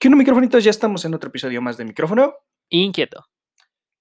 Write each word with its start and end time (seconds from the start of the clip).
¿Qué 0.00 0.06
onda, 0.06 0.16
microfonitos? 0.16 0.62
Ya 0.62 0.70
estamos 0.70 1.04
en 1.04 1.14
otro 1.14 1.28
episodio 1.28 1.60
más 1.60 1.76
de 1.76 1.84
micrófono. 1.84 2.34
Inquieto. 2.68 3.24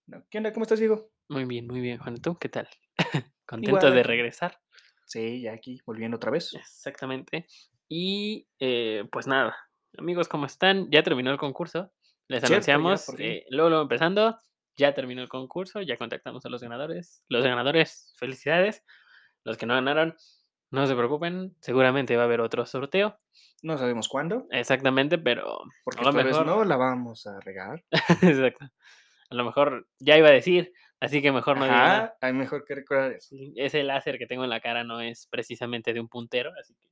No, 0.06 0.24
¿Qué 0.30 0.38
onda? 0.38 0.54
¿Cómo 0.54 0.62
estás, 0.64 0.78
Diego? 0.78 1.10
Muy 1.28 1.46
bien, 1.46 1.66
muy 1.66 1.82
bien, 1.82 1.98
Juan. 1.98 2.18
¿Tú 2.22 2.38
qué 2.38 2.50
tal? 2.50 2.70
Contento 3.48 3.78
Igual 3.80 3.96
de 3.96 4.04
regresar. 4.04 4.60
Sí, 5.08 5.42
ya 5.42 5.54
aquí, 5.54 5.80
volviendo 5.88 6.18
otra 6.18 6.30
vez. 6.30 6.54
Exactamente. 6.54 7.48
Y 7.90 8.48
eh, 8.60 9.06
pues 9.12 9.26
nada, 9.26 9.58
amigos, 9.98 10.28
¿cómo 10.28 10.46
están? 10.46 10.88
Ya 10.92 11.02
terminó 11.02 11.32
el 11.32 11.40
concurso. 11.40 11.92
Les 12.28 12.42
Cierto, 12.42 12.68
ya, 12.68 12.76
anunciamos, 12.76 13.06
fin. 13.08 13.26
eh, 13.26 13.46
luego, 13.50 13.70
luego 13.70 13.84
empezando, 13.84 14.40
ya 14.76 14.94
terminó 14.94 15.24
el 15.24 15.30
concurso, 15.30 15.82
ya 15.82 15.98
contactamos 15.98 16.46
a 16.46 16.50
los 16.50 16.62
ganadores. 16.62 17.24
Los 17.28 17.44
ganadores, 17.44 18.14
felicidades. 18.18 18.84
Los 19.44 19.58
que 19.58 19.66
no 19.66 19.74
ganaron, 19.74 20.16
no 20.70 20.86
se 20.86 20.96
preocupen, 20.96 21.56
seguramente 21.60 22.16
va 22.18 22.24
a 22.24 22.26
haber 22.26 22.42
otro 22.42 22.68
sorteo. 22.68 23.18
No 23.64 23.78
sabemos 23.78 24.08
cuándo, 24.08 24.46
Exactamente, 24.52 25.18
pero 25.18 25.60
porque 25.84 26.02
a 26.02 26.06
lo 26.06 26.14
mejor... 26.14 26.46
no 26.46 26.64
la 26.64 26.78
vamos 26.78 27.26
a 27.26 27.40
regar. 27.40 27.84
Exacto. 28.22 28.66
A 29.30 29.36
lo 29.36 29.44
mejor 29.44 29.88
ya 30.00 30.18
iba 30.18 30.30
a 30.30 30.32
decir, 30.32 30.74
así 31.00 31.22
que 31.22 31.32
mejor 31.32 31.58
no 31.58 31.66
digo 31.66 31.76
nada. 31.76 31.98
Ajá, 31.98 32.18
hay 32.22 32.34
mejor 32.34 32.64
que 32.66 32.76
recordar 32.76 33.12
eso. 33.12 33.36
Ese 33.56 33.84
láser 33.84 34.18
que 34.18 34.28
tengo 34.28 34.44
en 34.44 34.50
la 34.50 34.62
cara 34.62 34.84
no 34.84 35.02
es 35.02 35.28
precisamente 35.28 35.94
de 35.94 36.00
un 36.00 36.08
puntero, 36.08 36.52
así 36.60 36.76
que. 36.76 36.88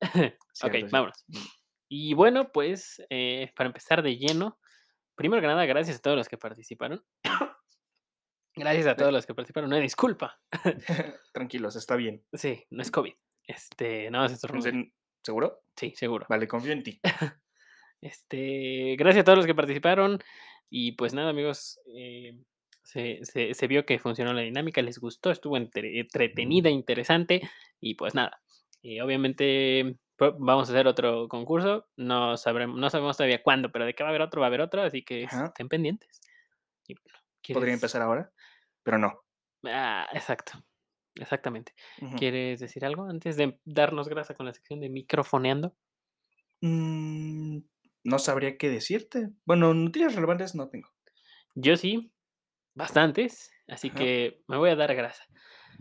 ok, 0.36 0.40
Cierto, 0.52 0.78
sí. 0.78 0.92
vámonos. 0.92 1.24
Y 1.88 2.14
bueno, 2.14 2.52
pues 2.52 3.02
eh, 3.10 3.52
para 3.56 3.68
empezar 3.68 4.02
de 4.02 4.16
lleno, 4.16 4.58
primero 5.14 5.40
que 5.40 5.48
nada, 5.48 5.64
gracias 5.66 5.98
a 5.98 6.02
todos 6.02 6.16
los 6.16 6.28
que 6.28 6.38
participaron. 6.38 7.04
gracias 8.54 8.86
a 8.86 8.96
todos 8.96 9.12
los 9.12 9.26
que 9.26 9.34
participaron. 9.34 9.68
Una 9.68 9.80
disculpa. 9.80 10.40
Tranquilos, 11.32 11.76
está 11.76 11.96
bien. 11.96 12.24
Sí, 12.32 12.64
no 12.70 12.82
es 12.82 12.90
COVID. 12.90 13.14
Este, 13.44 14.10
no. 14.10 14.26
Entonces, 14.26 14.74
¿Seguro? 15.28 15.60
Sí, 15.76 15.92
seguro. 15.94 16.24
Vale, 16.30 16.48
confío 16.48 16.72
en 16.72 16.82
ti. 16.82 16.98
Este, 18.00 18.94
gracias 18.96 19.20
a 19.22 19.24
todos 19.24 19.36
los 19.36 19.46
que 19.46 19.54
participaron. 19.54 20.20
Y 20.70 20.92
pues 20.92 21.12
nada, 21.12 21.28
amigos, 21.30 21.80
eh, 21.94 22.32
se, 22.82 23.18
se- 23.24 23.52
se 23.52 23.66
vio 23.66 23.84
que 23.84 23.98
funcionó 23.98 24.32
la 24.32 24.40
dinámica, 24.40 24.80
les 24.80 24.98
gustó, 24.98 25.30
estuvo 25.30 25.58
entre- 25.58 26.00
entretenida, 26.00 26.70
interesante. 26.70 27.42
Y 27.78 27.94
pues 27.96 28.14
nada, 28.14 28.40
eh, 28.82 29.02
obviamente 29.02 29.96
pro- 30.16 30.34
vamos 30.38 30.70
a 30.70 30.72
hacer 30.72 30.86
otro 30.86 31.28
concurso. 31.28 31.88
No, 31.96 32.38
sabremos, 32.38 32.78
no 32.78 32.88
sabemos 32.88 33.18
todavía 33.18 33.42
cuándo, 33.42 33.70
pero 33.70 33.84
de 33.84 33.94
que 33.94 34.02
va 34.02 34.08
a 34.08 34.12
haber 34.12 34.22
otro, 34.22 34.40
va 34.40 34.46
a 34.46 34.48
haber 34.48 34.62
otro. 34.62 34.80
Así 34.80 35.02
que 35.04 35.24
Ajá. 35.24 35.46
estén 35.46 35.68
pendientes. 35.68 36.20
Y 36.86 36.94
bueno, 36.94 37.18
Podría 37.42 37.60
¿quieres- 37.60 37.74
empezar 37.74 38.00
ahora, 38.00 38.32
pero 38.82 38.96
no. 38.96 39.20
Ah, 39.64 40.06
exacto, 40.14 40.52
exactamente. 41.18 41.72
¿Quieres 42.16 42.60
decir 42.60 42.84
algo 42.84 43.04
antes 43.04 43.36
de 43.36 43.58
darnos 43.64 44.08
grasa 44.08 44.34
con 44.34 44.46
la 44.46 44.52
sección 44.54 44.80
de 44.80 44.88
microfoneando? 44.88 45.76
Mm, 46.60 47.58
no 48.04 48.18
sabría 48.18 48.56
qué 48.56 48.68
decirte. 48.68 49.30
Bueno, 49.44 49.74
noticias 49.74 50.14
relevantes 50.14 50.54
no 50.54 50.68
tengo. 50.68 50.88
Yo 51.54 51.76
sí, 51.76 52.12
bastantes, 52.74 53.50
así 53.68 53.88
Ajá. 53.88 53.98
que 53.98 54.42
me 54.48 54.56
voy 54.56 54.70
a 54.70 54.76
dar 54.76 54.94
grasa. 54.94 55.24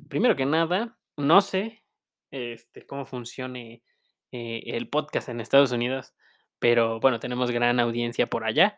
Primero 0.09 0.35
que 0.35 0.45
nada, 0.45 0.97
no 1.15 1.41
sé 1.41 1.83
este, 2.31 2.85
cómo 2.85 3.05
funcione 3.05 3.83
eh, 4.31 4.61
el 4.65 4.89
podcast 4.89 5.29
en 5.29 5.41
Estados 5.41 5.71
Unidos, 5.71 6.13
pero 6.59 6.99
bueno, 6.99 7.19
tenemos 7.19 7.51
gran 7.51 7.79
audiencia 7.79 8.27
por 8.27 8.43
allá. 8.43 8.77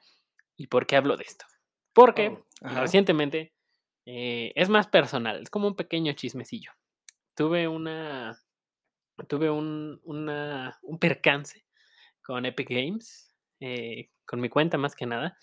¿Y 0.55 0.67
por 0.67 0.85
qué 0.85 0.97
hablo 0.97 1.15
de 1.15 1.23
esto? 1.23 1.45
Porque 1.93 2.37
Oh, 2.61 2.67
recientemente 2.67 3.53
eh, 4.11 4.51
es 4.55 4.69
más 4.69 4.87
personal, 4.87 5.41
es 5.43 5.49
como 5.51 5.67
un 5.67 5.75
pequeño 5.75 6.13
chismecillo. 6.13 6.71
Tuve 7.35 7.67
una, 7.67 8.41
tuve 9.27 9.49
un, 9.51 9.99
una- 10.03 10.77
un 10.81 10.97
percance 10.97 11.63
con 12.23 12.43
Epic 12.45 12.69
Games, 12.69 13.31
eh, 13.59 14.09
con 14.25 14.39
mi 14.41 14.49
cuenta 14.49 14.77
más 14.79 14.95
que 14.95 15.05
nada, 15.05 15.37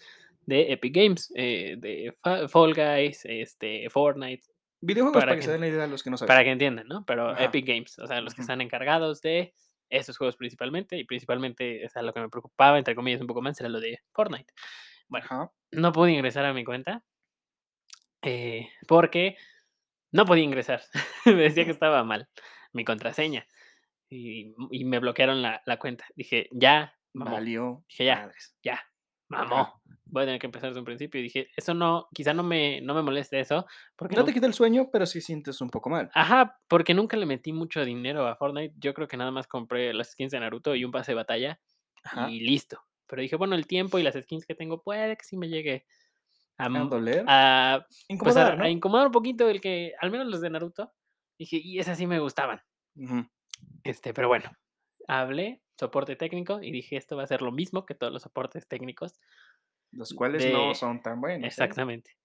de 0.47 0.72
Epic 0.72 0.94
Games, 0.97 1.33
eh, 1.37 1.77
de 1.78 2.17
Fa- 2.22 2.48
Fall 2.48 2.75
Guys, 2.75 3.25
este, 3.25 3.89
Fortnite, 3.91 4.44
Videojuegos 4.81 5.15
para 5.21 5.26
para 5.26 5.37
que 5.37 5.41
que- 5.41 5.47
se 5.47 5.53
den 5.53 5.60
la 5.60 5.69
idea 5.69 5.84
a 5.84 5.87
los 5.87 6.03
que 6.03 6.10
no 6.10 6.16
saben. 6.16 6.28
para 6.28 6.44
que 6.44 6.50
entiendan, 6.50 6.87
¿no? 6.88 7.05
Pero 7.06 7.31
Ajá. 7.31 7.44
Epic 7.44 7.66
Games, 7.66 7.99
o 8.00 8.06
sea, 8.06 8.21
los 8.21 8.34
que 8.34 8.41
están 8.43 8.60
encargados 8.60 9.21
de 9.22 9.55
esos 9.91 10.19
juegos 10.19 10.37
principalmente, 10.37 10.97
y 10.99 11.05
principalmente, 11.05 11.87
o 11.87 11.88
sea, 11.88 12.03
lo 12.03 12.12
que 12.12 12.21
me 12.21 12.28
preocupaba, 12.28 12.78
entre 12.78 12.94
comillas, 12.97 13.21
un 13.21 13.26
poco 13.28 13.43
más, 13.43 13.59
era 13.60 13.69
lo 13.69 13.81
de 13.81 14.00
Fortnite. 14.12 14.53
Bueno, 15.09 15.26
Ajá. 15.31 15.53
no 15.71 15.93
pude 15.93 16.12
ingresar 16.12 16.44
a 16.44 16.53
mi 16.53 16.65
cuenta 16.65 17.05
eh, 18.26 18.69
porque 18.87 19.37
no 20.12 20.25
podía 20.26 20.44
ingresar. 20.44 20.82
me 21.25 21.34
decía 21.34 21.64
que 21.64 21.70
estaba 21.70 22.04
mal 22.04 22.28
mi 22.72 22.84
contraseña 22.84 23.47
y, 24.09 24.54
y 24.70 24.84
me 24.84 24.98
bloquearon 24.98 25.41
la, 25.42 25.62
la 25.66 25.78
cuenta. 25.78 26.04
Dije, 26.14 26.48
ya, 26.53 26.94
mamó, 27.12 27.32
Valió. 27.32 27.84
Dije, 27.88 28.04
ya. 28.04 28.16
madres. 28.16 28.56
ya, 28.62 28.81
mamó. 29.28 29.81
Voy 30.09 30.22
a 30.22 30.26
tener 30.26 30.41
que 30.41 30.47
empezar 30.47 30.70
desde 30.70 30.78
un 30.78 30.84
principio. 30.84 31.19
Y 31.20 31.25
dije, 31.25 31.48
eso 31.56 31.75
no, 31.75 32.06
quizá 32.14 32.32
no 32.32 32.42
me, 32.44 32.81
no 32.81 32.94
me 32.94 33.03
moleste 33.03 33.41
eso. 33.41 33.66
Porque 33.97 34.14
No 34.14 34.20
no- 34.20 34.26
te 34.26 34.32
quita 34.32 34.47
el 34.47 34.54
sueño, 34.54 34.88
pero 34.93 35.04
sí 35.06 35.20
sientes 35.20 35.60
un 35.60 35.69
poco 35.70 35.91
mal. 35.91 36.10
Ajá, 36.14 36.60
porque 36.69 36.94
nunca 36.94 37.16
le 37.16 37.26
metí 37.26 37.53
mucho 37.53 37.84
dinero 37.84 38.26
a 38.28 38.37
Fortnite. 38.37 38.75
Yo 38.78 38.94
creo 38.94 39.08
que 39.08 39.16
nada 39.16 39.31
más 39.32 39.48
compré 39.48 39.93
las 39.94 40.12
skins 40.12 40.31
de 40.32 40.41
Naruto 40.41 40.75
y 40.76 40.84
un 40.84 40.93
pase 40.93 41.10
de 41.12 41.16
batalla 41.16 41.60
Ajá. 42.04 42.31
y 42.31 42.38
listo. 42.41 42.81
Pero 43.08 43.22
dije, 43.22 43.37
bueno, 43.37 43.56
el 43.56 43.66
tiempo 43.66 43.98
y 43.98 44.03
las 44.04 44.14
skins 44.14 44.47
que 44.47 44.54
tengo 44.54 44.82
puede 44.82 45.16
que 45.16 45.25
sí 45.25 45.37
me 45.37 45.48
llegue 45.48 45.87
a, 46.59 46.65
A 46.67 46.69
doler. 46.84 47.25
a, 47.28 47.87
pues, 47.89 48.05
a- 48.09 48.12
Incomodar, 48.12 48.59
¿no? 48.59 48.65
a 48.65 48.69
incomodar 48.69 49.06
un 49.06 49.12
poquito 49.12 49.49
el 49.49 49.61
que, 49.61 49.93
al 50.00 50.11
menos 50.11 50.27
los 50.28 50.41
de 50.41 50.50
Naruto. 50.50 50.93
Dije, 51.39 51.56
y 51.62 51.78
esas 51.78 51.99
sí 51.99 52.06
me 52.06 52.19
gustaban. 52.19 52.62
Ujú. 52.97 53.27
Este, 53.84 54.15
pero 54.15 54.28
bueno, 54.28 54.50
hablé, 55.06 55.61
soporte 55.78 56.17
técnico, 56.17 56.62
y 56.62 56.71
dije, 56.72 56.97
esto 56.97 57.17
va 57.17 57.25
a 57.25 57.27
ser 57.27 57.43
lo 57.43 57.53
mismo 57.53 57.84
que 57.84 57.94
todos 57.94 58.12
los 58.12 58.22
soportes 58.22 58.67
técnicos. 58.67 59.21
Los 59.93 60.15
cuales 60.15 60.43
de- 60.44 60.53
no 60.53 60.75
son 60.75 61.03
tan 61.03 61.21
buenos. 61.21 61.44
¿eh? 61.44 61.47
Exactamente. 61.47 62.17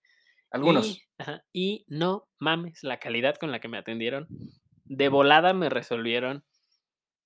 Algunos. 0.49 0.85
Y, 0.87 1.01
ajá, 1.17 1.43
y 1.53 1.85
no 1.87 2.27
mames 2.39 2.83
la 2.83 2.99
calidad 2.99 3.35
con 3.35 3.51
la 3.51 3.59
que 3.59 3.67
me 3.67 3.77
atendieron. 3.77 4.27
De 4.85 5.07
volada 5.09 5.53
me 5.53 5.69
resolvieron. 5.69 6.43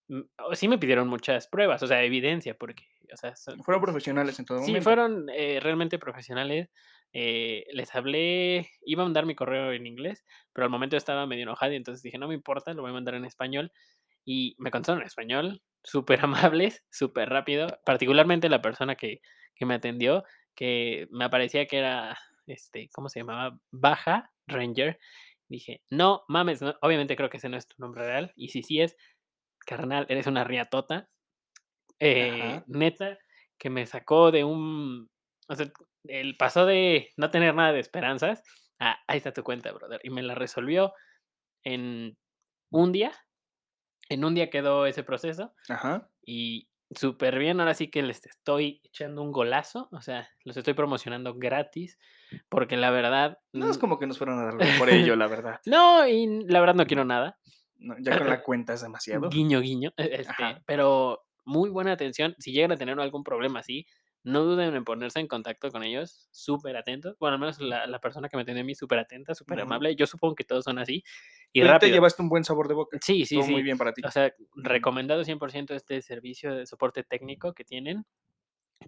mm, 0.07 0.21
Sí 0.53 0.67
me 0.67 0.77
pidieron 0.77 1.07
muchas 1.07 1.47
pruebas, 1.47 1.81
o 1.81 1.87
sea, 1.87 2.03
evidencia, 2.03 2.55
porque, 2.55 2.85
o 3.11 3.17
sea, 3.17 3.35
son- 3.35 3.63
Fueron 3.63 3.81
profesionales 3.81 4.37
en 4.39 4.45
todo 4.45 4.59
sí, 4.59 4.67
momento. 4.67 4.83
fueron 4.83 5.25
eh, 5.29 5.59
realmente 5.61 5.97
profesionales. 5.97 6.69
Eh, 7.15 7.65
les 7.73 7.95
hablé, 7.95 8.69
iba 8.85 9.03
a 9.03 9.05
mandar 9.05 9.25
mi 9.25 9.35
correo 9.35 9.71
en 9.71 9.87
inglés, 9.87 10.25
pero 10.53 10.65
al 10.65 10.71
momento 10.71 10.97
estaba 10.97 11.25
medio 11.27 11.43
enojado 11.43 11.71
y 11.73 11.77
entonces 11.77 12.03
dije, 12.03 12.17
no 12.17 12.27
me 12.27 12.35
importa, 12.35 12.73
lo 12.73 12.81
voy 12.83 12.91
a 12.91 12.95
mandar 12.95 13.15
en 13.15 13.25
español. 13.25 13.71
Y 14.25 14.55
me 14.59 14.71
contestaron 14.71 15.01
en 15.01 15.07
español, 15.07 15.61
súper 15.83 16.21
amables, 16.25 16.83
súper 16.91 17.29
rápido, 17.29 17.67
particularmente 17.85 18.49
la 18.49 18.61
persona 18.61 18.95
que, 18.95 19.21
que 19.55 19.65
me 19.65 19.75
atendió, 19.75 20.23
que 20.55 21.07
me 21.11 21.29
parecía 21.29 21.67
que 21.67 21.77
era, 21.79 22.17
este, 22.47 22.89
¿cómo 22.93 23.09
se 23.09 23.19
llamaba? 23.21 23.59
Baja 23.71 24.31
Ranger. 24.47 24.99
Dije, 25.47 25.81
no 25.91 26.23
mames, 26.27 26.61
no- 26.61 26.75
obviamente 26.81 27.15
creo 27.15 27.29
que 27.29 27.37
ese 27.37 27.49
no 27.49 27.57
es 27.57 27.67
tu 27.67 27.75
nombre 27.79 28.03
real, 28.05 28.33
y 28.35 28.49
si 28.49 28.63
sí 28.63 28.81
es, 28.81 28.97
carnal, 29.65 30.05
eres 30.09 30.27
una 30.27 30.43
riatota. 30.43 31.09
Eh, 31.99 32.61
neta, 32.67 33.17
que 33.57 33.69
me 33.69 33.85
sacó 33.85 34.31
de 34.31 34.43
un, 34.43 35.09
o 35.47 35.55
sea, 35.55 35.71
él 36.09 36.35
pasó 36.37 36.65
de 36.65 37.09
no 37.17 37.29
tener 37.31 37.53
nada 37.55 37.71
de 37.73 37.79
esperanzas 37.79 38.43
a, 38.79 38.97
ahí 39.07 39.17
está 39.17 39.31
tu 39.33 39.43
cuenta, 39.43 39.71
brother, 39.71 39.99
y 40.03 40.09
me 40.09 40.21
la 40.23 40.35
resolvió 40.35 40.93
en 41.63 42.17
un 42.71 42.91
día. 42.91 43.11
En 44.09 44.23
un 44.23 44.35
día 44.35 44.49
quedó 44.49 44.85
ese 44.85 45.03
proceso 45.03 45.53
Ajá. 45.69 46.09
y 46.25 46.69
súper 46.91 47.39
bien. 47.39 47.59
Ahora 47.59 47.73
sí 47.73 47.89
que 47.89 48.03
les 48.03 48.23
estoy 48.25 48.81
echando 48.83 49.23
un 49.23 49.31
golazo. 49.31 49.89
O 49.91 50.01
sea, 50.01 50.29
los 50.43 50.55
estoy 50.57 50.73
promocionando 50.75 51.33
gratis. 51.33 51.97
Porque 52.49 52.77
la 52.77 52.91
verdad. 52.91 53.39
No 53.53 53.69
es 53.69 53.77
como 53.77 53.97
que 53.97 54.05
nos 54.07 54.17
fueron 54.19 54.39
a 54.39 54.45
dar 54.45 54.77
por 54.77 54.89
ello, 54.89 55.15
la 55.15 55.27
verdad. 55.27 55.59
No, 55.65 56.07
y 56.07 56.43
la 56.45 56.59
verdad 56.59 56.75
no 56.75 56.85
quiero 56.85 57.03
nada. 57.05 57.39
No, 57.77 57.95
ya 57.99 58.17
con 58.17 58.27
la 58.29 58.43
cuenta 58.43 58.73
es 58.73 58.81
demasiado. 58.83 59.29
Guiño, 59.29 59.59
guiño. 59.61 59.91
e- 59.97 60.21
Este, 60.21 60.61
pero 60.67 61.23
muy 61.45 61.69
buena 61.71 61.93
atención. 61.93 62.35
Si 62.39 62.51
llegan 62.51 62.71
a 62.73 62.77
tener 62.77 62.99
algún 62.99 63.23
problema 63.23 63.59
así, 63.61 63.87
no 64.25 64.43
duden 64.43 64.75
en 64.75 64.83
ponerse 64.83 65.19
en 65.19 65.27
contacto 65.27 65.71
con 65.71 65.83
ellos. 65.83 66.27
Súper 66.31 66.75
atentos. 66.75 67.15
Bueno, 67.19 67.35
al 67.35 67.39
menos 67.39 67.59
la, 67.61 67.85
la 67.85 67.99
persona 67.99 68.27
que 68.27 68.35
me 68.35 68.41
atendió 68.43 68.63
a 68.63 68.65
mí, 68.65 68.73
súper 68.73 68.97
atenta, 68.97 69.35
súper 69.35 69.59
amable. 69.61 69.95
Yo 69.95 70.07
supongo 70.07 70.33
que 70.33 70.43
todos 70.43 70.63
son 70.63 70.79
así. 70.79 71.03
Y 71.53 71.61
Tú 71.61 71.67
te 71.67 71.71
rápido. 71.71 71.93
llevaste 71.93 72.23
un 72.23 72.29
buen 72.29 72.43
sabor 72.43 72.67
de 72.67 72.73
boca. 72.73 72.97
Sí, 73.01 73.25
sí, 73.25 73.35
Estuvo 73.35 73.43
sí. 73.43 73.51
muy 73.51 73.61
bien 73.61 73.77
para 73.77 73.93
ti. 73.93 74.01
O 74.03 74.09
sea, 74.09 74.33
recomendado 74.55 75.23
100% 75.23 75.75
este 75.75 76.01
servicio 76.01 76.55
de 76.55 76.65
soporte 76.65 77.03
técnico 77.03 77.53
que 77.53 77.63
tienen. 77.63 78.03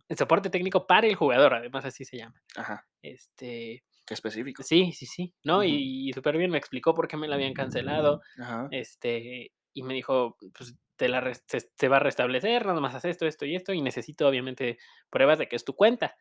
El 0.10 0.18
soporte 0.18 0.50
técnico 0.50 0.88
para 0.88 1.08
el 1.08 1.16
jugador, 1.16 1.54
además 1.54 1.86
así 1.86 2.04
se 2.04 2.18
llama. 2.18 2.42
Ajá. 2.56 2.88
Este, 3.02 3.84
Qué 4.06 4.14
específico. 4.16 4.64
sí, 4.64 4.92
sí, 4.92 5.06
sí, 5.06 5.36
¿no? 5.44 5.58
Ujú. 5.58 5.66
Y, 5.68 6.12
súper 6.14 6.36
bien 6.38 6.50
me 6.52 6.58
explicó 6.58 6.94
por 6.94 7.08
qué 7.08 7.16
me 7.16 7.28
la 7.28 7.36
habían 7.36 7.54
cancelado. 7.54 8.22
Ajá. 8.40 8.68
Este, 8.72 9.52
y 9.74 9.84
me 9.84 9.94
dijo, 9.94 10.36
pues 10.58 10.76
te 10.98 11.08
la 11.10 11.34
se, 11.34 11.60
se 11.76 11.88
va 11.88 11.98
a 11.98 12.00
restablecer, 12.02 12.66
nada 12.66 12.82
más 12.82 12.96
haz 12.96 13.06
esto, 13.06 13.26
esto 13.28 13.46
y 13.46 13.56
esto, 13.56 13.74
y 13.74 13.82
necesito 13.82 14.28
obviamente 14.28 14.78
pruebas 15.10 15.40
de 15.40 15.48
que 15.48 15.56
es 15.56 15.66
tu 15.66 15.76
cuenta. 15.76 16.16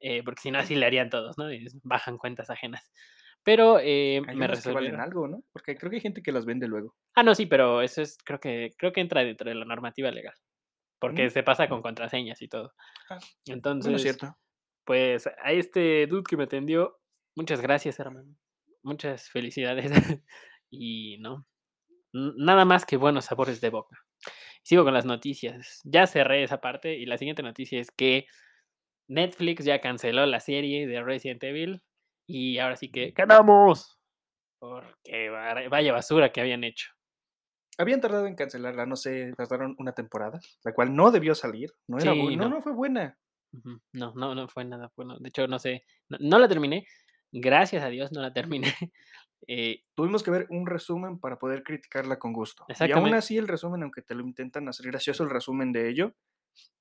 eh, 0.00 0.22
porque 0.24 0.42
si 0.42 0.50
no, 0.50 0.58
así 0.58 0.74
le 0.74 0.86
harían 0.86 1.10
todos, 1.10 1.38
¿no? 1.38 1.52
Y 1.52 1.66
bajan 1.84 2.18
cuentas 2.18 2.50
ajenas. 2.50 2.90
Pero 3.44 3.78
eh, 3.80 4.22
Hay 4.26 4.36
me 4.36 4.46
unas 4.46 4.62
que 4.62 4.72
valen 4.72 4.96
resolvieron. 4.96 5.00
algo, 5.00 5.28
¿no? 5.28 5.44
Porque 5.52 5.76
creo 5.76 5.90
que 5.90 5.96
hay 5.96 6.02
gente 6.02 6.22
que 6.22 6.32
las 6.32 6.44
vende 6.46 6.66
luego. 6.68 6.96
Ah, 7.14 7.22
no, 7.22 7.34
sí, 7.34 7.46
pero 7.46 7.80
eso 7.82 8.02
es, 8.02 8.18
creo 8.24 8.40
que, 8.40 8.72
creo 8.78 8.92
que 8.92 9.00
entra 9.00 9.22
dentro 9.24 9.48
de 9.48 9.54
la 9.56 9.64
normativa 9.64 10.10
legal. 10.10 10.34
porque 10.98 11.26
Mm. 11.26 11.30
se 11.30 11.42
pasa 11.44 11.68
con 11.68 11.82
contraseñas 11.82 12.42
y 12.42 12.48
todo. 12.48 12.72
Ah, 13.10 13.18
bueno, 13.18 13.24
es 13.46 13.50
Entonces, 13.54 14.02
cierto. 14.02 14.36
pues, 14.84 15.26
a 15.26 15.52
este 15.52 16.06
dude 16.08 16.24
que 16.28 16.36
me 16.38 16.44
atendió, 16.44 16.98
muchas 17.36 17.60
gracias, 17.60 18.00
hermano. 18.00 18.34
Muchas 18.82 19.30
felicidades. 19.30 19.90
Y 20.70 21.18
no, 21.20 21.46
nada 22.12 22.64
más 22.64 22.84
que 22.86 22.96
buenos 22.96 23.26
sabores 23.26 23.60
de 23.60 23.70
boca. 23.70 24.05
Sigo 24.62 24.84
con 24.84 24.94
las 24.94 25.04
noticias. 25.06 25.80
Ya 25.84 26.06
cerré 26.06 26.42
esa 26.42 26.60
parte, 26.60 26.94
y 26.96 27.06
la 27.06 27.18
siguiente 27.18 27.42
noticia 27.42 27.80
es 27.80 27.90
que 27.90 28.26
Netflix 29.08 29.64
ya 29.64 29.80
canceló 29.80 30.26
la 30.26 30.40
serie 30.40 30.86
de 30.86 31.02
Resident 31.02 31.42
Evil, 31.44 31.82
y 32.26 32.58
ahora 32.58 32.76
sí 32.76 32.90
que 32.90 33.12
¡ganamos! 33.12 33.98
Porque 34.58 35.28
va 35.28 35.54
vaya 35.68 35.92
basura 35.92 36.32
que 36.32 36.40
habían 36.40 36.64
hecho. 36.64 36.90
Habían 37.78 38.00
tardado 38.00 38.26
en 38.26 38.34
cancelarla, 38.34 38.86
no 38.86 38.96
sé, 38.96 39.32
tardaron 39.36 39.76
una 39.78 39.92
temporada, 39.92 40.40
la 40.64 40.72
cual 40.72 40.94
no 40.96 41.10
debió 41.10 41.34
salir, 41.34 41.70
no 41.86 41.98
era 41.98 42.12
Sí, 42.12 42.20
bue 42.20 42.36
no, 42.36 42.44
no. 42.48 42.56
no 42.56 42.62
fue 42.62 42.72
buena. 42.72 43.18
No, 43.92 44.12
no, 44.14 44.34
no 44.34 44.48
fue 44.48 44.64
nada 44.64 44.90
bueno. 44.96 45.18
De 45.18 45.28
hecho, 45.28 45.46
no 45.46 45.58
sé, 45.58 45.84
no 46.08 46.18
no 46.20 46.38
la 46.38 46.48
terminé. 46.48 46.86
Gracias 47.32 47.82
a 47.84 47.88
Dios 47.88 48.12
no 48.12 48.22
la 48.22 48.32
terminé. 48.32 48.68
Eh, 49.48 49.84
Tuvimos 49.94 50.22
que 50.22 50.30
ver 50.30 50.46
un 50.50 50.66
resumen 50.66 51.18
para 51.20 51.38
poder 51.38 51.62
criticarla 51.62 52.18
con 52.18 52.32
gusto. 52.32 52.64
Y 52.68 52.92
aún 52.92 53.14
así 53.14 53.38
el 53.38 53.48
resumen, 53.48 53.82
aunque 53.82 54.02
te 54.02 54.14
lo 54.14 54.22
intentan 54.22 54.68
hacer 54.68 54.86
gracioso, 54.86 55.22
el 55.24 55.30
resumen 55.30 55.72
de 55.72 55.88
ello 55.88 56.14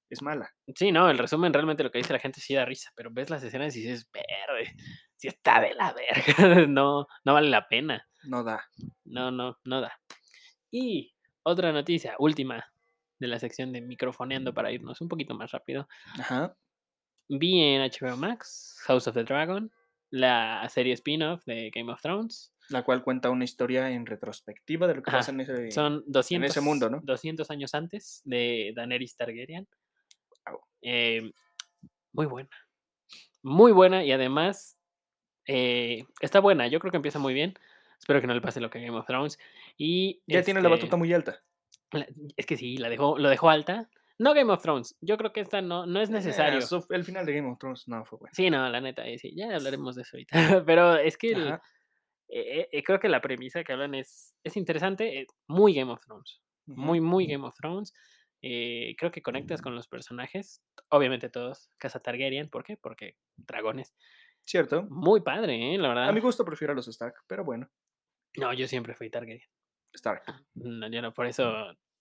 es 0.10 0.22
mala. 0.22 0.52
sí, 0.76 0.92
no, 0.92 1.10
el 1.10 1.18
resumen 1.18 1.52
realmente 1.54 1.84
lo 1.84 1.92
que 1.92 1.98
dice 1.98 2.14
la 2.14 2.20
gente 2.20 2.40
sí 2.40 2.54
da 2.54 2.66
risa, 2.66 2.92
pero 2.96 3.10
ves 3.12 3.30
las 3.30 3.44
escenas 3.44 3.76
y 3.76 3.82
dices: 3.82 4.10
"Verde, 4.12 4.76
sí 5.16 5.28
está 5.28 5.60
de 5.62 5.74
la 5.74 5.94
verga". 5.94 6.26
No, 6.70 7.08
no 7.24 7.34
vale 7.34 7.50
la 7.50 7.68
pena. 7.68 8.08
No 8.24 8.44
da. 8.44 8.64
No, 9.04 9.32
no, 9.32 9.58
no 9.64 9.82
da. 9.82 9.94
Y 10.72 11.14
otra 11.44 11.72
noticia, 11.72 12.16
última 12.20 12.64
de 13.20 13.28
la 13.28 13.40
sección 13.40 13.72
de 13.72 13.82
microfoneando 13.82 14.54
para 14.54 14.72
irnos 14.72 15.02
un 15.02 15.08
poquito 15.08 15.34
más 15.36 15.52
rápido. 15.52 15.88
Ajá. 16.20 16.56
Vi 17.28 17.62
en 17.62 17.82
HBO 17.82 18.18
Max 18.18 18.78
House 18.86 19.08
of 19.08 19.16
the 19.16 19.24
Dragon, 19.24 19.72
la 20.12 20.68
serie 20.70 20.94
spin-off 20.94 21.44
de 21.46 21.72
Game 21.74 21.92
of 21.92 22.02
Thrones. 22.02 22.54
La 22.70 22.84
cual 22.84 23.04
cuenta 23.04 23.30
una 23.30 23.44
historia 23.44 23.90
en 23.92 24.06
retrospectiva 24.06 24.88
de 24.88 24.96
lo 24.96 25.04
que 25.04 25.10
Ajá, 25.10 25.20
pasa 25.20 25.32
en 25.32 25.42
ese 25.42 25.72
Son 25.72 26.04
200, 26.08 26.62
mundo, 26.64 26.90
¿no? 26.90 27.00
200 27.04 27.50
años 27.52 27.74
antes 27.76 28.22
de 28.26 28.74
Daenerys 28.76 29.16
Targaryen. 29.16 29.68
Guau. 30.46 30.60
Eh, 30.82 31.32
muy 32.12 32.26
buena. 32.26 32.50
Muy 33.44 33.72
buena 33.72 34.04
y 34.04 34.12
además 34.12 34.78
eh, 35.48 36.06
está 36.22 36.40
buena. 36.40 36.68
Yo 36.68 36.80
creo 36.80 36.90
que 36.92 36.98
empieza 36.98 37.20
muy 37.20 37.34
bien. 37.34 37.54
Espero 38.00 38.20
que 38.20 38.28
no 38.28 38.34
le 38.34 38.42
pase 38.42 38.60
lo 38.60 38.70
que 38.70 38.80
Game 38.82 38.98
of 38.98 39.06
Thrones. 39.06 39.38
Y 39.78 40.22
Ya 40.28 40.42
tiene 40.42 40.62
la 40.62 40.70
este, 40.70 40.78
batuta 40.80 40.98
muy 40.98 41.14
alta. 41.14 41.44
la- 41.92 42.08
es 42.36 42.46
que 42.46 42.58
sí, 42.58 42.78
la 42.78 42.90
dejó, 42.90 43.18
lo 43.20 43.30
dejó 43.30 43.50
alta. 43.50 43.90
No 44.18 44.34
Game 44.34 44.52
of 44.52 44.62
Thrones. 44.62 44.96
Yo 45.02 45.18
creo 45.18 45.34
que 45.34 45.42
esta 45.42 45.62
no, 45.62 45.86
no 45.86 46.02
es 46.02 46.10
necesario. 46.10 46.60
Eh, 46.60 46.64
eso- 46.64 46.86
el 46.90 47.04
final 47.04 47.26
de 47.26 47.34
Game 47.36 47.50
of 47.52 47.60
Thrones 47.60 47.88
no 47.88 48.04
fue 48.06 48.18
bueno. 48.20 48.32
Sí, 48.36 48.50
no, 48.50 48.68
la 48.70 48.82
neta, 48.82 49.06
eh, 49.08 49.20
sí, 49.20 49.34
ya 49.36 49.54
hablaremos 49.56 49.96
de 49.96 50.02
eso 50.04 50.12
ahorita. 50.18 50.32
Pero 50.66 50.96
es 50.98 51.18
que 51.18 51.32
el-. 51.34 51.60
Eh, 52.30 52.68
eh, 52.72 52.84
creo 52.84 53.00
que 53.00 53.10
la 53.10 53.22
premisa 53.22 53.64
que 53.64 53.74
hablan 53.74 53.96
es, 53.96 54.36
es 54.44 54.58
interesante, 54.58 55.20
eh, 55.22 55.28
muy 55.48 55.74
Game 55.74 55.92
of 55.92 56.00
Thrones. 56.06 56.42
Muy, 56.68 57.00
muy 57.02 57.28
Game 57.28 57.46
of 57.46 57.56
Thrones. 57.56 57.94
eh, 58.42 58.96
creo 58.98 59.12
que 59.12 59.22
conectas 59.22 59.62
con 59.62 59.74
los 59.76 59.88
personajes. 59.88 60.62
Obviamente 60.90 61.30
todos, 61.30 61.72
Casa 61.78 62.00
Targaryen. 62.00 62.50
¿Por 62.50 62.64
qué? 62.64 62.78
Porque 62.78 63.16
dragones. 63.38 63.96
Cierto. 64.42 64.84
Muy 64.90 65.22
padre, 65.22 65.74
¿eh? 65.74 65.78
La 65.78 65.88
verdad. 65.90 66.10
A 66.10 66.12
mi 66.12 66.20
gusto 66.22 66.46
prefiero 66.46 66.74
a 66.74 66.76
los 66.76 66.88
Stark, 66.88 67.16
pero 67.28 67.44
bueno, 67.44 67.68
No, 68.38 68.54
yo 68.54 68.68
siempre 68.68 68.94
fui 68.94 69.10
Targaryen. 69.10 69.48
Stark. 69.94 70.24
No, 70.56 70.88
yo 70.92 71.02
no, 71.02 71.14
por 71.14 71.26
eso. 71.26 71.52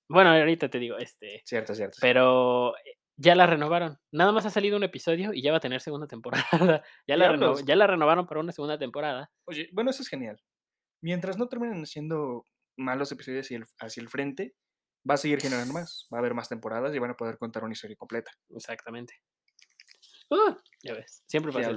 Bueno, 0.08 0.30
ahorita 0.30 0.68
te 0.68 0.78
digo, 0.78 0.98
este. 0.98 1.40
Cierto, 1.46 1.74
cierto. 1.74 1.96
Pero 2.00 2.76
eh, 2.78 2.98
ya 3.16 3.34
la 3.34 3.46
renovaron. 3.46 3.98
Nada 4.12 4.32
más 4.32 4.46
ha 4.46 4.50
salido 4.50 4.76
un 4.76 4.84
episodio 4.84 5.32
y 5.32 5.42
ya 5.42 5.50
va 5.52 5.58
a 5.58 5.60
tener 5.60 5.80
segunda 5.80 6.06
temporada. 6.06 6.44
ya, 7.06 7.16
la 7.16 7.28
reno- 7.28 7.38
Diablos. 7.46 7.64
ya 7.64 7.76
la 7.76 7.86
renovaron 7.86 8.26
para 8.26 8.40
una 8.40 8.52
segunda 8.52 8.78
temporada. 8.78 9.30
Oye, 9.46 9.68
bueno, 9.72 9.90
eso 9.90 10.02
es 10.02 10.08
genial. 10.08 10.40
Mientras 11.00 11.38
no 11.38 11.48
terminen 11.48 11.86
siendo 11.86 12.46
malos 12.76 13.12
episodios 13.12 13.46
hacia 13.46 13.58
el, 13.58 13.64
hacia 13.78 14.00
el 14.02 14.08
frente, 14.08 14.54
va 15.08 15.14
a 15.14 15.18
seguir 15.18 15.40
generando 15.40 15.74
más. 15.74 16.08
Va 16.12 16.18
a 16.18 16.20
haber 16.20 16.34
más 16.34 16.48
temporadas 16.48 16.94
y 16.94 16.98
van 16.98 17.10
a 17.10 17.16
poder 17.16 17.38
contar 17.38 17.62
una 17.62 17.72
historia 17.72 17.96
completa. 17.96 18.32
Exactamente. 18.50 19.14
Uh, 20.30 20.54
ya 20.82 20.94
ves, 20.94 21.22
siempre 21.26 21.52
pasa. 21.52 21.70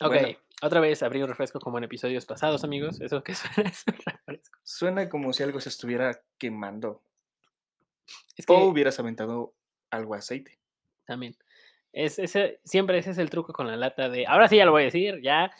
Ok, 0.00 0.08
Bueno. 0.12 0.38
otra 0.62 0.80
vez 0.80 1.02
abrí 1.02 1.22
un 1.22 1.28
refresco 1.28 1.60
como 1.60 1.78
en 1.78 1.84
episodios 1.84 2.26
pasados, 2.26 2.64
amigos. 2.64 3.00
Eso 3.00 3.22
que 3.22 3.34
suena 3.34 3.70
es 3.70 3.84
un 3.86 3.94
refresco. 4.04 4.58
Suena 4.62 5.08
como 5.08 5.32
si 5.32 5.42
algo 5.42 5.60
se 5.60 5.68
estuviera 5.68 6.22
quemando. 6.38 7.02
Es 8.36 8.46
que 8.46 8.52
O 8.52 8.64
hubieras 8.66 8.98
aventado 8.98 9.54
algo 9.90 10.14
de 10.14 10.18
aceite. 10.20 10.58
también. 11.06 11.36
Es, 11.92 12.18
ese, 12.18 12.60
siempre 12.64 12.96
ese 12.98 13.10
es 13.10 13.18
el 13.18 13.28
truco 13.30 13.52
con 13.52 13.66
la 13.66 13.76
lata 13.76 14.08
de. 14.08 14.26
Ahora 14.26 14.48
sí 14.48 14.56
ya 14.56 14.64
lo 14.64 14.72
voy 14.72 14.82
a 14.82 14.84
decir, 14.86 15.20
ya. 15.22 15.50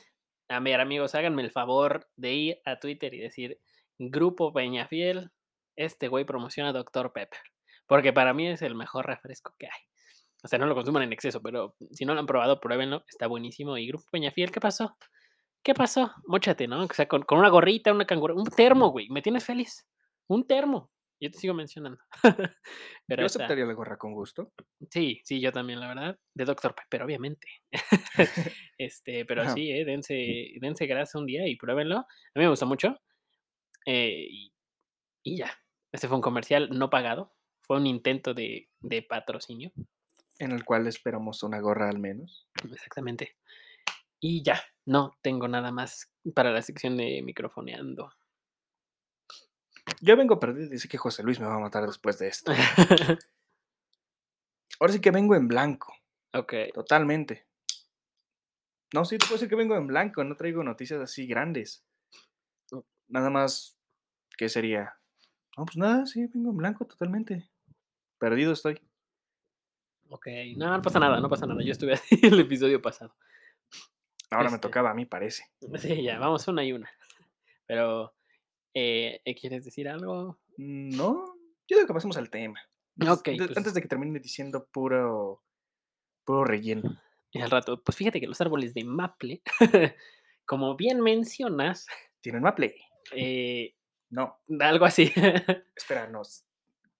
A 0.48 0.60
ver, 0.60 0.80
amigos, 0.80 1.14
háganme 1.14 1.42
el 1.42 1.50
favor 1.50 2.08
de 2.16 2.32
ir 2.32 2.58
a 2.64 2.78
Twitter 2.78 3.12
y 3.14 3.18
decir: 3.18 3.60
Grupo 3.98 4.52
Peñafiel, 4.52 5.30
este 5.76 6.08
güey 6.08 6.24
promociona 6.24 6.72
Dr. 6.72 7.12
Pepper. 7.12 7.40
Porque 7.86 8.12
para 8.12 8.32
mí 8.32 8.48
es 8.48 8.62
el 8.62 8.74
mejor 8.74 9.06
refresco 9.06 9.54
que 9.58 9.66
hay. 9.66 9.80
O 10.42 10.48
sea, 10.48 10.58
no 10.58 10.66
lo 10.66 10.74
consuman 10.74 11.02
en 11.02 11.12
exceso, 11.12 11.40
pero 11.42 11.76
si 11.92 12.04
no 12.04 12.14
lo 12.14 12.20
han 12.20 12.26
probado, 12.26 12.60
pruébenlo. 12.60 13.04
Está 13.08 13.26
buenísimo. 13.26 13.76
Y 13.76 13.86
Grupo 13.88 14.06
Peñafiel, 14.10 14.50
¿qué 14.50 14.60
pasó? 14.60 14.96
¿Qué 15.62 15.74
pasó? 15.74 16.12
Móchate, 16.26 16.66
¿no? 16.66 16.82
O 16.84 16.88
sea, 16.92 17.06
con, 17.06 17.22
con 17.22 17.38
una 17.38 17.48
gorrita, 17.50 17.92
una 17.92 18.06
canguro, 18.06 18.34
un 18.34 18.46
termo, 18.46 18.88
güey. 18.88 19.08
Me 19.10 19.22
tienes 19.22 19.44
feliz. 19.44 19.86
Un 20.26 20.46
termo. 20.46 20.90
Yo 21.22 21.30
te 21.30 21.38
sigo 21.38 21.54
mencionando. 21.54 22.00
pero 23.06 23.22
Yo 23.22 23.26
aceptaría 23.26 23.64
la 23.64 23.74
gorra 23.74 23.96
con 23.96 24.12
gusto. 24.12 24.52
Sí, 24.90 25.20
sí, 25.22 25.40
yo 25.40 25.52
también, 25.52 25.78
la 25.78 25.86
verdad. 25.86 26.18
De 26.34 26.44
Dr. 26.44 26.74
Pepper, 26.74 27.04
obviamente. 27.04 27.46
este, 28.76 29.24
pero 29.24 29.42
Ajá. 29.42 29.54
sí, 29.54 29.70
eh, 29.70 29.84
dense, 29.84 30.54
dense 30.60 30.86
grasa 30.86 31.20
un 31.20 31.26
día 31.26 31.46
y 31.46 31.54
pruébenlo. 31.54 31.98
A 31.98 32.06
mí 32.34 32.42
me 32.42 32.48
gustó 32.48 32.66
mucho. 32.66 32.96
eh, 33.86 34.26
y, 34.28 34.52
y 35.22 35.36
ya. 35.36 35.56
Este 35.92 36.08
fue 36.08 36.16
un 36.16 36.22
comercial 36.22 36.70
no 36.72 36.90
pagado. 36.90 37.32
Fue 37.60 37.76
un 37.76 37.86
intento 37.86 38.34
de, 38.34 38.68
de 38.80 39.02
patrocinio. 39.02 39.70
En 40.40 40.50
el 40.50 40.64
cual 40.64 40.88
esperamos 40.88 41.44
una 41.44 41.60
gorra 41.60 41.88
al 41.88 42.00
menos. 42.00 42.48
Exactamente. 42.68 43.36
Y 44.18 44.42
ya. 44.42 44.60
No 44.86 45.16
tengo 45.22 45.46
nada 45.46 45.70
más 45.70 46.12
para 46.34 46.50
la 46.50 46.62
sección 46.62 46.96
de 46.96 47.22
microfoneando. 47.22 48.12
Yo 50.04 50.16
vengo 50.16 50.40
perdido 50.40 50.66
y 50.66 50.70
dice 50.70 50.88
que 50.88 50.98
José 50.98 51.22
Luis 51.22 51.38
me 51.38 51.46
va 51.46 51.54
a 51.54 51.60
matar 51.60 51.86
después 51.86 52.18
de 52.18 52.26
esto. 52.28 52.52
Ahora 54.80 54.92
sí 54.92 55.00
que 55.00 55.12
vengo 55.12 55.36
en 55.36 55.46
blanco, 55.46 55.94
ok. 56.34 56.54
totalmente. 56.74 57.46
No, 58.92 59.04
sí, 59.04 59.16
te 59.16 59.24
puedo 59.26 59.36
decir 59.36 59.48
que 59.48 59.54
vengo 59.54 59.76
en 59.76 59.86
blanco, 59.86 60.24
no 60.24 60.36
traigo 60.36 60.64
noticias 60.64 61.00
así 61.00 61.26
grandes. 61.26 61.84
Oh. 62.72 62.84
Nada 63.08 63.30
más, 63.30 63.78
¿qué 64.36 64.48
sería? 64.48 64.94
No, 65.56 65.64
pues 65.66 65.76
nada, 65.76 66.04
sí, 66.06 66.26
vengo 66.26 66.50
en 66.50 66.56
blanco 66.56 66.84
totalmente. 66.84 67.48
Perdido 68.18 68.52
estoy. 68.52 68.80
Ok. 70.08 70.26
No, 70.56 70.76
no 70.76 70.82
pasa 70.82 70.98
nada, 70.98 71.20
no 71.20 71.28
pasa 71.28 71.46
nada. 71.46 71.62
Yo 71.62 71.70
estuve 71.72 71.92
así 71.94 72.18
el 72.22 72.40
episodio 72.40 72.82
pasado. 72.82 73.14
Ahora 74.30 74.48
me 74.50 74.56
Este. 74.56 74.66
tocaba 74.68 74.90
a 74.90 74.94
mí, 74.94 75.06
parece. 75.06 75.44
Sí, 75.78 76.02
ya, 76.02 76.18
vamos 76.18 76.46
una 76.48 76.64
y 76.64 76.72
una. 76.72 76.90
Pero, 77.66 78.14
¿eh, 78.74 79.20
¿quieres 79.40 79.64
decir 79.64 79.88
algo? 79.88 80.38
No, 80.56 81.24
yo 81.68 81.76
digo 81.76 81.86
que 81.86 81.94
pasemos 81.94 82.16
al 82.16 82.30
tema. 82.30 82.60
Antes- 82.98 83.18
Ok, 83.18 83.28
de- 83.28 83.46
pues- 83.46 83.56
Antes 83.56 83.74
de 83.74 83.82
que 83.82 83.88
termine 83.88 84.18
diciendo 84.20 84.66
puro, 84.72 85.42
puro 86.24 86.44
relleno. 86.44 87.00
Y 87.30 87.40
al 87.40 87.50
rato, 87.50 87.82
pues 87.82 87.96
fíjate 87.96 88.20
que 88.20 88.26
los 88.26 88.40
árboles 88.40 88.74
de 88.74 88.84
maple, 88.84 89.42
como 90.44 90.76
bien 90.76 91.00
mencionas, 91.00 91.86
¿Tienen 92.20 92.42
Maple? 92.42 92.76
eh, 93.16 93.74
No, 94.10 94.38
algo 94.60 94.84
así. 94.84 95.10
espera, 95.76 96.06
no. 96.08 96.22
s- 96.22 96.44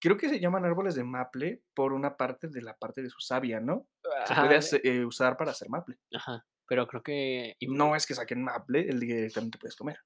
Creo 0.01 0.17
que 0.17 0.29
se 0.29 0.41
llaman 0.41 0.65
árboles 0.65 0.97
de 0.97 1.05
Maple 1.05 1.63
por 1.75 1.93
una 1.93 2.17
parte 2.17 2.49
de 2.49 2.61
la 2.61 2.77
parte 2.77 3.03
de 3.03 3.09
su 3.11 3.21
savia, 3.21 3.61
¿no? 3.61 3.87
Se 4.27 4.33
Ajá, 4.33 4.47
puede 4.49 4.61
eh, 4.83 5.05
usar 5.05 5.37
para 5.37 5.53
hacer 5.53 5.69
Maple. 5.69 5.97
ajá, 6.13 6.45
pero 6.67 6.89
creo 6.89 7.03
que... 7.05 7.55
No 7.69 7.95
es 7.95 8.05
que 8.05 8.15
saquen 8.15 8.43
Maple, 8.43 8.81
el 8.89 8.99
que 8.99 9.15
directamente 9.15 9.59
puedes 9.59 9.77
comer. 9.77 9.99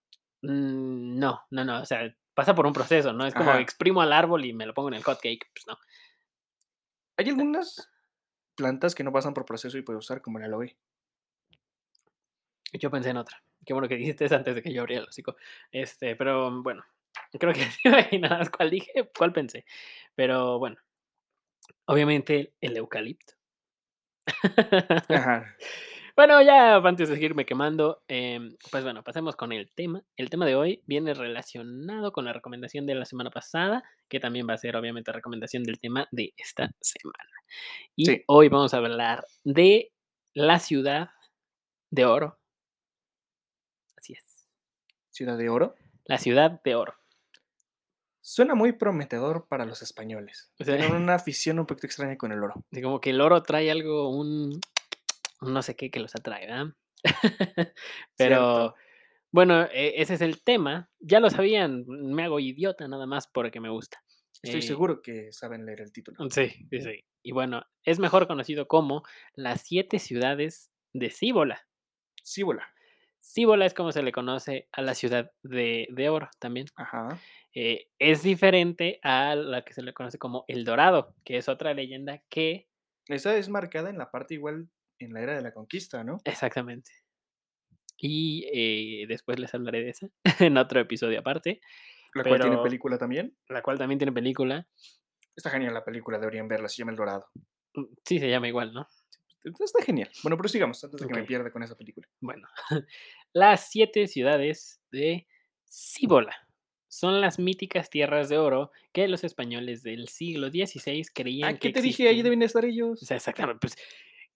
Mm, 0.46 1.18
No, 1.18 1.42
no, 1.50 1.64
no, 1.64 1.82
o 1.82 1.84
sea, 1.84 2.14
pasa 2.34 2.54
por 2.54 2.66
un 2.66 2.72
proceso, 2.72 3.12
¿no? 3.12 3.26
Es 3.26 3.34
como 3.34 3.50
Ajá. 3.50 3.60
exprimo 3.60 4.02
al 4.02 4.12
árbol 4.12 4.44
y 4.44 4.52
me 4.52 4.66
lo 4.66 4.74
pongo 4.74 4.88
en 4.88 4.94
el 4.94 5.02
hot 5.02 5.20
cake, 5.20 5.50
pues 5.54 5.66
no. 5.66 5.78
Hay 7.16 7.28
algunas 7.30 7.90
plantas 8.56 8.94
que 8.94 9.04
no 9.04 9.12
pasan 9.12 9.34
por 9.34 9.44
proceso 9.44 9.78
y 9.78 9.82
puedes 9.82 10.04
usar, 10.04 10.20
como 10.20 10.38
el 10.38 10.44
aloe. 10.44 10.76
Yo 12.72 12.90
pensé 12.90 13.10
en 13.10 13.16
otra. 13.16 13.42
Qué 13.64 13.72
bueno 13.72 13.88
que 13.88 13.96
dijiste 13.96 14.32
antes 14.34 14.54
de 14.54 14.62
que 14.62 14.72
yo 14.72 14.82
abriera 14.82 15.02
el 15.02 15.08
hocico. 15.08 15.36
Este, 15.70 16.14
pero 16.14 16.62
bueno, 16.62 16.84
creo 17.32 17.52
que 17.52 17.66
imaginabas 17.84 18.50
cuál 18.50 18.70
dije, 18.70 19.10
cuál 19.16 19.32
pensé. 19.32 19.64
Pero 20.14 20.58
bueno, 20.58 20.76
obviamente 21.86 22.52
el 22.60 22.76
eucalipto. 22.76 23.34
Ajá. 25.08 25.56
Bueno, 26.16 26.40
ya 26.40 26.76
antes 26.76 27.10
de 27.10 27.14
seguirme 27.14 27.44
quemando, 27.44 28.02
em, 28.08 28.56
pues 28.70 28.82
bueno, 28.82 29.04
pasemos 29.04 29.36
con 29.36 29.52
el 29.52 29.70
tema. 29.72 30.02
El 30.16 30.30
tema 30.30 30.46
de 30.46 30.54
hoy 30.56 30.82
viene 30.86 31.12
relacionado 31.12 32.10
con 32.10 32.24
la 32.24 32.32
recomendación 32.32 32.86
de 32.86 32.94
la 32.94 33.04
semana 33.04 33.30
pasada, 33.30 33.84
que 34.08 34.18
también 34.18 34.46
va 34.48 34.54
a 34.54 34.58
ser 34.58 34.76
obviamente 34.76 35.12
recomendación 35.12 35.62
del 35.62 35.78
tema 35.78 36.08
de 36.12 36.32
esta 36.38 36.70
semana. 36.80 37.30
Y 37.96 38.06
Sí. 38.06 38.22
hoy 38.28 38.48
vamos 38.48 38.72
a 38.72 38.78
hablar 38.78 39.26
de 39.44 39.92
la 40.32 40.58
ciudad 40.58 41.10
de 41.90 42.06
oro. 42.06 42.38
Así 43.98 44.14
es, 44.14 44.48
Ciudad 45.10 45.36
de 45.36 45.50
Oro. 45.50 45.74
la 46.06 46.16
ciudad 46.18 46.62
de 46.64 46.74
oro. 46.76 46.94
Suena 48.22 48.54
muy 48.54 48.72
prometedor 48.72 49.46
para 49.48 49.66
los 49.66 49.82
españoles. 49.82 50.50
O 50.58 50.64
sea, 50.64 50.76
Tienen 50.78 50.94
una 51.02 51.14
afición 51.14 51.58
un 51.58 51.66
poquito 51.66 51.86
extraña 51.86 52.16
con 52.16 52.32
el 52.32 52.42
oro. 52.42 52.54
como 52.82 53.00
que 53.02 53.10
el 53.10 53.20
oro 53.20 53.42
trae 53.42 53.70
algo, 53.70 54.08
un 54.08 54.60
no 55.40 55.62
sé 55.62 55.76
qué 55.76 55.90
que 55.90 56.00
los 56.00 56.14
atrae, 56.14 56.46
¿verdad? 56.46 56.66
Pero 58.16 58.72
Cierto. 58.72 58.74
bueno, 59.30 59.62
e- 59.72 60.00
ese 60.00 60.14
es 60.14 60.20
el 60.20 60.42
tema. 60.42 60.90
Ya 61.00 61.20
lo 61.20 61.30
sabían, 61.30 61.84
me 61.86 62.24
hago 62.24 62.40
idiota 62.40 62.88
nada 62.88 63.06
más 63.06 63.26
porque 63.26 63.60
me 63.60 63.68
gusta. 63.70 64.02
Estoy 64.42 64.60
Eh, 64.60 64.62
seguro 64.62 65.02
que 65.02 65.32
saben 65.32 65.64
leer 65.66 65.80
el 65.80 65.92
título. 65.92 66.18
Sí, 66.30 66.48
sí, 66.70 66.80
sí. 66.80 67.04
Y 67.22 67.32
bueno, 67.32 67.64
es 67.84 67.98
mejor 67.98 68.26
conocido 68.26 68.68
como 68.68 69.02
las 69.34 69.62
siete 69.62 69.98
ciudades 69.98 70.70
de 70.92 71.10
Cíbola. 71.10 71.66
Cíbola. 72.24 72.66
Cíbola 73.20 73.66
es 73.66 73.74
como 73.74 73.90
se 73.92 74.02
le 74.02 74.12
conoce 74.12 74.68
a 74.72 74.82
la 74.82 74.94
ciudad 74.94 75.32
de, 75.42 75.88
de 75.90 76.08
oro 76.08 76.28
también. 76.38 76.66
Ajá. 76.76 77.18
Eh, 77.54 77.88
es 77.98 78.22
diferente 78.22 79.00
a 79.02 79.34
la 79.34 79.62
que 79.64 79.72
se 79.72 79.82
le 79.82 79.92
conoce 79.94 80.18
como 80.18 80.44
El 80.46 80.64
Dorado, 80.64 81.14
que 81.24 81.38
es 81.38 81.48
otra 81.48 81.74
leyenda 81.74 82.22
que... 82.28 82.68
Esa 83.08 83.36
es 83.36 83.48
marcada 83.48 83.88
en 83.90 83.98
la 83.98 84.10
parte 84.10 84.34
igual 84.34 84.68
en 84.98 85.12
la 85.12 85.20
era 85.22 85.34
de 85.34 85.42
la 85.42 85.52
conquista, 85.52 86.02
¿no? 86.04 86.18
Exactamente. 86.24 86.90
Y 87.98 88.46
eh, 88.52 89.06
después 89.08 89.38
les 89.38 89.54
hablaré 89.54 89.82
de 89.82 89.90
esa 89.90 90.08
en 90.40 90.58
otro 90.58 90.80
episodio 90.80 91.18
aparte, 91.20 91.60
La 92.14 92.24
cual 92.24 92.40
tiene 92.40 92.58
película 92.58 92.98
también. 92.98 93.36
la 93.48 93.62
cual 93.62 93.78
también 93.78 93.98
tiene 93.98 94.12
película. 94.12 94.68
Está 95.34 95.50
genial 95.50 95.74
la 95.74 95.84
película, 95.84 96.18
deberían 96.18 96.48
verla, 96.48 96.68
se 96.68 96.78
llama 96.78 96.92
El 96.92 96.96
Dorado. 96.96 97.26
Mm, 97.74 97.84
Sí, 98.04 98.18
se 98.18 98.28
llama 98.30 98.48
igual, 98.48 98.72
¿no? 98.72 98.86
Está 99.44 99.82
genial. 99.84 100.10
Bueno, 100.24 100.36
pero 100.36 100.48
sigamos 100.48 100.82
antes 100.82 101.00
de 101.00 101.06
que 101.06 101.14
me 101.14 101.22
pierda 101.24 101.52
con 101.52 101.62
esa 101.62 101.76
película. 101.76 102.08
Bueno, 102.20 102.48
las 103.32 103.70
siete 103.70 104.08
ciudades 104.08 104.80
de 104.90 105.26
Cíbola 105.68 106.34
son 106.88 107.20
las 107.20 107.38
míticas 107.38 107.88
tierras 107.90 108.28
de 108.28 108.38
oro 108.38 108.72
que 108.92 109.06
los 109.06 109.22
españoles 109.22 109.82
del 109.82 110.08
siglo 110.08 110.48
XVI 110.48 111.02
creían 111.14 111.48
Ah, 111.50 111.52
que 111.52 111.68
¿qué 111.68 111.72
te 111.74 111.82
dije? 111.82 112.08
Ahí 112.08 112.22
deben 112.22 112.42
estar 112.42 112.64
ellos. 112.64 113.02
O 113.02 113.06
sea, 113.06 113.16
exactamente, 113.18 113.60
pues, 113.60 113.76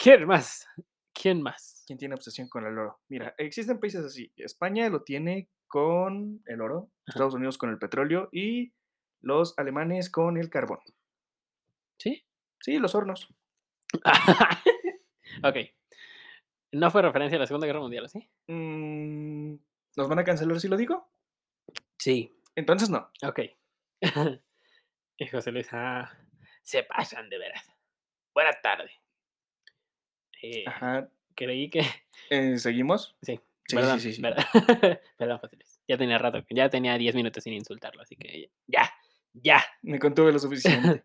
¿quién 0.00 0.26
más? 0.26 0.66
¿Quién 1.12 1.42
más? 1.42 1.84
¿Quién 1.86 1.98
tiene 1.98 2.14
obsesión 2.14 2.48
con 2.48 2.64
el 2.64 2.78
oro? 2.78 3.00
Mira, 3.08 3.34
existen 3.36 3.78
países 3.78 4.04
así. 4.04 4.32
España 4.36 4.88
lo 4.88 5.02
tiene 5.02 5.50
con 5.68 6.42
el 6.46 6.60
oro, 6.62 6.90
Ajá. 7.06 7.14
Estados 7.14 7.34
Unidos 7.34 7.58
con 7.58 7.70
el 7.70 7.78
petróleo 7.78 8.28
y 8.32 8.72
los 9.20 9.56
alemanes 9.58 10.10
con 10.10 10.38
el 10.38 10.48
carbón. 10.48 10.80
¿Sí? 11.98 12.26
Sí, 12.60 12.78
los 12.78 12.94
hornos. 12.94 13.28
ok. 15.44 15.56
No 16.72 16.90
fue 16.90 17.02
referencia 17.02 17.36
a 17.36 17.40
la 17.40 17.46
Segunda 17.46 17.66
Guerra 17.66 17.80
Mundial, 17.80 18.08
¿sí? 18.08 18.30
Mm, 18.46 19.56
¿Nos 19.96 20.08
van 20.08 20.18
a 20.18 20.24
cancelar 20.24 20.58
si 20.60 20.68
lo 20.68 20.76
digo? 20.76 21.12
Sí. 21.98 22.34
Entonces 22.54 22.88
no. 22.88 23.10
Ok. 23.22 23.40
y 25.18 25.26
José 25.26 25.52
Luis, 25.52 25.68
ah, 25.72 26.10
se 26.62 26.84
pasan 26.84 27.28
de 27.28 27.38
veras. 27.38 27.70
Buena 28.32 28.52
tarde. 28.62 28.90
Eh, 30.42 30.64
Ajá. 30.66 31.08
creí 31.34 31.68
que 31.70 31.82
Eh, 32.30 32.58
¿Seguimos? 32.58 33.16
Sí, 33.22 33.40
Sí, 33.68 33.76
perdón, 33.76 34.00
sí, 34.00 34.12
sí, 34.12 34.20
perdón, 34.20 34.44
perdón. 35.16 35.40
Ya 35.86 35.96
tenía 35.96 36.18
rato, 36.18 36.44
ya 36.50 36.68
tenía 36.68 36.98
10 36.98 37.14
minutos 37.14 37.44
sin 37.44 37.52
insultarlo, 37.52 38.02
así 38.02 38.16
que 38.16 38.50
ya, 38.66 38.90
ya. 39.32 39.64
Me 39.82 40.00
contuve 40.00 40.32
lo 40.32 40.40
suficiente. 40.40 41.04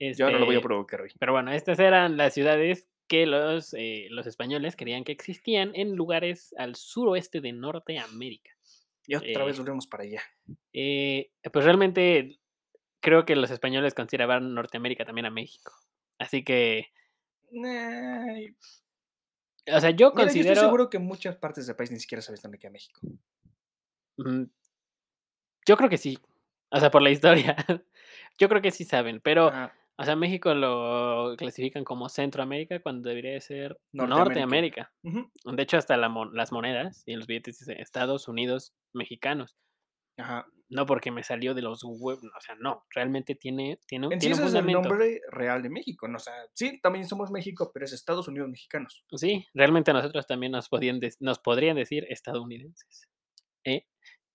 Yo 0.18 0.28
no 0.30 0.38
lo 0.40 0.46
voy 0.46 0.56
a 0.56 0.58
Este, 0.58 0.66
provocar 0.66 1.00
hoy. 1.02 1.12
Pero 1.16 1.32
bueno, 1.32 1.52
estas 1.52 1.78
eran 1.78 2.16
las 2.16 2.34
ciudades 2.34 2.88
que 3.06 3.24
los, 3.26 3.72
eh, 3.74 4.08
los 4.10 4.26
españoles 4.26 4.74
creían 4.74 5.04
que 5.04 5.12
existían 5.12 5.70
en 5.76 5.94
lugares 5.94 6.52
al 6.58 6.74
suroeste 6.74 7.40
de 7.40 7.52
Norteamérica. 7.52 8.50
Y 9.06 9.14
otra 9.14 9.44
vez 9.44 9.58
volvemos 9.58 9.86
para 9.86 10.02
allá. 10.02 10.22
Eh, 10.72 11.30
pues 11.52 11.64
realmente 11.64 12.40
creo 13.00 13.24
que 13.24 13.36
los 13.36 13.50
españoles 13.52 13.94
consideraban 13.94 14.54
Norteamérica 14.54 15.04
también 15.04 15.26
a 15.26 15.30
México. 15.30 15.72
Así 16.18 16.42
que, 16.42 16.88
O 19.74 19.80
sea, 19.80 19.90
yo 19.90 20.10
Mira, 20.10 20.10
yo 20.10 20.12
considero... 20.14 20.52
estoy 20.52 20.64
seguro 20.66 20.90
que 20.90 20.98
muchas 20.98 21.36
partes 21.36 21.66
del 21.66 21.76
país 21.76 21.90
ni 21.90 22.00
siquiera 22.00 22.20
sabes 22.22 22.42
dónde 22.42 22.58
queda 22.58 22.72
México. 22.72 23.00
Mm, 24.16 24.44
Yo 25.66 25.76
creo 25.76 25.88
que 25.88 25.98
sí. 25.98 26.18
O 26.70 26.80
sea, 26.80 26.90
por 26.90 27.02
la 27.02 27.10
historia. 27.46 27.56
Yo 28.38 28.48
creo 28.48 28.62
que 28.62 28.70
sí 28.70 28.84
saben, 28.84 29.20
pero, 29.20 29.50
o 29.96 30.04
sea, 30.04 30.16
México 30.16 30.52
lo 30.54 31.34
clasifican 31.36 31.84
como 31.84 32.08
Centroamérica 32.08 32.80
cuando 32.80 33.08
debería 33.08 33.32
de 33.32 33.40
ser 33.40 33.78
Norteamérica. 33.92 34.92
De 35.02 35.62
hecho, 35.62 35.76
hasta 35.76 35.96
la 35.96 36.08
mon- 36.08 36.34
las 36.34 36.50
monedas 36.50 37.02
y 37.06 37.14
los 37.14 37.26
billetes 37.26 37.58
dicen 37.58 37.78
Estados 37.78 38.26
Unidos 38.26 38.72
mexicanos. 38.94 39.56
Ajá. 40.18 40.46
No 40.74 40.86
porque 40.86 41.10
me 41.10 41.22
salió 41.22 41.54
de 41.54 41.62
los 41.62 41.82
web, 41.84 42.18
o 42.18 42.40
sea, 42.40 42.54
no, 42.56 42.84
realmente 42.94 43.34
tiene, 43.34 43.78
tiene, 43.86 44.06
un- 44.06 44.12
En 44.14 44.20
sí 44.20 44.28
tiene 44.28 44.34
ese 44.34 44.42
un 44.42 44.48
es 44.48 44.54
el 44.54 44.60
fundamento. 44.62 44.88
nombre 44.88 45.20
real 45.30 45.62
de 45.62 45.68
México. 45.70 46.08
¿no? 46.08 46.16
O 46.16 46.18
sea, 46.18 46.34
sí, 46.54 46.80
también 46.80 47.06
somos 47.06 47.30
México, 47.30 47.70
pero 47.72 47.84
es 47.84 47.92
Estados 47.92 48.26
Unidos 48.28 48.48
mexicanos. 48.48 49.04
Sí, 49.16 49.46
realmente 49.54 49.90
a 49.90 49.94
nosotros 49.94 50.26
también 50.26 50.52
nos, 50.52 50.68
podían 50.68 50.98
nos 51.20 51.38
podrían 51.38 51.76
decir 51.76 52.06
estadounidenses. 52.08 53.08
¿Eh? 53.64 53.86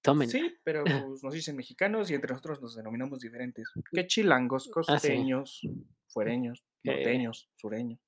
Tomen. 0.03 0.29
Sí, 0.29 0.56
pero 0.63 0.84
pues, 1.12 1.24
nos 1.24 1.34
dicen 1.34 1.56
mexicanos 1.56 2.10
y 2.12 2.13
entre 2.13 2.29
nosotros 2.32 2.62
nos 2.62 2.75
denominamos 2.75 3.20
diferentes. 3.20 3.67
¿Qué 3.91 4.06
chilangos, 4.08 4.67
Ah, 4.67 4.72
sí. 4.74 4.91
costeños, 4.91 5.62
fuereños, 6.08 6.63
Eh. 6.84 6.91
norteños, 6.94 7.50
sureños? 7.56 8.00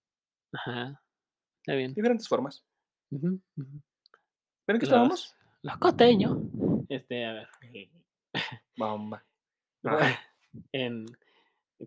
Ajá. 0.53 1.01
Está 1.63 1.73
bien. 1.75 1.93
Diferentes 1.93 2.27
formas. 2.27 2.63
Ujú. 3.11 3.41
¿Pero 3.55 3.67
en 4.75 4.79
qué 4.79 4.85
Los, 4.85 4.89
estábamos? 4.89 5.35
los 5.63 5.77
costeños. 5.77 6.37
Este, 6.89 7.25
a 7.25 7.33
ver. 7.33 7.47
Bomba. 8.79 9.23
En, 10.71 11.05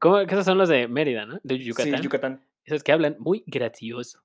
¿cómo, 0.01 0.25
que 0.25 0.33
esos 0.35 0.45
son 0.45 0.57
los 0.57 0.69
de 0.69 0.87
Mérida, 0.87 1.27
¿no? 1.27 1.41
De 1.43 1.59
Yucatán. 1.59 1.97
Sí, 1.97 2.05
Yucatán. 2.05 2.47
Esos 2.65 2.85
que 2.85 2.93
hablan 2.93 3.17
muy 3.19 3.43
gracioso. 3.45 4.23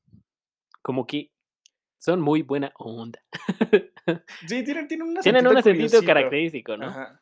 Como 0.84 1.08
que 1.08 1.32
son 1.98 2.22
muy 2.22 2.44
buena 2.44 2.72
onda. 2.76 3.20
Sí, 4.48 4.64
tienen, 4.64 4.88
tienen 4.88 5.08
un 5.08 5.16
Tienen 5.16 5.46
un 5.46 5.58
acentito 5.58 5.88
curiosito. 5.88 6.06
característico, 6.06 6.78
¿no? 6.78 6.86
Ajá. 6.86 7.22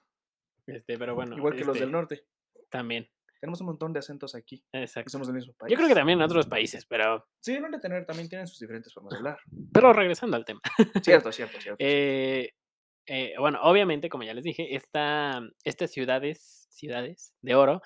Este, 0.67 0.99
pero 0.99 1.15
bueno. 1.15 1.35
Igual 1.35 1.55
que 1.55 1.65
los 1.65 1.73
del 1.73 1.85
este, 1.85 1.91
norte. 1.91 2.25
También. 2.69 3.09
Tenemos 3.39 3.59
un 3.61 3.67
montón 3.67 3.91
de 3.91 3.99
acentos 3.99 4.35
aquí. 4.35 4.63
Exacto. 4.71 5.09
somos 5.09 5.27
del 5.27 5.37
mismo 5.37 5.53
país. 5.53 5.71
Yo 5.71 5.77
creo 5.77 5.87
que 5.87 5.95
también 5.95 6.19
en 6.19 6.25
otros 6.25 6.45
países, 6.45 6.85
pero, 6.85 7.25
Sí, 7.39 7.53
deben 7.53 7.71
de 7.71 7.79
tener, 7.79 8.05
también 8.05 8.29
tienen 8.29 8.45
sus 8.45 8.59
diferentes 8.59 8.93
formas 8.93 9.11
de 9.11 9.17
hablar. 9.17 9.39
pero 9.73 9.93
regresando 9.93 10.37
al 10.37 10.45
tema. 10.45 10.61
Cierto, 11.01 11.31
cierto, 11.31 11.59
cierto. 11.59 11.77
Eh, 11.79 12.53
eh, 13.07 13.35
bueno, 13.37 13.59
obviamente, 13.61 14.09
como 14.09 14.23
ya 14.23 14.33
les 14.33 14.43
dije, 14.43 14.75
esta, 14.75 15.41
estas 15.63 15.91
ciudades, 15.91 16.67
ciudades 16.71 17.33
de 17.41 17.55
oro 17.55 17.81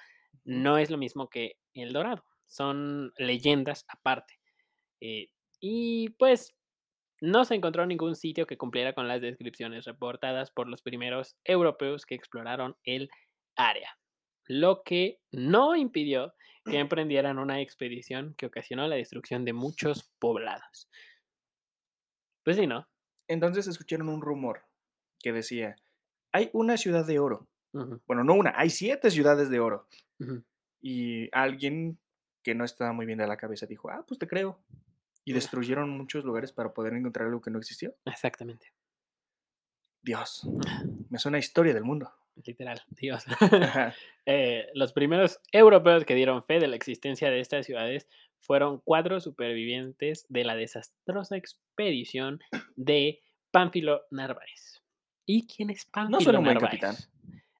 no 0.45 0.77
es 0.77 0.89
lo 0.89 0.97
mismo 0.97 1.29
que 1.29 1.57
El 1.73 1.93
Dorado. 1.93 2.23
Son 2.45 3.13
leyendas 3.17 3.85
aparte. 3.89 4.39
Eh, 5.01 5.29
y 5.59 6.09
pues 6.11 6.55
no 7.21 7.43
se 7.43 7.55
encontró 7.55 7.85
ningún 7.85 8.15
sitio 8.15 8.47
que 8.47 8.57
cumpliera 8.57 8.93
con 8.93 9.07
las 9.07 9.21
descripciones 9.21 9.85
reportadas 9.85 10.51
por 10.51 10.67
los 10.67 10.81
primeros 10.81 11.35
europeos 11.43 12.05
que 12.05 12.15
exploraron 12.15 12.77
el 12.83 13.09
área. 13.55 13.97
Lo 14.45 14.83
que 14.83 15.19
no 15.31 15.75
impidió 15.75 16.33
que 16.65 16.79
emprendieran 16.79 17.39
una 17.39 17.59
expedición 17.61 18.35
que 18.37 18.45
ocasionó 18.45 18.87
la 18.87 18.95
destrucción 18.95 19.43
de 19.43 19.53
muchos 19.53 20.09
poblados. 20.17 20.89
Pues 22.43 22.55
sí, 22.55 22.67
¿no? 22.67 22.87
Entonces 23.27 23.67
escucharon 23.67 24.09
un 24.09 24.21
rumor 24.21 24.68
que 25.19 25.33
decía, 25.33 25.75
hay 26.31 26.49
una 26.53 26.77
ciudad 26.77 27.05
de 27.05 27.19
oro. 27.19 27.47
Bueno, 28.07 28.23
no 28.23 28.33
una, 28.33 28.53
hay 28.55 28.69
siete 28.69 29.11
ciudades 29.11 29.49
de 29.49 29.59
oro. 29.59 29.87
Y 30.81 31.29
alguien 31.35 31.99
que 32.43 32.55
no 32.55 32.63
estaba 32.63 32.93
muy 32.93 33.05
bien 33.05 33.19
de 33.19 33.27
la 33.27 33.37
cabeza 33.37 33.65
dijo, 33.65 33.89
ah, 33.89 34.05
pues 34.07 34.19
te 34.19 34.27
creo. 34.27 34.59
Y 35.25 35.33
destruyeron 35.33 35.89
muchos 35.89 36.23
lugares 36.23 36.51
para 36.51 36.73
poder 36.73 36.93
encontrar 36.93 37.27
algo 37.27 37.41
que 37.41 37.51
no 37.51 37.59
existió. 37.59 37.93
Exactamente. 38.05 38.73
Dios, 40.01 40.49
me 41.09 41.19
suena 41.19 41.37
a 41.37 41.39
historia 41.39 41.73
del 41.73 41.83
mundo. 41.83 42.11
Literal, 42.45 42.81
Dios. 42.89 43.25
Eh, 44.31 44.69
los 44.75 44.93
primeros 44.93 45.39
europeos 45.51 46.05
que 46.05 46.13
dieron 46.13 46.43
fe 46.43 46.59
de 46.59 46.67
la 46.67 46.75
existencia 46.75 47.31
de 47.31 47.39
estas 47.39 47.65
ciudades 47.65 48.07
fueron 48.39 48.79
cuatro 48.85 49.19
supervivientes 49.19 50.27
de 50.29 50.43
la 50.43 50.55
desastrosa 50.55 51.35
expedición 51.35 52.39
de 52.75 53.23
Pánfilo 53.49 54.03
Narváez. 54.11 54.78
¿Y 55.31 55.45
quién 55.45 55.69
es 55.69 55.85
Pánfilo 55.85 56.21
suena 56.21 56.39
un 56.39 56.45
buen 56.45 56.55
Narváez? 56.57 56.81
capitán. 56.81 56.95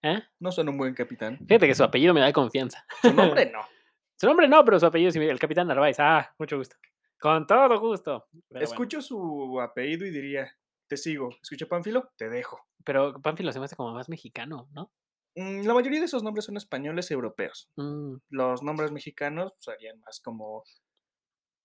¿Eh? 0.02 0.24
No 0.40 0.52
suena 0.52 0.72
un 0.72 0.78
buen 0.78 0.96
capitán. 0.96 1.38
Fíjate 1.48 1.68
que 1.68 1.76
su 1.76 1.84
apellido 1.84 2.16
me 2.16 2.20
da 2.20 2.34
confianza. 2.34 2.84
Su 3.02 3.14
nombre 3.14 3.52
no. 3.52 3.60
Su 4.20 4.26
nombre 4.28 4.48
no, 4.48 4.66
pero 4.66 4.80
su 4.80 4.86
apellido 4.88 5.12
sí, 5.12 5.20
el 5.20 5.38
capitán 5.40 5.68
Narváez. 5.68 5.98
Ah, 6.00 6.34
mucho 6.40 6.58
gusto. 6.58 6.76
Con 7.22 7.46
todo 7.48 7.80
gusto. 7.80 8.26
Pero 8.32 8.44
bueno, 8.50 8.64
Escucho 8.66 9.02
su 9.04 9.62
apellido 9.62 10.06
y 10.06 10.10
diría: 10.10 10.52
"Te 10.88 10.98
sigo". 10.98 11.30
Escucho 11.44 11.68
Pánfilo, 11.68 12.12
te 12.18 12.28
dejo. 12.28 12.60
pero 12.84 13.14
Pánfilo 13.22 13.52
se 13.54 13.60
me 13.60 13.66
hace 13.66 13.76
como 13.76 13.94
más 13.94 14.10
mexicano, 14.10 14.68
¿no? 14.74 14.92
Mm, 15.36 15.62
la 15.66 15.74
mayoría 15.76 16.00
de 16.00 16.06
esos 16.06 16.24
nombres 16.24 16.46
son 16.46 16.58
españoles 16.58 17.12
europeos. 17.12 17.70
Mm, 17.78 18.16
Los 18.30 18.64
nombres 18.64 18.92
mexicanos 18.92 19.54
serían 19.60 20.00
más 20.02 20.20
como 20.20 20.64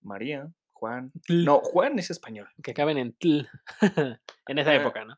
María, 0.02 0.49
Juan. 0.75 1.12
Tl. 1.26 1.44
No, 1.44 1.61
Juan 1.61 1.99
es 1.99 2.11
español. 2.11 2.49
que 2.62 2.73
acaben 2.73 2.99
en 2.99 3.14
tl. 3.14 3.49
en 4.49 4.58
esa 4.58 4.70
Ah. 4.70 4.75
época, 4.76 5.04
¿no? 5.06 5.16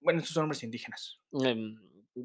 Bueno, 0.00 0.20
esos 0.20 0.32
son 0.32 0.42
nombres 0.42 0.62
indígenas. 0.62 1.20
Em, 1.32 1.78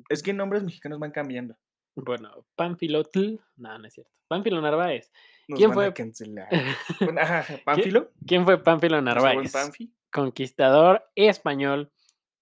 Es 0.10 0.24
que 0.24 0.34
nombres 0.34 0.64
mexicanos 0.64 1.00
van 1.00 1.12
cambiando. 1.12 1.58
bueno, 1.96 2.46
Pánfilo 2.56 3.04
tl. 3.04 3.40
No, 3.58 3.78
no 3.78 3.88
es 3.88 3.94
cierto. 3.94 4.12
Pánfilo 4.28 4.62
Narváez. 4.62 5.12
Nos 5.48 5.58
¿Quién 5.60 5.74
fue? 5.74 5.94
¿Pánfilo? 7.66 8.12
¿Quién 8.26 8.46
fue 8.46 8.56
buen 8.58 9.04
Narváez? 9.04 9.52
Panfi. 9.52 9.94
Conquistador 10.12 11.04
español 11.16 11.92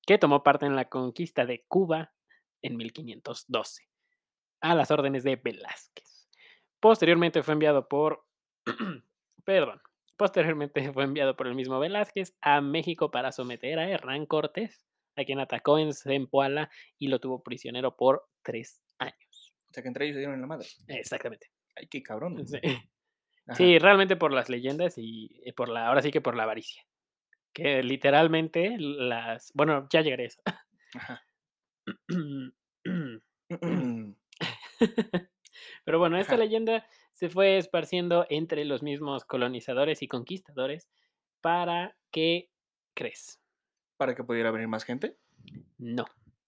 que 0.05 0.17
tomó 0.17 0.43
parte 0.43 0.65
en 0.65 0.75
la 0.75 0.85
conquista 0.85 1.45
de 1.45 1.65
Cuba 1.67 2.13
en 2.61 2.77
1512, 2.77 3.87
a 4.61 4.75
las 4.75 4.91
órdenes 4.91 5.23
de 5.23 5.35
Velázquez. 5.35 6.29
Posteriormente 6.79 7.43
fue 7.43 7.53
enviado 7.53 7.87
por, 7.87 8.25
perdón, 9.45 9.81
posteriormente 10.17 10.91
fue 10.93 11.03
enviado 11.03 11.35
por 11.35 11.47
el 11.47 11.55
mismo 11.55 11.79
Velázquez 11.79 12.35
a 12.41 12.61
México 12.61 13.11
para 13.11 13.31
someter 13.31 13.79
a 13.79 13.89
Hernán 13.89 14.25
Cortés, 14.25 14.85
a 15.15 15.23
quien 15.23 15.39
atacó 15.39 15.77
en 15.79 15.93
Zempoala 15.93 16.69
y 16.97 17.07
lo 17.07 17.19
tuvo 17.19 17.43
prisionero 17.43 17.95
por 17.95 18.27
tres 18.41 18.81
años. 18.97 19.53
O 19.69 19.73
sea, 19.73 19.83
que 19.83 19.87
entre 19.87 20.05
ellos 20.05 20.15
se 20.15 20.19
dieron 20.19 20.35
en 20.35 20.41
la 20.41 20.47
madre. 20.47 20.67
Exactamente. 20.87 21.51
Ay, 21.75 21.87
qué 21.87 22.01
cabrón. 22.03 22.37
Sí. 23.55 23.79
Realmente 23.79 24.15
por 24.15 24.31
las 24.31 24.49
leyendas 24.49 24.97
y 24.97 25.41
eh, 25.45 25.53
por 25.53 25.69
la, 25.69 25.87
ahora 25.87 26.01
sí 26.01 26.11
que 26.11 26.21
por 26.21 26.35
la 26.35 26.43
avaricia. 26.43 26.83
Que 27.53 27.83
literalmente 27.83 28.75
las, 28.77 29.51
bueno, 29.53 29.87
ya 29.91 30.01
llegaré 30.01 30.23
a 30.23 30.27
eso. 30.27 30.41
Ajá. 30.95 31.23
Pero 35.85 35.99
bueno, 35.99 36.17
esta 36.17 36.33
Ajá. 36.33 36.43
leyenda 36.43 36.87
se 37.13 37.29
fue 37.29 37.57
esparciendo 37.57 38.25
entre 38.29 38.65
los 38.65 38.83
mismos 38.83 39.25
colonizadores 39.25 40.01
y 40.01 40.07
conquistadores 40.07 40.89
para 41.41 41.97
que 42.11 42.49
crees. 42.93 43.39
Para 44.01 44.15
que 44.15 44.23
pudiera 44.23 44.49
venir 44.49 44.67
más 44.67 44.83
gente. 44.83 45.15
No. 45.77 46.05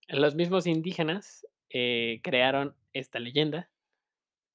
Los 0.08 0.34
mismos 0.34 0.66
indígenas 0.66 1.46
eh, 1.70 2.20
crearon 2.24 2.76
esta 2.94 3.20
leyenda 3.20 3.70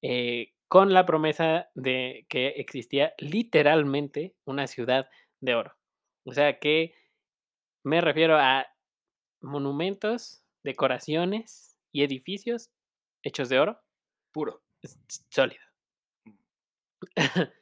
eh, 0.01 0.51
con 0.67 0.91
la 0.93 1.05
promesa 1.05 1.69
de 1.75 2.25
que 2.27 2.47
existía 2.57 3.13
literalmente 3.17 4.35
una 4.43 4.67
ciudad 4.67 5.09
de 5.39 5.55
oro. 5.55 5.77
O 6.25 6.33
sea 6.33 6.59
que 6.59 6.93
me 7.85 8.01
refiero 8.01 8.37
a 8.37 8.67
monumentos, 9.39 10.43
decoraciones 10.65 11.77
y 11.93 12.03
edificios 12.03 12.69
hechos 13.23 13.47
de 13.47 13.59
oro 13.59 13.79
Puro. 14.33 14.61
sólido. 15.29 15.63
E- 17.15 17.21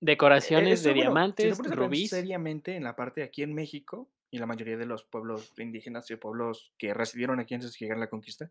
Decoraciones 0.00 0.78
eso, 0.80 0.90
de 0.90 0.94
bueno, 0.94 1.00
si 1.00 1.02
diamantes, 1.06 1.58
pensar 1.58 1.76
rubíes. 1.76 2.10
seriamente 2.10 2.76
en 2.76 2.84
la 2.84 2.94
parte 2.94 3.22
de 3.22 3.26
aquí 3.26 3.42
en 3.42 3.52
México 3.52 4.13
y 4.34 4.38
la 4.38 4.46
mayoría 4.46 4.76
de 4.76 4.84
los 4.86 5.04
pueblos 5.04 5.56
indígenas 5.58 6.10
y 6.10 6.16
pueblos 6.16 6.72
que 6.76 6.92
residieron 6.92 7.38
aquí 7.38 7.54
antes 7.54 7.72
de 7.72 7.78
llegar 7.78 7.98
a 7.98 8.00
la 8.00 8.10
conquista, 8.10 8.50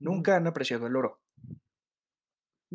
nunca 0.00 0.36
han 0.36 0.46
apreciado 0.46 0.86
el 0.86 0.96
oro. 0.96 1.20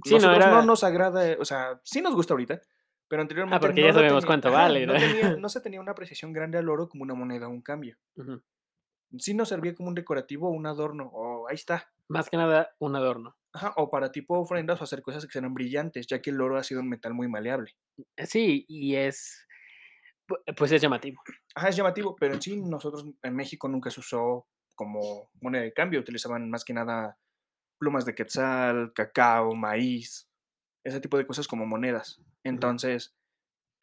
Sí, 0.04 0.16
no 0.16 0.22
Nosotros 0.22 0.46
no, 0.48 0.52
era. 0.58 0.66
nos 0.66 0.84
agrada, 0.84 1.36
o 1.40 1.46
sea, 1.46 1.80
sí 1.84 2.02
nos 2.02 2.16
gusta 2.16 2.34
ahorita, 2.34 2.60
pero 3.08 3.22
anteriormente 3.22 3.56
Ah, 3.58 3.60
porque 3.60 3.82
no 3.82 3.88
ya 3.88 3.94
sabemos 3.94 4.24
tenía- 4.24 4.28
cuánto 4.28 4.52
vale, 4.52 4.86
no, 4.88 4.94
¿no? 4.94 5.00
tenía- 5.00 5.36
no 5.38 5.48
se 5.50 5.62
tenía 5.62 5.80
una 5.80 5.92
apreciación 5.92 6.34
grande 6.34 6.58
al 6.58 6.68
oro 6.70 6.90
como 6.90 7.04
una 7.04 7.14
moneda 7.14 7.48
o 7.48 7.52
un 7.52 7.62
cambio. 7.62 7.98
Sí 9.20 9.36
nos 9.36 9.50
servía 9.50 9.76
como 9.76 9.90
un 9.90 9.96
decorativo 9.96 10.48
o 10.48 10.52
un 10.52 10.66
adorno, 10.66 11.12
o 11.14 11.48
ahí 11.48 11.54
está. 11.56 11.88
Más 12.08 12.30
que 12.32 12.38
nada 12.38 12.72
un 12.80 12.96
adorno. 12.96 13.38
Ajá, 13.54 13.72
o 13.78 13.92
para 13.92 14.12
tipo 14.12 14.40
ofrendas 14.40 14.82
o 14.82 14.84
hacer 14.86 15.04
cosas 15.04 15.28
que 15.28 15.32
sean 15.32 15.54
brillantes, 15.54 16.08
ya 16.08 16.20
que 16.20 16.32
el 16.32 16.42
oro 16.42 16.58
ha 16.58 16.64
sido 16.64 16.82
un 16.82 16.90
metal 16.90 17.14
muy 17.14 17.28
maleable. 17.28 17.76
Eh, 18.18 18.26
Sí, 18.26 18.66
y 18.68 18.96
es. 18.96 19.48
Pu- 20.28 20.56
Pues 20.56 20.72
es 20.72 20.82
llamativo. 20.82 21.22
Ajá, 21.56 21.70
es 21.70 21.76
llamativo, 21.76 22.16
pero 22.16 22.34
en 22.34 22.42
sí 22.42 22.62
nosotros 22.62 23.06
en 23.22 23.36
México 23.36 23.68
nunca 23.68 23.90
se 23.92 24.00
usó 24.00 24.48
como 24.76 25.30
moneda 25.42 25.64
de 25.64 25.74
cambio, 25.74 26.00
utilizaban 26.00 26.50
más 26.50 26.64
que 26.66 26.74
nada 26.74 27.18
plumas 27.78 28.06
de 28.06 28.16
quetzal, 28.16 28.92
cacao, 28.94 29.54
maíz, 29.56 30.30
ese 30.84 31.00
tipo 31.02 31.18
de 31.18 31.28
cosas 31.28 31.48
como 31.48 31.66
monedas. 31.66 32.22
Entonces, 32.44 33.16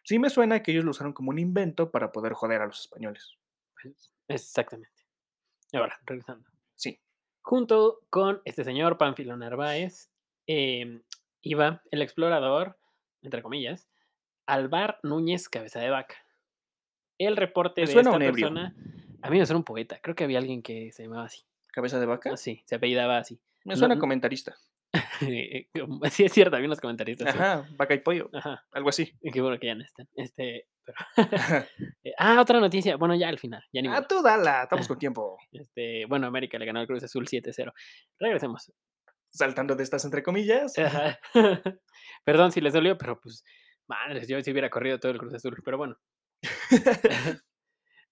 sí 0.05 0.19
me 0.19 0.31
suena 0.31 0.63
que 0.63 0.73
ellos 0.73 0.85
lo 0.85 0.91
usaron 0.93 1.13
como 1.13 1.31
un 1.31 1.39
invento 1.39 1.91
para 1.91 2.11
poder 2.13 2.33
joder 2.33 2.63
a 2.63 2.67
los 2.67 2.81
españoles. 2.81 3.37
Pues, 3.81 4.13
Exactamente. 4.29 5.05
Ahora, 5.73 5.99
regresando. 6.07 6.49
Sí, 6.75 7.01
Junto 7.43 8.01
con 8.11 8.43
este 8.45 8.65
señor 8.65 8.99
Pánfilo 8.99 9.37
Narváez, 9.37 10.11
em, 10.47 11.03
iba 11.43 11.83
el 11.91 12.03
explorador, 12.03 12.79
entre 13.23 13.43
comillas, 13.43 13.89
Alvar 14.47 14.99
Núñez 15.03 15.49
Cabeza 15.49 15.81
de 15.81 15.91
Vaca. 15.91 16.17
El 17.21 17.37
reporte 17.37 17.83
Me 17.83 17.87
de 17.87 17.93
suena 17.93 18.11
esta 18.11 18.25
un 18.25 18.33
persona, 18.33 18.75
a 19.21 19.31
mí 19.31 19.39
me 19.39 19.45
suena 19.45 19.59
un 19.59 19.65
poeta, 19.65 19.99
creo 20.03 20.15
que 20.15 20.25
había 20.25 20.39
alguien 20.39 20.63
que 20.63 20.91
se 20.91 21.03
llamaba 21.03 21.25
así, 21.25 21.43
cabeza 21.67 22.01
de 22.01 22.07
vaca. 22.07 22.33
así, 22.33 22.63
se 22.65 22.77
apellidaba 22.77 23.19
así. 23.19 23.39
Me 23.65 23.77
suena 23.77 23.99
comentarista. 23.99 24.57
sí, 25.21 26.25
es 26.25 26.33
cierto, 26.33 26.57
había 26.57 26.67
unos 26.67 26.81
comentaristas. 26.81 27.31
sí. 27.31 27.39
Ajá, 27.39 27.69
vaca 27.77 27.93
y 27.93 27.99
pollo, 27.99 28.31
Ajá, 28.33 28.65
algo 28.73 28.89
así. 28.89 29.13
qué 29.33 29.41
bueno 29.43 29.59
que 29.59 29.67
ya 29.67 29.75
no 29.75 29.85
están. 29.85 30.09
Este, 30.17 30.67
pero- 30.83 30.97
eh, 32.05 32.15
ah, 32.17 32.41
otra 32.41 32.59
noticia, 32.59 32.97
bueno, 32.97 33.15
ya 33.15 33.29
al 33.29 33.39
final, 33.39 33.63
ya 33.71 33.83
ni 33.83 33.89
ah, 33.89 33.93
modo. 33.93 34.07
tú 34.09 34.23
dala, 34.23 34.63
estamos 34.63 34.89
con 34.89 34.99
tiempo. 34.99 35.37
Este, 35.53 36.07
bueno, 36.07 36.27
América 36.27 36.59
le 36.59 36.65
ganó 36.65 36.81
al 36.81 36.87
Cruz 36.87 37.03
Azul 37.03 37.27
7-0. 37.27 37.71
Regresemos. 38.19 38.73
Saltando 39.29 39.77
de 39.77 39.83
estas 39.83 40.07
entre 40.07 40.23
comillas. 40.23 40.77
Ajá. 40.79 41.21
Perdón 42.25 42.51
si 42.51 42.63
les 42.63 42.73
dolió, 42.73 42.97
pero 42.97 43.21
pues, 43.21 43.45
madres, 43.87 44.27
yo 44.27 44.41
si 44.41 44.51
hubiera 44.51 44.71
corrido 44.71 44.99
todo 44.99 45.13
el 45.13 45.19
Cruz 45.19 45.35
Azul, 45.35 45.61
pero 45.63 45.77
bueno. 45.77 45.99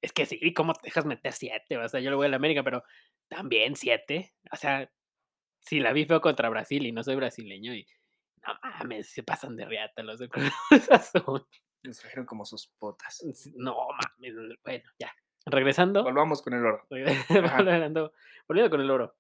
Es 0.01 0.13
que 0.13 0.27
sí, 0.27 0.55
¿cómo 0.55 0.75
te 0.75 0.83
dejas 0.85 1.07
meter 1.07 1.33
7? 1.33 1.77
O 1.79 1.89
sea, 1.89 1.99
yo 1.99 2.11
le 2.11 2.17
voy 2.17 2.27
a 2.27 2.29
la 2.29 2.37
América, 2.37 2.63
pero 2.63 2.85
también 3.27 3.75
7. 3.75 4.33
O 4.53 4.57
sea, 4.57 4.89
si 5.61 5.81
la 5.81 5.93
vi 5.93 6.05
feo 6.05 6.21
contra 6.21 6.49
Brasil 6.49 6.87
y 6.87 6.93
no 6.93 7.03
soy 7.03 7.17
brasileño 7.17 7.75
y 7.75 7.85
no 8.47 8.55
mames, 8.63 9.11
se 9.11 9.25
pasan 9.25 9.57
de 9.57 9.65
riata 9.65 10.03
los 10.03 10.21
de 10.21 10.29
Azul. 10.93 11.45
Nos 11.83 11.99
trajeron 11.99 12.27
como 12.27 12.45
sus 12.45 12.69
potas. 12.79 13.25
No 13.57 13.89
mames, 13.91 14.35
bueno, 14.65 14.85
ya. 15.01 15.13
Regresando. 15.47 16.05
Volvamos 16.05 16.43
con 16.43 16.55
el 16.55 16.65
oro. 16.65 16.87
volviendo, 16.91 18.13
volviendo 18.47 18.71
con 18.71 18.81
el 18.81 18.91
oro. 18.91 19.17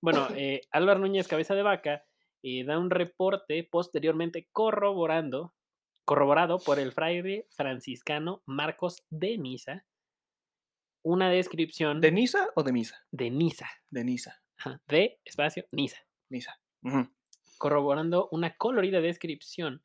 Bueno, 0.00 0.28
eh, 0.36 0.62
Álvaro 0.70 1.00
Núñez 1.00 1.26
Cabeza 1.26 1.54
de 1.54 1.62
Vaca 1.62 2.04
eh, 2.42 2.64
da 2.64 2.78
un 2.78 2.90
reporte 2.90 3.66
posteriormente 3.70 4.48
corroborando, 4.52 5.54
corroborado 6.10 6.58
por 6.58 6.80
el 6.80 6.90
fraile 6.90 7.46
franciscano 7.50 8.42
Marcos 8.44 9.04
de 9.10 9.38
Niza, 9.38 9.84
una 11.04 11.30
descripción 11.30 12.00
¿De 12.00 12.10
Nisa 12.10 12.48
o 12.56 12.64
de 12.64 12.72
Misa? 12.72 13.06
de 13.12 13.30
Niza, 13.30 13.68
De 13.90 14.26
ajá, 14.58 14.82
de 14.88 15.20
espacio 15.24 15.66
Niza, 15.70 15.98
Nisa. 16.28 16.58
Ujú. 16.82 17.08
corroborando 17.58 18.28
una 18.32 18.56
colorida 18.56 19.00
descripción 19.00 19.82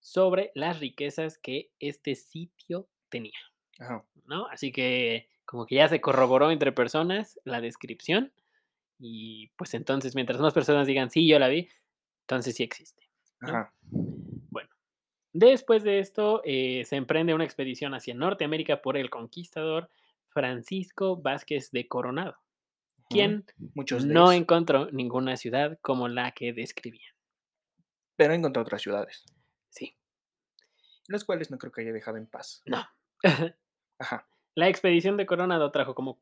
sobre 0.00 0.50
las 0.54 0.80
riquezas 0.80 1.36
que 1.36 1.70
este 1.78 2.14
sitio 2.14 2.88
tenía. 3.10 3.38
Ajá. 3.78 4.02
¿no? 4.24 4.46
Así 4.46 4.72
que 4.72 5.28
como 5.44 5.66
que 5.66 5.74
ya 5.74 5.88
se 5.88 6.00
corroboró 6.00 6.50
entre 6.50 6.72
personas 6.72 7.38
la 7.44 7.60
descripción 7.60 8.32
y 8.98 9.48
pues 9.58 9.74
entonces 9.74 10.14
mientras 10.14 10.40
más 10.40 10.54
personas 10.54 10.86
digan 10.86 11.10
sí, 11.10 11.28
yo 11.28 11.38
la 11.38 11.48
vi, 11.48 11.68
entonces 12.22 12.56
sí 12.56 12.62
existe. 12.62 13.10
¿no? 13.42 13.48
Ajá. 13.50 13.74
Después 15.38 15.82
de 15.82 15.98
esto 15.98 16.40
eh, 16.46 16.86
se 16.86 16.96
emprende 16.96 17.34
una 17.34 17.44
expedición 17.44 17.92
hacia 17.92 18.14
Norteamérica 18.14 18.80
por 18.80 18.96
el 18.96 19.10
conquistador 19.10 19.90
Francisco 20.30 21.18
Vázquez 21.18 21.70
de 21.72 21.86
Coronado, 21.86 22.38
quien 23.10 23.44
Muchos 23.74 24.06
no 24.06 24.32
encontró 24.32 24.90
ninguna 24.92 25.36
ciudad 25.36 25.78
como 25.82 26.08
la 26.08 26.32
que 26.32 26.54
describía. 26.54 27.14
Pero 28.16 28.32
encontró 28.32 28.62
otras 28.62 28.80
ciudades, 28.80 29.26
Sí, 29.68 29.94
las 31.06 31.22
cuales 31.26 31.50
no 31.50 31.58
creo 31.58 31.70
que 31.70 31.82
haya 31.82 31.92
dejado 31.92 32.16
en 32.16 32.26
paz. 32.28 32.62
no. 32.64 32.82
Ajá. 33.98 34.26
la 34.54 34.68
expedición 34.70 35.18
de 35.18 35.26
Coronado 35.26 35.70
trajo 35.70 35.94
como... 35.94 36.18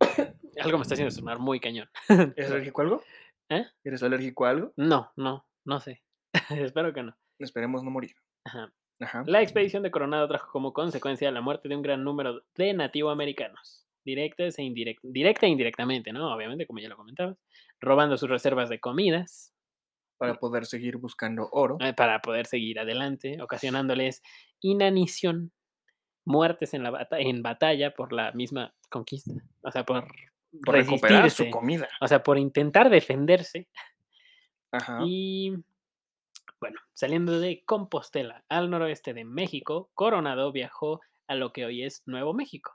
Algo 0.60 0.78
me 0.78 0.82
está 0.82 0.94
haciendo 0.94 1.12
sonar 1.12 1.38
muy 1.38 1.60
cañón. 1.60 1.88
¿Eres 2.08 2.50
alérgico 2.50 2.80
a 2.80 2.84
algo? 2.84 3.02
¿Eh? 3.50 3.66
¿Eres 3.84 4.02
alérgico 4.02 4.46
a 4.46 4.50
algo? 4.50 4.72
No, 4.76 5.12
no, 5.14 5.46
no 5.64 5.78
sé. 5.78 6.02
Espero 6.50 6.92
que 6.92 7.04
no. 7.04 7.16
Esperemos 7.38 7.84
no 7.84 7.90
morir. 7.92 8.16
Ajá. 8.52 8.72
Ajá. 9.00 9.24
La 9.26 9.42
expedición 9.42 9.82
de 9.82 9.90
Coronado 9.90 10.28
trajo 10.28 10.50
como 10.52 10.72
consecuencia 10.72 11.30
la 11.32 11.40
muerte 11.40 11.68
de 11.68 11.74
un 11.76 11.82
gran 11.82 12.04
número 12.04 12.42
de 12.54 12.72
nativoamericanos, 12.74 13.86
directas 14.04 14.58
e 14.58 14.62
indirect- 14.62 15.00
directa 15.02 15.46
e 15.46 15.48
indirectamente, 15.48 16.12
¿no? 16.12 16.32
Obviamente, 16.32 16.66
como 16.66 16.78
ya 16.78 16.88
lo 16.88 16.96
comentabas, 16.96 17.36
robando 17.80 18.16
sus 18.16 18.28
reservas 18.30 18.68
de 18.68 18.78
comidas, 18.78 19.52
para 20.18 20.34
poder 20.38 20.66
seguir 20.66 20.98
buscando 20.98 21.48
oro. 21.50 21.78
eh, 21.80 21.94
para 21.94 22.20
poder 22.20 22.46
seguir 22.46 22.78
adelante, 22.78 23.42
ocasionándoles 23.42 24.22
inanición, 24.60 25.50
muertes 26.24 26.74
en 26.74 26.84
la 26.84 26.90
bata 26.90 27.18
en 27.18 27.42
batalla 27.42 27.92
por 27.92 28.12
la 28.12 28.30
misma 28.30 28.72
conquista, 28.88 29.32
o 29.62 29.70
sea, 29.72 29.84
por 29.84 30.06
Por 30.64 30.74
recuperar 30.76 31.28
su 31.28 31.50
comida. 31.50 31.88
o 32.00 32.06
sea, 32.06 32.22
por 32.22 32.38
intentar 32.38 32.88
defenderse. 32.88 33.66
Ajá. 34.70 35.00
Y 35.04 35.54
bueno, 36.62 36.78
saliendo 36.94 37.40
de 37.40 37.64
Compostela 37.66 38.44
al 38.48 38.70
noroeste 38.70 39.12
de 39.14 39.24
México, 39.24 39.90
Coronado 39.94 40.52
viajó 40.52 41.00
a 41.26 41.34
lo 41.34 41.52
que 41.52 41.64
hoy 41.64 41.82
es 41.82 42.04
Nuevo 42.06 42.34
México, 42.34 42.72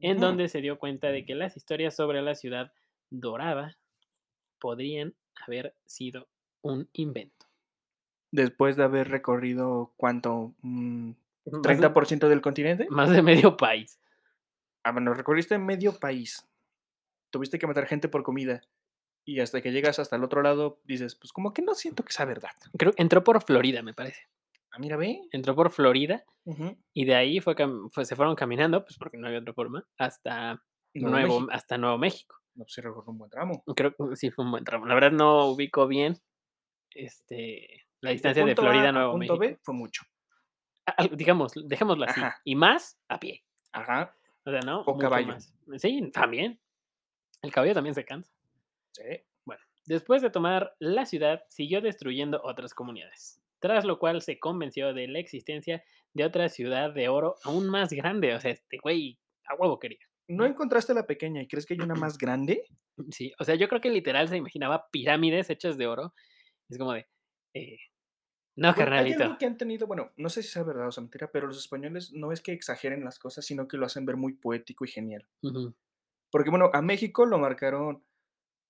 en 0.00 0.18
donde 0.18 0.48
se 0.48 0.60
dio 0.60 0.76
cuenta 0.80 1.12
de 1.12 1.24
que 1.24 1.36
las 1.36 1.56
historias 1.56 1.94
sobre 1.94 2.20
la 2.20 2.34
ciudad 2.34 2.72
dorada 3.10 3.78
podrían 4.58 5.14
haber 5.46 5.76
sido 5.86 6.26
un 6.62 6.88
invento. 6.92 7.46
Después 8.32 8.74
de 8.76 8.82
haber 8.82 9.08
recorrido, 9.08 9.92
¿cuánto? 9.96 10.52
Mm, 10.62 11.10
Más 11.44 11.62
de- 11.62 11.88
¿30% 11.92 12.28
del 12.28 12.40
continente? 12.40 12.88
Más 12.90 13.08
de 13.08 13.22
medio 13.22 13.56
país. 13.56 14.00
Ah, 14.82 14.90
bueno, 14.90 15.14
recorriste 15.14 15.56
medio 15.58 15.92
país. 16.00 16.44
Tuviste 17.30 17.60
que 17.60 17.68
matar 17.68 17.86
gente 17.86 18.08
por 18.08 18.24
comida. 18.24 18.62
Y 19.28 19.40
hasta 19.40 19.60
que 19.60 19.72
llegas 19.72 19.98
hasta 19.98 20.16
el 20.16 20.24
otro 20.24 20.40
lado, 20.40 20.80
dices, 20.84 21.14
pues 21.14 21.32
como 21.32 21.52
que 21.52 21.60
no 21.60 21.74
siento 21.74 22.02
que 22.02 22.12
sea 22.12 22.24
verdad. 22.24 22.48
Creo 22.78 22.92
que 22.92 23.02
entró 23.02 23.22
por 23.22 23.42
Florida, 23.42 23.82
me 23.82 23.92
parece. 23.92 24.22
Ah, 24.70 24.78
mira, 24.78 24.96
ve. 24.96 25.20
Entró 25.32 25.54
por 25.54 25.70
Florida 25.70 26.24
y 26.94 27.04
de 27.04 27.14
ahí 27.14 27.40
fue, 27.40 27.54
fue- 27.92 28.06
se 28.06 28.16
fueron 28.16 28.34
caminando, 28.34 28.82
pues 28.84 28.96
porque 28.98 29.18
no 29.18 29.26
había 29.26 29.40
otra 29.40 29.52
forma, 29.52 29.84
hasta 29.98 30.62
Nuevo 30.94 31.10
Nuevo, 31.16 31.40
México. 31.40 31.52
hasta 31.54 31.76
Nuevo 31.76 31.98
México. 31.98 32.36
No, 32.54 32.64
pues 32.64 32.72
sí 32.72 32.80
recorrió 32.80 33.10
un 33.12 33.18
buen 33.18 33.30
tramo. 33.30 33.62
Creo 33.76 33.94
que 33.94 34.16
sí 34.16 34.30
fue 34.30 34.46
un 34.46 34.50
buen 34.50 34.64
tramo. 34.64 34.86
La 34.86 34.94
verdad 34.94 35.10
no 35.12 35.46
ubico 35.48 35.86
bien 35.86 36.16
este, 36.94 37.86
la 38.00 38.10
distancia 38.12 38.44
de, 38.46 38.54
Florida 38.56 38.86
a 38.86 38.88
a 38.88 38.92
Nuevo 38.92 39.12
punto 39.12 39.36
México. 39.36 39.56
B 39.56 39.60
fue 39.62 39.74
mucho. 39.74 40.02
Ah, 40.86 41.06
digamos, 41.12 41.52
dejémoslo 41.54 42.04
así. 42.06 42.18
Ajá. 42.20 42.40
Y 42.44 42.54
más 42.54 42.98
a 43.08 43.20
pie. 43.20 43.44
Ajá. 43.72 44.14
O 44.46 44.50
sea, 44.50 44.60
¿no? 44.60 44.80
O 44.80 44.94
Mucho 44.94 45.02
caballo. 45.10 45.26
más. 45.28 45.54
Sí, 45.76 46.10
también. 46.12 46.58
El 47.42 47.52
caballo 47.52 47.74
también 47.74 47.94
se 47.94 48.04
cansa. 48.06 48.32
Sí. 48.92 49.04
Bueno, 49.44 49.62
después 49.86 50.22
de 50.22 50.30
tomar 50.30 50.74
la 50.78 51.06
ciudad, 51.06 51.42
siguió 51.48 51.80
destruyendo 51.80 52.40
otras 52.44 52.74
comunidades, 52.74 53.40
tras 53.60 53.84
lo 53.84 53.98
cual 53.98 54.22
se 54.22 54.38
convenció 54.38 54.92
de 54.94 55.08
la 55.08 55.18
existencia 55.18 55.84
de 56.14 56.24
otra 56.24 56.48
ciudad 56.48 56.92
de 56.92 57.08
oro 57.08 57.36
aún 57.44 57.68
más 57.68 57.92
grande. 57.92 58.34
O 58.34 58.40
sea, 58.40 58.50
este 58.50 58.78
güey 58.82 59.18
a 59.46 59.54
huevo 59.54 59.78
quería. 59.78 59.98
¿No 60.28 60.44
encontraste 60.44 60.92
la 60.92 61.06
pequeña 61.06 61.42
y 61.42 61.48
crees 61.48 61.64
que 61.64 61.74
hay 61.74 61.80
una 61.80 61.94
más 61.94 62.18
grande? 62.18 62.64
Sí, 63.10 63.32
o 63.38 63.44
sea, 63.44 63.54
yo 63.54 63.68
creo 63.68 63.80
que 63.80 63.90
literal 63.90 64.28
se 64.28 64.36
imaginaba 64.36 64.88
pirámides 64.90 65.48
hechas 65.50 65.78
de 65.78 65.86
oro. 65.86 66.14
Es 66.68 66.76
como 66.76 66.92
de. 66.92 67.06
eh, 67.54 67.78
no, 68.58 68.68
hay 68.68 68.74
carnalito. 68.74 69.22
algo 69.22 69.38
que 69.38 69.46
han 69.46 69.56
tenido, 69.56 69.86
bueno, 69.86 70.10
no 70.16 70.28
sé 70.28 70.42
si 70.42 70.48
sea 70.48 70.64
verdad 70.64 70.88
o 70.88 70.90
sea 70.90 71.02
mentira, 71.02 71.30
pero 71.32 71.46
los 71.46 71.58
españoles 71.58 72.12
no 72.12 72.32
es 72.32 72.40
que 72.40 72.52
exageren 72.52 73.04
las 73.04 73.20
cosas, 73.20 73.46
sino 73.46 73.68
que 73.68 73.76
lo 73.76 73.86
hacen 73.86 74.04
ver 74.04 74.16
muy 74.16 74.32
poético 74.32 74.84
y 74.84 74.88
genial. 74.88 75.28
Porque, 76.28 76.50
bueno, 76.50 76.68
a 76.72 76.82
México 76.82 77.24
lo 77.24 77.38
marcaron 77.38 78.02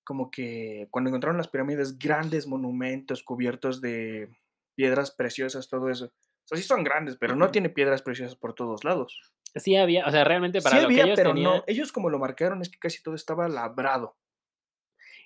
como 0.09 0.31
que 0.31 0.87
cuando 0.89 1.11
encontraron 1.11 1.37
las 1.37 1.49
pirámides, 1.49 1.99
grandes 1.99 2.47
monumentos 2.47 3.21
cubiertos 3.21 3.79
de 3.79 4.27
piedras 4.73 5.11
preciosas, 5.11 5.69
todo 5.69 5.87
eso. 5.87 6.05
O 6.05 6.45
sea, 6.45 6.57
sí 6.57 6.63
son 6.63 6.83
grandes, 6.83 7.15
pero 7.15 7.35
no 7.35 7.51
tiene 7.51 7.69
piedras 7.69 8.01
preciosas 8.01 8.35
por 8.35 8.55
todos 8.55 8.83
lados. 8.83 9.21
Sí 9.53 9.75
había, 9.75 10.07
o 10.07 10.09
sea, 10.09 10.23
realmente 10.23 10.63
para 10.63 10.77
sí 10.77 10.81
lo 10.81 10.87
había, 10.87 11.03
que 11.03 11.09
ellos 11.09 11.15
pero 11.19 11.29
tenían, 11.35 11.57
no. 11.57 11.63
Ellos 11.67 11.91
como 11.91 12.09
lo 12.09 12.17
marcaron 12.17 12.59
es 12.63 12.69
que 12.69 12.79
casi 12.79 13.03
todo 13.03 13.13
estaba 13.13 13.47
labrado. 13.47 14.17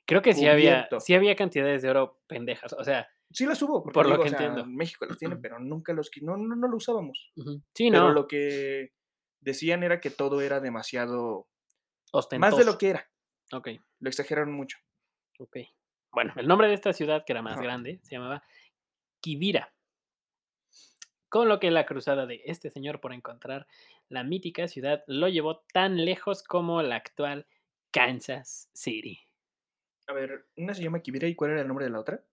creo 0.05 0.21
que 0.21 0.33
sí 0.33 0.47
había, 0.47 0.89
sí 0.99 1.13
había 1.13 1.37
cantidades 1.37 1.81
de 1.81 1.89
oro 1.89 2.19
pendejas. 2.27 2.73
O 2.73 2.83
sea, 2.83 3.07
Sí 3.31 3.45
las 3.45 3.61
hubo, 3.61 3.81
porque 3.81 3.93
Por 3.93 4.09
lo 4.09 4.17
que 4.17 4.27
o 4.27 4.29
sea, 4.29 4.37
entiendo. 4.37 4.65
México 4.65 5.05
las 5.05 5.17
tiene, 5.17 5.37
pero 5.37 5.59
nunca 5.59 5.93
los 5.93 6.11
no, 6.21 6.35
no, 6.35 6.57
no 6.57 6.67
lo 6.67 6.75
usábamos. 6.75 7.31
sí, 7.73 7.89
Pero 7.89 8.09
no, 8.09 8.11
lo 8.11 8.27
que 8.27 8.91
decían 9.39 9.81
era 9.81 10.01
que 10.01 10.09
todo 10.09 10.41
era 10.41 10.59
demasiado 10.59 11.47
más 12.11 12.29
de 12.29 12.37
ostentoso. 12.37 12.63
lo 12.63 12.77
que 12.77 12.89
era. 12.89 13.09
Ok, 13.51 13.69
Lo 13.99 14.09
exageraron 14.09 14.51
mucho. 14.53 14.77
ok. 15.39 15.57
Bueno, 16.11 16.31
el 16.35 16.47
nombre 16.47 16.67
de 16.67 16.75
esta 16.75 16.93
ciudad, 16.93 17.23
que 17.25 17.33
era 17.33 17.41
más 17.41 17.53
Ajá. 17.53 17.63
grande, 17.63 17.99
se 18.03 18.11
llamaba 18.15 18.43
Quivira. 19.19 19.73
Con 21.27 21.49
lo 21.49 21.59
que 21.59 21.71
la 21.71 21.85
cruzada 21.87 22.27
de 22.27 22.41
este 22.45 22.69
señor 22.69 22.99
por 22.99 23.13
encontrar 23.13 23.65
la 24.09 24.23
mítica 24.23 24.67
ciudad 24.67 25.03
lo 25.07 25.27
llevó 25.27 25.61
tan 25.73 26.05
lejos 26.05 26.43
como 26.43 26.83
la 26.83 26.97
actual 26.97 27.47
Kansas 27.91 28.69
City. 28.73 29.19
A 30.07 30.13
ver, 30.13 30.45
una 30.57 30.75
se 30.75 30.83
llama 30.83 30.99
Kibira 31.01 31.27
y 31.27 31.33
¿cuál 31.35 31.51
era 31.51 31.61
el 31.61 31.67
nombre 31.67 31.85
de 31.85 31.91
la 31.91 31.99
otra? 31.99 32.23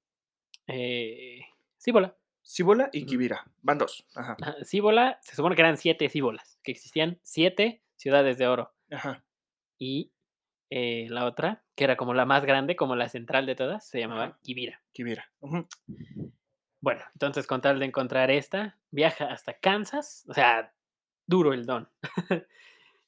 Eh, 0.66 1.40
Cíbola. 1.78 2.14
Cibola 2.42 2.90
y. 2.92 3.06
Kibira. 3.06 3.50
Van 3.62 3.78
dos. 3.78 4.04
Ajá. 4.14 4.36
Ajá, 4.42 4.56
Cíbola, 4.64 5.18
se 5.22 5.36
supone 5.36 5.54
que 5.56 5.62
eran 5.62 5.76
siete 5.78 6.08
cíbolas, 6.10 6.58
que 6.62 6.72
existían 6.72 7.18
siete 7.22 7.80
ciudades 7.96 8.36
de 8.38 8.46
oro. 8.48 8.72
Ajá. 8.90 9.24
Y 9.78 10.10
eh, 10.70 11.06
la 11.10 11.24
otra, 11.26 11.62
que 11.74 11.84
era 11.84 11.96
como 11.96 12.14
la 12.14 12.24
más 12.24 12.44
grande, 12.44 12.76
como 12.76 12.96
la 12.96 13.08
central 13.08 13.44
de 13.46 13.56
todas, 13.56 13.86
se 13.88 13.98
llamaba. 13.98 14.38
Kibira. 14.42 14.80
Ujú. 15.40 15.66
Bueno, 16.80 17.02
entonces 17.12 17.46
con 17.46 17.60
tal 17.60 17.78
de 17.78 17.86
encontrar 17.86 18.30
esta, 18.30 18.78
viaja 18.90 19.26
hasta 19.26 19.54
Kansas, 19.58 20.24
o 20.28 20.34
sea, 20.34 20.72
duro 21.26 21.52
el 21.52 21.66
don. 21.66 21.90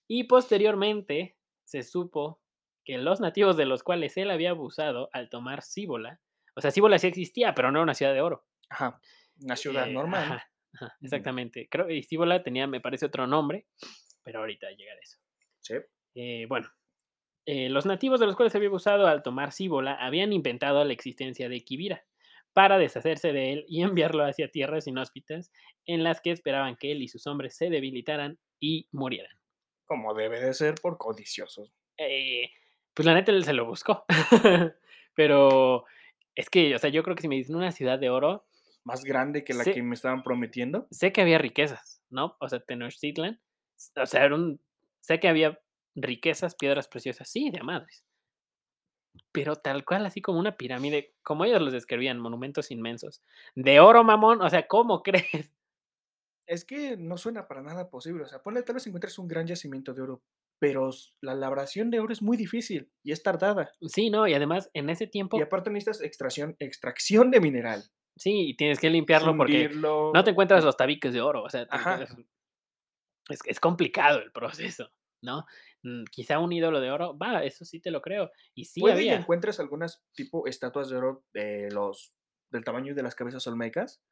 y 0.09 0.25
posteriormente 0.25 1.37
se 1.65 1.83
supo 1.83 2.41
que 2.85 2.99
los 2.99 3.21
nativos 3.21 3.57
de 3.57 3.65
los 3.65 3.83
cuales 3.83 4.17
él 4.17 4.31
había 4.31 4.51
abusado 4.51 5.09
al 5.13 5.31
tomar 5.31 5.63
Cíbola, 5.63 6.21
o 6.55 6.61
sea, 6.61 6.71
Cíbola 6.71 6.99
sí 6.99 7.07
existía, 7.07 7.55
pero 7.55 7.71
no 7.71 7.79
era 7.79 7.85
una 7.85 7.95
ciudad 7.95 8.13
de 8.13 8.21
oro. 8.21 8.45
Ajá. 8.69 9.01
Una 9.41 9.57
ciudad 9.57 9.89
Eh, 9.89 9.93
normal. 9.93 10.43
ajá, 10.75 10.97
exactamente. 11.01 11.69
Creo 11.71 11.87
que 11.87 12.03
Cíbola 12.03 12.43
tenía, 12.43 12.67
me 12.67 12.81
parece, 12.81 13.07
otro 13.07 13.27
nombre, 13.27 13.67
pero 14.23 14.41
ahorita 14.41 14.69
llega 14.73 14.95
de 14.95 15.01
eso. 15.01 15.19
Sí. 15.61 15.75
Eh, 16.15 16.47
bueno, 16.47 16.69
eh, 17.47 17.69
los 17.69 17.87
nativos 17.87 18.21
de 18.21 18.27
los 18.27 18.37
cuales 18.37 18.53
se 18.53 18.59
había 18.59 18.69
abusado 18.69 19.07
al 19.07 19.23
tomar 19.23 19.53
Cíbola 19.53 19.95
habían 19.95 20.33
inventado 20.33 20.85
la 20.85 20.93
existencia 20.93 21.49
de 21.49 21.65
Quivira 21.65 22.05
para 22.53 22.79
deshacerse 22.79 23.33
de 23.33 23.53
él 23.53 23.65
y 23.69 23.83
enviarlo 23.83 24.25
hacia 24.25 24.51
tierras 24.51 24.87
inhóspitas 24.87 25.51
en 25.87 26.05
las 26.05 26.21
que 26.21 26.31
esperaban 26.31 26.77
que 26.77 26.93
él 26.93 27.03
y 27.03 27.09
sus 27.09 27.27
hombres 27.27 27.57
se 27.57 27.71
debilitaran 27.71 28.39
y 28.61 28.89
murieran. 28.93 29.37
Como 29.87 30.15
debe 30.15 30.41
de 30.41 30.55
ser 30.55 30.77
por 30.81 30.99
codiciosos. 30.99 31.73
Eh, 31.99 32.51
pues 32.95 33.07
la 33.07 33.15
neta 33.15 33.33
él 33.33 33.45
se 33.45 33.53
lo 33.53 33.67
buscó. 33.67 34.05
Pero 35.15 35.85
es 36.35 36.49
que, 36.49 36.75
o 36.75 36.79
sea, 36.79 36.91
yo 36.91 37.03
creo 37.03 37.17
que 37.17 37.23
si 37.23 37.29
me 37.29 37.35
dicen 37.35 37.57
una 37.57 37.73
ciudad 37.73 37.99
de 37.99 38.09
oro, 38.09 38.47
Más 38.85 39.05
grande 39.05 39.45
que 39.45 39.53
la 39.53 39.65
que 39.65 39.83
me 39.83 39.95
estaban 39.95 40.23
prometiendo. 40.23 40.87
sé 40.91 41.13
que 41.13 41.21
había 41.21 41.39
riquezas, 41.39 42.03
¿no? 42.09 42.37
O 42.41 42.49
sea, 42.49 42.61
Tenochtitlan, 42.61 43.41
o 43.97 44.07
sea, 44.07 44.25
era 44.25 44.35
un, 44.35 44.61
sé 45.01 45.21
que 45.21 45.29
había 45.29 45.59
riquezas, 45.95 46.55
piedras 46.55 46.89
preciosas, 46.89 47.29
sí, 47.29 47.51
de 47.51 47.61
a 47.61 47.63
madres. 47.65 48.05
Pero 49.31 49.57
tal 49.57 49.85
cual, 49.85 50.07
así 50.07 50.21
como 50.23 50.39
una 50.39 50.57
pirámide, 50.57 51.15
como 51.23 51.45
ellos 51.45 51.61
los 51.61 51.73
describían, 51.73 52.19
monumentos 52.19 52.71
inmensos. 52.71 53.23
De 53.55 53.81
oro, 53.81 54.05
mamón, 54.05 54.41
o 54.43 54.49
sea, 54.49 54.67
¿cómo 54.67 55.03
crees? 55.03 55.51
Es 56.47 56.65
que 56.65 56.97
no 56.97 57.17
suena 57.17 57.47
para 57.47 57.63
nada 57.63 57.89
posible. 57.89 58.25
O 58.25 58.27
sea, 58.27 58.43
ponle, 58.43 58.63
tal 58.63 58.75
vez 58.75 58.87
encuentres 58.87 59.19
un 59.19 59.29
gran 59.29 59.47
yacimiento 59.47 59.95
de 59.95 60.03
oro, 60.03 60.23
pero 60.59 60.91
la 61.21 61.35
labración 61.35 61.91
de 61.91 62.01
oro 62.01 62.13
es 62.13 62.23
muy 62.23 62.37
difícil 62.37 62.91
y 63.03 63.13
es 63.13 63.23
tardada. 63.23 63.71
Sí, 63.83 64.11
no, 64.11 64.27
y 64.27 64.35
además 64.35 64.71
en 64.75 64.91
ese 64.91 65.07
tiempo, 65.07 65.39
Y 65.39 65.43
aparte 65.43 65.71
necesitas 65.71 66.03
extracción, 66.03 66.57
extracción 66.59 67.31
de 67.31 67.41
mineral. 67.41 67.85
sí, 68.17 68.51
y 68.51 68.57
tienes 68.57 68.79
que 68.79 68.91
limpiarlo 68.91 69.37
porque 69.37 69.71
no 69.71 70.25
te 70.25 70.31
encuentras 70.31 70.65
los 70.65 70.77
tabiques 70.77 71.13
de 71.13 71.21
oro, 71.21 71.43
o 71.43 71.49
sea, 71.51 71.67
Ajá. 71.71 72.03
es, 73.29 73.39
es 73.47 73.61
complicado 73.61 74.19
el 74.21 74.33
proceso, 74.33 74.91
¿no? 75.23 75.47
Mm, 75.83 76.05
Quizá 76.11 76.39
un 76.39 76.53
ídolo 76.53 76.81
de 76.81 76.91
oro, 76.91 77.17
va, 77.19 77.43
eso 77.45 77.65
sí 77.65 77.81
te 77.81 77.91
lo 77.91 78.01
creo. 78.03 78.31
Y 78.55 78.65
sí 78.67 78.81
Puede 78.81 78.95
que 79.03 79.11
había. 79.11 79.17
encuentres 79.17 79.59
algunas 79.61 80.05
tipo 80.15 80.47
estatuas 80.47 80.89
de 80.89 80.97
oro 80.97 81.25
de 81.33 81.69
los 81.71 82.15
del 82.51 82.65
tamaño 82.65 82.95
de 82.95 83.03
las 83.03 83.15
cabezas 83.15 83.47
olmecas. 83.47 84.03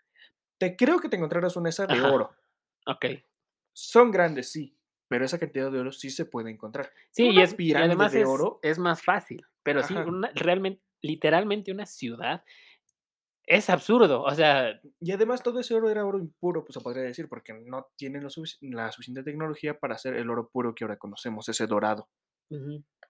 Te 0.58 0.76
creo 0.76 0.98
que 0.98 1.08
te 1.08 1.16
encontrarás 1.16 1.56
una 1.56 1.68
esa 1.68 1.86
de 1.86 1.94
Ajá. 1.94 2.10
oro. 2.12 2.34
Ok. 2.86 3.04
Son 3.72 4.10
grandes, 4.10 4.50
sí, 4.50 4.76
pero 5.08 5.24
esa 5.24 5.38
cantidad 5.38 5.70
de 5.70 5.78
oro 5.78 5.92
sí 5.92 6.10
se 6.10 6.24
puede 6.24 6.50
encontrar. 6.50 6.90
Sí, 7.10 7.28
y, 7.30 7.40
es, 7.40 7.54
y 7.58 7.74
además 7.74 8.12
de 8.12 8.22
es, 8.22 8.28
oro. 8.28 8.58
es 8.62 8.78
más 8.78 9.02
fácil. 9.02 9.44
Pero 9.62 9.82
sí, 9.82 9.94
una- 9.94 10.30
realmente, 10.34 10.82
literalmente 11.02 11.70
una 11.72 11.86
ciudad 11.86 12.44
es 13.50 13.68
absurdo. 13.68 14.22
O 14.22 14.34
sea, 14.34 14.80
Y 15.00 15.12
además 15.12 15.42
todo 15.42 15.60
ese 15.60 15.74
oro 15.74 15.90
era 15.90 16.04
oro 16.06 16.18
impuro, 16.18 16.64
pues 16.64 16.74
se 16.74 16.80
podría 16.80 17.02
decir, 17.02 17.28
porque 17.28 17.52
no 17.52 17.86
tienen 17.96 18.22
lo 18.22 18.30
sufic- 18.30 18.58
la 18.60 18.90
suficiente 18.92 19.22
tecnología 19.22 19.78
para 19.78 19.94
hacer 19.96 20.14
el 20.14 20.30
oro 20.30 20.48
puro 20.52 20.74
que 20.74 20.84
ahora 20.84 20.96
conocemos, 20.98 21.48
ese 21.48 21.66
dorado, 21.66 22.08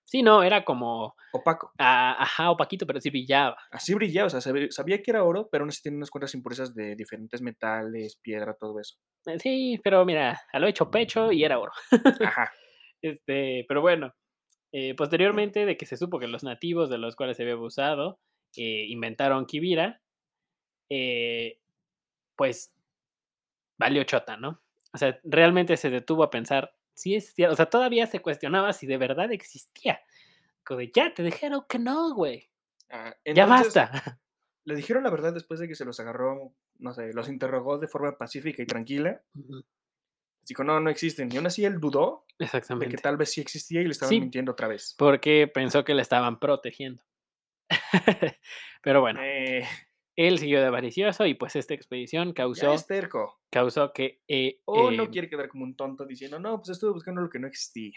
sí, 0.05 0.23
no, 0.23 0.43
era 0.43 0.65
como, 0.65 1.15
opaco. 1.33 1.73
ah, 1.79 2.17
ajá, 2.19 2.51
opaquito, 2.51 2.87
pero 2.87 3.01
sí 3.01 3.11
brillaba. 3.11 3.57
Así 3.71 3.95
brillaba, 3.95 4.27
o 4.27 4.31
sea, 4.31 4.41
sabía 4.41 5.03
que 5.03 5.11
era 5.11 5.25
oro, 5.25 5.49
pero 5.51 5.63
aún 5.63 5.69
así 5.71 5.83
tiene 5.83 5.99
unas 5.99 6.11
cuantas 6.11 6.35
impurezas 6.35 6.75
de 6.75 6.97
diferentes 6.97 7.41
metales, 7.43 8.17
piedra, 8.17 8.55
todo 8.55 8.81
eso. 8.81 8.97
Eh, 9.27 9.39
Sí, 9.39 9.81
pero 9.85 10.05
mira, 10.05 10.41
a 10.53 10.59
lo 10.59 10.67
hecho 10.67 10.91
pecho 10.91 11.31
y 11.33 11.45
era 11.45 11.59
oro. 11.59 11.73
Ajá. 12.25 12.51
Este, 13.03 13.65
pero 13.67 13.81
bueno, 13.81 14.13
eh, 14.73 14.95
posteriormente 14.95 15.65
de 15.67 15.77
que 15.79 15.87
se 15.87 15.97
supo 15.97 16.19
que 16.19 16.29
los 16.29 16.45
nativos 16.45 16.91
de 16.91 16.99
los 16.99 17.17
cuales 17.17 17.37
se 17.39 17.45
había 17.45 17.55
abusado 17.55 18.19
eh, 18.57 18.85
inventaron 18.89 19.47
Kibira, 19.47 20.01
eh, 20.91 21.59
pues 22.37 22.73
valió 23.79 24.05
chota, 24.05 24.37
¿no? 24.37 24.61
O 24.93 24.99
sea, 24.99 25.19
realmente 25.25 25.77
se 25.77 25.89
detuvo 25.89 26.23
a 26.25 26.31
pensar 26.31 26.75
si 26.95 27.15
es 27.15 27.33
cierto. 27.33 27.55
O 27.55 27.57
sea, 27.57 27.67
todavía 27.71 28.07
se 28.07 28.21
cuestionaba 28.21 28.73
si 28.73 28.87
de 28.87 28.99
verdad 28.99 29.33
existía. 29.33 30.01
Como 30.65 30.81
de, 30.81 30.91
ya, 30.95 31.15
te 31.15 31.23
dijeron 31.23 31.65
que 31.69 31.79
no, 31.79 32.13
güey. 32.15 32.51
Ah, 32.91 33.15
Ya 33.25 33.47
basta. 33.47 33.91
Le 34.65 34.75
dijeron 34.75 35.05
la 35.05 35.11
verdad 35.11 35.33
después 35.33 35.59
de 35.59 35.67
que 35.69 35.75
se 35.75 35.87
los 35.87 35.99
agarró, 36.01 36.53
no 36.79 36.93
sé, 36.93 37.13
los 37.15 37.29
interrogó 37.31 37.79
de 37.79 37.89
forma 37.89 38.19
pacífica 38.19 38.63
y 38.63 38.67
tranquila. 38.67 39.23
Ujú, 39.35 39.65
Dijo, 40.47 40.65
no, 40.65 40.81
no 40.81 40.91
existen. 40.91 41.33
Y 41.33 41.37
aún 41.39 41.47
así 41.47 41.65
él 41.65 41.81
dudó 41.81 42.25
de 42.31 42.37
que 42.39 42.45
Exactamente. 42.45 42.97
tal 42.99 43.17
vez 43.17 43.31
sí 43.33 43.41
existía 43.41 43.81
y 43.81 43.85
le 43.85 43.93
estaban 43.93 44.11
Sí. 44.11 44.21
mintiendo 44.21 44.53
otra 44.53 44.69
vez. 44.69 44.95
Porque 44.99 45.49
pensó 45.49 45.83
que 45.85 45.95
le 45.95 46.03
estaban 46.03 46.39
protegiendo. 46.39 47.03
Pero 48.83 49.01
bueno, 49.01 49.21
Eh, 49.23 49.67
él 50.27 50.39
siguió 50.39 50.61
de 50.61 50.67
avaricioso 50.67 51.25
y 51.25 51.35
pues 51.35 51.57
esta 51.57 51.73
expedición 51.73 52.33
causó, 52.33 52.75
es 52.75 52.87
terco. 52.87 53.41
causó 53.51 53.93
que... 53.93 54.21
eh, 54.29 54.61
O 54.67 54.91
no 54.91 55.05
eh, 55.05 55.11
quiere 55.11 55.31
quedar 55.31 55.49
como 55.49 55.65
un 55.65 55.75
tonto 55.77 56.05
diciendo, 56.05 56.39
no, 56.39 56.59
pues 56.59 56.71
estuve 56.71 56.93
buscando 56.93 57.23
lo 57.23 57.31
que 57.31 57.39
no 57.39 57.47
existía. 57.47 57.97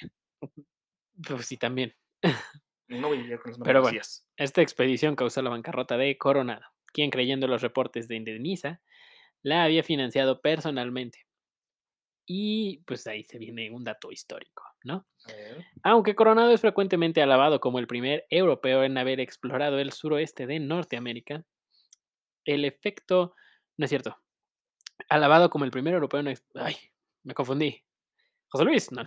Pues 1.27 1.45
sí, 1.45 1.57
también. 1.57 1.93
No 2.87 3.09
voy 3.09 3.19
a 3.19 3.21
llegar 3.21 3.39
con 3.41 3.51
las 3.51 3.59
Pero 3.59 3.81
bueno. 3.81 3.99
Esta 4.37 4.61
expedición 4.61 5.15
causó 5.15 5.41
la 5.41 5.49
bancarrota 5.49 5.97
de 5.97 6.17
Coronado, 6.17 6.65
quien 6.87 7.09
creyendo 7.09 7.47
los 7.47 7.61
reportes 7.61 8.07
de 8.07 8.15
Indeniza, 8.15 8.81
la 9.41 9.63
había 9.63 9.83
financiado 9.83 10.41
personalmente. 10.41 11.25
Y 12.25 12.83
pues 12.85 13.05
ahí 13.07 13.23
se 13.23 13.37
viene 13.37 13.69
un 13.69 13.83
dato 13.83 14.11
histórico, 14.11 14.63
¿no? 14.85 15.05
Aunque 15.83 16.15
Coronado 16.15 16.51
es 16.51 16.61
frecuentemente 16.61 17.21
alabado 17.21 17.59
como 17.59 17.79
el 17.79 17.87
primer 17.87 18.25
europeo 18.29 18.83
en 18.83 18.97
haber 18.97 19.19
explorado 19.19 19.77
el 19.79 19.91
suroeste 19.91 20.47
de 20.47 20.59
Norteamérica, 20.59 21.45
el 22.45 22.65
efecto, 22.65 23.35
no 23.77 23.85
es 23.85 23.89
cierto, 23.89 24.17
alabado 25.09 25.49
como 25.49 25.65
el 25.65 25.71
primer 25.71 25.93
europeo 25.93 26.19
en... 26.19 26.35
Ay, 26.55 26.75
me 27.23 27.33
confundí. 27.33 27.83
José 28.47 28.65
Luis, 28.65 28.91
no, 28.91 29.03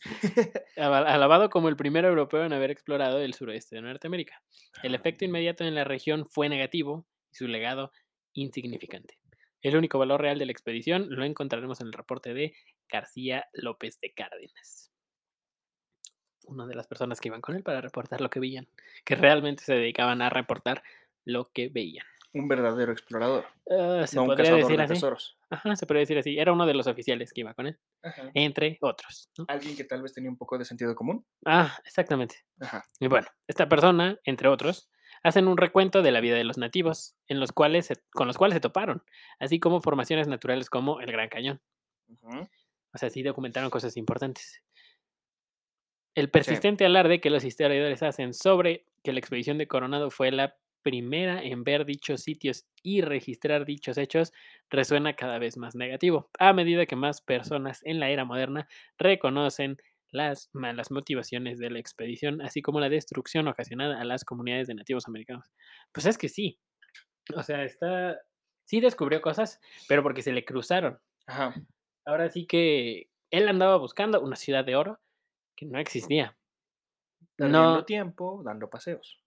alabado 0.76 1.50
como 1.50 1.68
el 1.68 1.76
primer 1.76 2.04
europeo 2.04 2.44
en 2.44 2.52
haber 2.52 2.70
explorado 2.70 3.20
el 3.20 3.34
suroeste 3.34 3.76
de 3.76 3.82
Norteamérica. 3.82 4.42
El 4.82 4.94
efecto 4.94 5.24
inmediato 5.24 5.64
en 5.64 5.74
la 5.74 5.84
región 5.84 6.26
fue 6.26 6.48
negativo 6.48 7.06
y 7.30 7.36
su 7.36 7.48
legado 7.48 7.92
insignificante. 8.32 9.18
El 9.62 9.76
único 9.76 9.98
valor 9.98 10.20
real 10.20 10.38
de 10.38 10.46
la 10.46 10.52
expedición 10.52 11.06
lo 11.10 11.24
encontraremos 11.24 11.80
en 11.80 11.88
el 11.88 11.92
reporte 11.92 12.34
de 12.34 12.54
García 12.88 13.46
López 13.52 13.98
de 14.00 14.12
Cárdenas. 14.12 14.92
Una 16.46 16.66
de 16.66 16.76
las 16.76 16.86
personas 16.86 17.20
que 17.20 17.28
iban 17.28 17.40
con 17.40 17.56
él 17.56 17.64
para 17.64 17.80
reportar 17.80 18.20
lo 18.20 18.30
que 18.30 18.38
veían, 18.38 18.68
que 19.04 19.16
realmente 19.16 19.64
se 19.64 19.74
dedicaban 19.74 20.22
a 20.22 20.30
reportar 20.30 20.82
lo 21.24 21.50
que 21.52 21.68
veían. 21.68 22.06
Un 22.38 22.48
verdadero 22.48 22.92
explorador. 22.92 23.46
Ah, 23.70 24.06
se 24.06 24.16
no 24.16 24.22
un 24.22 24.28
podría 24.28 24.54
decir 24.54 24.76
de 24.76 24.82
así. 24.82 24.94
tesoros. 24.94 25.38
Ajá, 25.50 25.74
se 25.76 25.86
podría 25.86 26.00
decir 26.00 26.18
así. 26.18 26.38
Era 26.38 26.52
uno 26.52 26.66
de 26.66 26.74
los 26.74 26.86
oficiales 26.86 27.32
que 27.32 27.40
iba 27.42 27.54
con 27.54 27.66
él, 27.68 27.78
Ajá. 28.02 28.30
entre 28.34 28.78
otros. 28.82 29.30
¿no? 29.38 29.46
Alguien 29.48 29.76
que 29.76 29.84
tal 29.84 30.02
vez 30.02 30.12
tenía 30.12 30.28
un 30.30 30.36
poco 30.36 30.58
de 30.58 30.64
sentido 30.64 30.94
común. 30.94 31.24
Ah, 31.44 31.78
exactamente. 31.84 32.44
Ajá. 32.60 32.84
Y 33.00 33.06
bueno, 33.08 33.26
esta 33.46 33.68
persona, 33.68 34.18
entre 34.24 34.48
otros, 34.48 34.90
hacen 35.22 35.48
un 35.48 35.56
recuento 35.56 36.02
de 36.02 36.10
la 36.12 36.20
vida 36.20 36.36
de 36.36 36.44
los 36.44 36.58
nativos, 36.58 37.16
en 37.28 37.40
los 37.40 37.52
cuales 37.52 37.86
se- 37.86 38.02
con 38.12 38.26
los 38.26 38.36
cuales 38.36 38.54
se 38.54 38.60
toparon, 38.60 39.02
así 39.38 39.58
como 39.58 39.80
formaciones 39.80 40.28
naturales 40.28 40.68
como 40.68 41.00
el 41.00 41.10
Gran 41.10 41.28
Cañón. 41.28 41.60
Ujú. 42.08 42.48
O 42.94 42.98
sea, 42.98 43.08
sí 43.10 43.22
documentaron 43.22 43.70
cosas 43.70 43.96
importantes. 43.96 44.62
El 46.14 46.30
persistente 46.30 46.84
alarde 46.86 47.20
que 47.20 47.30
los 47.30 47.44
historiadores 47.44 48.02
hacen 48.02 48.32
sobre 48.34 48.86
que 49.02 49.12
la 49.12 49.18
expedición 49.18 49.58
de 49.58 49.68
Coronado 49.68 50.10
fue 50.10 50.30
la 50.30 50.56
primera 50.86 51.42
en 51.42 51.64
ver 51.64 51.84
dichos 51.84 52.20
sitios 52.22 52.64
y 52.80 53.00
registrar 53.00 53.64
dichos 53.64 53.98
hechos 53.98 54.32
resuena 54.70 55.16
cada 55.16 55.40
vez 55.40 55.56
más 55.56 55.74
negativo, 55.74 56.30
a 56.38 56.52
medida 56.52 56.86
que 56.86 56.94
más 56.94 57.20
personas 57.20 57.80
en 57.84 57.98
la 57.98 58.08
era 58.10 58.24
moderna 58.24 58.68
reconocen 58.96 59.78
las 60.12 60.48
malas 60.52 60.92
motivaciones 60.92 61.58
de 61.58 61.70
la 61.70 61.80
expedición, 61.80 62.40
así 62.40 62.62
como 62.62 62.78
la 62.78 62.88
destrucción 62.88 63.48
ocasionada 63.48 64.00
a 64.00 64.04
las 64.04 64.24
comunidades 64.24 64.68
de 64.68 64.76
nativos 64.76 65.08
americanos. 65.08 65.50
Pues 65.92 66.06
es 66.06 66.18
que 66.18 66.28
sí. 66.28 66.60
O 67.34 67.42
sea, 67.42 67.64
está. 67.64 68.16
Sí 68.64 68.80
descubrió 68.80 69.20
cosas, 69.20 69.60
pero 69.88 70.04
porque 70.04 70.22
se 70.22 70.32
le 70.32 70.44
cruzaron. 70.44 71.00
Ajá. 71.26 71.54
Ahora 72.06 72.30
sí 72.30 72.46
que 72.46 73.10
él 73.30 73.48
andaba 73.48 73.76
buscando 73.78 74.20
una 74.20 74.36
ciudad 74.36 74.64
de 74.64 74.76
oro 74.76 75.00
que 75.56 75.66
no 75.66 75.78
existía. 75.80 76.38
Perdiendo 77.36 77.58
No, 77.58 77.84
tiempo, 77.84 78.42
dando 78.44 78.68
paseos. 78.70 79.18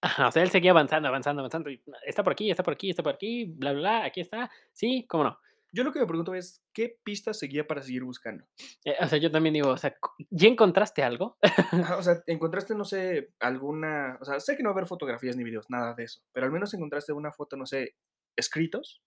Ajá, 0.00 0.28
o 0.28 0.32
sea, 0.32 0.42
él 0.42 0.50
seguía 0.50 0.70
avanzando, 0.72 1.08
avanzando, 1.08 1.40
avanzando. 1.40 1.70
y, 1.70 1.82
está 2.06 2.22
por 2.22 2.32
aquí, 2.32 2.50
está 2.50 2.62
por 2.62 2.74
aquí, 2.74 2.90
está 2.90 3.02
por 3.02 3.14
aquí, 3.14 3.44
bla, 3.46 3.72
bla, 3.72 3.80
bla, 3.80 4.04
aquí 4.04 4.20
está. 4.20 4.50
Sí, 4.72 5.06
cómo 5.08 5.24
no. 5.24 5.38
Yo 5.70 5.84
lo 5.84 5.92
que 5.92 6.00
me 6.00 6.06
pregunto 6.06 6.34
es, 6.34 6.64
¿qué 6.72 6.98
pistas 7.04 7.38
seguía 7.38 7.66
para 7.66 7.82
seguir 7.82 8.02
buscando? 8.02 8.42
Eh, 8.86 8.96
o 9.00 9.06
sea, 9.06 9.18
yo 9.18 9.30
también 9.30 9.52
digo, 9.52 9.68
o 9.68 9.76
sea, 9.76 9.94
¿ya 10.30 10.48
encontraste 10.48 11.02
algo? 11.02 11.36
Ajá, 11.42 11.98
o 11.98 12.02
sea, 12.02 12.22
encontraste, 12.26 12.74
no 12.74 12.86
sé, 12.86 13.34
alguna, 13.38 14.16
o 14.20 14.24
sea, 14.24 14.40
sé 14.40 14.56
que 14.56 14.62
no 14.62 14.70
va 14.70 14.72
a 14.72 14.76
haber 14.78 14.88
fotografías 14.88 15.36
ni 15.36 15.44
videos, 15.44 15.68
nada 15.68 15.92
de 15.94 16.04
eso, 16.04 16.22
pero 16.32 16.46
al 16.46 16.52
menos 16.52 16.72
encontraste 16.72 17.12
una 17.12 17.32
foto, 17.32 17.56
no 17.58 17.66
sé, 17.66 17.96
escritos, 18.36 19.02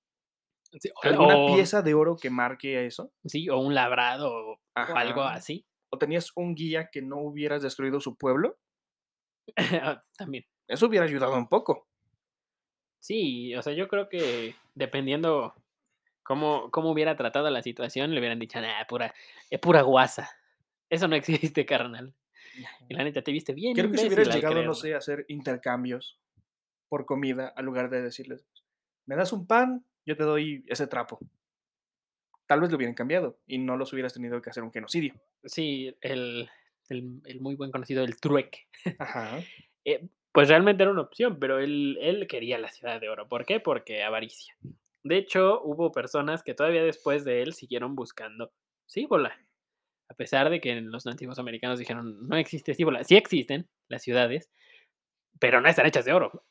Sí, 0.80 0.90
o- 0.90 1.08
alguna 1.08 1.36
o- 1.36 1.46
pieza 1.56 1.82
de 1.82 1.94
oro 1.96 2.16
que 2.16 2.30
marque 2.30 2.86
eso, 2.86 3.12
Sí, 3.26 3.50
o 3.50 3.58
un 3.58 3.74
labrado 3.74 4.32
o, 4.32 4.52
o 4.54 4.60
algo 4.96 5.24
así. 5.24 5.66
o 5.90 5.98
tenías 5.98 6.32
un 6.36 6.54
guía 6.54 6.90
que 6.92 7.02
no 7.02 7.18
hubieras 7.22 7.64
destruido 7.64 8.00
su 8.00 8.16
pueblo, 8.18 8.60
Ah, 9.84 10.04
también. 10.16 10.46
Eso 10.68 10.88
hubiera 10.88 11.06
ayudado 11.06 11.36
un 11.36 11.48
poco. 11.48 11.88
Sí, 13.00 13.56
o 13.56 13.62
sea, 13.62 13.74
yo 13.74 13.88
creo 13.88 14.10
que 14.10 14.56
dependiendo 14.76 15.56
cómo, 16.24 16.70
cómo 16.72 16.92
hubiera 16.92 17.16
tratado 17.16 17.50
la 17.50 17.62
situación, 17.64 18.12
le 18.12 18.20
hubieran 18.20 18.40
dicho, 18.40 18.62
nah, 18.62 18.86
pura, 18.88 19.14
es 19.50 19.60
pura 19.60 19.82
guasa. 19.82 20.30
Eso 20.90 21.08
no 21.08 21.16
existe, 21.56 21.66
carnal. 21.66 22.14
Y 22.88 22.94
la 22.94 23.04
neta, 23.04 23.22
te 23.22 23.32
viste 23.32 23.54
bien. 23.54 23.74
Creo 23.74 23.92
que 23.92 23.98
si 23.98 24.08
hubieras 24.08 24.36
llegado, 24.36 24.62
no 24.64 24.74
sé, 24.74 24.94
a 24.94 24.98
hacer 24.98 25.26
intercambios 25.30 26.20
por 26.90 27.06
comida, 27.06 27.48
al 27.56 27.66
lugar 27.66 27.90
de 27.90 28.02
decirles, 28.02 28.46
me 29.06 29.16
das 29.16 29.32
un 29.32 29.48
pan, 29.48 29.86
yo 30.06 30.18
te 30.18 30.24
doy 30.24 30.64
ese 30.68 30.88
trapo. 30.88 31.20
Tal 32.46 32.60
vez 32.60 32.70
lo 32.70 32.76
hubieran 32.76 32.96
cambiado 32.96 33.40
y 33.48 33.58
no 33.58 33.78
los 33.78 33.94
hubieras 33.94 34.14
tenido 34.14 34.42
que 34.42 34.50
hacer 34.50 34.64
un 34.64 34.74
genocidio. 34.74 35.14
Sí, 35.46 35.96
el, 36.02 36.50
el, 36.90 37.22
el 37.26 37.40
muy 37.40 37.56
buen 37.56 37.72
conocido, 37.72 38.04
el 38.04 38.20
trueque. 38.20 38.68
Ajá. 39.00 39.40
Eh, 39.84 40.08
pues 40.32 40.50
realmente 40.50 40.84
era 40.84 40.92
una 40.92 41.02
opción, 41.02 41.38
pero 41.40 41.60
él, 41.60 41.98
él 42.02 42.28
quería 42.28 42.58
la 42.58 42.70
ciudad 42.70 43.02
de 43.02 43.10
oro. 43.10 43.28
¿Por 43.28 43.46
qué? 43.46 43.60
Porque 43.60 44.04
avaricia. 44.04 44.56
De 45.04 45.18
hecho, 45.18 45.62
hubo 45.64 45.92
personas 45.92 46.44
que 46.44 46.54
todavía 46.54 46.84
después 46.84 47.26
de 47.26 47.42
él 47.42 47.54
siguieron 47.54 47.96
buscando 47.96 48.52
Cíbola. 48.88 49.36
A 50.10 50.14
pesar 50.14 50.50
de 50.50 50.62
que 50.62 50.80
los 50.82 51.06
nativos 51.06 51.40
americanos 51.40 51.80
dijeron, 51.80 52.28
no 52.28 52.36
existe 52.38 52.74
Cíbola. 52.74 53.04
Sí 53.04 53.16
existen 53.16 53.70
las 53.88 54.04
ciudades, 54.04 54.50
pero 55.40 55.60
no 55.62 55.70
están 55.70 55.86
hechas 55.86 56.06
de 56.06 56.14
oro. 56.14 56.46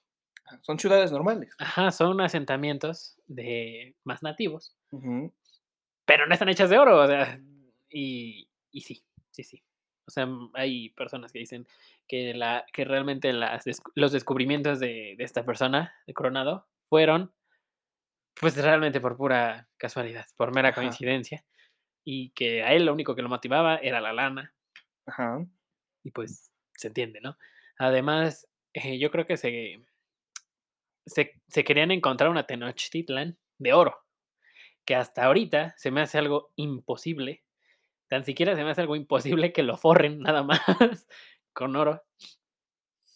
Son 0.63 0.79
ciudades 0.79 1.13
normales. 1.13 1.55
Ajá, 1.59 1.93
son 1.93 2.21
asentamientos 2.21 3.17
de 3.27 3.95
más 4.05 4.23
nativos, 4.23 4.77
pero 6.05 6.27
no 6.27 6.33
están 6.33 6.49
hechas 6.49 6.71
de 6.71 6.79
oro. 6.79 7.01
O 7.01 7.07
sea, 7.07 7.41
y, 7.89 8.49
y 8.73 8.81
sí, 8.81 9.05
sí, 9.31 9.45
sí. 9.45 9.63
O 10.11 10.13
sea, 10.13 10.27
mm, 10.27 10.51
hay 10.55 10.91
personas 10.91 11.33
que 11.33 11.39
dicen 11.39 11.67
que, 12.09 12.35
la, 12.35 12.67
que 12.73 12.85
realmente 12.85 13.33
las, 13.33 13.65
los 13.95 14.13
descubrimientos 14.13 14.81
de, 14.81 15.15
de 15.17 15.25
esta 15.25 15.45
persona, 15.45 15.95
de 16.07 16.15
Coronado, 16.15 16.67
fueron 16.89 17.33
pues 18.41 18.57
realmente 18.57 19.01
por 19.01 19.17
pura 19.17 19.69
casualidad, 19.77 20.27
por 20.37 20.55
mera 20.55 20.71
Ajá. 20.71 20.81
coincidencia. 20.81 21.45
Y 22.05 22.31
que 22.31 22.63
a 22.65 22.73
él 22.73 22.87
lo 22.87 22.93
único 22.95 23.15
que 23.15 23.23
lo 23.23 23.29
motivaba 23.29 23.77
era 23.77 24.01
la 24.01 24.13
lana. 24.13 24.55
Ajá. 25.07 25.47
Y 26.03 26.11
pues 26.11 26.51
se 26.75 26.89
entiende, 26.89 27.21
¿no? 27.21 27.37
Además, 27.79 28.49
eh, 28.73 28.99
yo 28.99 29.11
creo 29.11 29.27
que 29.27 29.37
se, 29.37 29.81
se, 31.07 31.41
se 31.49 31.65
querían 31.65 31.91
encontrar 31.91 32.31
una 32.31 32.47
Tenochtitlan 32.47 33.39
de 33.59 33.73
oro, 33.75 34.03
que 34.87 34.95
hasta 34.97 35.25
ahorita 35.25 35.75
se 35.77 35.91
me 35.91 36.01
hace 36.01 36.19
algo 36.19 36.53
imposible. 36.57 37.45
Tan 38.11 38.25
siquiera 38.25 38.57
se 38.57 38.65
me 38.65 38.73
hace 38.73 38.81
algo 38.81 38.97
imposible 38.97 39.53
que 39.53 39.63
lo 39.63 39.77
forren 39.77 40.19
nada 40.19 40.43
más 40.43 40.61
con 41.53 41.77
oro. 41.77 42.03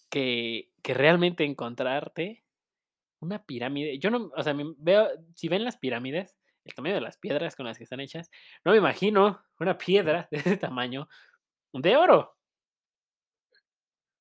Que, 0.09 0.71
que 0.85 0.95
realmente 0.95 1.45
encontrarte 1.45 2.45
una 3.21 3.45
pirámide. 3.45 3.99
Yo 3.99 4.11
no, 4.11 4.31
o 4.37 4.43
sea, 4.45 4.55
veo, 4.79 5.09
si 5.35 5.49
ven 5.49 5.65
las 5.65 5.79
pirámides, 5.79 6.39
el 6.65 6.75
tamaño 6.75 6.95
de 6.95 7.01
las 7.01 7.19
piedras 7.19 7.57
con 7.57 7.67
las 7.67 7.77
que 7.77 7.83
están 7.83 7.99
hechas, 7.99 8.31
no 8.65 8.71
me 8.71 8.79
imagino 8.79 9.43
una 9.59 9.77
piedra 9.77 10.29
de 10.31 10.39
ese 10.39 10.57
tamaño 10.57 11.09
de 11.73 11.97
oro. 11.97 12.37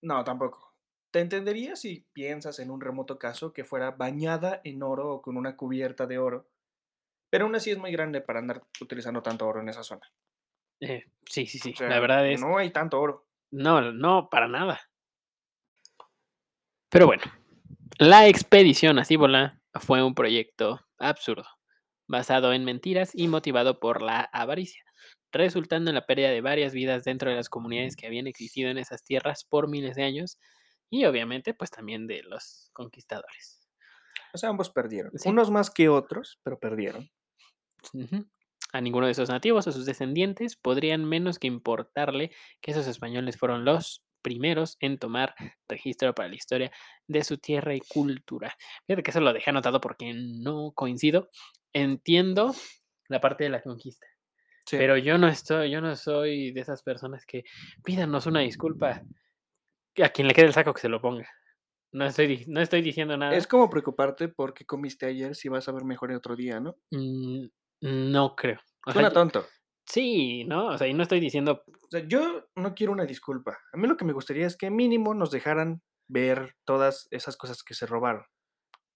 No, 0.02 0.24
tampoco. 0.24 0.74
Te 1.12 1.20
entendería 1.20 1.76
si 1.76 2.08
piensas 2.14 2.58
en 2.58 2.72
un 2.72 2.82
remoto 2.82 3.20
caso 3.20 3.54
que 3.54 3.64
fuera 3.64 3.92
bañada 3.92 4.60
en 4.64 4.82
oro 4.82 5.14
o 5.14 5.22
con 5.22 5.38
una 5.38 5.56
cubierta 5.56 6.08
de 6.08 6.18
oro, 6.18 6.50
pero 7.30 7.46
aún 7.46 7.54
así 7.54 7.70
es 7.70 7.78
muy 7.78 7.92
grande 7.92 8.22
para 8.22 8.40
andar 8.40 8.64
utilizando 8.82 9.22
tanto 9.22 9.48
oro 9.48 9.62
en 9.62 9.70
esa 9.70 9.84
zona. 9.84 10.12
Eh, 10.84 11.06
sí, 11.26 11.46
sí, 11.46 11.60
sí. 11.60 11.72
O 11.74 11.76
sea, 11.76 11.90
la 11.90 12.00
verdad 12.00 12.28
es. 12.28 12.42
no 12.42 12.58
hay 12.58 12.72
tanto 12.72 13.00
oro. 13.00 13.26
No, 13.52 13.92
no, 13.92 14.30
para 14.30 14.48
nada. 14.48 14.82
Pero 16.90 17.08
bueno, 17.08 17.24
la 17.98 18.28
expedición 18.28 19.00
a 19.00 19.06
Cíbola 19.06 19.60
fue 19.74 20.04
un 20.04 20.14
proyecto 20.14 20.82
absurdo, 21.00 21.48
basado 22.08 22.54
en 22.54 22.66
mentiras 22.66 23.12
y 23.14 23.28
motivado 23.28 23.80
por 23.80 24.02
la 24.02 24.22
avaricia, 24.22 24.84
resultando 25.32 25.90
en 25.90 25.96
la 25.96 26.06
pérdida 26.06 26.30
de 26.30 26.42
varias 26.42 26.74
vidas 26.74 27.04
dentro 27.04 27.30
de 27.30 27.36
las 27.36 27.50
comunidades 27.50 27.96
que 27.96 28.06
habían 28.06 28.28
existido 28.28 28.70
en 28.70 28.78
esas 28.78 29.04
tierras 29.04 29.44
por 29.44 29.70
miles 29.70 29.96
de 29.96 30.04
años 30.04 30.38
y 30.90 31.06
obviamente 31.06 31.54
pues 31.54 31.72
también 31.72 32.06
de 32.06 32.22
los 32.24 32.70
conquistadores. 32.74 33.68
O 34.34 34.38
sea, 34.38 34.50
ambos 34.50 34.70
perdieron. 34.70 35.12
Sí. 35.16 35.30
Unos 35.30 35.52
más 35.52 35.72
que 35.72 35.90
otros, 35.90 36.40
pero 36.44 36.60
perdieron. 36.60 37.10
A 38.74 38.82
ninguno 38.82 39.06
de 39.06 39.12
esos 39.14 39.30
nativos 39.30 39.68
o 39.68 39.72
sus 39.72 39.86
descendientes 39.86 40.58
podrían 40.58 41.06
menos 41.06 41.40
que 41.40 41.48
importarle 41.48 42.32
que 42.60 42.72
esos 42.72 42.88
españoles 42.88 43.38
fueron 43.38 43.64
los 43.66 44.04
primeros 44.24 44.78
en 44.80 44.98
tomar 44.98 45.36
registro 45.70 46.14
para 46.16 46.30
la 46.30 46.36
historia 46.36 46.72
de 47.08 47.24
su 47.24 47.38
tierra 47.38 47.76
y 47.76 47.82
cultura. 47.82 48.56
Fíjate 48.88 49.04
que 49.04 49.12
eso 49.12 49.20
lo 49.22 49.32
dejé 49.34 49.50
anotado 49.52 49.80
porque 49.80 50.14
no 50.14 50.72
coincido. 50.74 51.30
Entiendo 51.74 52.54
la 53.10 53.20
parte 53.22 53.44
de 53.44 53.50
la 53.52 53.62
conquista, 53.62 54.08
Sí. 54.66 54.78
pero 54.78 54.98
yo 54.98 55.18
no 55.18 55.28
estoy, 55.28 55.70
yo 55.72 55.82
no 55.82 55.96
soy 55.96 56.52
de 56.52 56.62
esas 56.62 56.82
personas 56.84 57.26
que 57.26 57.44
pídanos 57.84 58.26
una 58.26 58.40
disculpa. 58.40 59.04
A 60.02 60.10
quien 60.10 60.28
le 60.28 60.34
quede 60.34 60.48
el 60.48 60.54
saco 60.54 60.74
que 60.74 60.82
se 60.82 60.90
lo 60.90 61.00
ponga. 61.02 61.30
No 61.92 62.06
estoy, 62.06 62.46
no 62.48 62.60
estoy 62.62 62.82
diciendo 62.82 63.16
nada. 63.18 63.36
Es 63.36 63.46
como 63.46 63.70
preocuparte 63.70 64.30
porque 64.30 64.66
comiste 64.66 65.06
ayer 65.06 65.36
si 65.36 65.48
vas 65.50 65.68
a 65.68 65.72
ver 65.74 65.84
mejor 65.84 66.10
el 66.12 66.18
otro 66.18 66.36
día, 66.36 66.60
¿no? 66.60 66.76
Mm, 66.90 67.46
no 67.84 68.36
creo. 68.36 68.60
O 68.86 68.92
Suena 68.92 69.12
tonto. 69.12 69.46
sí, 69.88 70.44
¿no? 70.46 70.68
O 70.68 70.78
sea, 70.78 70.88
y 70.88 70.94
no 70.94 71.04
estoy 71.04 71.20
diciendo 71.20 71.64
O 71.68 71.88
sea, 71.90 72.02
yo 72.08 72.46
no 72.56 72.74
quiero 72.74 72.92
una 72.94 73.06
disculpa. 73.06 73.60
A 73.72 73.78
mí 73.78 73.88
lo 73.88 73.98
que 73.98 74.06
me 74.06 74.14
gustaría 74.14 74.46
es 74.48 74.58
que 74.58 74.70
mínimo 74.70 75.14
nos 75.14 75.32
dejaran 75.32 75.82
ver 76.10 76.56
todas 76.66 77.08
esas 77.12 77.38
cosas 77.38 77.64
que 77.64 77.74
se 77.74 77.86
robaron. 77.86 78.24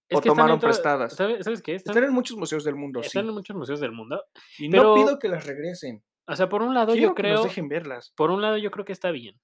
Es 0.10 0.18
O 0.18 0.22
que 0.22 0.30
tomaron 0.30 0.60
prestadas. 0.60 1.16
¿Sabes, 1.16 1.44
¿sabes 1.44 1.62
qué? 1.62 1.76
Están, 1.76 1.92
Están 1.96 2.10
en 2.10 2.14
muchos 2.14 2.38
museos 2.38 2.64
del 2.64 2.76
mundo, 2.76 3.02
sí. 3.02 3.08
están 3.08 3.28
en 3.28 3.34
muchos 3.34 3.56
museos 3.56 3.80
del 3.80 3.92
mundo. 3.92 4.24
Y 4.58 4.70
pero- 4.70 4.84
no 4.84 4.96
pido 4.96 5.20
que 5.20 5.28
las 5.30 5.46
regresen. 5.46 6.04
O 6.28 6.36
sea, 6.36 6.50
por 6.50 6.62
un 6.62 6.74
lado 6.74 6.94
Quiero 6.94 7.10
yo 7.10 7.16
que 7.16 7.22
creo, 7.24 7.36
nos 7.36 7.44
dejen 7.46 7.68
verlas. 7.70 8.14
por 8.16 8.32
un 8.32 8.42
lado 8.42 8.58
yo 8.58 8.72
creo 8.72 8.84
que 8.86 8.94
está 8.94 9.12
bien. 9.12 9.36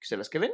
Que 0.00 0.06
se 0.08 0.16
las 0.16 0.28
queden. 0.28 0.52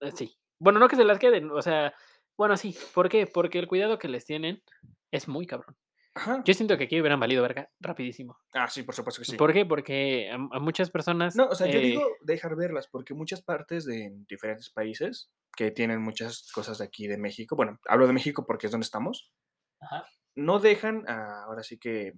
eh, 0.00 0.10
Sí. 0.14 0.36
Bueno, 0.58 0.78
no 0.78 0.88
que 0.88 0.96
se 0.96 1.04
las 1.04 1.18
queden, 1.18 1.50
o 1.50 1.62
sea, 1.62 1.94
bueno, 2.36 2.56
sí. 2.58 2.76
¿Por 2.94 3.08
qué? 3.08 3.26
Porque 3.26 3.58
el 3.58 3.66
cuidado 3.68 3.98
que 3.98 4.08
les 4.08 4.24
tienen 4.26 4.62
es 5.10 5.28
muy 5.28 5.46
cabrón. 5.46 5.76
Ajá. 6.14 6.42
Yo 6.44 6.54
siento 6.54 6.76
que 6.76 6.84
aquí 6.84 7.00
hubieran 7.00 7.20
valido 7.20 7.42
verga 7.42 7.70
rapidísimo. 7.78 8.36
Ah, 8.52 8.68
sí, 8.68 8.82
por 8.82 8.94
supuesto 8.94 9.20
que 9.20 9.26
sí. 9.30 9.36
¿Por 9.36 9.52
qué? 9.52 9.64
Porque 9.64 10.28
a, 10.30 10.34
a 10.34 10.58
muchas 10.60 10.90
personas... 10.90 11.36
No, 11.36 11.46
o 11.46 11.54
sea, 11.54 11.68
yo 11.68 11.78
eh, 11.78 11.82
digo 11.82 12.02
dejar 12.22 12.56
verlas, 12.56 12.88
porque 12.88 13.14
muchas 13.14 13.42
partes 13.42 13.84
de 13.84 14.10
diferentes 14.28 14.70
países 14.70 15.30
que 15.56 15.70
tienen 15.70 16.00
muchas 16.02 16.50
cosas 16.52 16.78
de 16.78 16.84
aquí 16.84 17.06
de 17.06 17.16
México, 17.16 17.54
bueno, 17.56 17.78
hablo 17.86 18.06
de 18.06 18.12
México 18.12 18.44
porque 18.46 18.66
es 18.66 18.72
donde 18.72 18.84
estamos, 18.84 19.32
Ajá. 19.80 20.04
no 20.34 20.58
dejan, 20.58 21.08
a- 21.08 21.44
ahora 21.44 21.62
sí 21.62 21.78
que, 21.78 22.14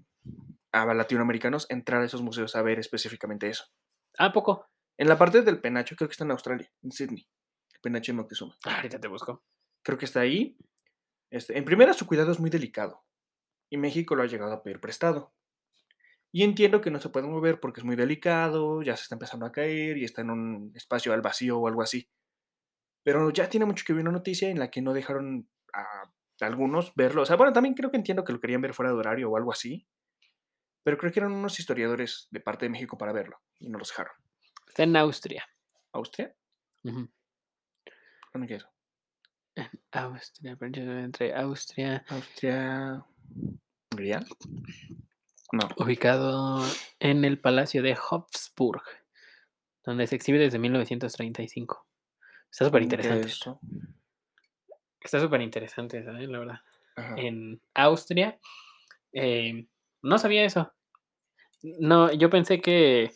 a 0.73 0.87
latinoamericanos 0.95 1.67
entrar 1.71 2.01
a 2.01 2.07
esos 2.07 2.23
museos 2.23 2.57
a 2.57 2.63
ver 2.63 2.79
específicamente 2.79 3.49
eso. 3.49 3.65
¿A 4.19 4.33
poco? 4.33 4.67
En 4.97 5.09
la 5.09 5.19
parte 5.19 5.43
del 5.43 5.61
penacho, 5.61 5.97
creo 5.97 6.09
que 6.09 6.13
está 6.13 6.25
en 6.25 6.31
Australia, 6.31 6.71
en 6.83 6.93
Sydney, 6.93 7.27
el 7.75 7.81
penacho 7.81 8.13
de 8.13 8.17
Moctezuma. 8.17 8.57
Ah, 8.65 8.77
ahorita 8.77 8.99
te 9.01 9.09
busco. 9.09 9.45
Creo 9.83 9.99
que 9.99 10.05
está 10.07 10.21
ahí. 10.21 10.57
Este, 11.31 11.57
en 11.59 11.65
primera, 11.65 11.93
su 11.93 12.07
cuidado 12.07 12.33
es 12.33 12.41
muy 12.41 12.51
delicado 12.51 13.05
y 13.73 13.79
México 13.79 14.15
lo 14.15 14.23
ha 14.23 14.27
llegado 14.27 14.53
a 14.53 14.63
pedir 14.63 14.81
prestado. 14.81 15.33
Y 16.31 16.43
entiendo 16.43 16.83
que 16.83 16.91
no 16.91 17.01
se 17.01 17.09
puede 17.09 17.27
mover 17.27 17.59
porque 17.59 17.81
es 17.81 17.87
muy 17.87 17.97
delicado, 17.97 18.83
ya 18.83 18.95
se 18.99 19.05
está 19.05 19.15
empezando 19.15 19.47
a 19.47 19.53
caer 19.53 19.97
y 19.97 20.05
está 20.05 20.21
en 20.21 20.29
un 20.29 20.73
espacio 20.75 21.15
al 21.15 21.23
vacío 21.23 21.59
o 21.59 21.67
algo 21.67 21.81
así. 21.81 22.11
Pero 23.03 23.31
ya 23.31 23.49
tiene 23.49 23.65
mucho 23.65 23.83
que 23.87 23.95
ver 23.95 24.03
una 24.03 24.13
noticia 24.13 24.51
en 24.51 24.59
la 24.59 24.71
que 24.71 24.83
no 24.83 24.93
dejaron 24.93 25.49
a 25.73 26.13
algunos 26.41 26.95
verlo. 26.97 27.23
O 27.23 27.25
sea, 27.25 27.37
bueno, 27.37 27.55
también 27.55 27.75
creo 27.75 27.91
que 27.91 27.97
entiendo 27.97 28.25
que 28.25 28.35
lo 28.35 28.41
querían 28.41 28.61
ver 28.61 28.75
fuera 28.75 28.93
de 28.93 28.99
horario 28.99 29.31
o 29.31 29.39
algo 29.39 29.53
así. 29.53 29.89
Pero 30.83 30.99
creo 30.99 31.11
que 31.11 31.21
eran 31.21 31.33
unos 31.33 31.59
historiadores 31.59 32.29
de 32.31 32.41
parte 32.41 32.67
de 32.67 32.71
México 32.71 32.99
para 32.99 33.15
verlo 33.15 33.41
y 33.59 33.71
no 33.71 33.79
los 33.79 33.89
dejaron. 33.89 34.13
Está 34.69 34.83
en 34.83 34.95
Austria. 34.99 35.47
¿Austria? 35.93 36.37
Ujú. 36.85 37.11
¿Dónde 38.35 38.49
queda 38.49 38.59
eso? 38.59 38.69
Austria, 39.93 40.57
pero 40.57 40.73
yo 40.73 40.83
entre 40.99 41.35
Austria, 41.35 42.05
¿Austria? 42.09 43.07
Ubicado 45.77 46.65
en 46.99 47.25
el 47.25 47.39
Palacio 47.39 47.83
de 47.83 47.95
Habsburg, 47.95 48.83
donde 49.85 50.07
se 50.07 50.17
exhibe 50.17 50.39
desde 50.39 50.59
1935. 50.59 51.87
Está 52.51 52.65
súper 52.65 52.83
¿dónde 52.83 52.97
queda 52.97 53.15
interesante. 53.15 53.61
Está 55.01 55.21
súper 55.21 55.41
interesante, 55.41 56.05
¿sabes? 56.05 56.29
La 56.29 56.39
verdad. 56.39 56.61
Ajá. 56.97 57.15
En 57.17 57.61
Austria. 57.75 58.39
eh, 59.13 59.67
no 60.03 60.19
sabía 60.19 60.45
eso. 60.45 60.73
No, 61.63 62.13
yo 62.13 62.29
pensé 62.31 62.61
que. 62.61 63.13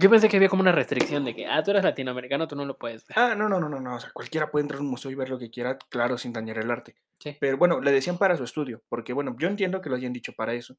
Yo 0.00 0.08
pensé 0.08 0.30
que 0.30 0.38
había 0.38 0.48
como 0.48 0.62
una 0.62 0.72
restricción 0.72 1.26
de 1.26 1.34
que, 1.34 1.46
ah, 1.46 1.62
tú 1.62 1.72
eres 1.72 1.84
latinoamericano, 1.84 2.48
tú 2.48 2.56
no 2.56 2.64
lo 2.64 2.78
puedes 2.78 3.06
ver. 3.06 3.18
Ah, 3.18 3.34
no, 3.34 3.50
no, 3.50 3.60
no, 3.60 3.68
no, 3.68 3.80
no. 3.80 3.96
O 3.96 4.00
sea, 4.00 4.10
cualquiera 4.12 4.50
puede 4.50 4.62
entrar 4.62 4.80
a 4.80 4.82
un 4.82 4.88
museo 4.88 5.10
y 5.10 5.14
ver 5.14 5.28
lo 5.28 5.38
que 5.38 5.50
quiera, 5.50 5.76
claro, 5.90 6.16
sin 6.16 6.32
dañar 6.32 6.56
el 6.56 6.70
arte. 6.70 6.96
Sí. 7.18 7.36
Pero 7.38 7.58
bueno, 7.58 7.82
le 7.82 7.92
decían 7.92 8.16
para 8.16 8.34
su 8.34 8.44
estudio, 8.44 8.82
porque 8.88 9.12
bueno, 9.12 9.36
yo 9.38 9.46
entiendo 9.46 9.82
que 9.82 9.90
lo 9.90 9.96
hayan 9.96 10.14
dicho 10.14 10.32
para 10.32 10.54
eso, 10.54 10.78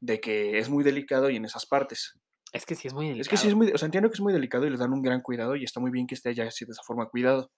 de 0.00 0.20
que 0.20 0.58
es 0.58 0.68
muy 0.68 0.82
delicado 0.82 1.30
y 1.30 1.36
en 1.36 1.44
esas 1.44 1.66
partes. 1.66 2.18
Es 2.52 2.66
que 2.66 2.74
sí 2.74 2.88
es 2.88 2.94
muy 2.94 3.06
delicado. 3.06 3.22
Es 3.22 3.28
que 3.28 3.36
sí 3.36 3.46
es 3.46 3.54
muy, 3.54 3.70
o 3.70 3.78
sea, 3.78 3.86
entiendo 3.86 4.10
que 4.10 4.14
es 4.14 4.20
muy 4.20 4.32
delicado 4.32 4.66
y 4.66 4.70
les 4.70 4.80
dan 4.80 4.92
un 4.92 5.02
gran 5.02 5.20
cuidado 5.20 5.54
y 5.54 5.62
está 5.62 5.78
muy 5.78 5.92
bien 5.92 6.08
que 6.08 6.16
esté 6.16 6.30
allá 6.30 6.48
así 6.48 6.64
de 6.64 6.72
esa 6.72 6.82
forma 6.82 7.08
cuidado. 7.08 7.52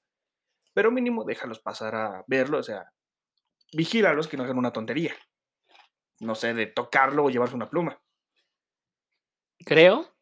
Pero 0.74 0.90
mínimo 0.90 1.24
déjalos 1.24 1.60
pasar 1.60 1.94
a 1.94 2.24
verlo, 2.26 2.58
o 2.58 2.62
sea, 2.62 2.92
vigílalos 3.72 4.28
que 4.28 4.36
no 4.36 4.42
hagan 4.42 4.58
una 4.58 4.72
tontería. 4.72 5.14
No 6.20 6.34
sé, 6.34 6.52
de 6.52 6.66
tocarlo 6.66 7.24
o 7.24 7.30
llevarse 7.30 7.54
una 7.54 7.70
pluma. 7.70 7.98
Creo, 9.64 10.17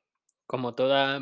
como 0.46 0.74
toda 0.74 1.20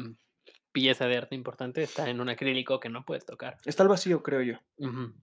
pieza 0.73 1.07
de 1.07 1.17
arte 1.17 1.35
importante, 1.37 1.83
está 1.85 2.11
en 2.11 2.21
un 2.21 2.29
acrílico 2.29 2.81
que 2.81 2.89
no 2.89 3.05
puedes 3.05 3.25
tocar. 3.25 3.59
Está 3.65 3.85
al 3.85 3.89
vacío, 3.89 4.23
creo 4.25 4.43
yo. 4.43 4.59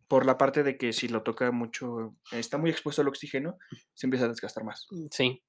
Por 0.08 0.26
la 0.26 0.38
parte 0.38 0.64
de 0.64 0.78
que 0.78 0.94
si 0.94 1.10
lo 1.10 1.24
toca 1.24 1.52
mucho, 1.52 2.16
está 2.32 2.58
muy 2.58 2.70
expuesto 2.70 3.02
al 3.02 3.10
oxígeno, 3.10 3.58
se 3.94 4.06
empieza 4.08 4.26
a 4.26 4.30
desgastar 4.30 4.64
más. 4.64 4.88
Mm, 4.92 5.06
Sí. 5.12 5.44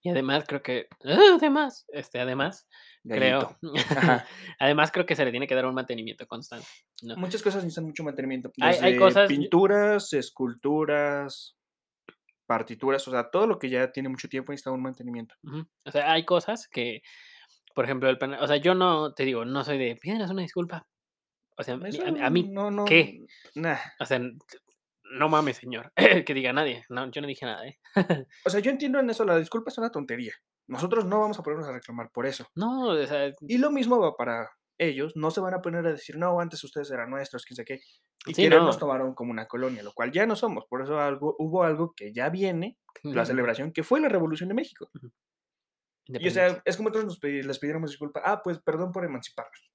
Y 0.00 0.10
además 0.10 0.44
creo 0.46 0.62
que. 0.62 0.86
¡Ah! 1.04 1.18
Además, 1.36 1.84
este, 1.88 2.20
además, 2.20 2.68
creo. 3.06 3.58
Gallito. 3.60 3.84
Además, 4.60 4.92
creo 4.92 5.04
que 5.04 5.16
se 5.16 5.24
le 5.24 5.32
tiene 5.32 5.46
que 5.48 5.56
dar 5.56 5.66
un 5.66 5.74
mantenimiento 5.74 6.26
constante. 6.28 6.66
¿no? 7.02 7.16
Muchas 7.16 7.42
cosas 7.42 7.64
necesitan 7.64 7.84
mucho 7.84 8.04
mantenimiento. 8.04 8.50
Hay- 8.60 8.96
cosas- 8.96 9.28
Pinturas, 9.28 10.12
esculturas, 10.12 11.56
partituras, 12.46 13.06
o 13.08 13.10
sea, 13.10 13.28
todo 13.30 13.46
lo 13.48 13.58
que 13.58 13.68
ya 13.68 13.90
tiene 13.92 14.08
mucho 14.08 14.28
tiempo 14.28 14.52
necesita 14.52 14.70
un 14.70 14.82
mantenimiento. 14.82 15.34
O 15.84 15.90
sea, 15.90 16.12
hay 16.12 16.24
cosas 16.24 16.68
que, 16.68 17.02
por 17.78 17.84
ejemplo, 17.84 18.08
el 18.10 18.18
pena- 18.18 18.40
o 18.42 18.46
sea, 18.48 18.56
yo 18.56 18.74
no, 18.74 19.14
te 19.14 19.24
digo, 19.24 19.44
no 19.44 19.62
soy 19.62 19.78
de, 19.78 19.94
pídenos 19.94 20.28
una 20.32 20.42
disculpa. 20.42 20.84
O 21.56 21.62
sea, 21.62 21.78
Eso 21.84 22.02
a, 22.04 22.26
a 22.26 22.28
mí, 22.28 22.42
no, 22.50 22.72
no, 22.72 22.84
¿qué? 22.84 23.24
nah. 23.54 23.76
o 24.00 24.04
sea, 24.04 24.18
no 24.18 25.28
mames, 25.28 25.58
señor, 25.58 25.92
que 26.26 26.34
diga 26.34 26.52
nadie. 26.52 26.84
No, 26.88 27.08
yo 27.12 27.20
no 27.20 27.28
dije 27.28 27.46
nada, 27.46 27.64
¿eh? 27.68 27.78
O 28.44 28.50
sea, 28.50 28.58
yo 28.58 28.72
entiendo 28.72 28.98
en 28.98 29.08
eso, 29.10 29.24
la 29.24 29.38
disculpa 29.38 29.70
es 29.70 29.78
una 29.78 29.92
tontería. 29.92 30.32
Nosotros 30.66 31.04
no 31.04 31.20
vamos 31.20 31.38
a 31.38 31.44
ponernos 31.44 31.68
a 31.68 31.72
reclamar 31.72 32.10
por 32.12 32.26
eso. 32.26 32.48
No, 32.56 32.88
o 32.88 33.06
sea, 33.06 33.30
Y 33.46 33.58
lo 33.58 33.70
mismo 33.70 34.00
va 34.00 34.16
para 34.16 34.50
ellos, 34.76 35.12
no 35.14 35.30
se 35.30 35.40
van 35.40 35.54
a 35.54 35.62
poner 35.62 35.86
a 35.86 35.92
decir, 35.92 36.16
no, 36.18 36.40
antes 36.40 36.64
ustedes 36.64 36.90
eran 36.90 37.10
nuestros, 37.10 37.44
quién 37.44 37.54
sé 37.54 37.64
qué. 37.64 37.78
Y 38.26 38.34
Sí, 38.34 38.48
no. 38.48 38.64
nos 38.64 38.76
tomaron 38.76 39.14
como 39.14 39.30
una 39.30 39.46
colonia, 39.46 39.84
lo 39.84 39.92
cual 39.92 40.10
ya 40.10 40.26
no 40.26 40.34
somos. 40.34 40.64
Por 40.68 40.82
eso 40.82 40.98
algo, 41.00 41.36
hubo 41.38 41.62
algo 41.62 41.92
que 41.96 42.12
ya 42.12 42.28
viene, 42.28 42.76
la 43.04 43.24
celebración, 43.24 43.70
que 43.72 43.84
fue 43.84 44.00
la 44.00 44.08
Revolución 44.08 44.48
de 44.48 44.56
México. 44.56 44.90
Y 46.08 46.26
o 46.26 46.30
sea, 46.30 46.62
es 46.64 46.76
como 46.76 46.88
nosotros 46.88 47.04
nos 47.14 47.20
pedi- 47.20 47.42
les 47.42 47.58
pidiéramos 47.58 47.90
disculpa. 47.90 48.22
Ah, 48.24 48.40
pues 48.42 48.58
perdón 48.60 48.92
por 48.92 49.04
emanciparnos. 49.04 49.70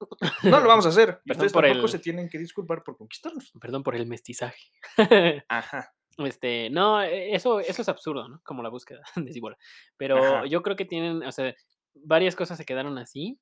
No 0.42 0.60
lo 0.60 0.68
vamos 0.68 0.86
a 0.86 0.88
hacer. 0.88 1.20
Ustedes 1.28 1.52
por 1.52 1.64
tampoco 1.64 1.86
el- 1.86 1.92
se 1.92 1.98
tienen 1.98 2.28
que 2.28 2.38
disculpar 2.38 2.82
por 2.82 2.96
conquistarnos. 2.96 3.52
Perdón 3.60 3.82
por 3.82 3.94
el 3.94 4.06
mestizaje. 4.06 4.70
Ajá. 5.48 5.92
Este, 6.18 6.70
no, 6.70 7.02
e- 7.02 7.34
eso, 7.34 7.60
eso 7.60 7.82
es 7.82 7.88
absurdo, 7.88 8.28
¿no? 8.28 8.40
Como 8.44 8.62
la 8.62 8.68
búsqueda 8.70 9.02
de 9.16 9.32
Cibola. 9.32 9.56
Pero 9.96 10.16
Ajá. 10.16 10.46
yo 10.46 10.62
creo 10.62 10.76
que 10.76 10.84
tienen, 10.84 11.22
o 11.22 11.32
sea, 11.32 11.54
varias 11.94 12.34
cosas 12.36 12.56
se 12.58 12.64
quedaron 12.64 12.96
así. 12.98 13.38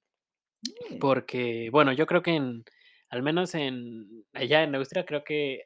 Mm. 0.90 0.98
Porque, 0.98 1.69
bueno, 1.71 1.92
yo 1.92 2.06
creo 2.06 2.23
que 2.23 2.33
en, 2.35 2.64
al 3.08 3.23
menos 3.23 3.54
en, 3.54 4.25
allá 4.33 4.62
en 4.62 4.75
Austria, 4.75 5.04
creo 5.04 5.23
que 5.25 5.64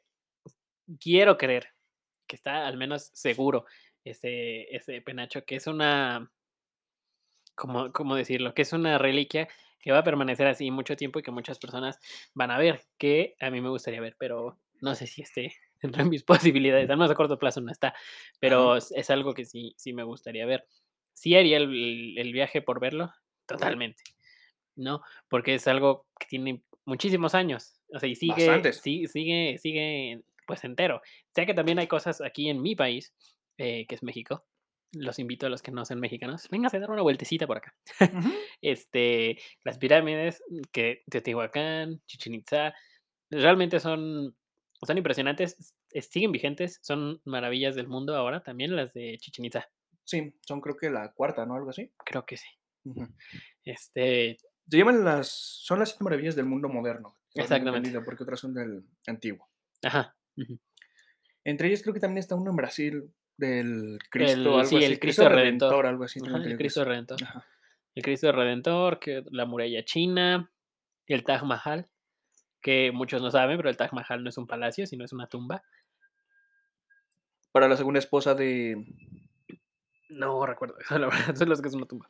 quiero 0.99 1.37
creer 1.37 1.67
que 2.27 2.35
está 2.35 2.67
al 2.67 2.77
menos 2.77 3.09
seguro 3.13 3.65
ese, 4.03 4.63
ese 4.75 5.01
penacho, 5.01 5.43
que 5.45 5.55
es 5.57 5.67
una, 5.67 6.31
¿cómo, 7.57 7.91
cómo 7.91 8.15
decirlo? 8.15 8.53
Que 8.53 8.61
es 8.61 8.71
una 8.71 8.97
reliquia 8.97 9.49
que 9.81 9.91
va 9.91 9.99
a 9.99 10.03
permanecer 10.03 10.47
así 10.47 10.71
mucho 10.71 10.95
tiempo 10.95 11.19
y 11.19 11.23
que 11.23 11.31
muchas 11.31 11.59
personas 11.59 11.99
van 12.33 12.51
a 12.51 12.57
ver, 12.57 12.81
que 12.97 13.35
a 13.41 13.49
mí 13.49 13.59
me 13.59 13.69
gustaría 13.69 13.99
ver, 13.99 14.15
pero 14.17 14.57
no 14.79 14.95
sé 14.95 15.07
si 15.07 15.21
esté 15.23 15.53
dentro 15.81 16.03
de 16.03 16.09
mis 16.09 16.23
posibilidades, 16.23 16.89
al 16.89 16.97
menos 16.97 17.11
a 17.11 17.15
corto 17.15 17.37
plazo 17.37 17.59
no 17.61 17.71
está, 17.71 17.93
pero 18.39 18.77
es, 18.77 18.91
es 18.93 19.09
algo 19.09 19.33
que 19.33 19.43
sí, 19.45 19.73
sí 19.77 19.91
me 19.93 20.03
gustaría 20.03 20.45
ver. 20.45 20.65
Sí 21.13 21.35
haría 21.35 21.57
el, 21.57 22.15
el- 22.17 22.31
viaje 22.33 22.61
por 22.61 22.79
verlo, 22.79 23.11
totalmente, 23.47 24.03
¿no? 24.75 25.01
Porque 25.29 25.55
es 25.55 25.67
algo 25.67 26.05
que 26.19 26.27
tiene 26.27 26.61
muchísimos 26.85 27.33
años, 27.33 27.81
o 27.93 27.99
sea, 27.99 28.07
y 28.07 28.15
sigue, 28.15 28.33
sí- 28.73 29.07
sigue, 29.07 29.57
sigue 29.57 30.21
pues 30.45 30.63
entero. 30.63 31.01
Sé 31.35 31.45
que 31.45 31.53
también 31.53 31.79
hay 31.79 31.87
cosas 31.87 32.21
aquí 32.21 32.49
en 32.49 32.61
mi 32.61 32.75
país, 32.75 33.13
eh, 33.57 33.85
que 33.87 33.95
es 33.95 34.03
México. 34.03 34.45
Los 34.93 35.19
invito 35.19 35.45
a 35.45 35.49
los 35.49 35.61
que 35.61 35.71
no 35.71 35.83
sean 35.85 35.99
mexicanos, 35.99 36.47
véngase 36.49 36.77
a 36.77 36.79
dar 36.79 36.91
una 36.91 37.01
vueltecita 37.01 37.47
por 37.47 37.57
acá. 37.57 37.75
Este, 38.61 39.37
las 39.63 39.77
pirámides, 39.77 40.41
mm, 40.49 40.61
que 40.71 41.03
Teotihuacán, 41.09 42.01
Chichén 42.07 42.33
Itzá, 42.35 42.73
realmente 43.29 43.79
son 43.79 44.35
son 44.81 44.97
impresionantes, 44.97 45.75
s 45.91 46.09
siguen 46.11 46.31
vigentes, 46.31 46.79
son 46.83 47.19
maravillas 47.25 47.75
del 47.75 47.87
mundo 47.87 48.15
ahora 48.15 48.43
también 48.43 48.75
las 48.75 48.93
de 48.93 49.17
Chichén 49.19 49.45
Itzá. 49.45 49.69
Sí, 50.03 50.33
son 50.41 50.61
creo 50.61 50.77
que 50.77 50.89
la 50.89 51.11
cuarta, 51.13 51.45
¿no? 51.45 51.55
Algo 51.55 51.69
así. 51.69 51.91
Creo 52.05 52.25
que 52.25 52.37
sí. 52.37 52.47
Este 53.65 54.37
Se 54.69 54.77
llaman 54.77 55.03
las 55.03 55.27
son 55.27 55.79
las 55.79 55.89
7 55.89 56.03
maravillas 56.03 56.35
del 56.35 56.45
mundo 56.45 56.69
moderno, 56.69 57.17
Exactamente. 57.33 57.99
porque 58.01 58.23
otras 58.23 58.39
son 58.39 58.53
del 58.53 58.83
antiguo. 59.07 59.49
Ajá. 59.83 60.15
Entre 61.43 61.67
ellas 61.67 61.81
creo 61.81 61.93
que 61.93 61.99
también 61.99 62.19
está 62.19 62.35
uno 62.35 62.51
en 62.51 62.55
Brasil 62.55 63.13
del 63.37 63.99
Cristo, 64.09 64.33
El 64.33 64.47
algo 64.47 64.65
sí, 64.65 64.75
así, 64.75 64.85
el 64.85 64.99
Cristo 64.99 65.23
Cristo 65.23 65.29
Redentor. 65.29 65.69
Redentor, 65.69 65.85
algo 65.85 66.03
así, 66.03 66.19
Ajá, 66.25 66.37
el. 66.37 66.57
Cristo 66.57 66.83
Redentor. 66.83 67.23
Ajá. 67.23 67.45
El 67.95 68.03
Cristo 68.03 68.31
Redentor, 68.31 68.99
que 68.99 69.23
la 69.31 69.45
muralla 69.45 69.83
china, 69.83 70.51
el 71.07 71.23
Taj 71.23 71.43
Mahal, 71.43 71.87
que 72.61 72.91
muchos 72.91 73.21
no 73.21 73.31
saben, 73.31 73.57
pero 73.57 73.69
el 73.69 73.77
Taj 73.77 73.91
Mahal 73.93 74.23
no 74.23 74.29
es 74.29 74.37
un 74.37 74.45
palacio, 74.45 74.85
sino 74.85 75.05
es 75.05 75.13
una 75.13 75.27
tumba. 75.27 75.63
Para 77.51 77.67
la 77.67 77.77
segunda 77.77 77.99
esposa 77.99 78.35
de 78.35 78.85
No 80.09 80.45
recuerdo 80.45 80.75
la 80.91 81.07
verdad, 81.07 81.35
que 81.61 81.67
es 81.67 81.73
una 81.73 81.87
tumba. 81.87 82.09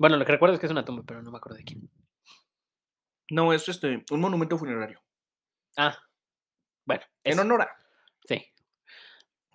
Bueno, 0.00 0.16
lo 0.16 0.24
que 0.24 0.32
recuerdo 0.32 0.54
es 0.54 0.60
que 0.60 0.66
es 0.66 0.72
una 0.72 0.84
tumba, 0.84 1.04
pero 1.06 1.22
no 1.22 1.30
me 1.30 1.38
acuerdo 1.38 1.58
de 1.58 1.64
quién. 1.64 1.88
No, 3.30 3.52
es, 3.52 3.68
este, 3.68 4.04
un 4.10 4.20
monumento 4.20 4.56
funerario. 4.58 5.00
Ah, 5.76 5.96
bueno, 6.84 7.02
En 7.22 7.38
honor 7.38 7.62
a, 7.62 7.76
sí. 8.24 8.44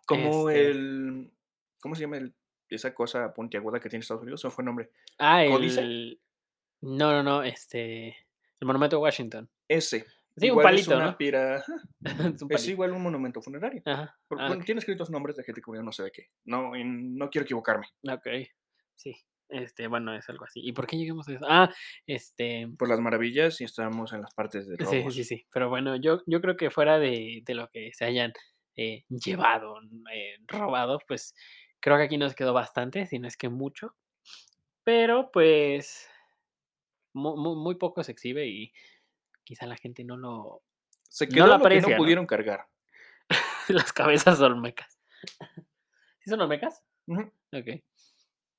Como 0.06 0.50
Este 0.50 0.72
el 0.72 1.32
¿cómo 1.80 1.96
se 1.96 2.02
llama 2.02 2.18
el 2.18 2.34
esa 2.70 2.94
cosa 2.94 3.34
puntiaguda 3.34 3.80
que 3.80 3.90
tiene 3.90 4.02
Estados 4.02 4.24
Unidos? 4.24 4.44
Me 4.44 4.52
fue 4.52 4.64
el 4.64 4.66
nombre. 4.66 4.90
Ah, 5.20 5.44
¿Códice? 5.50 5.82
el 5.82 6.20
no, 6.82 7.12
no, 7.14 7.24
no, 7.24 7.44
este, 7.44 8.08
el 8.10 8.66
monumento 8.68 8.98
a 8.98 9.00
Washington. 9.00 9.50
Ese. 9.68 10.06
Sí, 10.36 10.50
un 10.50 10.58
Igual 10.58 10.66
es 10.80 10.88
palito, 10.88 10.96
una 10.98 11.06
¿no? 11.12 11.18
pira. 11.18 11.64
Es 12.36 12.42
un 12.42 12.52
Es 12.52 12.68
igual 12.68 12.92
un 12.92 13.04
monumento 13.04 13.42
funerario. 13.42 13.82
Ajá, 13.86 14.18
Por 14.28 14.42
ah, 14.42 14.48
bueno, 14.48 14.64
tiene 14.66 14.80
escritos 14.80 15.10
nombres 15.12 15.38
de 15.38 15.44
gente 15.44 15.62
que 15.62 15.68
murió 15.68 15.84
no 15.84 15.92
sé 15.92 16.04
de 16.04 16.12
qué. 16.12 16.30
No, 16.46 16.72
no 16.76 17.30
quiero 17.30 17.44
equivocarme. 17.44 17.88
Okey, 18.10 18.50
sí, 18.96 19.16
este, 19.50 19.88
bueno, 19.88 20.16
es 20.16 20.28
algo 20.30 20.46
así. 20.46 20.60
¿Y 20.64 20.74
por 20.74 20.88
qué 20.88 20.98
llegamos 20.98 21.30
a 21.30 21.34
eso? 21.34 21.46
Ah, 21.48 21.72
este 22.08 22.68
Por 22.78 22.90
las 22.90 23.00
maravillas 23.00 23.62
y 23.62 23.66
estábamos 23.66 24.12
en 24.12 24.22
las 24.22 24.34
partes 24.34 24.68
de 24.68 24.76
Sí, 24.78 24.86
sí, 24.86 25.00
robos. 25.02 25.14
sí, 25.14 25.46
pero 25.54 25.70
bueno, 25.70 25.96
yo 25.98 26.22
yo 26.26 26.42
creo 26.42 26.58
que 26.58 26.72
fuera 26.72 26.98
de 26.98 27.44
de 27.46 27.54
lo 27.54 27.70
que 27.70 27.92
se 27.94 28.06
hayan, 28.06 28.34
eh, 28.76 29.06
llevado, 29.10 29.78
eh, 30.14 30.38
robado, 30.48 31.00
pues, 31.08 31.36
creo 31.80 31.98
que 31.98 32.04
aquí 32.04 32.18
nos 32.18 32.36
quedó 32.36 32.54
bastante, 32.54 33.06
si 33.08 33.20
no 33.20 33.28
es 33.28 33.38
que 33.38 33.50
mucho. 33.50 33.96
Pero, 34.86 35.32
pues 35.32 36.08
mu 37.14 37.36
mu 37.38 37.56
muy 37.56 37.76
poco 37.76 38.04
se 38.04 38.12
exhibe 38.12 38.48
y 38.48 38.74
quizá 39.46 39.66
la 39.68 39.78
gente 39.78 40.04
no 40.04 40.18
lo 40.18 40.64
Se 41.10 41.28
no 41.28 41.32
quedó 41.32 41.48
lo 41.48 41.56
lo 41.56 41.70
que 41.70 41.82
no 41.82 41.94
aprecia, 41.94 42.00
¿no? 42.02 42.12
pudieron 42.12 42.26
cargar. 42.28 42.68
Las 43.70 43.94
cabezas 43.94 44.42
olmecas. 44.42 45.00
¿Sí 46.22 46.30
son 46.30 46.42
olmecas? 46.42 46.84
Ujú. 47.08 47.32
Okey. 47.54 47.84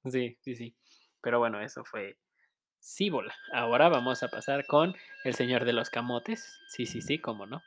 Sí, 0.04 0.38
sí, 0.42 0.54
sí. 0.54 0.76
Pero 1.22 1.38
bueno, 1.38 1.60
eso 1.60 1.84
fue 1.84 2.18
Cibola. 2.80 3.34
Ahora 3.52 3.88
vamos 3.88 4.22
a 4.22 4.28
pasar 4.28 4.66
con 4.66 4.94
El 5.24 5.34
señor 5.34 5.64
de 5.64 5.72
los 5.74 5.90
camotes. 5.90 6.60
Sí, 6.68 6.86
sí, 6.86 7.02
sí, 7.02 7.20
cómo 7.20 7.46
no. 7.46 7.62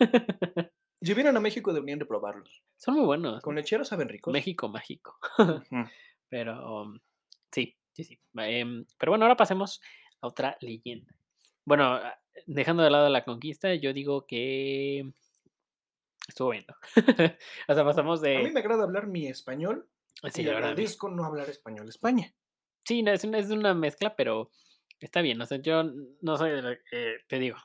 Si 1.00 1.14
vienen 1.14 1.36
a 1.36 1.40
México 1.40 1.72
deberían 1.72 1.98
de 1.98 2.06
probarlos. 2.06 2.62
Son 2.76 2.94
muy 2.94 3.04
buenos. 3.04 3.42
Con 3.42 3.54
lecheros 3.54 3.88
saben 3.88 4.08
ricos. 4.08 4.32
México 4.32 4.68
mágico. 4.68 5.18
Pero, 6.28 6.86
mm, 6.86 7.00
sí, 7.52 7.76
sí, 7.92 8.04
sí. 8.04 8.18
Em, 8.34 8.84
pero 8.98 9.12
bueno, 9.12 9.24
ahora 9.24 9.36
pasemos 9.36 9.80
a 10.20 10.26
otra 10.26 10.58
leyenda. 10.60 11.14
Bueno, 11.64 11.94
ah, 11.94 12.20
dejando 12.46 12.82
de 12.82 12.90
lado 12.90 13.08
la 13.08 13.24
conquista, 13.24 13.74
yo 13.74 13.92
digo 13.92 14.26
que 14.26 15.10
estuvo 16.26 16.50
bien, 16.50 16.66
¿no? 16.68 16.74
O 17.68 17.74
sea, 17.74 17.84
pasamos 17.84 18.20
A 18.20 18.26
mí 18.26 18.44
de 18.44 18.50
me 18.50 18.60
agrada 18.60 18.84
hablar 18.84 19.06
mi 19.06 19.26
español 19.26 19.88
sí, 20.32 20.42
y 20.42 20.44
la 20.44 20.54
verdad, 20.54 20.70
agradezco 20.70 21.08
no 21.08 21.24
hablar 21.24 21.48
español 21.48 21.88
España. 21.88 22.34
Sí, 22.84 23.02
no, 23.02 23.12
es 23.12 23.24
una 23.24 23.38
es 23.38 23.50
una 23.50 23.74
mezcla, 23.74 24.16
pero 24.16 24.50
está 25.00 25.20
bien. 25.20 25.40
O 25.40 25.46
sea, 25.46 25.58
yo 25.58 25.84
no 26.20 26.36
soy 26.36 26.50
de 26.50 26.62
la 26.62 26.72
eh, 26.92 27.18
te 27.26 27.38
digo, 27.38 27.56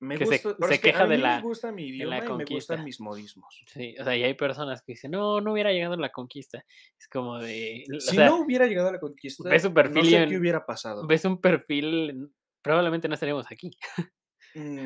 Me 0.00 0.16
que 0.16 0.26
se 0.26 0.38
gusta, 0.38 0.56
ahora 0.60 0.72
se 0.72 0.78
es 0.78 0.80
que 0.80 0.90
queja 0.92 1.04
a 1.04 1.06
de 1.06 1.18
la 1.18 1.34
me 1.34 1.36
gusta 1.38 1.70
mi 1.72 1.84
la 1.98 2.22
idioma 2.22 2.28
y 2.28 2.32
me 2.32 2.44
conquista. 2.44 2.44
gustan 2.46 2.82
mis 2.82 3.00
modismos. 3.00 3.66
Sí, 3.66 3.96
o 4.00 4.04
sea, 4.04 4.16
y 4.16 4.24
hay 4.24 4.34
personas 4.34 4.82
que 4.82 4.92
dicen: 4.92 5.12
"No, 5.12 5.40
no 5.40 5.52
hubiera 5.52 5.72
llegado 5.72 5.96
la 5.96 6.10
conquista". 6.12 6.64
Es 6.98 7.08
como 7.08 7.38
de, 7.38 7.92
Si 7.98 8.18
sea 8.18 8.22
no 8.22 8.36
hubiera 8.40 8.66
llegado 8.66 8.88
a 8.88 8.92
la 8.92 9.00
conquista, 9.00 9.50
ves 9.50 9.62
su 9.62 9.72
no 9.82 10.02
perfil 10.02 10.08
y 10.10 10.14
sé 10.14 10.24
qué 10.24 10.36
hubiera 10.38 10.64
pasado. 10.64 11.08
ves 11.08 11.24
un 11.24 11.40
perfil, 11.40 12.30
probablemente 12.62 13.08
no 13.08 13.14
estaríamos 13.14 13.46
aquí. 13.50 13.70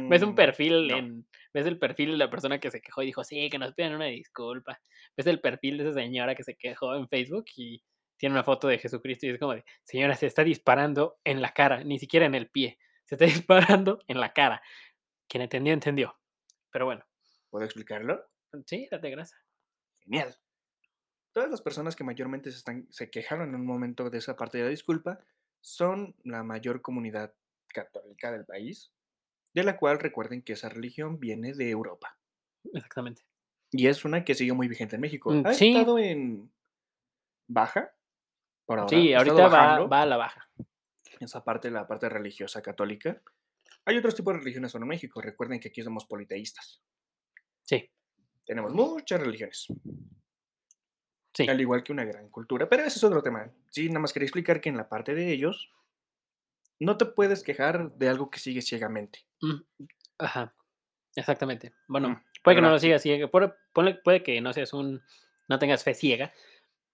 Ves 0.09 0.23
un 0.23 0.35
Mm, 0.35 0.37
perfil 0.37 0.91
no. 0.91 0.99
en 0.99 1.27
ves 1.55 1.67
el 1.67 1.79
perfil 1.79 2.13
de 2.13 2.17
la 2.19 2.31
persona 2.31 2.59
que 2.61 2.71
se 2.71 2.81
quejó 2.81 3.03
y 3.03 3.07
dijo: 3.07 3.25
"Sí, 3.25 3.49
que 3.51 3.59
nos 3.59 3.75
pidan 3.75 3.95
una 3.95 4.07
disculpa". 4.07 4.81
Ves 5.17 5.27
el 5.27 5.41
perfil 5.41 5.79
de 5.79 5.85
esa 5.85 5.95
señora 6.01 6.35
que 6.35 6.45
se 6.45 6.57
quejó 6.57 6.95
en 6.97 7.09
Facebook 7.09 7.45
y 7.57 7.83
tiene 8.19 8.35
una 8.35 8.45
foto 8.45 8.69
de 8.69 8.79
Jesucristo 8.79 9.27
y 9.27 9.31
es 9.31 9.39
como 9.39 9.55
de: 9.55 9.65
"Señora, 9.85 10.15
se 10.17 10.27
está 10.27 10.45
disparando 10.45 11.19
en 11.25 11.41
la 11.43 11.53
cara, 11.53 11.85
ni 11.85 11.99
siquiera 11.99 12.27
en 12.27 12.35
el 12.35 12.51
pie, 12.51 12.79
se 13.05 13.15
está 13.17 13.25
disparando 13.49 13.99
en 14.09 14.21
la 14.21 14.33
cara". 14.33 14.63
Quien 15.31 15.43
entendió, 15.43 15.72
entendió. 15.72 16.18
Pero 16.72 16.87
bueno, 16.87 17.05
¿Puedo 17.51 17.64
explicarlo? 17.64 18.28
sí, 18.66 18.89
date 18.91 19.11
grasa. 19.11 19.37
Genial. 20.01 20.35
Todas 21.33 21.49
las 21.49 21.62
personas 21.62 21.95
que 21.95 22.03
mayormente 22.03 22.51
se, 22.51 22.59
están, 22.59 22.89
se 22.91 23.11
quejaron 23.11 23.51
en 23.51 23.55
un 23.55 23.66
momento 23.66 24.11
de 24.11 24.18
esa 24.18 24.37
parte 24.37 24.59
de 24.59 24.64
la 24.64 24.70
disculpa 24.70 25.20
son 25.61 26.16
la 26.24 26.43
mayor 26.43 26.83
comunidad 26.83 27.33
católica 27.68 28.33
del 28.33 28.45
país, 28.45 28.93
de 29.55 29.62
la 29.62 29.76
cual 29.76 30.01
recuerden 30.01 30.43
que 30.43 30.55
esa 30.55 30.68
religión 30.68 31.20
viene 31.20 31.55
de 31.55 31.70
Europa. 31.70 32.18
Exactamente. 32.72 33.22
Y 33.70 33.87
es 33.87 34.05
una 34.05 34.24
que 34.24 34.35
sigue 34.35 34.53
muy 34.53 34.66
vigente 34.66 34.97
en 34.97 35.03
México. 35.03 35.31
Mm, 35.31 35.47
Ha 35.47 35.55
sí. 35.55 35.70
estado 35.70 35.97
en 36.01 36.53
baja, 37.47 37.95
por 38.66 38.81
ahora. 38.81 38.89
Sí, 38.89 39.14
ahorita 39.14 39.47
va 39.47 40.03
a 40.03 40.07
la 40.07 40.16
baja. 40.16 40.51
esa 41.20 41.45
parte, 41.45 41.70
la 41.70 41.87
parte 41.87 42.09
religiosa 42.09 42.62
católica. 42.62 43.22
Hay 43.91 43.99
otros 43.99 44.14
tipos 44.14 44.32
de 44.34 44.38
religiones 44.38 44.72
en 44.72 44.86
México. 44.86 45.20
Recuerden 45.20 45.59
que 45.59 45.66
aquí 45.68 45.82
somos 45.82 46.05
politeístas. 46.07 46.80
Sí, 47.64 47.91
Tenemos 48.47 48.72
muchas 48.72 49.20
religiones. 49.20 49.66
sí. 51.34 51.49
Al 51.49 51.61
igual 51.61 51.82
que 51.82 51.93
una 51.93 52.05
gran 52.05 52.28
cultura. 52.28 52.68
Pero 52.68 52.84
ese 52.84 52.99
es 52.99 53.05
otro 53.05 53.20
tema. 53.20 53.51
Sí, 53.70 53.88
nada 53.88 53.99
más 53.99 54.12
quería 54.12 54.26
explicar 54.26 54.61
que 54.61 54.68
en 54.68 54.76
la 54.76 54.88
parte 54.88 55.12
de 55.14 55.32
ellos 55.32 55.72
no 56.78 56.97
te 56.97 57.05
puedes 57.07 57.43
quejar 57.43 57.93
de 57.97 58.09
algo 58.09 58.30
que 58.30 58.38
sigue 58.38 58.62
ciegamente. 58.62 59.26
Mm, 59.41 59.61
ajá, 60.18 60.55
exactamente. 61.16 61.74
Bueno, 61.88 62.11
Mm, 62.11 62.24
puede 62.45 62.57
que 62.57 62.62
no 62.62 62.70
lo 62.70 62.78
sigas 62.78 63.03
ciega, 63.03 63.28
puede 63.28 63.53
puede 64.05 64.22
que 64.22 64.41
no 64.41 64.53
seas 64.53 64.72
un 64.72 65.03
no 65.49 65.59
tengas 65.59 65.82
fe 65.82 65.95
ciega, 65.95 66.32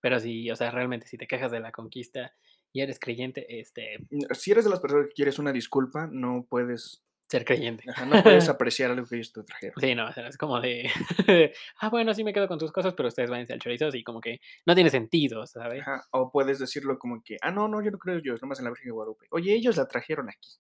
pero 0.01 0.19
sí, 0.19 0.51
o 0.51 0.57
sea, 0.57 0.71
realmente 0.71 1.07
si 1.07 1.19
te 1.19 1.27
quejas 1.27 1.51
de 1.53 1.61
la 1.61 1.73
conquista 1.73 2.35
y 2.73 2.81
eres 2.81 2.99
creyente, 2.99 3.61
este, 3.61 3.99
Mm, 4.11 4.33
Si 4.35 4.51
eres 4.51 4.65
de 4.65 4.71
las 4.71 4.81
personas 4.81 5.07
que 5.09 5.15
quieres 5.15 5.39
una 5.39 5.53
disculpa, 5.53 6.09
no 6.11 6.47
puedes, 6.49 7.03
ser 7.29 7.45
creyente. 7.45 7.83
ajá, 7.91 8.07
no 8.07 8.23
puedes 8.23 8.49
apreciar 8.49 8.91
algo 8.93 9.05
que 9.07 9.17
ellos 9.17 9.33
te 9.33 9.43
trajeron. 9.43 9.75
Sí, 9.81 9.95
no, 9.97 10.07
o 10.09 10.13
sea, 10.13 10.29
es 10.29 10.37
como 10.39 10.61
de, 10.61 10.89
ah, 11.81 11.89
bueno, 11.91 12.15
sí 12.15 12.23
me 12.23 12.33
quedo 12.33 12.47
con 12.47 12.59
tus 12.59 12.71
cosas, 12.71 12.95
pero 12.95 13.09
ustedes 13.09 13.31
váyanse 13.31 13.53
al 13.53 13.61
chorizo, 13.61 13.87
así 13.87 14.05
como 14.05 14.21
que 14.21 14.39
no 14.65 14.75
tiene 14.75 14.91
sentido, 14.91 15.45
¿sabes? 15.47 15.81
Ajá, 15.83 16.05
O 16.13 16.31
puedes 16.31 16.59
decirlo 16.61 16.99
como 16.99 17.21
que, 17.25 17.37
ah, 17.43 17.51
no, 17.51 17.67
no, 17.67 17.83
yo 17.83 17.91
no 17.91 17.99
creo 17.99 18.17
en 18.17 18.23
Dios, 18.23 18.41
nomás 18.43 18.59
en 18.61 18.65
la 18.67 18.71
Virgen 18.71 18.87
de 18.89 18.93
Guadalupe. 18.93 19.27
Oye, 19.31 19.55
ellos 19.55 19.77
la 19.77 19.89
trajeron 19.89 20.29
aquí. 20.29 20.51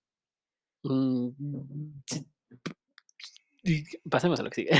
Mm. 0.83 1.31
Y 3.63 3.85
pasemos 4.09 4.39
a 4.41 4.43
lo 4.45 4.51
que 4.51 4.55
sigue. 4.63 4.71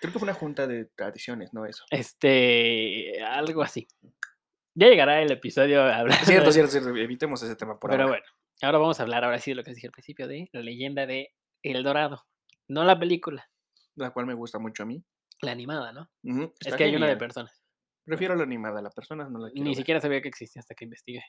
Creo 0.00 0.12
que 0.12 0.18
fue 0.18 0.22
una 0.26 0.34
junta 0.34 0.66
de 0.66 0.84
tradiciones, 0.96 1.52
¿no? 1.52 1.66
Eso. 1.66 1.84
Este, 1.90 3.20
algo 3.22 3.62
así. 3.62 3.86
Ya 4.74 4.88
llegará 4.88 5.20
el 5.20 5.30
episodio 5.32 5.82
a 5.82 5.96
hablar 5.98 6.18
Cierto, 6.24 6.46
de- 6.46 6.52
cierto, 6.52 6.70
cierto. 6.72 6.88
Evitemos 6.96 7.42
ese 7.42 7.56
tema 7.56 7.78
por 7.78 7.90
Pero 7.90 8.04
ahora. 8.04 8.12
bueno, 8.18 8.26
ahora 8.62 8.78
vamos 8.78 8.98
a 9.00 9.02
hablar 9.02 9.24
ahora 9.24 9.38
sí 9.38 9.50
de 9.50 9.56
lo 9.56 9.64
que 9.64 9.72
dije 9.74 9.86
al 9.86 9.92
principio 9.92 10.26
de 10.28 10.48
la 10.52 10.60
leyenda 10.62 11.06
de 11.06 11.28
El 11.62 11.82
Dorado. 11.82 12.24
No 12.68 12.84
la 12.84 12.98
película, 12.98 13.48
La 13.96 14.12
cual 14.12 14.26
me 14.26 14.34
gusta 14.34 14.58
mucho 14.58 14.82
a 14.84 14.86
mí. 14.86 15.04
la 15.42 15.52
animada, 15.52 15.92
¿no? 15.92 16.10
Es 16.60 16.74
que 16.76 16.84
hay 16.84 16.96
una 16.96 17.06
de 17.08 17.16
personas. 17.16 17.62
Prefiero 18.04 18.34
la 18.34 18.42
animada, 18.44 18.80
la 18.82 18.90
persona 18.90 19.28
no 19.28 19.38
la 19.40 19.50
quiero 19.50 19.62
Ni 19.64 19.70
ver. 19.70 19.76
siquiera 19.76 20.00
sabía 20.00 20.20
que 20.22 20.28
existía 20.28 20.60
hasta 20.60 20.74
que 20.74 20.84
investigué. 20.84 21.22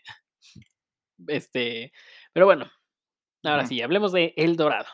Este, 1.28 1.91
pero 2.34 2.46
bueno, 2.48 2.70
ahora 3.44 3.66
sí, 3.68 3.82
hablemos 3.82 4.12
de 4.12 4.34
El 4.36 4.56
Dorado. 4.56 4.89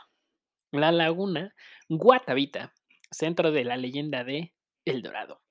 La 0.72 0.91
laguna 0.91 1.56
Guatavita, 1.88 2.74
centro 3.10 3.52
de 3.52 3.64
la 3.64 3.78
leyenda 3.78 4.24
de 4.24 4.54
El 4.86 5.02
Dorado 5.02 5.41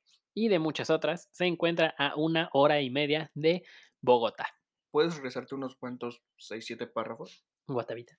y 0.45 0.49
de 0.49 0.59
muchas 0.59 0.91
otras, 0.91 1.28
se 1.32 1.47
encuentra 1.47 1.95
a 1.99 2.14
una 2.16 2.49
hora 2.53 2.80
y 2.80 2.91
media 2.91 3.30
de 3.34 3.64
Bogotá. 4.01 4.47
¿Puedes 4.91 5.14
regresarte 5.16 5.55
unos 5.55 5.74
cuantos 5.76 6.22
6, 6.36 6.64
7 6.64 6.86
párrafos? 6.86 7.45
Guatavita. 7.66 8.18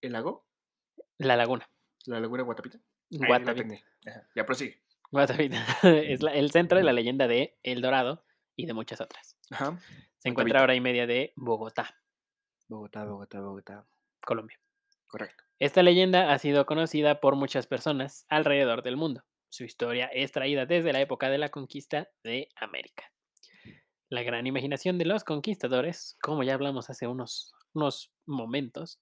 ¿El 0.00 0.12
lago? 0.12 0.46
La 1.18 1.36
laguna. 1.36 1.68
¿La 2.06 2.20
laguna 2.20 2.42
Guatavita. 2.42 2.78
entendí. 3.10 3.80
Ajá, 4.06 4.28
Ya 4.34 4.44
prosigue. 4.46 4.82
Guatavita 5.10 5.56
es 5.82 6.22
la- 6.22 6.34
el 6.34 6.50
centro 6.50 6.78
de 6.78 6.84
la 6.84 6.92
leyenda 6.92 7.26
de 7.28 7.58
El 7.62 7.80
Dorado 7.82 8.24
y 8.56 8.66
de 8.66 8.72
muchas 8.74 9.00
otras. 9.00 9.36
Ajá. 9.50 9.78
Se 10.18 10.28
encuentra 10.28 10.60
a 10.60 10.62
hora 10.64 10.74
y 10.74 10.80
media 10.80 11.06
de 11.06 11.32
Bogotá, 11.36 11.96
Bogotá, 12.68 13.04
Bogotá, 13.04 13.40
Bogotá. 13.40 13.86
Colombia. 14.24 14.58
Correcto. 15.06 15.44
Esta 15.58 15.82
leyenda 15.82 16.32
ha 16.32 16.38
sido 16.38 16.64
conocida 16.66 17.20
por 17.20 17.36
muchas 17.36 17.66
personas 17.66 18.24
alrededor 18.28 18.82
del 18.82 18.96
mundo. 18.96 19.24
Su 19.52 19.64
historia 19.64 20.06
es 20.06 20.32
traída 20.32 20.64
desde 20.64 20.94
la 20.94 21.02
época 21.02 21.28
de 21.28 21.36
la 21.36 21.50
conquista 21.50 22.08
de 22.24 22.48
América. 22.56 23.12
La 24.08 24.22
gran 24.22 24.46
imaginación 24.46 24.96
de 24.96 25.04
los 25.04 25.24
conquistadores, 25.24 26.16
como 26.22 26.42
ya 26.42 26.54
hablamos 26.54 26.88
hace 26.88 27.06
unos, 27.06 27.52
unos 27.74 28.10
momentos, 28.24 28.98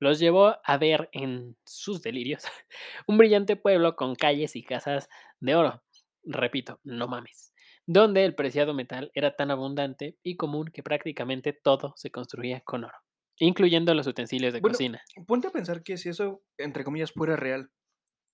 los 0.00 0.18
llevó 0.18 0.56
a 0.64 0.78
ver 0.78 1.10
en 1.12 1.58
sus 1.66 2.00
delirios 2.00 2.44
un 3.06 3.18
brillante 3.18 3.56
pueblo 3.56 3.94
con 3.94 4.14
calles 4.14 4.56
y 4.56 4.62
casas 4.62 5.10
de 5.38 5.54
oro. 5.54 5.82
Repito, 6.22 6.80
no 6.82 7.06
mames. 7.06 7.52
Donde 7.84 8.24
el 8.24 8.34
preciado 8.34 8.72
metal 8.72 9.10
era 9.14 9.36
tan 9.36 9.50
abundante 9.50 10.16
y 10.22 10.36
común 10.38 10.70
que 10.72 10.82
prácticamente 10.82 11.52
todo 11.52 11.92
se 11.98 12.10
construía 12.10 12.62
con 12.62 12.84
oro, 12.84 12.96
incluyendo 13.36 13.92
los 13.92 14.06
utensilios 14.06 14.54
de 14.54 14.60
Bueno, 14.60 14.72
cocina. 14.72 15.02
Ponte 15.26 15.48
a 15.48 15.52
pensar 15.52 15.82
que 15.82 15.98
si 15.98 16.08
eso, 16.08 16.42
entre 16.56 16.84
comillas, 16.84 17.12
fuera 17.12 17.36
real, 17.36 17.70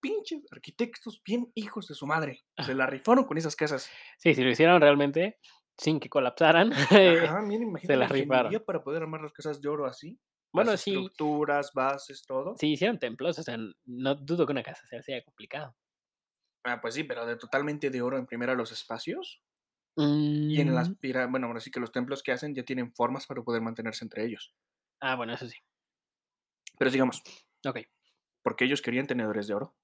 pinche 0.01 0.43
arquitectos 0.51 1.23
bien 1.25 1.51
hijos 1.55 1.89
de 1.89 1.95
su 1.95 2.07
madre. 2.07 2.45
Se 2.59 2.75
la 2.75 2.87
rifaron 2.87 3.25
con 3.25 3.39
esas 3.39 3.57
casas. 3.57 3.97
Sí, 4.19 4.35
si 4.35 4.43
lo 4.45 4.51
hicieron 4.51 4.81
realmente 4.81 5.39
sin 5.77 5.99
que 6.01 6.09
colapsaran. 6.09 6.71
Ajá, 7.05 7.41
mira, 7.43 7.63
imagínate 7.65 7.97
la 7.97 8.07
la 8.07 8.09
rifaron. 8.09 8.59
para 8.65 8.83
poder 8.83 9.03
armar 9.03 9.21
las 9.23 9.33
casas 9.33 9.61
de 9.61 9.69
oro 9.69 9.87
así. 9.87 10.19
bueno, 10.53 10.73
las 10.73 10.77
sí, 10.77 11.13
estructuras, 11.13 11.73
bases, 11.75 12.23
todo. 12.27 12.61
si 12.61 12.69
hicieron 12.73 12.99
templos, 13.01 13.39
o 13.39 13.43
sea, 13.43 13.57
no 13.87 14.15
dudo 14.15 14.47
que 14.47 14.53
una 14.53 14.63
casa 14.63 14.87
sea, 14.87 15.03
sea 15.03 15.23
complicado. 15.25 15.77
Ah, 16.65 16.81
pues 16.81 16.95
sí, 16.95 17.05
pero 17.05 17.27
de 17.27 17.37
totalmente 17.37 17.91
de 17.91 18.01
oro 18.01 18.17
en 18.17 18.25
primera 18.27 18.55
los 18.55 18.73
espacios. 18.73 19.43
Y 20.47 20.61
en 20.61 20.75
las 20.75 20.91
Mm, 20.91 20.97
pirámides, 21.01 21.31
bueno, 21.31 21.47
ahora 21.47 21.61
sí 21.61 21.71
que 21.71 21.81
los 21.81 21.93
templos 21.93 22.23
que 22.23 22.33
hacen 22.33 22.55
ya 22.55 22.63
tienen 22.63 22.93
formas 22.93 23.27
para 23.27 23.43
poder 23.43 23.63
mantenerse 23.63 24.05
entre 24.05 24.27
ellos. 24.27 24.55
Ah, 25.01 25.17
bueno, 25.17 25.33
eso 25.35 25.47
sí. 25.49 25.57
Pero 26.79 26.91
sigamos, 26.91 27.23
Ok, 27.67 27.79
porque 28.43 28.67
ellos 28.67 28.83
querían 28.83 29.07
tenedores 29.07 29.47
de 29.47 29.55
oro. 29.55 29.77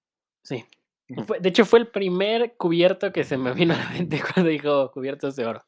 Sí. 0.47 0.65
De 1.09 1.49
hecho, 1.49 1.65
fue 1.65 1.79
el 1.79 1.89
primer 1.89 2.57
cubierto 2.57 3.13
que 3.13 3.23
se 3.23 3.37
me 3.37 3.53
vino 3.53 3.75
a 3.75 3.77
la 3.77 3.91
mente 3.91 4.21
cuando 4.35 4.51
dijo 4.51 4.91
cubiertos 4.91 5.37
de 5.37 5.47
oro. 5.47 5.65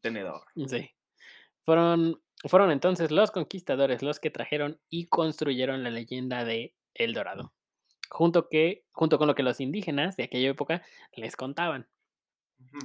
Tenedor. 0.00 0.42
Sí. 0.66 0.90
Fueron, 1.64 2.20
fueron 2.44 2.70
entonces 2.72 3.10
los 3.10 3.30
conquistadores 3.30 4.02
los 4.02 4.18
que 4.18 4.30
trajeron 4.30 4.80
y 4.88 5.06
construyeron 5.06 5.84
la 5.84 5.90
leyenda 5.90 6.44
de 6.44 6.74
El 6.94 7.14
Dorado, 7.14 7.52
junto, 8.08 8.48
que, 8.48 8.84
junto 8.92 9.18
con 9.18 9.28
lo 9.28 9.34
que 9.34 9.42
los 9.42 9.60
indígenas 9.60 10.16
de 10.16 10.24
aquella 10.24 10.50
época 10.50 10.82
les 11.14 11.36
contaban. 11.36 11.88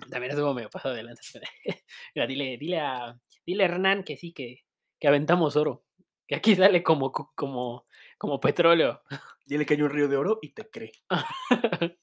También 0.10 0.32
estuvo 0.32 0.54
medio 0.54 0.70
pasado 0.70 0.94
de 0.94 1.04
lanza. 1.04 1.40
Mira, 2.16 2.28
dile, 2.28 2.58
dile 2.58 2.80
a, 2.80 3.20
dile 3.46 3.64
a 3.64 3.68
Hernán 3.68 4.04
que 4.04 4.16
sí, 4.18 4.32
que, 4.32 4.64
que 5.00 5.08
aventamos 5.08 5.56
oro. 5.56 5.84
Que 6.28 6.36
aquí 6.36 6.56
sale 6.56 6.82
como, 6.84 7.12
como, 7.12 7.86
como 8.18 8.40
petróleo. 8.40 9.02
Dile 9.46 9.66
que 9.66 9.76
hay 9.76 9.82
un 9.82 9.90
río 9.90 10.08
de 10.08 10.18
oro 10.18 10.40
y 10.42 10.50
te 10.50 10.70
cree. 10.70 10.92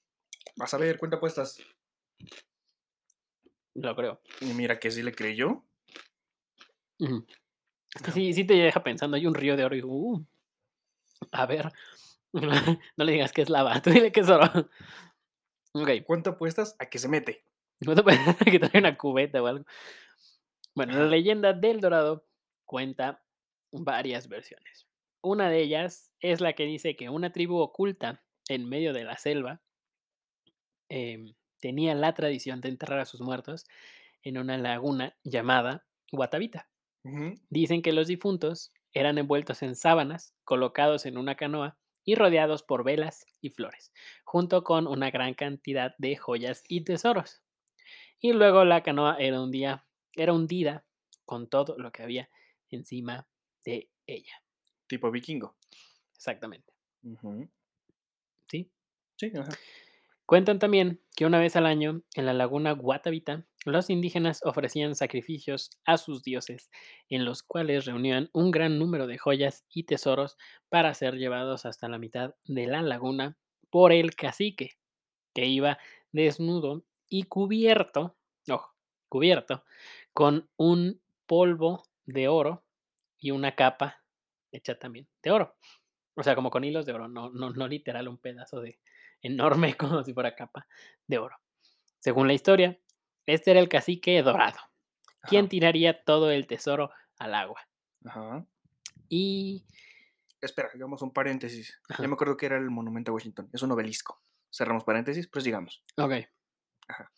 Vas 0.57 0.75
a 0.75 0.79
ver, 0.79 0.99
cuenta 0.99 1.17
apuestas. 1.17 1.59
Lo 3.75 3.97
creo. 3.97 4.21
Y 4.41 4.53
mira 4.53 4.79
que 4.79 4.91
sí 4.91 5.03
le 5.03 5.13
creyó. 5.13 5.65
Ujú. 6.99 7.27
Es 7.95 8.03
que 8.03 8.11
sí, 8.11 8.33
sí 8.33 8.45
te 8.45 8.55
deja 8.55 8.83
pensando, 8.83 9.17
hay 9.17 9.27
un 9.27 9.35
río 9.35 9.57
de 9.57 9.65
oro 9.65 9.77
y 9.77 9.83
uh, 9.83 10.25
a 11.31 11.47
ver, 11.47 11.73
no 12.33 13.05
le 13.05 13.13
digas 13.13 13.33
que 13.33 13.43
es 13.43 13.51
lava, 13.51 13.81
tú 13.83 13.91
dile 13.91 14.13
que 14.13 14.21
es 14.21 14.29
oro. 14.29 14.69
Ok, 15.75 15.91
¿Cuánto 16.07 16.31
apuestas 16.31 16.77
a 16.79 16.87
que 16.87 16.99
se 16.99 17.09
mete? 17.09 17.45
no 17.81 17.95
te 17.97 18.03
puedes 18.03 18.21
que 18.37 18.59
trae 18.61 18.81
una 18.81 18.97
cubeta 18.97 19.43
o 19.43 19.47
algo. 19.47 19.65
Bueno, 20.75 20.95
la 20.95 21.07
leyenda 21.07 21.53
del 21.53 21.81
Dorado 21.81 22.25
cuenta 22.65 23.23
varias 23.73 24.29
versiones. 24.29 24.87
Una 25.23 25.49
de 25.49 25.63
ellas 25.63 26.11
es 26.21 26.41
la 26.41 26.53
que 26.55 26.65
dice 26.65 26.97
que 26.97 27.09
una 27.09 27.33
tribu 27.33 27.59
oculta 27.59 28.25
en 28.49 28.69
medio 28.69 28.93
de 28.93 29.05
la 29.05 29.17
selva 29.17 29.63
em, 30.89 31.35
tenía 31.61 31.95
la 31.95 32.13
tradición 32.13 32.61
de 32.61 32.69
enterrar 32.69 32.99
a 32.99 33.05
sus 33.05 33.21
muertos 33.21 33.67
en 34.23 34.37
una 34.37 34.59
laguna 34.59 35.17
llamada 35.23 35.87
Guatavita. 36.11 36.69
Dicen 37.51 37.83
que 37.83 37.93
los 37.93 38.09
difuntos 38.09 38.73
eran 38.93 39.19
envueltos 39.19 39.63
en 39.63 39.75
sábanas, 39.75 40.35
colocados 40.45 41.07
en 41.07 41.17
una 41.19 41.37
canoa 41.37 41.79
y 42.05 42.15
rodeados 42.15 42.63
por 42.63 42.85
velas 42.85 43.27
y 43.41 43.51
flores, 43.51 43.93
junto 44.25 44.65
con 44.65 44.87
una 44.87 45.11
gran 45.11 45.35
cantidad 45.35 45.95
de 45.99 46.17
joyas 46.17 46.65
y 46.69 46.83
tesoros. 46.83 47.43
Y 48.19 48.33
luego 48.33 48.65
la 48.65 48.83
canoa 48.83 49.17
era, 49.19 49.41
un 49.41 49.51
día, 49.51 49.87
era 50.15 50.33
hundida 50.33 50.85
con 51.25 51.49
todo 51.49 51.77
lo 51.79 51.91
que 51.93 52.03
había 52.03 52.29
encima 52.71 53.29
de 53.65 53.91
ella. 54.07 54.42
Tipo 54.93 55.11
vikingo. 55.11 55.57
Exactamente. 56.15 56.71
¿sí? 58.47 58.71
Sí, 59.17 59.33
ajá. 59.35 59.51
Cuentan 60.27 60.59
también 60.59 61.01
que 61.17 61.25
una 61.25 61.41
vez 61.41 61.57
al 61.57 61.65
año 61.65 62.03
en 62.15 62.27
la 62.27 62.35
laguna 62.35 62.73
Guatavita, 62.73 63.47
los 63.65 63.89
indígenas 63.89 64.43
ofrecían 64.45 64.95
sacrificios 64.95 65.71
a 65.87 65.97
sus 65.97 66.23
dioses, 66.23 66.71
en 67.09 67.25
los 67.25 67.43
cuales 67.43 67.87
reunían 67.87 68.29
un 68.35 68.51
gran 68.51 68.79
número 68.79 69.07
de 69.07 69.17
joyas 69.17 69.65
y 69.71 69.85
tesoros 69.85 70.37
para 70.69 70.93
ser 70.93 71.15
llevados 71.15 71.65
hasta 71.65 71.89
la 71.89 71.97
mitad 71.97 72.35
de 72.45 72.67
la 72.67 72.83
laguna 72.83 73.39
por 73.71 73.93
el 73.93 74.15
cacique, 74.15 74.73
que 75.33 75.47
iba 75.47 75.79
desnudo 76.13 76.85
y 77.09 77.23
cubierto, 77.23 78.19
ojo, 78.47 78.75
cubierto, 79.09 79.65
con 80.13 80.51
un 80.59 81.01
polvo 81.25 81.83
de 82.05 82.29
oro 82.29 82.63
y 83.19 83.31
una 83.31 83.55
capa 83.55 84.02
hecha 84.53 84.79
también 84.79 85.09
de 85.23 85.31
oro. 85.31 85.57
O 86.15 86.23
sea, 86.23 86.35
como 86.35 86.51
con 86.51 86.65
hilos 86.65 86.87
de 86.87 86.93
oro, 86.93 87.09
no, 87.09 87.31
no, 87.31 87.51
no 87.51 87.67
literal 87.67 88.09
un 88.09 88.19
pedazo 88.19 88.61
de 88.61 88.79
enorme 89.23 89.77
como 89.77 90.03
si 90.05 90.13
fuera 90.13 90.35
capa 90.35 90.67
de 91.07 91.19
oro. 91.19 91.37
Según 91.99 92.27
la 92.27 92.35
historia, 92.35 92.79
este 93.27 93.53
era 93.53 93.61
el 93.61 93.69
cacique 93.69 94.23
dorado, 94.23 94.59
quien 95.23 95.45
Ajá. 95.45 95.51
tiraría 95.51 96.05
todo 96.05 96.31
el 96.31 96.47
tesoro 96.47 96.91
al 97.19 97.35
agua. 97.35 97.61
Ajá. 98.05 98.45
Y 99.09 99.65
Espera, 100.43 100.71
hagamos 100.75 101.01
un 101.03 101.13
paréntesis. 101.13 101.81
Ajá. 101.89 102.03
Ya 102.03 102.09
me 102.09 102.15
acuerdo 102.15 102.37
que 102.37 102.47
era 102.47 102.59
el 102.59 102.69
monumento 102.69 103.13
a 103.13 103.15
Washington. 103.15 103.49
Es 103.53 103.63
un 103.63 103.71
obelisco. 103.71 104.21
Cerramos 104.51 104.83
paréntesis, 104.83 105.29
pues 105.29 105.45
sigamos. 105.45 105.85
Ok. 105.97 106.15
Ajá. 106.89 107.13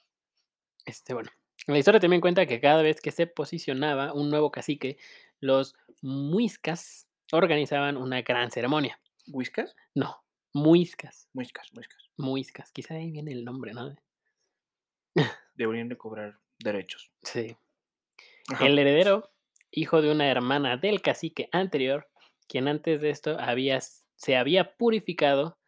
Este, 0.84 1.14
bueno. 1.14 1.30
La 1.66 1.78
historia 1.78 2.00
también 2.00 2.20
cuenta 2.20 2.44
que 2.44 2.60
cada 2.60 2.82
vez 2.82 3.00
que 3.00 3.10
se 3.10 3.26
posicionaba 3.26 4.12
un 4.12 4.28
nuevo 4.28 4.50
cacique, 4.50 4.98
los 5.40 5.74
muiscas 6.02 7.08
organizaban 7.32 7.96
una 7.96 8.22
gran 8.22 8.50
ceremonia. 8.50 9.00
¿Whiskas? 9.28 9.74
No, 9.94 10.22
muiscas, 10.52 11.28
Muiscas, 11.32 11.72
muiscas. 11.72 12.10
muiscas. 12.16 12.72
Quizá 12.72 12.94
ahí 12.94 13.10
viene 13.10 13.32
el 13.32 13.44
nombre, 13.44 13.72
¿no? 13.72 13.94
Deberían 15.54 15.88
de 15.88 15.96
cobrar 15.96 16.38
derechos. 16.58 17.10
Sí. 17.22 17.56
Ajá. 18.52 18.66
El 18.66 18.78
heredero, 18.78 19.30
hijo 19.70 20.02
de 20.02 20.10
una 20.10 20.28
hermana 20.28 20.76
del 20.76 21.00
cacique 21.00 21.48
anterior, 21.52 22.08
quien 22.48 22.68
antes 22.68 23.00
de 23.00 23.10
esto 23.10 23.38
había, 23.40 23.80
se 23.80 24.36
había 24.36 24.76
purificado, 24.76 25.58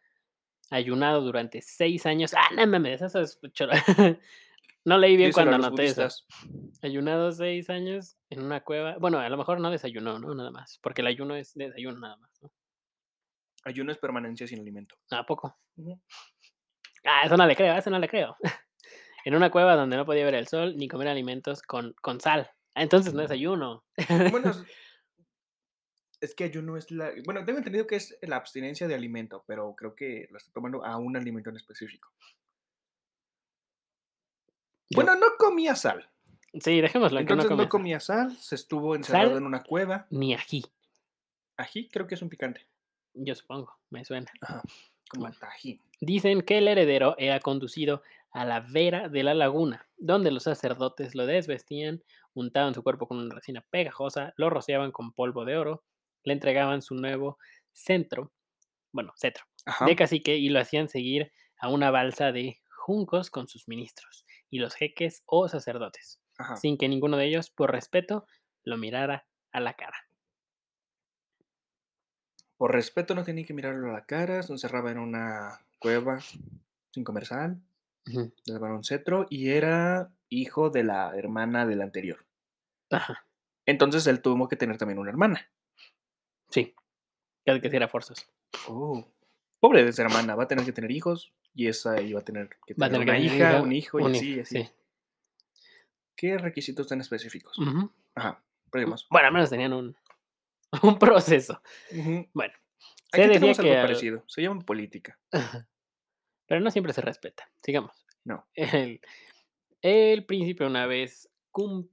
ayunado 0.69 1.21
durante 1.21 1.61
seis 1.61 2.05
años. 2.05 2.33
Ah, 2.33 2.49
no 2.55 2.67
mames, 2.67 3.01
eso 3.01 3.21
es. 3.21 3.39
No 4.87 4.97
leí 4.97 5.17
bien 5.17 5.31
Díselo 5.31 5.51
cuando 5.51 5.67
anoté 5.67 5.83
eso. 5.83 6.07
Ayunado 6.81 7.33
seis 7.33 7.69
años 7.69 8.15
en 8.29 8.41
una 8.41 8.63
cueva. 8.63 8.95
Bueno, 8.97 9.19
a 9.19 9.27
lo 9.27 9.35
mejor 9.35 9.59
no 9.59 9.69
desayunó, 9.69 10.17
¿no? 10.17 10.33
Nada 10.33 10.49
más. 10.49 10.79
Porque 10.81 11.01
el 11.01 11.07
ayuno 11.07 11.35
es 11.35 11.53
desayuno 11.55 11.99
nada 11.99 12.15
más, 12.15 12.41
¿no? 12.41 12.49
Ayuno 13.65 13.91
es 13.91 13.97
permanencia 13.97 14.47
sin 14.47 14.61
alimento. 14.61 14.95
¿A 15.11 15.25
poco? 15.25 15.59
Ujú. 15.75 15.99
Ah, 17.03 17.23
eso 17.25 17.35
no 17.35 17.45
le 17.45 17.57
creo, 17.57 17.75
eso 17.75 17.89
no 17.89 17.99
le 17.99 18.07
creo. 18.07 18.37
en 19.25 19.35
una 19.35 19.51
cueva 19.51 19.75
donde 19.75 19.97
no 19.97 20.05
podía 20.05 20.23
ver 20.23 20.35
el 20.35 20.47
sol 20.47 20.77
ni 20.77 20.87
comer 20.87 21.09
alimentos 21.09 21.61
con, 21.63 21.93
con 22.01 22.21
sal. 22.21 22.49
Ah, 22.73 22.81
entonces 22.81 23.13
no 23.13 23.23
es 23.23 23.31
ayuno. 23.31 23.83
Bueno, 24.31 24.51
es, 24.51 24.63
es 26.21 26.33
que 26.33 26.45
ayuno 26.45 26.77
es 26.77 26.89
la... 26.91 27.11
Bueno, 27.25 27.43
tengo 27.43 27.57
entendido 27.57 27.85
que 27.87 27.97
es 27.97 28.17
la 28.21 28.37
abstinencia 28.37 28.87
de 28.87 28.95
alimento, 28.95 29.43
pero 29.45 29.75
creo 29.75 29.93
que 29.93 30.29
lo 30.31 30.37
está 30.37 30.53
tomando 30.53 30.85
a 30.85 30.95
un 30.95 31.17
alimento 31.17 31.49
en 31.49 31.57
específico. 31.57 32.09
Bueno, 34.93 35.15
no 35.15 35.27
comía 35.37 35.75
sal. 35.75 36.09
Sí, 36.59 36.81
dejémoslo. 36.81 37.19
en 37.19 37.25
que 37.27 37.33
Entonces 37.33 37.51
no, 37.57 37.69
comía 37.69 37.99
sal. 37.99 38.17
comía 38.17 38.31
sal, 38.31 38.37
se 38.37 38.55
estuvo 38.55 38.95
encerrado 38.95 39.29
Sal. 39.29 39.37
en 39.37 39.45
una 39.45 39.63
cueva. 39.63 40.07
Ni 40.09 40.33
ají, 40.33 40.63
Ají 41.57 41.89
creo 41.89 42.07
que 42.07 42.15
es 42.15 42.21
un 42.21 42.29
picante. 42.29 42.67
yo 43.13 43.35
supongo, 43.35 43.77
me 43.89 44.05
suena. 44.05 44.31
Ajá. 44.41 44.61
Como 45.09 45.31
tajín. 45.31 45.81
Dicen 46.01 46.41
que 46.41 46.57
el 46.59 46.67
heredero 46.67 47.15
era 47.17 47.39
conducido 47.39 48.03
a 48.31 48.43
la 48.45 48.59
vera 48.59 49.07
de 49.09 49.23
la 49.23 49.33
laguna, 49.33 49.87
donde 49.97 50.31
los 50.31 50.43
sacerdotes 50.43 51.15
lo 51.15 51.25
desvestían, 51.25 52.03
untaban 52.33 52.73
su 52.75 52.83
cuerpo 52.83 53.07
con 53.07 53.17
una 53.17 53.33
resina 53.33 53.65
pegajosa, 53.69 54.33
lo 54.37 54.49
rociaban 54.49 54.91
con 54.91 55.13
polvo 55.13 55.45
de 55.45 55.57
oro, 55.57 55.83
le 56.23 56.33
entregaban 56.33 56.81
su 56.81 56.93
nuevo 56.95 57.39
centro, 57.71 58.31
bueno, 58.91 59.13
cetro, 59.17 59.45
Ajá. 59.65 59.85
de 59.85 59.95
cacique 59.95 60.35
y 60.35 60.49
lo 60.49 60.59
hacían 60.59 60.89
seguir 60.89 61.31
a 61.57 61.69
una 61.69 61.89
balsa 61.89 62.31
de 62.31 62.59
juncos 62.85 63.31
con 63.31 63.47
sus 63.47 63.67
ministros 63.67 64.25
y 64.49 64.59
los 64.59 64.75
jeques 64.75 65.23
o 65.25 65.47
sacerdotes, 65.47 66.21
Ajá. 66.37 66.55
sin 66.57 66.77
que 66.77 66.87
ninguno 66.89 67.17
de 67.17 67.25
ellos, 67.25 67.49
por 67.49 67.71
respeto, 67.71 68.25
lo 68.63 68.77
mirara 68.77 69.27
a 69.51 69.59
la 69.59 69.73
cara. 69.73 69.97
Por 72.57 72.71
respeto 72.71 73.13
no 73.13 73.23
tenía 73.23 73.45
que 73.45 73.53
mirarlo 73.53 73.89
a 73.89 73.93
la 73.93 74.05
cara, 74.05 74.41
se 74.43 74.51
encerraba 74.51 74.91
en 74.91 74.97
una 74.97 75.61
cueva 75.79 76.19
sin 76.91 77.03
le 78.45 78.53
daban 78.53 78.71
un 78.71 78.83
cetro 78.83 79.27
y 79.29 79.49
era 79.49 80.11
hijo 80.29 80.69
de 80.69 80.83
la 80.83 81.15
hermana 81.15 81.65
del 81.65 81.81
anterior. 81.81 82.25
Ajá, 82.89 83.25
Entonces 83.65 84.07
él 84.07 84.21
tuvo 84.21 84.47
que 84.47 84.55
tener 84.55 84.77
también 84.77 84.99
una 84.99 85.09
hermana. 85.11 85.49
sí. 86.49 86.73
Que 87.45 87.51
era 87.77 87.87
forzoso. 87.87 88.25
Oh. 88.67 89.05
Pobre 89.59 89.83
de 89.83 89.89
esa 89.89 90.03
hermana, 90.03 90.35
va 90.35 90.43
a 90.43 90.47
tener 90.47 90.65
que 90.65 90.71
tener 90.71 90.91
hijos 90.91 91.33
y 91.53 91.67
esa 91.67 91.99
iba 92.01 92.19
a 92.19 92.23
tener 92.23 92.49
que 92.65 92.75
tener 92.75 92.91
tener 92.91 93.07
una 93.09 93.17
que 93.17 93.23
hija, 93.23 93.61
un 93.61 93.71
hijo 93.71 93.99
y 93.99 94.05
así, 94.05 94.29
hijo, 94.33 94.41
así. 94.43 94.63
sí. 94.63 94.69
¿Qué 96.15 96.37
requisitos 96.37 96.87
tan 96.87 97.01
específicos? 97.01 97.57
Ujú. 97.59 97.91
Ajá, 98.15 98.43
seguimos. 98.71 99.07
Bueno, 99.09 99.27
al 99.27 99.33
menos 99.33 99.49
tenían 99.49 99.73
un, 99.73 99.95
un 100.83 100.99
proceso. 100.99 101.61
Ujú. 101.91 102.27
Bueno, 102.33 102.53
Aquí 103.11 103.21
se 103.21 103.27
decía 103.27 103.33
tenemos 103.39 103.59
algo 103.59 103.71
que 103.71 103.81
parecido, 103.81 104.23
se 104.27 104.41
llama 104.41 104.61
política. 104.61 105.19
pero 106.47 106.61
no 106.61 106.71
siempre 106.71 106.93
se 106.93 107.01
respeta. 107.01 107.49
Sigamos. 107.63 107.91
No. 108.23 108.45
El, 108.55 109.01
el 109.81 110.25
príncipe 110.25 110.65
una 110.65 110.85
vez, 110.87 111.29
cum- 111.51 111.87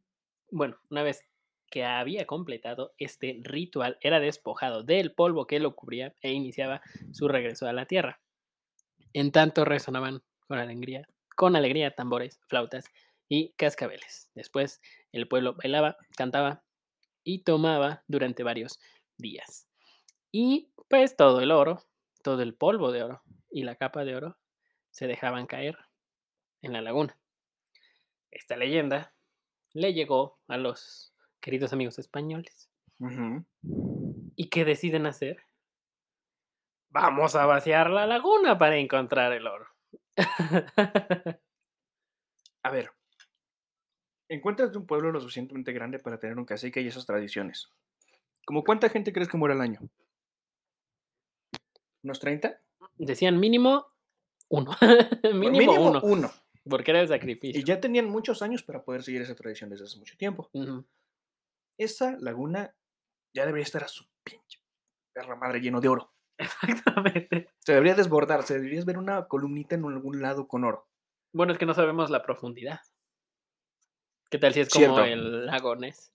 bueno, 0.51 0.79
una 0.91 1.03
vez 1.03 1.23
que 1.71 1.85
había 1.85 2.27
completado 2.27 2.95
este 2.99 3.39
ritual, 3.43 3.99
era 4.01 4.21
despojado 4.21 4.83
del 4.83 5.13
polvo 5.13 5.47
que 5.47 5.61
lo 5.61 5.75
cubría 5.75 6.15
e 6.21 6.33
iniciaba 6.33 6.83
su 7.13 7.29
regreso 7.29 7.67
a 7.67 7.73
la 7.73 7.87
tierra. 7.87 8.21
En 9.13 9.33
tanto 9.33 9.65
resonaban 9.65 10.23
con 10.47 10.59
alegría, 10.59 11.09
con 11.37 11.57
alegría 11.57 11.95
tambores, 11.95 12.41
flautas 12.49 12.87
y 13.29 13.53
cascabeles. 13.53 14.31
Después 14.35 14.81
el 15.13 15.29
pueblo 15.29 15.55
bailaba, 15.55 15.97
cantaba 16.17 16.65
y 17.23 17.45
tomaba 17.45 18.05
durante 18.07 18.43
varios 18.43 18.79
días. 19.17 19.67
Y 20.31 20.71
pues 20.89 21.17
todo 21.17 21.41
el 21.41 21.51
oro, 21.51 21.85
todo 22.23 22.43
el 22.43 22.55
polvo 22.55 22.93
de 22.93 23.03
oro 23.03 23.23
y 23.51 23.63
la 23.63 23.77
capa 23.77 24.05
de 24.05 24.17
oro 24.17 24.37
se 24.91 25.07
dejaban 25.07 25.47
caer 25.47 25.79
en 26.63 26.73
la 26.73 26.83
laguna. 26.83 27.19
Esta 28.31 28.57
leyenda 28.57 29.15
le 29.73 29.93
llegó 29.93 30.41
a 30.49 30.57
los 30.57 31.14
queridos 31.45 31.75
amigos 31.75 31.99
españoles. 31.99 32.71
¿Y 34.35 34.49
qué 34.49 34.65
deciden 34.65 35.05
hacer? 35.05 35.45
Vamos 36.89 37.37
a 37.37 37.45
vaciar 37.45 37.91
la 37.91 38.07
laguna 38.07 38.57
para 38.57 38.79
encontrar 38.79 39.31
el 39.35 39.47
oro. 39.47 39.67
A 42.63 42.71
ver, 42.71 42.91
encuentras 44.31 44.75
un 44.75 44.87
pueblo 44.87 45.13
lo 45.13 45.21
suficientemente 45.21 45.75
grande 45.75 45.99
para 45.99 46.19
tener 46.19 46.39
un 46.39 46.47
cacique 46.47 46.81
y 46.81 46.87
esas 46.87 47.05
tradiciones. 47.05 47.69
¿Cómo 48.47 48.65
cuánta 48.65 48.89
gente 48.89 49.13
crees 49.13 49.29
que 49.29 49.37
muere 49.37 49.55
al 49.55 49.61
año? 49.61 49.81
¿Unos 52.03 52.21
30? 52.21 52.59
Decían 52.97 53.39
mínimo 53.39 53.87
uno. 54.49 54.75
Mínimo, 55.35 55.75
uno. 55.75 56.01
uno. 56.03 56.33
Porque 56.67 56.93
era 56.93 57.03
el 57.03 57.09
sacrificio. 57.09 57.61
Y 57.61 57.65
ya 57.65 57.79
tenían 57.81 58.09
muchos 58.09 58.41
años 58.41 58.63
para 58.63 58.83
poder 58.83 59.03
seguir 59.03 59.21
esa 59.21 59.35
tradición 59.35 59.69
desde 59.69 59.85
hace 59.85 59.99
mucho 59.99 60.17
tiempo. 60.17 60.49
Ujú. 60.55 60.87
Esa 61.79 62.17
laguna 62.21 62.75
ya 63.35 63.47
debería 63.47 63.65
estar 63.65 63.83
a 63.85 63.89
su 63.89 64.05
pinche 64.23 64.61
perra 65.13 65.37
madre 65.37 65.61
lleno 65.61 65.81
de 65.81 65.89
oro. 65.89 66.13
Exactamente. 66.39 67.51
Se 67.61 67.73
debería 67.73 67.95
desbordar, 67.95 68.43
se 68.43 68.55
debería 68.55 68.85
ver 68.85 68.99
una 68.99 69.27
columnita 69.29 69.75
en 69.77 69.85
algún 69.85 70.21
lado 70.21 70.49
con 70.49 70.65
oro. 70.65 70.89
Bueno, 71.33 71.53
es 71.53 71.59
que 71.59 71.67
no 71.67 71.75
sabemos 71.75 72.11
la 72.11 72.23
profundidad. 72.23 72.81
¿Qué 74.31 74.39
tal 74.39 74.53
si 74.53 74.61
es 74.61 74.69
como 74.69 74.85
Cierto. 74.97 75.05
el 75.05 75.47
lago 75.47 75.77
Ness? 75.77 76.13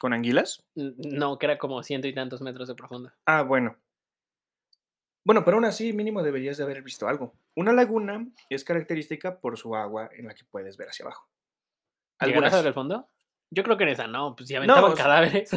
¿Con 0.00 0.12
anguilas? 0.12 0.66
No, 0.74 1.38
que 1.38 1.46
era 1.46 1.58
como 1.58 1.82
ciento 1.82 2.06
y 2.08 2.14
tantos 2.14 2.42
metros 2.42 2.68
de 2.68 2.74
profundo. 2.74 3.12
Ah, 3.24 3.42
bueno. 3.42 3.76
Bueno, 5.24 5.44
pero 5.44 5.56
aún 5.56 5.64
así 5.64 5.92
mínimo 5.92 6.22
deberías 6.22 6.56
de 6.56 6.64
haber 6.64 6.82
visto 6.82 7.08
algo. 7.08 7.34
Una 7.56 7.72
laguna 7.72 8.26
es 8.50 8.62
característica 8.62 9.40
por 9.40 9.56
su 9.56 9.74
agua 9.74 10.08
en 10.12 10.26
la 10.26 10.34
que 10.34 10.44
puedes 10.44 10.76
ver 10.76 10.88
hacia 10.88 11.04
abajo. 11.06 11.28
¿Llegarás 12.20 12.52
a 12.52 12.56
ver 12.56 12.66
Algunas. 12.66 12.66
el 12.66 12.74
fondo? 12.74 13.10
Yo 13.50 13.62
creo 13.62 13.76
que 13.76 13.84
en 13.84 13.90
esa 13.90 14.06
no, 14.06 14.34
pues 14.36 14.48
si 14.48 14.56
aventaban 14.56 14.94
cadáveres. 14.94 15.50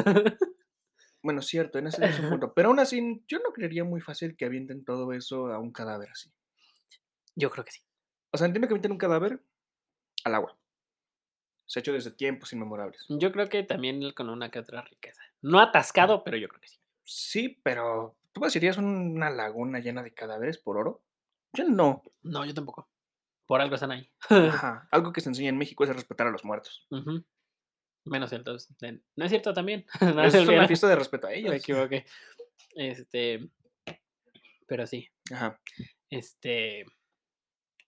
Bueno, 1.22 1.42
cierto, 1.42 1.78
en 1.78 1.88
ese 1.88 2.04
es 2.06 2.18
un 2.18 2.30
punto. 2.30 2.52
Pero 2.54 2.68
aún 2.68 2.78
así, 2.80 3.22
yo 3.28 3.38
no 3.40 3.52
creería 3.52 3.84
muy 3.84 4.00
fácil 4.00 4.36
que 4.36 4.46
avienten 4.46 4.84
todo 4.84 5.12
eso 5.12 5.48
a 5.52 5.58
un 5.58 5.70
cadáver 5.70 6.10
así. 6.10 6.32
Yo 7.36 7.50
creo 7.50 7.64
que 7.64 7.72
sí. 7.72 7.82
O 8.32 8.38
sea, 8.38 8.46
entiendo 8.46 8.68
que 8.68 8.72
avienten 8.72 8.92
un 8.92 8.98
cadáver 8.98 9.42
al 10.24 10.34
agua. 10.34 10.58
Se 11.66 11.78
ha 11.78 11.80
hecho 11.80 11.92
desde 11.92 12.10
tiempos 12.10 12.52
inmemorables. 12.52 13.04
Yo 13.08 13.30
creo 13.32 13.48
que 13.48 13.62
también 13.62 14.12
con 14.12 14.28
una 14.28 14.50
que 14.50 14.58
otra 14.58 14.82
riqueza. 14.82 15.22
No 15.42 15.60
atascado, 15.60 16.24
pero 16.24 16.36
yo 16.36 16.48
creo 16.48 16.60
que 16.60 16.68
sí. 16.68 16.80
Sí, 17.04 17.60
pero 17.62 18.16
¿tú 18.32 18.40
decidirías 18.40 18.78
una 18.78 19.30
laguna 19.30 19.78
llena 19.78 20.02
de 20.02 20.12
cadáveres 20.14 20.58
por 20.58 20.78
oro? 20.78 21.02
Yo 21.52 21.64
no. 21.68 22.02
No, 22.22 22.44
yo 22.44 22.54
tampoco. 22.54 22.88
Por 23.46 23.60
algo 23.60 23.74
están 23.74 23.90
ahí. 23.90 24.10
Ajá. 24.28 24.88
Algo 24.90 25.12
que 25.12 25.20
se 25.20 25.28
enseña 25.28 25.50
en 25.50 25.58
México 25.58 25.84
es 25.84 25.90
a 25.90 25.92
respetar 25.92 26.26
a 26.26 26.30
los 26.30 26.44
muertos. 26.44 26.86
Ujú. 26.90 27.24
Menos 28.04 28.32
el 28.32 28.42
dos. 28.44 28.68
de- 28.78 29.00
No 29.16 29.24
es 29.24 29.30
cierto 29.30 29.52
también. 29.52 29.84
No 30.16 30.22
Es 30.24 30.34
una 30.34 30.66
fiesta 30.66 30.88
de 30.88 30.96
respeto 30.96 31.26
a 31.26 31.30
Me 31.30 31.36
ellos. 31.38 31.54
equivoqué. 31.54 32.06
Este. 32.74 33.48
Pero 34.66 34.86
sí. 34.86 35.08
Ajá. 35.32 35.60
Este. 36.08 36.86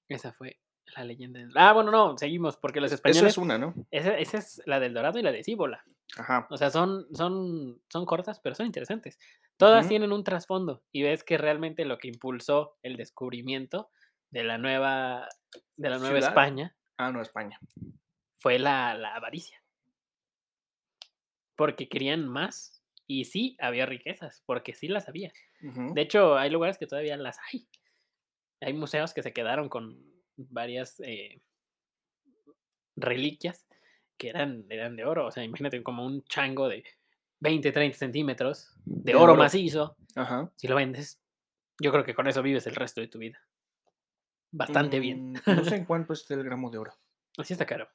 Esa 0.08 0.32
fue 0.32 0.58
la 0.96 1.04
leyenda. 1.04 1.40
del- 1.40 1.52
Ah, 1.56 1.72
bueno, 1.72 1.90
no, 1.90 2.18
seguimos, 2.18 2.56
porque 2.56 2.80
los 2.80 2.88
Esa 2.88 2.96
españoles. 2.96 3.32
es 3.32 3.38
una, 3.38 3.56
¿no? 3.58 3.74
Esa, 3.90 4.18
esa 4.18 4.38
es 4.38 4.62
la 4.66 4.80
del 4.80 4.92
Dorado 4.94 5.18
y 5.18 5.22
la 5.22 5.32
de 5.32 5.42
Cíbola. 5.44 5.84
Ajá. 6.18 6.46
O 6.50 6.56
sea, 6.58 6.68
son, 6.70 7.06
son, 7.14 7.80
son 7.88 8.04
cortas, 8.04 8.38
pero 8.40 8.54
son 8.54 8.66
interesantes. 8.66 9.18
Todas 9.56 9.88
tienen 9.88 10.12
un 10.12 10.24
trasfondo 10.24 10.82
y 10.92 11.02
ves 11.04 11.24
que 11.24 11.38
realmente 11.38 11.84
lo 11.86 11.96
que 11.98 12.08
impulsó 12.08 12.76
el 12.82 12.96
descubrimiento 12.96 13.90
de 14.30 14.44
la 14.44 14.58
nueva, 14.58 15.28
de 15.76 15.88
la 15.90 15.96
nueva 15.98 16.16
Ciudad. 16.16 16.28
España 16.30 16.76
Ah, 16.98 17.10
no, 17.12 17.22
España. 17.22 17.58
fue 18.38 18.58
la, 18.58 18.92
la 18.94 19.14
avaricia. 19.14 19.61
Porque 21.62 21.88
querían 21.88 22.26
más. 22.26 22.82
Y 23.06 23.24
sí, 23.26 23.56
había 23.60 23.86
riquezas, 23.86 24.42
porque 24.46 24.74
sí 24.74 24.88
las 24.88 25.08
había. 25.08 25.32
De 25.60 26.00
hecho, 26.02 26.36
hay 26.36 26.50
lugares 26.50 26.76
que 26.76 26.88
todavía 26.88 27.16
las 27.16 27.38
hay. 27.52 27.68
Hay 28.60 28.72
museos 28.72 29.14
que 29.14 29.22
se 29.22 29.32
quedaron 29.32 29.68
con 29.68 29.96
varias 30.36 30.98
eh, 31.04 31.40
reliquias 32.96 33.64
que 34.16 34.28
eran, 34.28 34.66
eran 34.70 34.96
de 34.96 35.04
oro. 35.04 35.26
O 35.26 35.30
sea, 35.30 35.44
imagínate 35.44 35.82
como 35.84 36.04
un 36.04 36.24
chango 36.24 36.68
de 36.68 36.84
20, 37.40 37.70
30 37.70 37.96
centímetros 37.98 38.72
de, 38.84 39.12
De 39.12 39.14
oro, 39.16 39.32
oro. 39.34 39.42
macizo. 39.42 39.96
Ajá. 40.16 40.50
Si 40.56 40.66
lo 40.68 40.74
vendes, 40.76 41.20
yo 41.80 41.92
creo 41.92 42.04
que 42.04 42.14
con 42.14 42.26
eso 42.26 42.42
vives 42.42 42.66
el 42.66 42.74
resto 42.74 43.00
de 43.00 43.08
tu 43.08 43.18
vida. 43.18 43.40
Bastante 44.50 44.98
bien. 45.00 45.32
Mm, 45.32 45.36
No 45.56 45.64
sé 45.64 45.76
en 45.76 45.84
cuánto 45.84 46.12
está 46.12 46.34
el 46.34 46.44
gramo 46.44 46.70
de 46.70 46.78
oro. 46.78 46.92
Así 47.38 47.52
está 47.54 47.66
caro. 47.66 47.88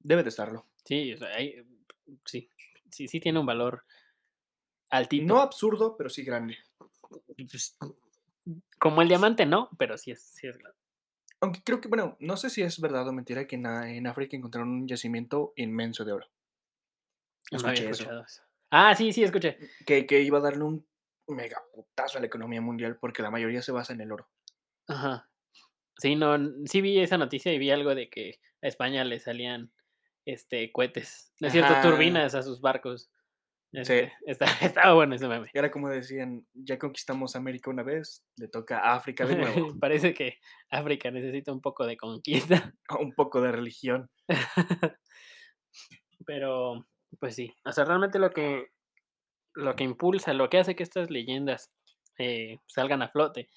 Debe 0.00 0.22
de 0.22 0.28
estarlo. 0.30 0.66
Sí, 0.84 1.14
o 1.14 1.18
sea, 1.18 1.28
hay- 1.34 1.64
sí, 2.24 2.50
sí, 2.94 3.08
sí 3.08 3.20
tiene 3.20 3.38
un 3.38 3.46
valor 3.46 3.84
altito. 4.90 5.26
No 5.26 5.40
absurdo, 5.40 5.96
pero 5.96 6.08
sí 6.08 6.22
grande. 6.24 6.56
Pues, 7.36 7.76
como 8.78 9.02
el 9.02 9.08
diamante, 9.08 9.46
no, 9.46 9.70
pero 9.78 9.98
sí 9.98 10.10
es, 10.10 10.22
sí 10.22 10.46
es 10.46 10.56
grande. 10.56 10.78
Aunque 11.40 11.62
creo 11.62 11.80
que, 11.80 11.88
bueno, 11.88 12.16
no 12.20 12.36
sé 12.36 12.48
si 12.48 12.62
es 12.62 12.80
verdad 12.80 13.06
o 13.08 13.12
mentira 13.12 13.46
que 13.46 13.56
en, 13.56 14.06
África 14.06 14.36
encontraron 14.36 14.70
un 14.70 14.88
yacimiento 14.88 15.52
inmenso 15.56 16.04
de 16.04 16.12
oro. 16.12 16.26
No 17.50 17.58
Escuché 17.58 17.90
eso. 17.90 18.04
eso. 18.04 18.42
Ah, 18.70 18.94
sí, 18.94 19.12
sí, 19.12 19.22
escuché. 19.22 19.58
Que, 19.84 20.06
que 20.06 20.22
iba 20.22 20.38
a 20.38 20.42
darle 20.42 20.64
un 20.64 20.86
mega 21.28 21.62
putazo 21.72 22.18
a 22.18 22.20
la 22.20 22.26
economía 22.26 22.60
mundial 22.60 22.96
porque 22.98 23.22
la 23.22 23.30
mayoría 23.30 23.62
se 23.62 23.72
basa 23.72 23.92
en 23.92 24.00
el 24.00 24.12
oro. 24.12 24.28
Ajá. 24.86 25.28
Sí, 25.98 26.16
no, 26.16 26.36
sí 26.64 26.80
vi 26.80 26.98
esa 26.98 27.18
noticia 27.18 27.52
y 27.52 27.58
vi 27.58 27.70
algo 27.70 27.94
de 27.94 28.08
que 28.08 28.40
a 28.62 28.66
España 28.66 29.04
le 29.04 29.20
salían 29.20 29.72
este 30.26 30.70
cohetes, 30.72 31.32
no 31.40 31.48
es 31.48 31.52
cierto, 31.52 31.74
turbinas 31.82 32.34
a 32.34 32.42
sus 32.42 32.60
barcos. 32.60 33.10
Este, 33.72 34.12
está- 34.26 34.46
estaba 34.60 34.94
bueno 34.94 35.14
ese 35.16 35.26
meme. 35.28 35.48
Y 35.52 35.58
era 35.58 35.70
como 35.70 35.88
decían, 35.88 36.46
ya 36.54 36.78
conquistamos 36.78 37.34
América 37.36 37.70
una 37.70 37.82
vez, 37.82 38.24
le 38.36 38.48
toca 38.48 38.78
a 38.78 38.94
África 38.94 39.26
de 39.26 39.36
nuevo. 39.36 39.74
Parece 39.80 40.14
que 40.14 40.38
África 40.70 41.10
necesita 41.10 41.52
un 41.52 41.60
poco 41.60 41.84
de 41.86 41.96
conquista. 41.96 42.72
un 43.00 43.12
poco 43.12 43.40
de 43.40 43.52
religión. 43.52 44.08
Pero, 46.26 46.86
pues 47.18 47.34
sí. 47.34 47.52
O 47.64 47.72
sea, 47.72 47.84
realmente 47.84 48.18
lo 48.18 48.30
que, 48.30 48.68
lo 49.54 49.74
que 49.76 49.84
impulsa, 49.84 50.32
lo 50.32 50.48
que 50.48 50.58
hace 50.58 50.74
que 50.76 50.82
estas 50.82 51.10
leyendas 51.10 51.70
eh, 52.18 52.58
salgan 52.66 53.02
a 53.02 53.08
flote 53.08 53.50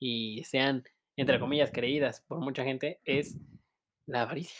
y 0.00 0.42
sean, 0.44 0.84
entre 1.16 1.40
comillas, 1.40 1.70
creídas 1.72 2.22
por 2.28 2.38
mucha 2.40 2.64
gente 2.64 3.00
es 3.04 3.36
la 4.06 4.22
avaricia. 4.22 4.56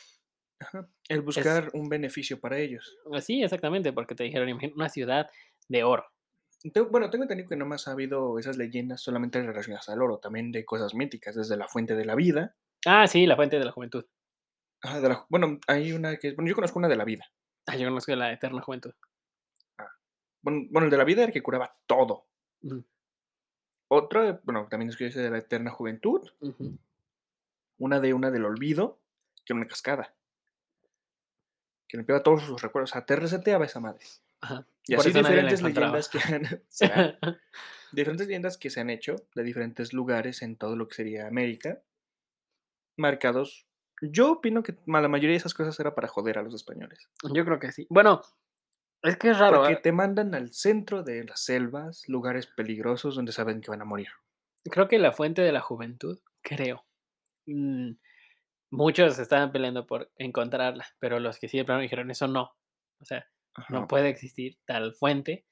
Ajá. 0.67 0.89
El 1.09 1.23
buscar 1.23 1.71
un 1.75 1.89
beneficio 1.89 2.41
para 2.41 2.59
ellos. 2.59 2.97
Pues 3.05 3.25
Sí, 3.25 3.43
exactamente, 3.43 3.93
porque 3.93 4.15
te 4.15 4.25
dijeron, 4.25 4.49
imagina 4.49 4.73
una 4.77 4.89
ciudad 4.89 5.31
de 5.69 5.85
oro. 5.85 6.05
Bueno, 6.91 7.11
tengo 7.11 7.25
entendido 7.25 7.49
que 7.49 7.57
no 7.57 7.67
más 7.67 7.89
ha 7.89 7.93
habido 7.93 8.39
esas 8.39 8.57
leyendas 8.57 9.03
solamente 9.03 9.43
relacionadas 9.43 9.89
al 9.91 10.01
oro, 10.01 10.19
también 10.19 10.51
de 10.51 10.65
cosas 10.65 10.95
míticas, 10.95 11.35
desde 11.35 11.59
la 11.59 11.69
fuente 11.69 11.95
de 11.95 12.07
la 12.07 12.15
vida. 12.15 12.57
Ah, 12.87 13.07
sí, 13.07 13.27
la 13.27 13.37
fuente 13.37 13.59
de 13.59 13.65
la 13.67 13.73
juventud. 13.73 14.05
ajá, 14.81 15.01
de 15.01 15.09
la- 15.09 15.27
bueno, 15.29 15.59
hay 15.67 15.93
una 15.93 16.17
que, 16.17 16.33
bueno, 16.33 16.49
yo 16.49 16.55
conozco 16.55 16.79
una 16.79 16.89
de 16.89 16.97
la 16.97 17.05
vida. 17.05 17.25
Ah, 17.67 17.77
yo 17.77 17.87
conozco 17.89 18.15
la 18.17 18.33
eterna 18.33 18.61
juventud. 18.63 18.93
Bueno, 20.43 20.67
bueno, 20.71 20.87
el 20.87 20.91
de 20.91 20.97
la 20.99 21.05
vida 21.05 21.23
era 21.23 21.29
el 21.29 21.33
que 21.33 21.43
curaba 21.43 21.75
todo. 21.87 22.27
Otra, 23.89 24.41
bueno, 24.45 24.67
también 24.71 24.91
es 24.91 24.97
que 24.97 25.05
dice 25.05 25.21
de 25.21 25.31
la 25.31 25.39
eterna 25.39 25.71
juventud. 25.71 26.21
Una 27.79 28.01
de 28.01 28.15
una 28.15 28.31
del 28.31 28.45
olvido, 28.45 28.99
que 29.45 29.53
era 29.53 29.59
una 29.61 29.69
cascada. 29.69 30.15
Que 31.89 31.97
limpiaba 31.97 32.23
todos 32.23 32.43
sus 32.43 32.61
recuerdos. 32.61 32.91
O 32.91 32.93
sea, 32.95 33.07
te 33.07 33.17
reseteaba 33.17 33.65
esa 33.65 33.81
madre. 33.81 34.05
Ajá. 34.41 34.67
Y 34.87 34.97
Por 34.97 35.07
así 35.07 35.13
diferentes 35.13 35.63
leyendas 35.63 36.09
que 36.09 36.19
han, 36.19 36.63
¿será? 36.69 37.19
diferentes 37.93 38.27
leyendas 38.27 38.59
que 38.59 38.71
se 38.71 38.81
han 38.81 38.91
hecho 38.91 39.17
de 39.35 39.43
diferentes 39.43 39.93
lugares 39.93 40.43
en 40.43 40.57
todo 40.57 40.77
lo 40.77 40.89
que 40.89 40.95
sería 40.95 41.27
América, 41.27 41.83
marcados. 42.97 43.67
Yo 44.03 44.33
opino 44.33 44.63
que 44.63 44.77
la 44.87 45.09
mayoría 45.09 45.31
de 45.31 45.37
esas 45.37 45.55
cosas 45.55 45.79
era 45.81 45.95
para 45.95 46.09
joder 46.09 46.39
a 46.39 46.43
los 46.43 46.55
españoles. 46.55 47.09
Yo 47.33 47.45
creo 47.45 47.59
que 47.59 47.73
sí. 47.73 47.87
Bueno, 47.89 48.21
es 49.03 49.17
que 49.17 49.31
es 49.31 49.39
raro. 49.39 49.59
Porque 49.59 49.75
¿eh? 49.75 49.81
te 49.83 49.93
mandan 49.93 50.35
al 50.35 50.53
centro 50.53 51.03
de 51.03 51.25
las 51.25 51.45
selvas, 51.45 52.09
lugares 52.09 52.47
peligrosos 52.47 53.15
donde 53.15 53.33
saben 53.33 53.61
que 53.61 53.71
van 53.71 53.83
a 53.83 53.87
morir. 53.87 54.09
Creo 54.65 54.89
que 54.89 54.99
la 54.99 55.13
fuente 55.13 55.43
de 55.43 55.53
la 55.53 55.61
juventud, 55.61 56.19
creo. 56.43 56.85
mm, 57.47 57.93
muchos 58.75 59.19
estaban 59.19 59.53
peleando 59.53 59.87
por 59.87 60.11
encontrarla, 60.17 60.87
pero 60.99 61.21
los 61.21 61.39
que 61.39 61.49
sí 61.49 61.59
de 61.59 61.65
plano 61.65 61.81
dijeron 61.81 62.11
eso 62.11 62.29
no. 62.29 62.55
O 63.01 63.05
sea, 63.05 63.27
no 63.69 63.87
puede 63.87 64.09
existir 64.09 64.59
tal 64.65 64.95
fuente. 64.95 65.45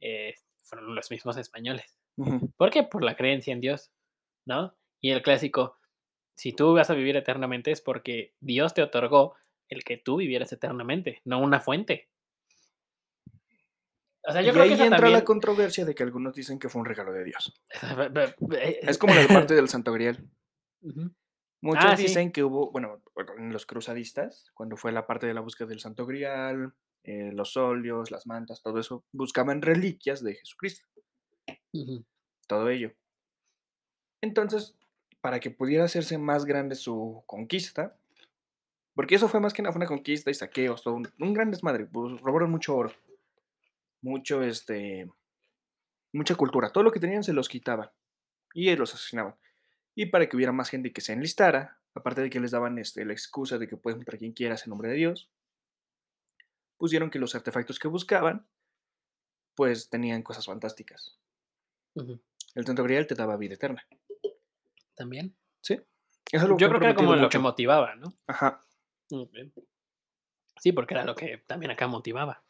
eh, 0.00 0.34
fueron 0.62 0.94
los 0.94 1.10
mismos 1.10 1.36
españoles. 1.36 1.96
Ujú. 2.16 2.50
¿Por 2.56 2.70
qué? 2.70 2.82
Por 2.82 3.04
la 3.04 3.16
creencia 3.16 3.52
en 3.52 3.60
Dios, 3.60 3.92
¿no? 4.44 4.76
Y 5.00 5.10
el 5.10 5.22
clásico, 5.22 5.76
si 6.34 6.52
tú 6.52 6.74
vas 6.74 6.90
a 6.90 6.94
vivir 6.94 7.16
eternamente 7.16 7.70
es 7.70 7.80
porque 7.80 8.34
Dios 8.40 8.74
te 8.74 8.82
otorgó 8.82 9.36
el 9.68 9.84
que 9.84 9.96
tú 9.96 10.16
vivieras 10.16 10.52
eternamente, 10.52 11.20
no 11.24 11.38
una 11.38 11.60
fuente. 11.60 12.08
O 14.28 14.32
sea, 14.32 14.42
yo 14.42 14.48
y 14.48 14.52
creo 14.52 14.64
ahí 14.64 14.70
que 14.70 14.82
entra 14.82 14.96
también... 14.98 15.12
la 15.12 15.24
controversia 15.24 15.84
de 15.84 15.94
que 15.94 16.02
algunos 16.02 16.34
dicen 16.34 16.58
que 16.58 16.68
fue 16.68 16.80
un 16.80 16.86
regalo 16.86 17.12
de 17.12 17.24
Dios. 17.24 17.54
Es 17.68 17.80
Es 18.82 18.98
como 18.98 19.14
la 19.14 19.26
parte 19.28 19.54
del 19.54 19.68
Santo 19.68 19.92
Grial. 19.92 20.18
Ujú. 20.82 21.12
Muchos 21.62 21.84
Ah, 21.92 21.96
sí. 21.96 22.02
dicen 22.04 22.32
que 22.32 22.44
hubo, 22.44 22.70
bueno, 22.70 23.02
en 23.38 23.52
los 23.52 23.66
cruzadistas, 23.66 24.50
cuando 24.54 24.76
fue 24.76 24.92
la 24.92 25.06
parte 25.06 25.26
de 25.26 25.34
la 25.34 25.40
búsqueda 25.40 25.68
del 25.68 25.80
Santo 25.80 26.06
Grial, 26.06 26.74
eh, 27.04 27.32
los 27.32 27.56
óleos, 27.56 28.10
las 28.10 28.26
mantas, 28.26 28.62
todo 28.62 28.78
eso, 28.78 29.04
buscaban 29.12 29.62
reliquias 29.62 30.22
de 30.22 30.34
Jesucristo, 30.34 30.86
todo 32.48 32.68
ello. 32.70 32.92
Entonces, 34.20 34.76
para 35.20 35.40
que 35.40 35.50
pudiera 35.50 35.84
hacerse 35.84 36.18
más 36.18 36.44
grande 36.44 36.74
su 36.74 37.22
conquista, 37.26 37.96
porque 38.94 39.14
eso 39.14 39.28
fue 39.28 39.40
más 39.40 39.52
que 39.52 39.62
nada 39.62 39.72
fue 39.72 39.80
una 39.80 39.86
conquista 39.88 40.30
y 40.30 40.34
saqueos, 40.34 40.82
todo 40.82 40.94
un, 40.94 41.08
un 41.20 41.34
gran 41.34 41.50
desmadre, 41.50 41.86
pues, 41.86 42.20
robaron 42.22 42.50
mucho 42.50 42.76
oro, 42.76 42.92
mucho, 44.02 44.42
este, 44.42 45.06
mucha 46.12 46.34
cultura, 46.34 46.70
todo 46.70 46.84
lo 46.84 46.92
que 46.92 47.00
tenían 47.00 47.22
se 47.24 47.32
los 47.32 47.48
quitaban 47.48 47.90
y 48.54 48.74
los 48.76 48.94
asesinaban. 48.94 49.36
Y 49.96 50.06
para 50.06 50.28
que 50.28 50.36
hubiera 50.36 50.52
más 50.52 50.68
gente 50.68 50.92
que 50.92 51.00
se 51.00 51.12
enlistara, 51.14 51.80
aparte 51.94 52.20
de 52.20 52.30
que 52.30 52.38
les 52.38 52.50
daban 52.52 52.78
este, 52.78 53.04
la 53.04 53.12
excusa 53.14 53.58
de 53.58 53.66
que 53.66 53.76
puedes 53.76 53.98
matar 53.98 54.16
a 54.16 54.18
quien 54.18 54.32
quieras 54.32 54.64
en 54.66 54.70
nombre 54.70 54.90
de 54.90 54.96
Dios, 54.96 55.30
pusieron 56.76 57.10
que 57.10 57.18
los 57.18 57.34
artefactos 57.34 57.78
que 57.78 57.88
buscaban, 57.88 58.46
pues 59.54 59.88
tenían 59.88 60.22
cosas 60.22 60.44
fantásticas. 60.44 61.18
El 62.54 62.66
Santo 62.66 62.84
Grial 62.84 63.06
te 63.06 63.14
daba 63.14 63.38
vida 63.38 63.54
eterna. 63.54 63.86
También. 64.94 65.34
¿Sí? 65.62 65.80
Yo 66.30 66.40
creo 66.68 66.78
que 66.78 66.84
era 66.86 66.94
como 66.94 67.16
lo 67.16 67.30
que 67.30 67.38
motivaba, 67.38 67.94
¿no? 67.96 68.12
Ajá. 68.26 68.62
Sí, 70.60 70.72
porque 70.72 70.94
era 70.94 71.04
lo 71.04 71.14
que 71.14 71.38
también 71.46 71.70
acá 71.70 71.86
motivaba. 71.86 72.42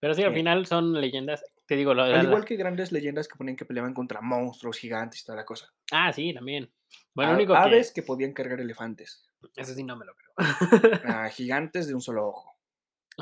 Pero 0.00 0.14
sí, 0.14 0.22
al 0.24 0.30
Sí. 0.32 0.36
final 0.38 0.66
son 0.66 1.00
leyendas. 1.00 1.44
Te 1.66 1.76
digo, 1.76 1.94
lo 1.94 2.04
de 2.04 2.12
Al 2.14 2.18
la- 2.24 2.24
igual 2.24 2.44
que 2.44 2.56
grandes 2.56 2.92
leyendas 2.92 3.28
que 3.28 3.36
ponían 3.36 3.56
que 3.56 3.64
peleaban 3.64 3.94
contra 3.94 4.20
monstruos 4.20 4.78
gigantes 4.78 5.22
y 5.22 5.24
toda 5.24 5.36
la 5.36 5.44
cosa. 5.44 5.72
Ah, 5.92 6.12
sí, 6.12 6.34
también. 6.34 6.70
Bueno, 7.14 7.30
A- 7.30 7.32
lo 7.34 7.38
único 7.38 7.52
que... 7.54 7.58
aves 7.58 7.92
que 7.92 8.02
podían 8.02 8.32
cargar 8.32 8.60
elefantes. 8.60 9.24
Eso 9.56 9.74
sí 9.74 9.82
no 9.84 9.96
me 9.96 10.04
lo 10.04 10.14
creo. 10.14 11.00
a 11.04 11.28
gigantes 11.30 11.86
de 11.88 11.94
un 11.94 12.00
solo 12.00 12.28
ojo. 12.28 12.52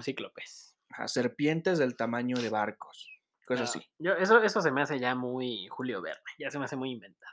Cíclopes. 0.03 0.76
a 0.91 1.07
serpientes 1.09 1.78
del 1.78 1.97
tamaño 1.97 2.36
de 2.36 2.49
barcos. 2.49 3.09
Cosas 3.47 3.74
No, 3.74 3.80
así. 3.80 3.91
Yo, 3.99 4.12
eso, 4.12 4.43
eso 4.43 4.61
se 4.61 4.70
me 4.70 4.82
hace 4.82 4.99
ya 4.99 5.14
muy 5.14 5.66
Julio 5.68 6.01
Verne. 6.03 6.22
Ya 6.38 6.51
se 6.51 6.59
me 6.59 6.64
hace 6.66 6.76
muy 6.76 6.91
inventado. 6.93 7.32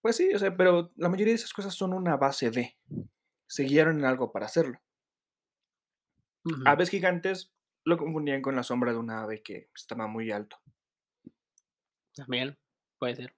Pues 0.00 0.16
sí, 0.16 0.32
o 0.34 0.38
sea, 0.38 0.54
pero 0.56 0.90
la 0.96 1.08
mayoría 1.08 1.32
de 1.32 1.36
esas 1.36 1.52
cosas 1.52 1.74
son 1.74 1.92
una 1.94 2.16
base 2.16 2.50
de. 2.50 2.76
Se 3.46 3.62
guiaron 3.64 3.98
en 3.98 4.04
algo 4.04 4.32
para 4.32 4.46
hacerlo. 4.46 4.80
Aves 6.66 6.90
gigantes 6.90 7.51
lo 7.84 7.96
confundían 7.96 8.42
con 8.42 8.56
la 8.56 8.62
sombra 8.62 8.92
de 8.92 8.98
una 8.98 9.22
ave 9.22 9.42
que 9.42 9.70
estaba 9.74 10.06
muy 10.06 10.30
alto. 10.30 10.58
También 12.14 12.58
puede 12.98 13.16
ser. 13.16 13.34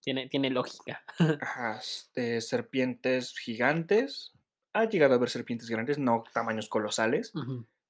Tiene, 0.00 0.28
tiene 0.28 0.50
lógica. 0.50 1.02
Ajá, 1.40 1.78
este, 1.78 2.40
serpientes 2.40 3.36
gigantes. 3.36 4.32
Ha 4.72 4.84
llegado 4.84 5.14
a 5.14 5.16
haber 5.16 5.30
serpientes 5.30 5.68
grandes, 5.68 5.98
no 5.98 6.22
tamaños 6.32 6.68
colosales, 6.68 7.32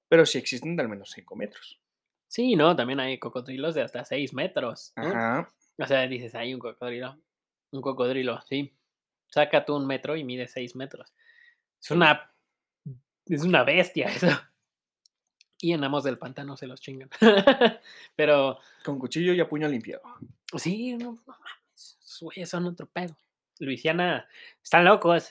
pero 0.09 0.25
sí 0.25 0.39
existen 0.39 0.77
de 0.77 0.83
al 0.83 0.89
menos 0.89 1.11
5 1.11 1.35
metros. 1.35 1.81
Sí, 2.29 2.55
no, 2.55 2.75
también 2.77 3.01
hay 3.01 3.19
cocodrilos 3.19 3.75
de 3.75 3.83
hasta 3.83 4.05
6 4.05 4.35
metros. 4.35 4.93
Ajá. 4.95 5.53
O 5.79 5.87
sea, 5.87 6.07
dices, 6.07 6.35
hay 6.35 6.55
un 6.55 6.61
cocodrilo. 6.61 7.21
Un 7.73 7.83
cocodrilo, 7.83 8.41
sí. 8.43 8.73
Saca 9.29 9.65
tú 9.65 9.77
un 9.77 9.87
metro 9.87 10.17
y 10.17 10.25
mide 10.25 10.47
6 10.47 10.77
metros. 10.77 11.13
Es 11.83 11.91
una. 11.91 12.33
Es 13.27 13.43
una 13.43 13.65
bestia 13.65 14.07
eso. 14.07 14.29
Y 15.61 15.73
en 15.73 15.83
Amos 15.85 16.05
del 16.05 16.19
Pantano 16.19 16.57
se 16.57 16.67
los 16.67 16.81
chingan. 16.81 17.09
Pero 18.17 18.59
Con 18.85 18.99
cuchillo 18.99 19.33
y 19.33 19.41
a 19.41 19.49
puño 19.49 19.69
limpiado. 19.69 20.03
sí, 20.57 20.95
no, 20.97 21.13
no 21.13 21.23
mames. 21.27 21.99
Güeyes 22.21 22.49
son 22.49 22.67
otro 22.67 22.87
pedo. 22.87 23.17
Luisiana, 23.59 24.27
están 24.63 24.85
locos. 24.85 25.31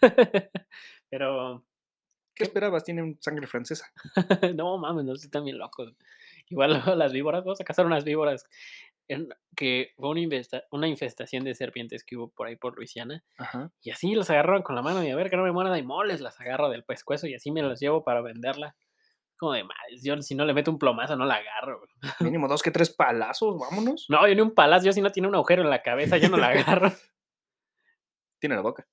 Pero 1.10 1.64
¿Qué 2.34 2.44
esperabas? 2.44 2.84
Tienen 2.84 3.16
sangre 3.22 3.46
francesa. 3.46 3.90
no 4.56 4.76
mames, 4.78 5.04
no 5.04 5.14
están 5.14 5.44
bien 5.44 5.58
locos. 5.58 5.94
Igual 6.48 6.82
las 6.98 7.12
víboras, 7.12 7.42
vamos 7.44 7.60
a 7.60 7.64
cazar 7.64 7.86
unas 7.86 8.04
víboras. 8.04 8.44
en- 9.08 9.28
que 9.56 9.94
fue 9.96 10.10
una, 10.10 10.20
investa- 10.20 10.64
una 10.70 10.86
infestación 10.88 11.44
de 11.44 11.54
serpientes 11.54 12.04
que 12.04 12.16
hubo 12.16 12.28
por 12.28 12.46
ahí 12.48 12.56
por 12.56 12.76
Luisiana. 12.76 13.24
Ajá. 13.38 13.70
Y 13.82 13.90
así 13.90 14.14
las 14.14 14.28
agarraron 14.28 14.62
con 14.62 14.74
la 14.76 14.82
mano 14.82 15.02
y 15.02 15.08
a 15.10 15.16
ver 15.16 15.30
que 15.30 15.36
no 15.38 15.44
me 15.44 15.52
muera 15.52 15.70
de 15.72 15.82
moles, 15.82 16.20
las 16.20 16.38
agarro 16.40 16.68
del 16.68 16.84
pescuezo 16.84 17.26
y 17.26 17.34
así 17.34 17.50
me 17.50 17.62
las 17.62 17.80
llevo 17.80 18.04
para 18.04 18.20
venderla. 18.20 18.76
Como 19.38 19.52
de 19.52 19.64
madre, 19.64 19.98
yo 20.02 20.20
si 20.22 20.34
no 20.34 20.44
le 20.46 20.54
meto 20.54 20.70
un 20.70 20.78
plomazo 20.78 21.14
no 21.16 21.26
la 21.26 21.34
agarro. 21.36 21.78
güey. 21.78 21.90
Mínimo 22.20 22.48
dos 22.48 22.62
que 22.62 22.70
tres 22.70 22.90
palazos, 22.90 23.58
vámonos. 23.58 24.06
No, 24.08 24.26
yo 24.26 24.34
ni 24.34 24.40
un 24.40 24.54
palazo, 24.54 24.86
yo 24.86 24.92
si 24.92 25.02
no 25.02 25.12
tiene 25.12 25.28
un 25.28 25.34
agujero 25.34 25.62
en 25.62 25.70
la 25.70 25.82
cabeza, 25.82 26.16
yo 26.16 26.28
no 26.28 26.38
la 26.38 26.48
agarro. 26.50 26.92
Tiene 28.38 28.54
la 28.56 28.62
boca. 28.62 28.86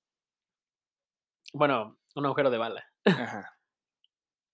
Bueno, 1.54 1.98
un 2.16 2.26
agujero 2.26 2.50
de 2.50 2.58
bala. 2.58 2.86
Ajá. 3.06 3.50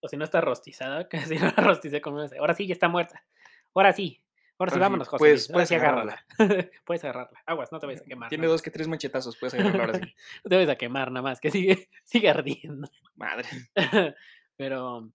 O 0.02 0.08
si 0.08 0.16
no 0.16 0.24
está 0.24 0.40
rostizada, 0.40 1.10
que 1.10 1.18
si 1.18 1.36
no 1.36 1.52
la 1.54 1.62
rosticé 1.62 2.00
con 2.00 2.14
una... 2.14 2.26
Ahora 2.38 2.54
sí, 2.54 2.66
ya 2.66 2.72
está 2.72 2.88
muerta. 2.88 3.22
Ahora 3.74 3.92
sí. 3.92 4.24
Ahora 4.58 4.70
sí, 4.70 4.76
Ahora 4.76 4.86
vámonos, 4.86 5.08
José. 5.08 5.24
Ahora 5.24 5.52
puedes 5.52 5.68
sí, 5.68 5.74
agarrarla. 5.74 6.26
puedes 6.86 7.04
agarrarla. 7.04 7.42
Aguas, 7.44 7.70
no 7.70 7.78
te 7.78 7.86
vayas 7.86 8.00
a 8.00 8.04
quemar. 8.06 8.30
Tiene 8.30 8.46
¿no? 8.46 8.50
dos 8.52 8.62
que 8.62 8.70
tres 8.70 8.88
machetazos, 8.88 9.36
puedes 9.36 9.52
agarrarlo 9.52 9.82
ahora 9.82 9.98
sí. 9.98 10.14
No 10.42 10.48
te 10.48 10.56
vayas 10.56 10.70
a 10.70 10.76
quemar 10.76 11.12
nada 11.12 11.22
más, 11.22 11.38
que 11.38 11.50
sigue, 11.50 11.90
sigue 12.04 12.30
ardiendo. 12.30 12.88
Madre. 13.14 13.46
Pero 14.56 15.10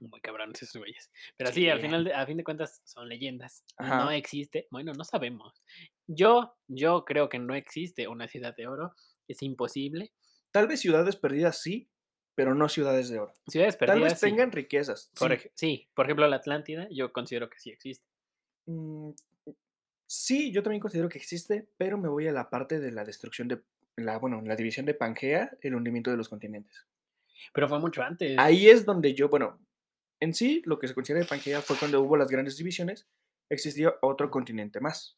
muy 0.00 0.20
cabrones 0.20 0.62
esos 0.62 0.76
güeyes. 0.80 1.10
Pero 1.36 1.52
sí, 1.52 1.68
al 1.68 1.80
final, 1.80 2.04
de- 2.04 2.14
a 2.14 2.24
fin 2.26 2.36
de 2.36 2.44
cuentas, 2.44 2.80
son 2.84 3.08
leyendas. 3.08 3.64
No 3.78 4.10
existe, 4.10 4.66
bueno, 4.70 4.92
no 4.94 5.04
sabemos. 5.04 5.62
Yo, 6.06 6.56
yo 6.68 7.04
creo 7.04 7.28
que 7.28 7.38
no 7.38 7.54
existe 7.54 8.08
una 8.08 8.28
ciudad 8.28 8.54
de 8.56 8.66
oro. 8.66 8.94
Es 9.26 9.42
imposible. 9.42 10.12
Tal 10.50 10.66
vez 10.66 10.80
ciudades 10.80 11.16
perdidas 11.16 11.60
sí, 11.60 11.90
pero 12.34 12.54
no 12.54 12.68
ciudades 12.68 13.08
de 13.10 13.18
oro. 13.18 13.32
Ciudades 13.48 13.76
Tal 13.76 13.88
perdidas. 13.88 14.12
vez 14.12 14.20
sí. 14.20 14.26
tengan 14.26 14.52
riquezas. 14.52 15.10
Por, 15.18 15.38
sí. 15.38 15.48
sí, 15.54 15.88
por 15.94 16.06
ejemplo, 16.06 16.26
la 16.28 16.36
Atlántida, 16.36 16.86
yo 16.90 17.12
considero 17.12 17.50
que 17.50 17.58
sí 17.58 17.70
existe. 17.70 18.06
Mm, 18.66 19.10
Sí, 20.10 20.50
yo 20.52 20.62
también 20.62 20.80
considero 20.80 21.08
que 21.10 21.18
existe, 21.18 21.68
pero 21.76 21.98
me 21.98 22.08
voy 22.08 22.26
a 22.28 22.32
la 22.32 22.48
parte 22.48 22.80
de 22.80 22.90
la 22.92 23.04
destrucción 23.04 23.46
de 23.46 23.60
la, 23.96 24.18
bueno, 24.18 24.40
la 24.40 24.56
división 24.56 24.86
de 24.86 24.94
Pangea, 24.94 25.50
el 25.60 25.74
hundimiento 25.74 26.10
de 26.10 26.16
los 26.16 26.30
continentes. 26.30 26.86
Pero 27.52 27.68
fue 27.68 27.78
mucho 27.78 28.02
antes. 28.02 28.34
Ahí 28.38 28.68
es 28.70 28.86
donde 28.86 29.12
yo, 29.12 29.28
bueno, 29.28 29.60
en 30.20 30.34
sí, 30.34 30.62
lo 30.64 30.78
que 30.78 30.88
se 30.88 30.94
considera 30.94 31.20
de 31.22 31.28
Pangea 31.28 31.60
fue 31.62 31.76
cuando 31.76 32.00
hubo 32.00 32.16
las 32.16 32.28
grandes 32.28 32.56
divisiones, 32.56 33.06
existía 33.50 33.94
otro 34.02 34.30
continente 34.30 34.80
más, 34.80 35.16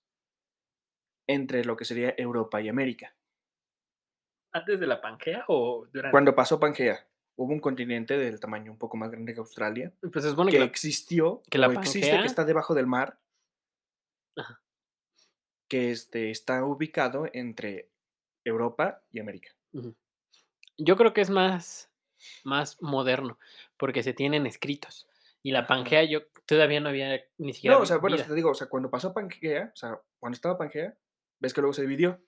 entre 1.26 1.64
lo 1.64 1.76
que 1.76 1.84
sería 1.84 2.14
Europa 2.16 2.60
y 2.60 2.68
América. 2.68 3.14
¿Antes 4.52 4.80
de 4.80 4.86
la 4.86 5.00
Pangea 5.00 5.44
o 5.48 5.86
durante? 5.92 6.10
Cuando 6.10 6.34
pasó 6.34 6.58
Pangea, 6.58 7.06
hubo 7.36 7.52
un 7.52 7.60
continente 7.60 8.18
del 8.18 8.40
tamaño 8.40 8.72
un 8.72 8.78
poco 8.78 8.96
más 8.96 9.10
grande 9.10 9.32
que 9.32 9.40
Australia, 9.40 9.92
Pues 10.00 10.24
se 10.24 10.30
supone 10.30 10.50
que 10.50 10.56
que 10.56 10.60
la- 10.60 10.66
existió, 10.66 11.42
que 11.50 11.58
la 11.58 11.68
o 11.68 11.72
existe, 11.72 12.00
Pangea- 12.10 12.20
que 12.22 12.26
está 12.26 12.44
debajo 12.44 12.74
del 12.74 12.86
mar, 12.86 13.18
Ajá. 14.36 14.60
que 15.68 15.92
este, 15.92 16.30
está 16.30 16.64
ubicado 16.64 17.28
entre 17.32 17.90
Europa 18.44 19.02
y 19.12 19.20
América. 19.20 19.52
Yo 20.76 20.96
creo 20.96 21.12
que 21.12 21.20
es 21.20 21.30
más 21.30 21.86
más 22.44 22.80
moderno, 22.82 23.38
porque 23.80 24.04
se 24.04 24.14
tienen 24.14 24.46
escritos. 24.46 25.08
Y 25.42 25.52
la. 25.52 25.66
Pangea 25.66 26.04
yo 26.04 26.20
todavía 26.46 26.80
no 26.80 26.90
había 26.90 27.20
ni 27.38 27.54
siquiera 27.54 27.76
No, 27.76 27.82
o 27.82 27.86
sea, 27.86 27.98
bueno, 27.98 28.16
vida. 28.18 28.26
te 28.26 28.34
digo, 28.34 28.50
o 28.50 28.54
sea, 28.54 28.68
cuando 28.68 28.90
pasó 28.90 29.14
Pangea, 29.14 29.72
o 29.74 29.76
sea, 29.76 30.00
cuando 30.20 30.34
estaba 30.36 30.58
Pangea, 30.58 30.96
ves 31.40 31.54
que 31.54 31.62
luego 31.62 31.72
se 31.74 31.82
dividió. 31.82 32.22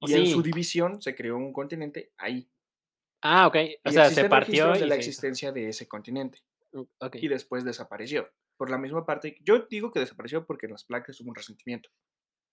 Y 0.00 0.14
en 0.14 0.26
su 0.26 0.42
sí. 0.42 0.42
división 0.42 1.00
se 1.02 1.14
creó 1.14 1.36
un 1.38 1.52
continente 1.52 2.12
ahí. 2.18 2.50
Ah, 3.22 3.46
okey. 3.48 3.78
O 3.84 3.90
Y 3.90 3.92
sea, 3.92 4.10
se 4.10 4.24
partió 4.24 4.74
registros 4.74 4.80
de 4.80 4.86
y 4.86 4.88
la 4.88 4.94
se 4.94 5.04
hizo. 5.04 5.10
existencia 5.10 5.52
de 5.52 5.68
ese 5.68 5.88
continente. 5.88 6.40
Mm, 6.72 6.82
Y 7.14 7.28
okey. 7.28 7.28
después 7.28 7.64
desapareció. 7.64 8.30
Por 8.56 8.70
la 8.70 8.78
misma 8.78 9.04
parte, 9.06 9.36
yo 9.42 9.60
digo 9.70 9.90
que 9.90 10.00
desapareció 10.00 10.46
porque 10.46 10.66
en 10.66 10.72
las 10.72 10.84
placas 10.84 11.20
hubo 11.20 11.30
un 11.30 11.34
resentimiento. 11.34 11.90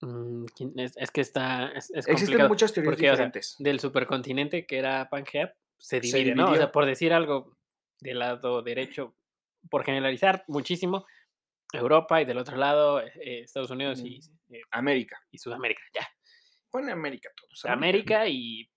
Mm, 0.02 0.46
es 0.78 0.94
es 0.98 1.12
que 1.12 1.22
está 1.22 1.72
es 1.72 1.90
es 1.92 2.08
Existen 2.08 2.46
muchas 2.48 2.74
teorías 2.74 2.84
porque, 2.92 3.12
o 3.12 3.16
sea, 3.16 3.32
diferentes. 3.32 3.56
del 3.58 3.80
supercontinente 3.80 4.66
que 4.66 4.78
era 4.78 5.10
Pangea, 5.10 5.56
se 5.78 6.02
Se 6.02 6.24
divide, 6.24 6.36
¿no? 6.36 6.52
O 6.52 6.56
sea, 6.56 6.72
dividió. 6.72 6.72
por 6.72 6.86
decir 6.86 7.14
algo 7.14 7.58
del 8.04 8.20
lado 8.20 8.62
derecho, 8.62 9.16
por 9.70 9.84
generalizar 9.84 10.44
muchísimo, 10.48 11.06
Europa 11.72 12.22
y 12.22 12.26
del 12.26 12.38
otro 12.38 12.58
lado, 12.58 13.02
eh, 13.02 13.42
Estados 13.44 13.72
Unidos 13.72 14.02
y 14.04 14.20
eh, 14.50 14.62
América. 14.72 15.20
y 15.32 15.38
Sudamérica, 15.40 15.82
ya. 15.94 16.08
Ponle 16.70 16.92
América 16.92 17.30
todos. 17.36 17.66
América 17.66 18.28
y 18.28 18.70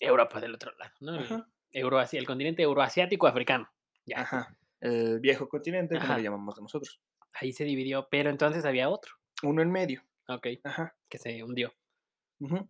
Europa 0.00 0.40
del 0.40 0.54
otro 0.54 0.72
lado, 0.78 0.92
¿no? 1.00 1.14
El 1.16 1.24
Ajá. 1.24 1.48
Euroasia 1.72 2.18
el 2.18 2.26
continente 2.26 2.62
euroasiático 2.62 3.26
africano, 3.26 3.68
ya. 4.04 4.20
Ajá. 4.20 4.56
El 4.80 5.20
viejo 5.20 5.48
continente, 5.48 5.98
como 5.98 6.14
le 6.14 6.22
llamamos 6.22 6.60
nosotros. 6.60 7.00
Ahí 7.32 7.52
se 7.52 7.64
dividió, 7.64 8.08
pero 8.10 8.30
entonces 8.30 8.64
había 8.64 8.88
otro. 8.88 9.14
Uno 9.42 9.62
en 9.62 9.70
medio. 9.70 10.02
Okey, 10.28 10.60
Ajá. 10.64 10.96
que 11.08 11.18
se 11.18 11.42
hundió. 11.42 11.74
Ujú. 12.40 12.68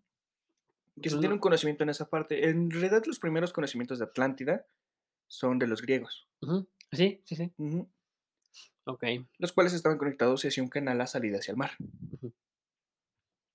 Que 1.03 1.11
se 1.11 1.19
tiene 1.19 1.35
un 1.35 1.41
conocimiento 1.41 1.83
en 1.83 1.91
esa 1.91 2.09
parte. 2.09 2.49
En 2.49 2.71
realidad, 2.71 3.03
los 3.07 3.19
primeros 3.19 3.53
conocimientos 3.53 3.99
de 3.99 4.05
Atlántida 4.05 4.67
son 5.29 5.59
de 5.59 5.67
los 5.67 5.83
griegos. 5.83 6.29
Sí, 6.93 7.21
sí, 7.25 7.37
sí. 7.37 7.53
Ujú. 7.59 7.89
Okey. 8.87 9.27
Los 9.39 9.53
cuales 9.53 9.73
estaban 9.73 9.99
conectados 9.99 10.45
hacia 10.45 10.63
un 10.63 10.69
canal 10.69 11.01
a 11.01 11.07
salida 11.07 11.39
hacia 11.39 11.53
el 11.53 11.59
mar. 11.59 11.73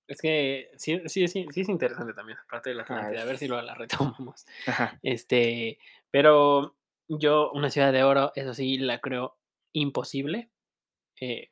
Es 0.08 0.20
que 0.20 0.70
sí 0.76 1.00
sí 1.06 1.28
sí 1.28 1.46
sí 1.52 1.60
es 1.60 1.68
interesante 1.68 2.12
también 2.14 2.36
parte 2.50 2.70
de 2.70 2.76
la 2.76 2.82
Atlántida, 2.82 3.22
a 3.22 3.24
ver 3.24 3.38
si 3.38 3.46
luego 3.46 3.62
la 3.62 3.74
retomamos. 3.74 4.44
Ajá. 4.66 4.98
Este, 5.02 5.78
pero 6.10 6.76
yo, 7.08 7.50
una 7.52 7.70
ciudad 7.70 7.92
de 7.92 8.02
oro, 8.02 8.32
eso 8.34 8.52
sí 8.54 8.78
la 8.78 9.00
creo 9.00 9.38
imposible. 9.72 10.50
Eh, 11.20 11.50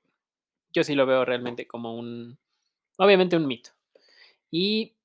yo 0.72 0.84
sí 0.84 0.94
lo 0.94 1.06
veo 1.06 1.24
realmente 1.24 1.66
como 1.66 1.96
un 1.96 2.38
obviamente 2.98 3.36
un 3.36 3.46
mito. 3.46 3.70
Y, 4.50 4.96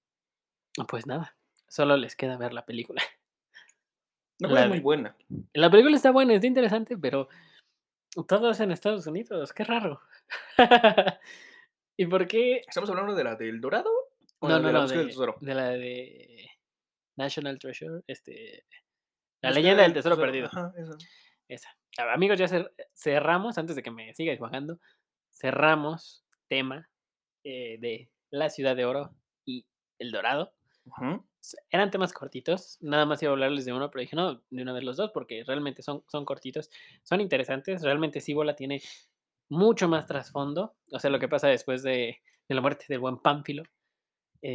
pues 0.87 1.07
nada, 1.07 1.37
solo 1.67 1.97
les 1.97 2.15
queda 2.15 2.37
ver 2.37 2.53
la 2.53 2.65
película. 2.65 3.01
No, 4.39 4.49
La 4.49 4.63
es 4.63 4.67
muy 4.69 4.77
de 4.77 4.83
buena. 4.83 5.15
la 5.53 5.69
película 5.69 5.95
está 5.95 6.11
buena, 6.11 6.33
está 6.33 6.47
interesante, 6.47 6.97
pero 6.97 7.29
todo 8.27 8.51
es 8.51 8.59
en 8.59 8.71
Estados 8.71 9.05
Unidos, 9.07 9.53
qué 9.53 9.63
raro. 9.63 10.01
¿Y 11.97 12.05
por 12.07 12.27
qué? 12.27 12.57
¿Estamos 12.67 12.89
hablando 12.89 13.13
de 13.15 13.23
la 13.23 13.35
del 13.35 13.61
Dorado 13.61 13.89
o 14.39 14.47
No, 14.49 14.55
la 14.55 14.59
no, 14.59 14.67
de 14.67 14.73
la 14.73 14.79
no, 14.79 14.83
búsqueda 14.83 14.99
del 14.99 15.07
de 15.07 15.13
tesoro? 15.13 15.35
de 15.41 15.53
la 15.55 15.69
de 15.69 16.49
National 17.15 17.59
Treasure, 17.59 18.01
este, 18.07 18.65
La 19.41 19.51
leyenda 19.51 19.83
del 19.83 19.93
tesoro 19.93 20.15
tesoro, 20.15 20.31
perdido. 20.31 20.47
ajá, 20.47 20.73
esa. 21.47 21.69
Amigos, 22.11 22.39
ya 22.39 22.47
cer 22.47 22.73
cerramos, 22.95 23.57
antes 23.59 23.75
de 23.75 23.83
que 23.83 23.91
me 23.91 24.13
siga 24.15 24.33
divagando, 24.33 24.79
cerramos 25.31 26.25
tema, 26.47 26.89
eh, 27.43 27.77
de 27.79 28.09
La 28.31 28.49
ciudad 28.49 28.75
de 28.75 28.85
oro 28.85 29.13
y 29.45 29.67
El 29.99 30.11
Dorado. 30.11 30.53
S 30.85 31.21
eran 31.71 31.91
temas 31.91 32.13
cortitos, 32.13 32.77
nada 32.81 33.05
más 33.05 33.21
iba 33.23 33.31
a 33.31 33.33
hablarles 33.33 33.65
de 33.65 33.73
uno, 33.73 33.89
pero 33.91 34.01
dije: 34.01 34.15
"No, 34.15 34.43
de 34.49 34.61
una 34.63 34.73
vez 34.73 34.83
los 34.83 34.97
2", 34.97 35.11
porque 35.13 35.43
realmente 35.45 35.81
son 35.83 36.03
son 36.07 36.25
cortitos, 36.25 36.69
son 37.03 37.21
interesantes. 37.21 37.81
Realmente 37.83 38.21
Síbola 38.21 38.55
tiene 38.55 38.81
mucho 39.49 39.87
más 39.89 40.07
trasfondo, 40.07 40.77
o 40.91 40.99
sea, 40.99 41.09
lo 41.11 41.19
que 41.19 41.29
pasa 41.29 41.47
después 41.49 41.83
de 41.83 42.21
de 42.49 42.55
la 42.55 42.61
muerte 42.61 42.85
del 42.89 42.99
buen 42.99 43.19
Pánfilo. 43.19 43.63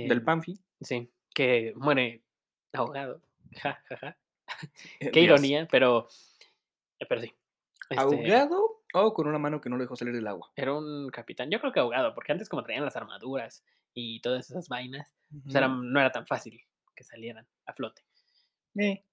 Del 0.03 0.23
Em, 0.23 0.25
Pánfilo. 0.25 0.59
sí, 0.83 1.13
que 1.35 1.75
muere 1.77 2.25
ahogado, 2.73 3.23
ja, 3.63 3.83
ja, 3.89 3.97
ja. 3.99 4.19
Eh, 5.01 5.13
Qué 5.13 5.21
Dios. 5.21 5.53
ironía, 5.53 5.69
pero 5.71 6.09
pero 7.09 7.21
sí. 7.21 7.35
Este 7.91 8.35
¿Ahogado 8.35 8.83
o 8.95 9.13
con 9.13 9.27
una 9.29 9.39
mano 9.39 9.61
que 9.61 9.69
no 9.69 9.77
lo 9.77 9.83
dejó 9.83 9.95
salir 9.95 10.15
del 10.15 10.27
agua? 10.27 10.55
Era 10.57 10.75
un 10.75 11.09
capitán, 11.11 11.51
yo 11.51 11.59
creo 11.61 11.73
que 11.73 11.81
ahogado, 11.81 12.15
porque 12.15 12.33
antes 12.33 12.49
como 12.51 12.63
traían 12.63 12.85
las 12.85 12.97
armaduras 12.97 13.65
y 13.95 14.21
todas 14.21 14.51
esas 14.51 14.69
vainas, 14.69 15.15
pues 15.45 15.55
era 15.55 15.69
no 15.69 16.01
era 16.01 16.11
tan 16.13 16.27
fácil 16.27 16.63
que 16.99 17.05
salieran 17.05 17.47
a 17.65 17.73
flote. 17.73 18.03
Eh. 18.77 19.05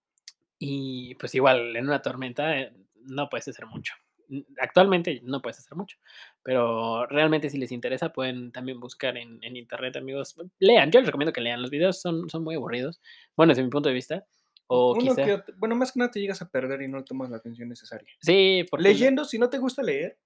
Y, 0.58 1.14
pues, 1.16 1.36
igual 1.36 1.76
en 1.76 1.86
una 1.86 2.02
tormenta, 2.02 2.60
eh, 2.60 2.74
no 2.96 3.30
puedes 3.30 3.48
hacer 3.48 3.68
mucho. 3.68 3.94
Actualmente 4.60 5.22
no 5.24 5.40
puedes 5.44 5.60
hacer 5.60 5.78
mucho, 5.78 6.00
pero 6.42 7.06
realmente 7.06 7.52
si 7.52 7.60
les 7.60 7.72
interesa 7.72 8.12
pueden 8.12 8.52
también 8.52 8.80
buscar 8.80 9.18
en 9.18 9.38
en 9.44 9.56
internet, 9.56 9.98
amigos. 9.98 10.36
Lean, 10.58 10.90
yo 10.90 11.00
les 11.00 11.06
recomiendo 11.06 11.32
que 11.32 11.42
lean, 11.42 11.62
los 11.62 11.70
videos 11.70 12.02
son 12.02 12.28
son 12.28 12.44
muy 12.44 12.56
aburridos, 12.56 13.00
bueno, 13.38 13.52
desde 13.52 13.62
mi 13.62 13.70
punto 13.70 13.88
de 13.88 13.94
vista, 13.94 14.26
o 14.66 14.94
Uno 14.94 15.14
que 15.16 15.22
quizá 15.22 15.36
ot 15.36 15.54
bueno, 15.58 15.76
más 15.76 15.92
que 15.92 16.00
nada 16.00 16.10
te 16.10 16.20
llegas 16.20 16.42
a 16.42 16.50
perder 16.50 16.82
y 16.82 16.88
no 16.88 17.04
tomas 17.04 17.30
la 17.30 17.38
atención 17.38 17.70
necesaria. 17.70 18.10
Sí, 18.20 18.66
porque 18.68 18.82
le 18.82 18.90
Leyendo, 18.90 19.26
si 19.26 19.38
no 19.38 19.48
te 19.48 19.60
gusta 19.60 19.84
leer, 19.84 20.18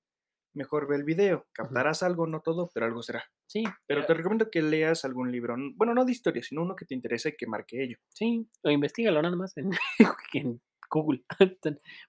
mejor 0.53 0.87
ve 0.87 0.95
el 0.95 1.03
video. 1.03 1.47
Captarás 1.53 2.03
algo, 2.03 2.27
no 2.27 2.41
todo, 2.41 2.69
pero 2.73 2.85
algo 2.85 3.01
será. 3.03 3.23
Sí, 3.47 3.63
Pero 3.87 4.05
te 4.05 4.13
recomiendo 4.13 4.49
que 4.51 4.61
leas 4.61 5.05
algún 5.05 5.31
libro, 5.31 5.55
bueno, 5.75 5.93
no 5.95 6.05
de 6.05 6.11
historia, 6.11 6.43
sino 6.43 6.61
uno 6.61 6.75
que 6.75 6.85
te 6.85 6.93
interese 6.93 7.29
y 7.29 7.35
que 7.35 7.47
marque 7.47 7.83
ello. 7.83 7.97
Sí, 8.09 8.47
o 8.63 8.69
investígalo 8.69 9.21
nada 9.21 9.35
más 9.35 9.57
en 9.57 9.71
en 10.33 10.61
Google, 10.91 11.23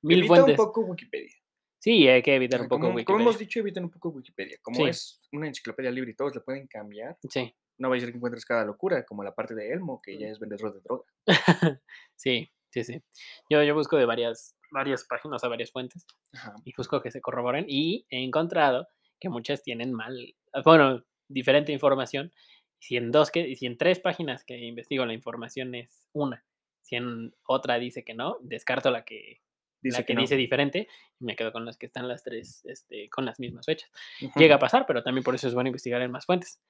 mil 0.02 0.18
Evita 0.20 0.44
un 0.44 0.56
poco 0.56 0.80
Wikipedia. 0.82 1.34
Sí, 1.78 2.06
hay 2.08 2.22
que 2.22 2.34
evitar 2.34 2.60
Ah, 2.60 2.62
un 2.64 2.68
poco 2.68 2.80
como 2.80 2.88
como 2.90 2.96
Wikipedia. 2.98 3.22
hemos 3.22 3.38
dicho, 3.38 3.60
eviten 3.60 3.84
un 3.84 3.90
poco 3.90 4.10
Wikipedia. 4.10 4.58
Como 4.62 4.76
Sí. 4.76 4.84
es 4.90 5.20
una 5.32 5.46
enciclopedia 5.48 5.90
libre 5.90 6.10
y 6.10 6.14
todos 6.14 6.34
le 6.34 6.42
pueden 6.42 6.66
cambiar, 6.66 7.16
Sí. 7.30 7.54
no 7.78 7.88
vaya 7.88 8.00
a 8.02 8.04
ser 8.04 8.12
que 8.12 8.16
encuentres 8.18 8.44
cada 8.44 8.64
locura, 8.66 9.04
como 9.06 9.24
la 9.24 9.34
parte 9.34 9.54
de 9.54 9.72
Elmo, 9.72 10.00
que 10.02 10.18
ya 10.18 10.28
Mm. 10.28 10.32
es 10.32 10.38
vendedor 10.38 10.74
de 10.74 10.80
droga. 10.80 11.04
Sí, 12.16 12.50
sí, 12.70 12.84
sí. 12.84 13.02
Yo 13.48 13.62
yo 13.62 13.74
busco 13.74 13.96
de 13.96 14.06
varias 14.06 14.56
varias 14.72 15.04
páginas, 15.04 15.36
o 15.36 15.38
sea, 15.40 15.48
varias 15.48 15.72
fuentes, 15.72 16.06
Ajá. 16.32 16.54
y 16.64 16.72
busco 16.76 17.02
que 17.02 17.10
se 17.10 17.20
corroboren, 17.20 17.66
y 17.68 18.06
he 18.10 18.22
encontrado 18.22 18.86
que 19.18 19.28
muchas 19.28 19.62
tienen 19.62 19.92
mal 19.92 20.34
bueno, 20.64 21.04
diferente 21.28 21.72
información. 21.72 22.32
Si 22.78 22.96
en 22.96 23.10
2 23.12 23.30
que 23.30 23.54
si 23.56 23.66
en 23.66 23.76
3 23.76 24.00
páginas 24.00 24.44
que 24.44 24.56
investigo 24.56 25.04
la 25.04 25.12
información 25.12 25.74
es 25.74 26.08
una, 26.12 26.44
si 26.82 26.96
en 26.96 27.34
otra 27.46 27.78
dice 27.78 28.04
que 28.04 28.14
no, 28.14 28.38
descarto 28.40 28.90
la 28.90 29.04
que 29.04 29.40
Dice 29.82 29.98
la 29.98 30.02
que 30.02 30.08
que 30.08 30.14
no. 30.14 30.20
dice 30.20 30.36
diferente, 30.36 30.88
y 31.18 31.24
me 31.24 31.36
quedo 31.36 31.52
con 31.52 31.64
las 31.64 31.78
que 31.78 31.86
están 31.86 32.06
las 32.06 32.22
3, 32.22 32.66
este, 32.66 33.08
con 33.08 33.24
las 33.24 33.40
mismas 33.40 33.64
fechas. 33.64 33.90
Llega 34.36 34.56
a 34.56 34.58
pasar, 34.58 34.84
pero 34.86 35.02
también 35.02 35.24
por 35.24 35.34
eso 35.34 35.48
es 35.48 35.54
bueno 35.54 35.68
investigar 35.68 36.02
en 36.02 36.10
más 36.10 36.26
fuentes. 36.26 36.60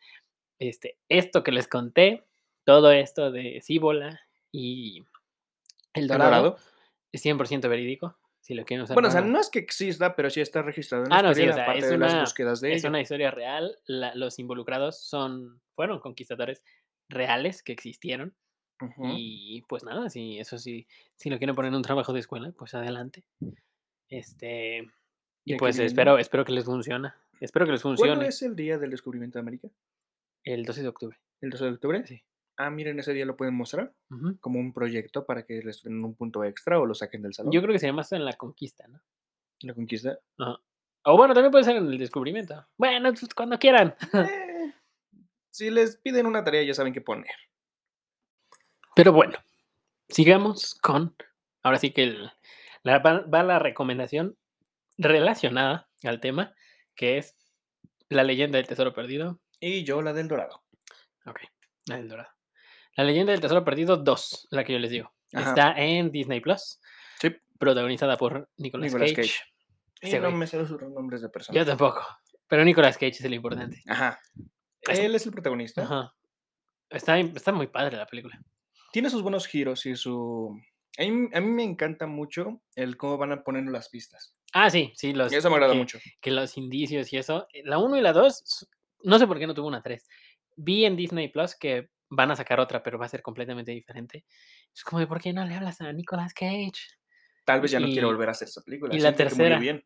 Este, 0.61 0.97
esto 1.09 1.43
que 1.43 1.51
les 1.51 1.67
conté, 1.67 2.25
todo 2.65 2.93
esto 2.93 3.33
de 3.33 3.61
Síbola 3.63 4.21
y 4.53 5.03
El 5.95 6.03
¿El 6.05 6.09
Dorado, 6.09 6.57
es 7.13 7.25
100% 7.25 7.69
verídico, 7.69 8.17
si 8.41 8.55
lo 8.55 8.65
quieren 8.65 8.85
usar 8.85 8.95
Bueno, 8.95 9.09
o 9.09 9.13
sea, 9.13 9.21
no 9.23 9.41
es 9.41 9.51
que 9.51 9.59
exista, 9.59 10.15
pero 10.15 10.31
sí 10.31 10.41
está 10.41 10.63
registrado 10.63 11.05
en 11.05 11.11
la 11.11 11.17
Ah, 11.19 11.23
no, 11.23 11.35
sí, 11.35 11.49
o 11.49 11.53
sea, 11.53 11.67
parte 11.67 11.81
es 11.81 11.91
de 11.91 11.99
las 11.99 12.21
búsquedas 12.21 12.61
de 12.61 12.73
es 12.73 12.79
ello. 12.83 12.89
una 12.91 13.01
historia 13.01 13.31
real, 13.31 13.77
la 13.87 14.15
los 14.15 14.39
involucrados 14.39 15.03
son 15.03 15.61
fueron 15.75 15.99
conquistadores 16.01 16.63
reales 17.09 17.63
que 17.63 17.73
existieron. 17.73 18.35
Y, 19.15 19.61
pues 19.69 19.85
nada, 19.85 20.09
si 20.09 20.39
eso 20.39 20.57
sí 20.57 20.87
si 21.17 21.29
lo 21.29 21.37
quieren 21.37 21.55
poner 21.55 21.69
en 21.69 21.75
un 21.77 21.83
trabajo 21.83 22.15
de 22.15 22.21
escuela, 22.21 22.51
pues 22.57 22.73
adelante. 22.75 23.25
Este, 24.09 24.79
y 25.45 25.53
¿De 25.53 25.57
qué 25.57 25.57
pues 25.59 25.77
viene? 25.77 25.87
espero 25.87 26.19
espero 26.19 26.45
que 26.47 26.53
les 26.53 26.65
funciona. 26.65 27.15
Espero 27.41 27.67
que 27.67 27.73
les 27.73 27.83
¿Cuándo 27.83 27.99
funcione. 27.99 28.27
es 28.29 28.43
el 28.43 28.57
día 28.57 28.79
del 28.79 28.91
descubrimiento 28.91 29.39
de 29.39 29.41
América? 29.41 29.69
El 30.45 30.65
12 30.65 30.83
de 30.83 30.89
octubre. 30.89 31.19
¿El 31.43 31.51
12 31.51 31.65
de 31.65 31.71
octubre? 31.73 32.07
Sí. 32.07 32.23
Ah, 32.63 32.69
miren, 32.69 32.99
ese 32.99 33.15
día 33.15 33.25
lo 33.25 33.39
pueden 33.39 33.55
mostrar 33.55 33.95
como 34.41 34.61
un 34.61 34.75
proyecto 34.75 35.25
para 35.25 35.47
que 35.47 35.63
les 35.63 35.83
den 35.83 36.05
un 36.05 36.15
punto 36.15 36.45
extra 36.45 36.79
o 36.79 36.85
lo 36.85 36.93
saquen 36.93 37.23
del 37.23 37.33
salón. 37.33 37.53
Yo 37.53 37.63
creo 37.63 37.73
que 37.73 37.79
se 37.79 37.87
llama 37.87 38.05
en 38.11 38.23
la 38.23 38.35
conquista, 38.35 38.87
¿no? 38.87 39.01
La 39.61 39.73
conquista. 39.73 40.19
Ajá. 40.37 40.61
O 41.05 41.17
bueno, 41.17 41.33
también 41.33 41.51
puede 41.51 41.65
ser 41.65 41.77
en 41.77 41.87
el 41.87 41.97
descubrimiento. 41.97 42.67
Bueno, 42.77 43.15
pues 43.15 43.33
cuando 43.35 43.59
quieran. 43.59 43.95
Eh, 44.13 44.75
si 45.51 45.71
les 45.71 45.97
piden 45.97 46.27
una 46.27 46.45
tarea, 46.45 46.63
ya 46.63 46.75
saben 46.75 46.93
qué 46.93 47.01
poner. 47.01 47.33
Pero 48.95 49.15
bueno, 49.15 49.39
sigamos 50.11 50.75
con 50.75 51.17
ahora 51.63 51.79
sí 51.79 51.93
que 51.93 52.03
el 52.03 52.31
la 52.83 52.99
va 52.99 53.43
la 53.43 53.59
recomendación 53.59 54.37
relacionada 54.99 55.89
al 56.03 56.21
tema, 56.21 56.55
que 56.95 57.17
es 57.17 57.39
La 58.11 58.23
leyenda 58.23 58.59
del 58.59 58.67
tesoro 58.67 58.93
perdido. 58.93 59.41
Y 59.61 59.85
yo 59.85 60.03
la 60.03 60.13
del 60.13 60.29
Dorado. 60.29 60.63
Okey, 61.25 61.49
la 61.87 61.97
del 61.97 62.09
Dorado. 62.09 62.40
La 62.97 63.05
leyenda 63.05 63.33
del 63.33 63.41
tesoro 63.41 63.65
perdido 63.65 63.97
2, 63.97 64.49
la 64.51 64.65
que 64.65 64.73
yo 64.73 64.79
les 64.79 64.91
digo. 64.91 65.13
Ajá. 65.33 65.51
Está 65.51 65.75
en 65.77 66.11
Disney 66.11 66.41
Plus. 66.41 66.81
Sí. 67.21 67.35
Protagonizada 67.59 68.17
por 68.17 68.49
Nicolas 68.57 68.93
Nicolas 68.93 69.13
Cage. 69.13 69.23
Cage. 69.29 69.41
Ese 70.01 70.21
no 70.21 70.31
me 70.31 70.47
sé 70.47 70.57
los 70.57 70.71
nombres 70.71 71.21
de 71.21 71.29
Yo 71.29 71.33
personajes. 71.33 71.67
tampoco. 71.67 72.05
Pero 72.49 72.65
Nicolas 72.65 72.97
Cage 72.97 73.11
es 73.19 73.25
el 73.25 73.35
importante. 73.35 73.83
Ajá. 73.87 74.19
Él 74.89 75.15
es 75.15 75.27
el 75.27 75.33
protagonista. 75.33 75.83
Ajá. 75.83 76.15
Está, 76.89 77.19
está 77.19 77.53
muy 77.53 77.69
padre 77.69 77.97
la 77.97 78.07
película. 78.07 78.41
Tiene 78.93 79.11
sus 79.11 79.23
buenos 79.23 79.47
giros 79.47 79.87
y 79.87 79.95
su... 79.95 80.59
A 80.99 81.03
mí, 81.03 81.29
a 81.33 81.41
mí 81.41 81.47
me 81.47 81.63
encanta 81.63 82.07
mucho 82.07 82.61
el 82.75 82.97
cómo 82.97 83.17
van 83.17 83.31
a 83.33 83.45
poner 83.45 83.65
las 83.67 83.89
pistas. 83.89 84.35
Ah, 84.53 84.69
sí, 84.69 84.93
sí, 84.97 85.13
los, 85.13 85.33
Y 85.33 85.37
eso 85.37 85.49
me 85.49 85.55
agrada 85.55 85.75
que, 85.75 85.79
mucho. 85.79 85.99
que 86.21 86.33
los 86.33 86.57
indicios 86.57 87.13
y 87.13 87.19
eso. 87.19 87.47
La 87.63 87.79
1 87.79 87.97
y 87.97 88.01
la 88.01 88.13
2, 88.13 88.69
no 89.05 89.19
sé 89.19 89.27
por 89.29 89.39
qué 89.39 89.47
no 89.47 89.55
tuvo 89.55 89.69
una 89.69 89.83
3. 89.83 90.09
Vi 90.57 90.85
en 90.85 90.97
Disney 90.97 91.29
Plus 91.29 91.55
que 91.55 91.91
van 92.11 92.31
a 92.31 92.37
sacar 92.37 92.61
otra, 92.61 92.83
pero 92.83 92.99
va 92.99 93.07
a 93.07 93.09
ser 93.09 93.23
completamente 93.23 93.71
diferente. 93.73 94.25
Es 94.75 94.83
como 94.85 95.01
de, 95.01 95.07
¿por 95.07 95.21
qué 95.21 95.33
no 95.33 95.45
le 95.47 95.55
hablas 95.55 95.81
a 95.81 95.93
Nicolas 95.93 96.35
Cage? 96.35 96.73
Tal 97.45 97.61
vez 97.61 97.71
ya 97.71 97.81
no 97.81 97.87
quiere 97.87 98.05
volver 98.07 98.29
a 98.29 98.33
hacer 98.33 98.49
esa 98.49 98.61
película. 98.63 98.95
y 98.95 99.01
la 99.01 99.15
que 99.15 99.25
murió 99.25 99.29
tercera. 99.37 99.59
bien. 99.59 99.85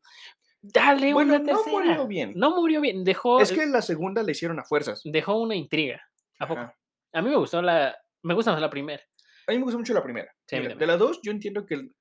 Dale 0.60 1.12
Bueno, 1.12 1.34
una 1.34 1.38
no 1.40 1.44
tercera. 1.46 1.70
murió 1.70 2.06
bien. 2.06 2.32
No 2.36 2.56
murió 2.56 2.80
bien. 2.80 3.04
Dejó, 3.04 3.40
Es 3.40 3.52
que 3.52 3.66
la 3.66 3.82
segunda 3.82 4.22
le 4.22 4.32
hicieron 4.32 4.58
a 4.58 4.64
fuerzas. 4.64 5.02
dejó 5.04 5.38
una 5.40 5.54
intriga. 5.54 6.02
¿A 6.38 6.48
poco? 6.48 6.60
Ajá. 6.60 6.76
A 7.12 7.22
mí 7.22 7.28
me 7.30 7.36
gustó 7.36 7.60
la. 7.62 7.96
Me 8.22 8.34
gusta 8.34 8.50
más 8.52 8.60
la 8.60 8.70
primera. 8.70 9.02
A 9.46 9.52
mí 9.52 9.58
me 9.58 9.64
gustó 9.64 9.78
mucho 9.78 9.92
la 9.94 10.02
primera. 10.02 10.34
Sí, 10.46 10.58
Mira, 10.58 10.74
de 10.74 10.86
las 10.86 10.98
dos, 10.98 11.20
yo 11.22 11.30
entiendo 11.30 11.66
que 11.66 11.74
el- 11.74 11.94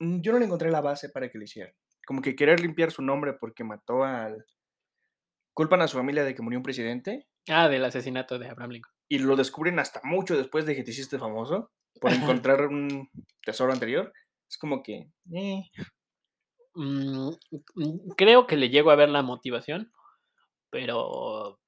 mm, 0.00 0.20
yo 0.20 0.32
no 0.32 0.38
le 0.38 0.44
encontré 0.44 0.70
la 0.70 0.82
base 0.82 1.08
para 1.08 1.30
que 1.30 1.38
lo 1.38 1.44
hicieran. 1.44 1.72
Como 2.06 2.20
que 2.20 2.36
querer 2.36 2.60
limpiar 2.60 2.90
su 2.92 3.00
nombre 3.02 3.32
porque 3.32 3.64
mató 3.64 4.04
al. 4.04 4.44
Culpan 5.54 5.80
a 5.82 5.88
su 5.88 5.96
familia 5.96 6.22
de 6.24 6.34
que 6.34 6.42
murió 6.42 6.58
un 6.58 6.62
presidente 6.62 7.26
Ah, 7.48 7.68
del 7.68 7.84
asesinato 7.84 8.38
de 8.38 8.48
Abraham 8.48 8.70
Lincoln. 8.72 8.94
Y 9.10 9.18
lo 9.18 9.36
descubren 9.36 9.78
hasta 9.78 10.00
mucho 10.04 10.36
después 10.38 10.64
de 10.64 10.74
que 10.76 10.84
te 10.84 10.92
hiciste 10.92 11.18
famoso 11.18 11.70
por 12.00 12.12
encontrar 12.12 12.66
un 12.66 13.10
tesoro 13.44 13.72
anterior. 13.72 14.12
Es 14.48 14.56
como 14.56 14.82
que. 14.82 15.10
eh, 15.34 15.62
Mm, 16.74 17.30
mm, 17.74 18.10
creo 18.16 18.46
que 18.46 18.56
le 18.56 18.70
llego 18.70 18.92
a 18.92 18.94
ver 18.96 19.08
la 19.08 19.22
motivación, 19.22 19.92
pero 20.70 21.58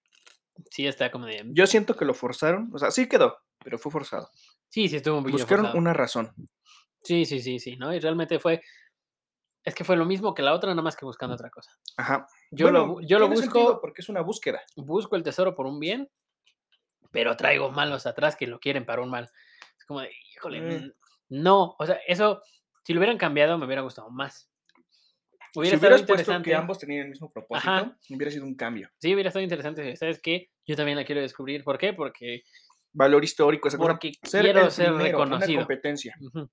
sí 0.71 0.87
está 0.87 1.11
como 1.11 1.27
de. 1.27 1.43
Yo 1.53 1.67
siento 1.67 1.97
que 1.97 2.05
lo 2.05 2.15
forzaron. 2.15 2.71
O 2.73 2.79
sea, 2.79 2.91
sí 2.93 3.09
quedó, 3.09 3.37
pero 3.65 3.79
fue 3.79 3.91
forzado. 3.91 4.29
Sí, 4.69 4.89
sí 4.89 4.97
estuvo 4.97 5.19
un 5.19 5.25
poquito 5.25 5.39
Buscaron 5.39 5.65
forzado. 5.65 5.79
una 5.81 5.93
razón. 5.93 6.33
Sí, 7.03 7.25
sí, 7.27 7.41
sí, 7.41 7.59
sí, 7.59 7.77
¿no? 7.77 7.93
Y 7.93 7.99
realmente 7.99 8.39
fue. 8.39 8.63
Es 9.65 9.75
que 9.75 9.85
fue 9.85 9.97
lo 9.97 10.05
mismo 10.05 10.35
que 10.35 10.43
la 10.43 10.55
otra, 10.55 10.71
nada 10.71 10.83
más 10.83 10.97
que 10.97 11.05
buscando 11.05 11.35
otra 11.35 11.51
cosa. 11.51 11.71
Ajá. 11.97 12.27
Yo 12.53 12.71
lo, 12.71 12.87
Bueno, 12.87 13.07
yo 13.09 13.19
lo 13.19 13.29
busco, 13.29 13.81
porque 13.81 14.03
es 14.03 14.09
una 14.09 14.21
búsqueda. 14.21 14.61
busco 14.77 15.17
el 15.17 15.23
tesoro 15.25 15.55
por 15.55 15.67
un 15.67 15.81
bien, 15.81 16.09
pero 17.13 17.37
traigo 17.37 17.71
malos 17.71 18.07
atrás 18.07 18.35
que 18.35 18.47
lo 18.49 18.59
quieren 18.59 18.85
para 18.85 19.03
un 19.03 19.11
mal. 19.11 19.31
Es 19.79 19.85
como 19.87 20.01
de, 20.01 20.11
híjole, 20.35 20.61
Mm. 20.61 20.93
no, 21.29 21.77
o 21.79 21.87
sea, 21.87 22.01
eso, 22.09 22.43
si 22.85 22.93
lo 22.93 22.99
hubieran 23.01 23.19
cambiado, 23.19 23.57
me 23.59 23.67
hubiera 23.67 23.83
gustado 23.83 24.11
más. 24.11 24.49
Hubiera 25.55 25.73
si 25.73 25.75
estado 25.77 25.91
hubieras 25.95 26.01
puesto 26.07 26.13
interesante. 26.23 26.51
que 26.51 26.55
ambos 26.57 26.79
tenían 26.79 27.03
el 27.05 27.11
mismo 27.11 27.31
propósito, 27.31 27.71
Ajá. 27.71 27.97
hubiera 28.09 28.31
sido 28.33 28.45
un 28.47 28.55
cambio. 28.57 28.89
Sí, 28.99 29.13
hubiera 29.13 29.29
estado 29.29 29.43
interesante. 29.43 29.95
¿Sabes 29.97 30.19
qué? 30.21 30.49
Yo 30.67 30.77
también 30.77 30.97
la 30.97 31.05
quiero 31.05 31.21
descubrir. 31.21 31.63
¿Por 31.63 31.77
qué? 31.79 31.93
Porque, 31.93 32.43
Valor 32.95 33.23
histórico, 33.25 33.69
esa 33.69 33.77
cosa. 33.77 33.91
porque 33.91 34.13
Ser 34.23 34.43
quiero 34.43 34.71
ser 34.71 34.87
primero, 34.95 35.19
Una 35.19 35.25
reconocido. 35.27 35.61
competencia. 35.61 36.15
Ujú. 36.21 36.51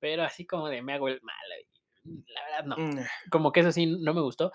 Pero 0.00 0.22
así 0.22 0.46
como 0.46 0.68
de 0.68 0.80
me 0.82 0.94
hago 0.94 1.08
el 1.08 1.20
mal. 1.22 1.36
La 2.28 2.42
verdad, 2.44 2.64
no. 2.64 2.76
Mm, 2.78 3.04
Como 3.30 3.52
que 3.52 3.60
eso 3.60 3.72
sí 3.72 3.86
no 3.86 4.12
me 4.14 4.20
gustó. 4.22 4.52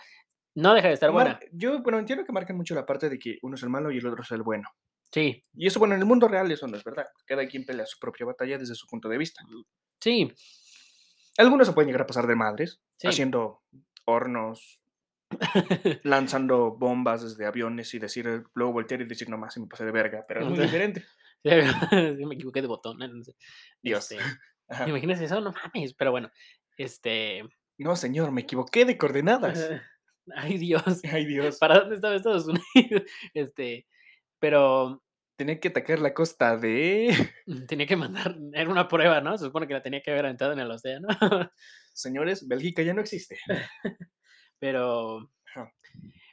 No 0.55 0.73
deja 0.73 0.87
de 0.87 0.93
estar 0.95 1.11
mar- 1.11 1.23
buena. 1.25 1.39
Yo, 1.51 1.81
bueno, 1.81 1.99
entiendo 1.99 2.25
que 2.25 2.31
marcan 2.31 2.57
mucho 2.57 2.73
la 2.75 2.85
parte 2.85 3.07
de 3.09 3.17
que 3.19 3.37
uno 3.43 3.55
es 3.55 3.63
el 3.63 3.69
malo 3.69 3.91
y 3.91 3.97
el 3.97 4.05
otro 4.07 4.23
es 4.23 4.31
el 4.31 4.41
bueno. 4.43 4.67
Sí, 5.11 5.43
Y 5.53 5.67
eso, 5.67 5.79
bueno, 5.79 5.95
en 5.95 6.01
el 6.01 6.05
mundo 6.05 6.27
real 6.27 6.51
eso 6.51 6.67
no 6.67 6.77
es 6.77 6.83
verdad. 6.83 7.07
Cada 7.25 7.47
quien 7.47 7.65
pelea 7.65 7.85
su 7.85 7.97
propia 7.99 8.25
batalla 8.25 8.57
desde 8.57 8.75
su 8.75 8.85
punto 8.87 9.09
de 9.09 9.17
vista. 9.17 9.41
sí, 9.99 10.31
Algunos 11.37 11.67
se 11.67 11.73
pueden 11.73 11.87
llegar 11.87 12.03
a 12.03 12.07
pasar 12.07 12.27
de 12.27 12.35
madres, 12.35 12.79
sí. 12.97 13.07
haciendo 13.07 13.63
hornos, 14.05 14.83
lanzando 16.03 16.75
bombas 16.75 17.23
desde 17.23 17.45
aviones 17.45 17.93
y 17.93 17.99
decir, 17.99 18.27
eh, 18.27 18.43
luego 18.53 18.73
voltear 18.73 19.01
y 19.01 19.05
decir, 19.05 19.29
no 19.29 19.37
más, 19.37 19.53
se 19.53 19.59
me 19.59 19.67
pasé 19.67 19.85
de 19.85 19.91
verga. 19.91 20.21
Pero 20.27 20.41
es 20.41 20.47
muy 20.49 20.59
diferente. 20.59 21.05
Sí, 21.41 22.25
me 22.25 22.35
equivoqué 22.35 22.61
de 22.61 22.67
botón. 22.67 22.97
¿no? 22.97 23.23
Sé. 23.23 23.33
Dios. 23.81 24.11
Este, 24.11 24.21
Ajá. 24.67 24.83
¿te 24.83 24.89
imaginas 24.89 25.21
eso? 25.21 25.39
No 25.39 25.53
mames. 25.53 25.93
Pero 25.93 26.11
bueno, 26.11 26.29
este. 26.77 27.43
No, 27.77 27.95
señor, 27.95 28.33
me 28.33 28.41
equivoqué 28.41 28.83
de 28.83 28.97
coordenadas. 28.97 29.69
Ay, 30.35 30.57
Dios. 30.57 30.83
Ay, 31.09 31.25
Dios. 31.25 31.57
¿Para 31.57 31.79
dónde 31.79 31.95
estaba 31.95 32.15
Estados 32.15 32.45
Unidos? 32.45 33.03
Este. 33.33 33.87
Pero 34.39 35.01
Tenía 35.39 35.57
que 35.57 35.69
atacar 35.69 35.99
la 35.99 36.13
costa 36.13 36.57
de... 36.57 37.15
mm, 37.47 37.65
tenía 37.65 37.87
que 37.87 37.95
mandar. 37.95 38.35
Era 38.53 38.69
una 38.69 38.89
prueba, 38.89 39.21
¿no? 39.21 39.37
Se 39.37 39.45
supone 39.45 39.69
que 39.69 39.73
la 39.73 39.81
tenía 39.81 40.01
que 40.01 40.11
haber 40.11 40.25
aventado 40.25 40.51
en 40.51 40.59
el 40.59 40.69
océano. 40.69 41.07
Señores, 41.93 42.45
Bélgica 42.45 42.81
ya 42.81 42.93
no 42.93 42.99
existe. 42.99 43.39
Pero. 44.59 45.31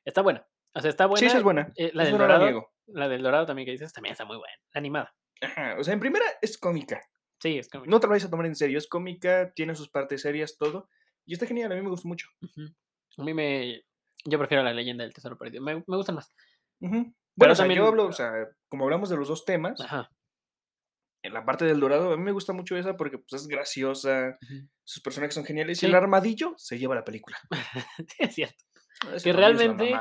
Está 0.04 0.22
buena. 0.22 0.44
O 0.74 0.80
sea, 0.80 0.90
está 0.90 1.06
buena. 1.06 1.20
Sí, 1.20 1.26
esa 1.26 1.36
es 1.38 1.44
buena. 1.44 1.72
eh, 1.76 1.92
la 1.94 2.04
del 2.04 2.18
Dorado. 2.18 2.72
La 2.88 3.08
del 3.08 3.22
Dorado 3.22 3.46
también 3.46 3.66
que 3.66 3.70
dices 3.70 3.92
también 3.92 4.10
está 4.10 4.24
muy 4.24 4.38
buena. 4.38 4.56
Animada. 4.74 5.14
Ajá, 5.40 5.76
O 5.78 5.84
sea, 5.84 5.94
en 5.94 6.00
primera 6.00 6.24
es 6.42 6.58
cómica. 6.58 7.00
Sí, 7.40 7.58
es 7.58 7.68
como. 7.68 7.86
No 7.86 8.00
te 8.00 8.08
lo 8.08 8.10
vayas 8.10 8.26
a 8.26 8.30
tomar 8.30 8.46
en 8.46 8.56
serio. 8.56 8.76
Es 8.76 8.88
cómica, 8.88 9.52
tiene 9.54 9.76
sus 9.76 9.88
partes 9.88 10.22
serias, 10.22 10.56
todo. 10.58 10.88
Y 11.24 11.34
está 11.34 11.46
genial, 11.46 11.70
a 11.70 11.76
mí 11.76 11.82
me 11.82 11.90
gustó 11.90 12.08
mucho. 12.08 12.28
A 13.18 13.22
mí 13.22 13.34
me. 13.34 13.84
Yo 14.24 14.36
prefiero 14.36 14.64
la 14.64 14.74
leyenda 14.74 15.04
del 15.04 15.14
tesoro 15.14 15.38
perdido. 15.38 15.62
Me, 15.62 15.76
me 15.76 15.96
gustan 15.96 16.16
más. 16.16 16.32
Bueno, 17.36 17.52
o 17.52 17.54
sea, 17.56 17.62
también- 17.64 17.80
yo 17.82 17.86
hablo, 17.88 18.06
o 18.06 18.12
sea, 18.12 18.32
como 18.68 18.84
hablamos 18.84 19.08
de 19.10 19.16
los 19.16 19.28
dos 19.28 19.44
temas, 19.44 19.80
Ajá. 19.80 20.10
en 21.22 21.32
la 21.34 21.44
parte 21.44 21.64
del 21.64 21.80
dorado, 21.80 22.12
a 22.12 22.16
mí 22.16 22.22
me 22.22 22.32
gusta 22.32 22.52
mucho 22.52 22.76
esa 22.76 22.96
porque 22.96 23.18
pues, 23.18 23.42
es 23.42 23.48
graciosa, 23.48 24.38
sus 24.84 25.02
personajes 25.02 25.34
son 25.34 25.44
geniales 25.44 25.78
Sí. 25.78 25.86
y 25.86 25.88
el 25.88 25.94
armadillo 25.94 26.54
se 26.56 26.78
lleva 26.78 26.94
la 26.94 27.04
película. 27.04 27.36
Sí, 28.08 28.16
es 28.18 28.34
cierto. 28.34 28.64
Que 29.02 29.16
es 29.16 29.26
la 29.26 29.32
realmente-. 29.32 29.94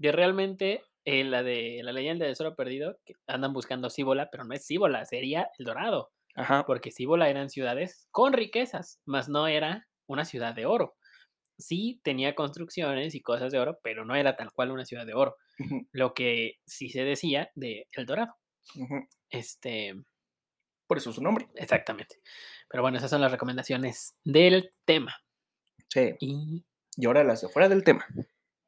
Que 0.00 0.12
realmente 0.12 0.84
eh, 1.04 1.24
la 1.24 1.42
de 1.42 1.80
la 1.82 1.92
leyenda 1.92 2.24
del 2.26 2.32
tesoro 2.34 2.54
perdido, 2.54 2.98
que 3.04 3.14
andan 3.26 3.52
buscando 3.52 3.88
Cíbola, 3.90 4.28
pero 4.30 4.44
no 4.44 4.54
es 4.54 4.66
Cíbola, 4.66 5.04
sería 5.06 5.48
el 5.58 5.64
Dorado. 5.64 6.12
Ajá. 6.36 6.64
Porque 6.66 6.90
Cíbola 6.92 7.28
eran 7.28 7.48
ciudades 7.50 8.06
con 8.10 8.32
riquezas, 8.34 9.00
más 9.06 9.28
no 9.28 9.46
era 9.48 9.88
una 10.06 10.24
ciudad 10.24 10.54
de 10.54 10.66
oro. 10.66 10.94
Sí 11.60 12.00
tenía 12.02 12.34
construcciones 12.34 13.14
y 13.14 13.20
cosas 13.20 13.52
de 13.52 13.58
oro, 13.58 13.78
pero 13.82 14.04
no 14.04 14.14
era 14.16 14.36
tal 14.36 14.52
cual 14.52 14.70
una 14.70 14.84
ciudad 14.84 15.06
de 15.06 15.14
oro. 15.14 15.36
Lo 15.92 16.14
que 16.14 16.54
sí 16.66 16.88
se 16.90 17.04
decía 17.04 17.50
de 17.54 17.86
El 17.92 18.06
Dorado. 18.06 18.34
Este, 19.28 19.94
Por 20.86 20.98
eso 20.98 21.12
su 21.12 21.22
nombre. 21.22 21.48
exactamente. 21.54 22.16
Pero 22.68 22.82
bueno, 22.82 22.98
esas 22.98 23.10
son 23.10 23.20
las 23.20 23.32
recomendaciones 23.32 24.16
del 24.24 24.72
tema. 24.84 25.14
Sí. 25.88 26.14
Y 26.20 26.64
Y 26.96 27.06
ahora 27.06 27.24
las 27.24 27.40
de 27.42 27.48
fuera 27.48 27.68
del 27.68 27.84
tema. 27.84 28.06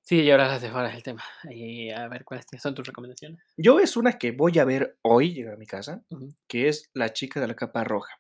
sí, 0.03 0.23
y 0.23 0.31
ahora 0.31 0.49
las 0.49 0.63
de 0.63 0.71
fuera 0.71 0.91
del 0.91 1.03
tema. 1.03 1.23
Y 1.51 1.91
a 1.91 2.09
ver 2.09 2.25
cuáles 2.25 2.47
son 2.61 2.75
tus 2.75 2.87
recomendaciones. 2.87 3.41
Yo 3.57 3.79
es 3.81 3.97
una 3.97 4.19
que 4.19 4.33
voy 4.33 4.59
a 4.59 4.65
ver 4.65 4.99
hoy, 5.03 5.33
llegar 5.35 5.55
a 5.55 5.59
mi 5.59 5.67
casa, 5.67 6.05
que 6.49 6.69
es 6.69 6.91
La 6.95 7.13
chica 7.13 7.41
de 7.41 7.49
la 7.49 7.55
capa 7.55 7.85
roja. 7.85 8.19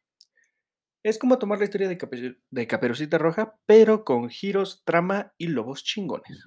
Es 1.05 1.19
como 1.19 1.39
tomar 1.39 1.59
la 1.59 1.65
historia 1.65 1.89
de, 1.89 1.99
Cape- 1.99 2.39
de 2.51 2.67
Caperucita 2.67 3.19
Roja, 3.19 3.59
pero 3.67 4.05
con 4.05 4.29
giros, 4.29 4.83
trama 4.85 5.33
y 5.37 5.49
lobos 5.49 5.83
chingones. 5.83 6.47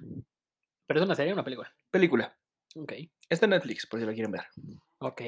¿Pero 0.86 1.00
es 1.00 1.06
una 1.06 1.14
serie 1.14 1.32
o 1.32 1.34
una 1.36 1.44
película? 1.44 1.74
Película. 1.90 2.38
Ok, 2.74 2.92
Está 3.28 3.46
en 3.46 3.50
Netflix, 3.50 3.86
por 3.86 3.98
si 4.00 4.06
la 4.06 4.12
quieren 4.12 4.32
ver. 4.32 4.44
ok. 4.98 5.20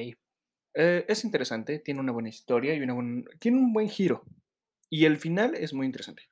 Eh, 0.75 1.05
es 1.07 1.23
interesante, 1.25 1.79
tiene 1.79 1.99
una 1.99 2.11
buena 2.11 2.29
historia 2.29 2.73
y 2.75 2.79
una 2.81 2.93
buen- 2.93 3.25
tiene 3.39 3.57
un 3.57 3.73
buen 3.73 3.89
giro. 3.89 4.23
Y 4.89 5.05
el 5.05 5.17
final 5.17 5.55
es 5.55 5.73
muy 5.73 5.85
interesante. 5.85 6.23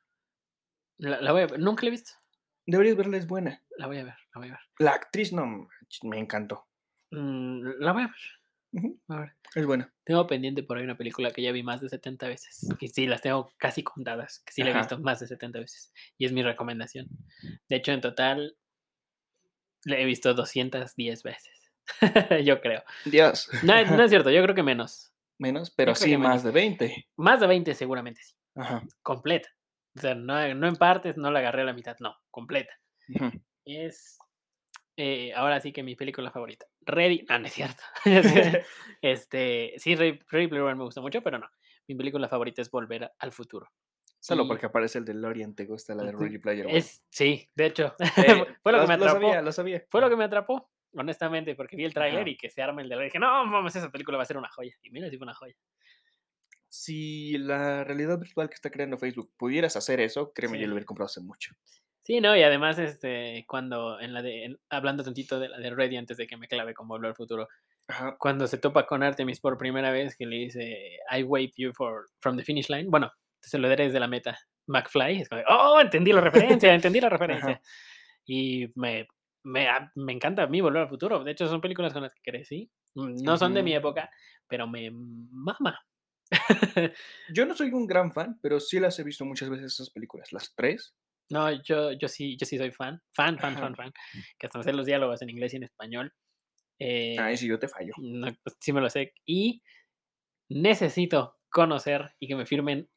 La, 1.00 1.20
la 1.22 1.32
voy 1.32 1.42
a 1.42 1.48
ver. 1.48 1.60
Nunca 1.60 1.84
la 1.84 1.88
he 1.90 1.92
visto. 1.92 2.12
Deberías 2.66 2.96
verla, 2.98 3.18
es 3.18 3.28
buena. 3.28 3.64
La 3.78 3.88
voy 3.88 3.98
a 4.00 4.04
ver, 4.04 4.16
la 4.34 4.40
voy 4.40 4.48
a 4.50 4.52
ver. 4.52 4.60
La 4.80 4.92
actriz 4.92 5.34
no 5.34 5.68
me 6.04 6.20
encantó. 6.20 6.68
Mm, 7.12 7.62
la 7.80 7.94
voy 7.94 8.04
a 8.04 8.08
ver. 8.08 8.16
Es 9.56 9.66
buena. 9.66 9.94
Tengo 10.04 10.28
pendiente 10.28 10.64
por 10.64 10.78
ahí 10.78 10.84
una 10.84 10.98
película 10.98 11.32
que 11.32 11.42
ya 11.42 11.52
vi 11.52 11.64
más 11.64 11.82
de 11.82 11.90
70 11.90 12.28
veces. 12.28 12.68
Y 12.80 12.88
sí, 12.90 13.08
las 13.08 13.22
tengo 13.22 13.50
casi 13.58 13.84
contadas. 13.84 14.44
Que 14.46 14.54
sí 14.54 14.64
la 14.64 14.72
he 14.72 14.78
visto 14.78 15.00
más 15.00 15.20
de 15.20 15.28
70 15.28 15.60
veces. 15.60 15.92
Y 16.18 16.26
es 16.26 16.32
mi 16.32 16.44
recomendación. 16.44 17.08
De 17.70 17.78
hecho, 17.78 17.92
en 17.92 18.02
total, 18.02 18.58
la 19.86 19.98
he 19.98 20.06
visto 20.06 20.34
210 20.34 21.24
veces. 21.24 21.72
yo 22.46 22.62
creo. 22.62 22.84
Dios. 23.06 23.50
No, 23.64 23.74
no 23.86 24.04
es 24.04 24.10
cierto, 24.10 24.30
yo 24.30 24.44
creo 24.44 24.56
que 24.56 24.64
menos. 24.64 25.14
Menos, 25.40 25.72
pero 25.72 25.96
sí 25.96 26.18
más 26.18 26.44
de 26.44 26.52
20. 26.52 27.08
Más 27.18 27.40
de 27.40 27.48
20 27.48 27.74
seguramente 27.76 28.22
sí. 28.24 28.36
Ajá. 28.56 28.84
Completa. 29.04 29.50
O 29.96 30.00
sea, 30.00 30.16
no, 30.16 30.54
no 30.56 30.68
en 30.68 30.76
partes, 30.76 31.18
no 31.18 31.32
la 31.32 31.40
agarré 31.40 31.62
a 31.62 31.66
la 31.66 31.74
mitad, 31.74 31.96
no, 32.00 32.16
completa. 32.30 32.74
Es 33.66 34.18
eh, 34.98 35.32
ahora 35.36 35.62
sí 35.62 35.72
que 35.72 35.84
mi 35.84 35.96
película 35.96 36.32
favorita. 36.32 36.66
Ready. 36.88 37.26
Ah, 37.30 37.40
no 37.40 37.48
es 37.48 37.54
cierto. 37.54 37.84
este, 39.02 39.74
sí, 39.78 39.96
Ready 39.96 40.20
Ready 40.30 40.48
Player 40.48 40.64
One 40.64 40.76
me 40.76 40.84
gusta 40.84 41.02
mucho, 41.02 41.22
pero 41.22 41.38
no. 41.40 41.50
Mi 41.88 41.96
película 41.96 42.28
favorita 42.28 42.62
es 42.62 42.70
Volver 42.72 43.12
al 43.20 43.32
Futuro. 43.32 43.70
Solo 44.20 44.44
Y 44.44 44.48
porque 44.48 44.66
aparece 44.66 44.98
el 44.98 45.06
de 45.06 45.14
Lorian, 45.14 45.54
te 45.56 45.66
gusta 45.66 45.94
la 45.96 46.04
de. 46.04 46.12
Ready 46.12 46.40
Player 46.40 46.66
One. 46.66 46.78
Es, 46.78 47.04
sí, 47.10 47.50
de 47.56 47.66
hecho. 47.68 47.96
Eh, 48.18 48.46
fue 48.64 48.72
lo 48.72 48.82
que 48.82 48.88
me 48.88 48.98
Lo 48.98 49.06
atrapó. 49.06 49.22
sabía, 49.28 49.42
lo 49.42 49.52
sabía. 49.52 49.84
Fue 49.90 50.02
lo 50.02 50.10
que 50.10 50.16
me 50.16 50.24
atrapó, 50.26 50.70
honestamente, 50.94 51.56
porque 51.56 51.76
vi 51.76 51.86
el 51.86 51.94
tráiler 51.94 52.28
y 52.28 52.36
que 52.36 52.50
se 52.50 52.62
arma 52.62 52.82
el 52.82 52.90
de 52.90 53.00
Dije, 53.04 53.20
no, 53.20 53.46
mames, 53.46 53.76
esa 53.76 53.92
película 53.92 54.18
va 54.18 54.24
a 54.24 54.26
ser 54.26 54.38
una 54.38 54.50
joya. 54.50 54.76
Y 54.82 54.90
mira, 54.90 55.10
sí 55.10 55.18
fue 55.18 55.26
una 55.26 55.36
joya. 55.36 55.56
Si 56.70 57.38
la 57.38 57.84
realidad 57.86 58.20
virtual 58.20 58.50
que 58.50 58.56
está 58.56 58.70
creando 58.70 58.98
Facebook 58.98 59.32
pudieras 59.38 59.78
hacer 59.78 60.02
eso, 60.02 60.34
créeme, 60.34 60.58
yo 60.58 60.64
Sí. 60.64 60.68
lo 60.68 60.74
hubiera 60.74 60.86
comprado 60.86 61.06
hace 61.06 61.22
mucho. 61.22 61.54
Sí, 62.08 62.22
no, 62.22 62.38
y 62.38 62.42
además, 62.42 62.80
este, 62.80 63.44
cuando 63.50 64.00
en 64.00 64.14
la 64.14 64.22
de 64.22 64.46
en 64.46 64.58
hablando 64.70 65.04
tantito 65.04 65.42
de 65.42 65.50
la 65.50 65.58
de 65.58 65.72
Ready 65.72 65.98
antes 65.98 66.16
de 66.16 66.26
que 66.26 66.38
me 66.38 66.48
clave 66.48 66.74
con 66.74 66.88
Volver 66.88 67.10
al 67.10 67.16
Futuro, 67.18 67.50
Ajá. 67.90 68.16
cuando 68.18 68.48
se 68.48 68.58
topa 68.58 68.88
con 68.88 69.04
Artemis 69.04 69.42
por 69.42 69.58
primera 69.58 69.92
vez, 69.92 70.16
que 70.16 70.26
le 70.26 70.38
dice: 70.38 71.00
"I 71.12 71.24
wave 71.24 71.52
you 71.58 71.74
for 71.74 72.06
from 72.22 72.38
the 72.38 72.46
finish 72.46 72.70
line", 72.70 72.90
bueno, 72.90 73.12
se 73.42 73.58
lo 73.58 73.68
desde 73.68 74.00
la 74.00 74.08
meta, 74.08 74.40
McFly, 74.68 75.20
es 75.20 75.28
como 75.28 75.42
"Oh, 75.50 75.82
entendí 75.82 76.14
la 76.14 76.22
referencia, 76.22 76.74
entendí 76.74 77.02
la 77.02 77.10
referencia". 77.10 77.56
Ajá. 77.56 77.62
Y 78.26 78.68
me 78.76 79.06
me 79.44 79.68
a 79.68 79.92
me 79.96 80.14
encanta 80.14 80.44
a 80.44 80.48
mí 80.48 80.62
Volver 80.62 80.84
al 80.84 80.90
Futuro. 80.90 81.26
De 81.26 81.32
hecho, 81.32 81.50
son 81.50 81.60
películas 81.60 81.92
con 81.92 82.04
las 82.04 82.14
que 82.14 82.22
crecí. 82.24 82.72
Mm, 82.96 83.22
no 83.22 83.38
son 83.38 83.54
de 83.54 83.64
mi 83.64 83.74
época, 83.76 84.10
pero 84.48 84.66
me 84.66 84.92
mama. 84.92 85.78
Yo 87.34 87.46
no 87.46 87.54
soy 87.54 87.70
un 87.72 87.86
gran 87.86 88.14
fan, 88.14 88.40
pero 88.42 88.62
sí 88.62 88.80
las 88.80 88.98
he 88.98 89.04
visto 89.04 89.26
muchas 89.26 89.50
veces 89.50 89.74
esas 89.74 89.90
películas, 89.90 90.32
las 90.32 90.56
3. 90.56 90.96
No, 91.30 91.52
yo 91.64 91.92
yo 91.94 92.08
sí 92.08 92.38
yo 92.38 92.46
sí 92.46 92.58
soy 92.58 92.72
fan, 92.72 93.02
fan, 93.14 93.38
fan, 93.38 93.54
Ajá. 93.54 93.62
fan, 93.62 93.76
fan, 93.76 93.94
que 94.40 94.48
hasta 94.48 94.58
me 94.60 94.64
sé 94.64 94.74
los 94.74 94.86
diálogos 94.86 95.22
en 95.22 95.30
inglés 95.30 95.54
y 95.54 95.58
en 95.58 95.64
español. 95.64 96.14
Eh, 96.80 97.18
sí 97.36 97.48
yo 97.48 97.58
te 97.60 97.68
fallo. 97.68 97.94
no, 97.98 98.28
pues, 98.44 98.56
sí 98.60 98.72
me 98.72 98.82
lo 98.82 98.90
sé. 98.90 99.14
Y 99.26 99.62
necesito 100.50 101.38
conocer 101.50 102.16
y 102.20 102.28
que 102.28 102.36
me 102.36 102.46
firmen 102.46 102.90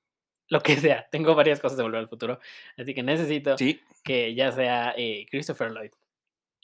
lo 0.49 0.61
que 0.61 0.77
sea. 0.77 1.09
Tengo 1.11 1.35
varias 1.35 1.61
cosas 1.61 1.77
de 1.79 1.83
Volver 1.85 2.01
al 2.01 2.09
Futuro, 2.09 2.39
así 2.77 2.95
que 2.95 3.03
necesito 3.03 3.57
Sí. 3.57 3.81
que 4.05 4.35
ya 4.35 4.53
sea, 4.53 4.95
eh, 4.97 5.27
Christopher 5.31 5.71
Lloyd 5.73 5.93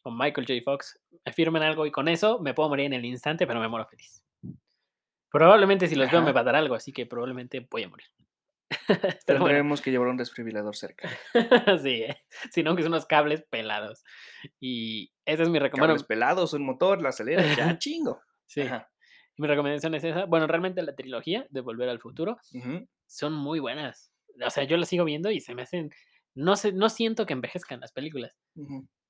o 0.05 0.11
Michael 0.11 0.47
J. 0.47 0.61
Fox 0.65 1.01
me 1.25 1.33
firmen 1.33 1.63
algo 1.63 1.87
y 1.87 1.91
con 1.91 2.07
eso 2.09 2.39
me 2.39 2.55
puedo 2.55 2.69
morir 2.69 2.87
en 2.87 2.93
el 2.93 3.05
instante, 3.05 3.47
pero 3.47 3.59
me 3.61 3.69
muero 3.69 3.87
feliz. 3.87 4.23
Probablemente 5.31 5.89
si 5.89 5.97
los 5.97 6.11
veo 6.11 6.23
me 6.23 6.33
va 6.33 6.41
a 6.41 6.45
dar 6.45 6.55
algo, 6.57 6.75
así 6.77 6.93
que 6.93 7.07
probablemente 7.07 7.67
voy 7.69 7.83
a 7.83 7.89
morir. 7.89 8.07
Pero 9.27 9.41
bueno. 9.41 9.47
Tendremos 9.47 9.81
que 9.81 9.91
llevar 9.91 10.09
un 10.09 10.17
desfibrilador 10.17 10.77
cerca. 10.77 11.09
Sí, 11.83 12.03
¿eh? 12.03 12.17
Si 12.51 12.63
no, 12.63 12.75
que 12.77 12.83
son 12.83 12.93
unos 12.93 13.07
cables 13.07 13.43
pelados. 13.49 14.05
Y 14.61 15.13
esa 15.25 15.43
es 15.45 15.49
mi 15.49 15.59
recom 15.59 15.81
Cables 15.81 16.05
pelados, 16.05 16.53
un 16.53 16.65
motor, 16.65 17.01
la 17.03 17.11
aceleras, 17.11 17.57
ya 17.57 17.79
chingo. 17.79 18.21
Sí, 18.47 18.63
Ajá. 18.63 18.91
mi 19.37 19.47
recomendación 19.47 19.95
es 19.95 20.05
esa. 20.05 20.25
Bueno, 20.25 20.47
realmente 20.47 20.83
la 20.83 20.95
trilogía 20.95 21.47
de 21.51 21.61
Volver 21.61 21.89
al 21.89 22.01
Futuro 22.01 22.37
son 23.07 23.33
muy 23.33 23.61
buenas. 23.61 24.13
O 24.45 24.51
sea, 24.51 24.65
yo 24.65 24.77
las 24.77 24.89
sigo 24.89 25.05
viendo 25.05 25.31
y 25.31 25.41
se 25.41 25.55
me 25.55 25.63
hacen 25.63 25.91
no 26.35 26.55
sé, 26.57 26.73
no 26.73 26.91
siento 26.91 27.25
que 27.25 27.33
envejezcan 27.33 27.81
las 27.81 27.93
películas. 27.93 28.37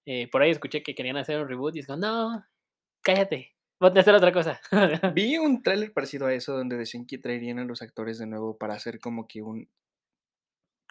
Eh, 0.07 0.29
por 0.31 0.43
ahí 0.43 0.51
escuché 0.51 0.83
que 0.85 0.95
querían 0.95 1.17
hacer 1.17 1.41
un 1.41 1.49
reboot 1.49 1.75
y 1.75 1.81
es 1.81 1.87
como: 1.87 1.99
"No, 1.99 2.45
cállate, 3.03 3.56
ponte 3.79 3.99
a 3.99 4.03
hacer 4.03 4.15
otra 4.15 4.33
cosa". 4.33 4.61
Vi 5.17 5.37
un 5.39 5.63
tráiler 5.65 5.93
parecido 5.93 6.27
a 6.27 6.33
eso, 6.35 6.57
donde 6.57 6.77
decían 6.77 7.07
que 7.07 7.19
traerían 7.19 7.59
a 7.59 7.65
los 7.65 7.83
actores 7.83 8.19
de 8.19 8.27
nuevo 8.29 8.57
para 8.57 8.75
hacer 8.75 9.01
como 9.01 9.27
que 9.27 9.43
un 9.43 9.69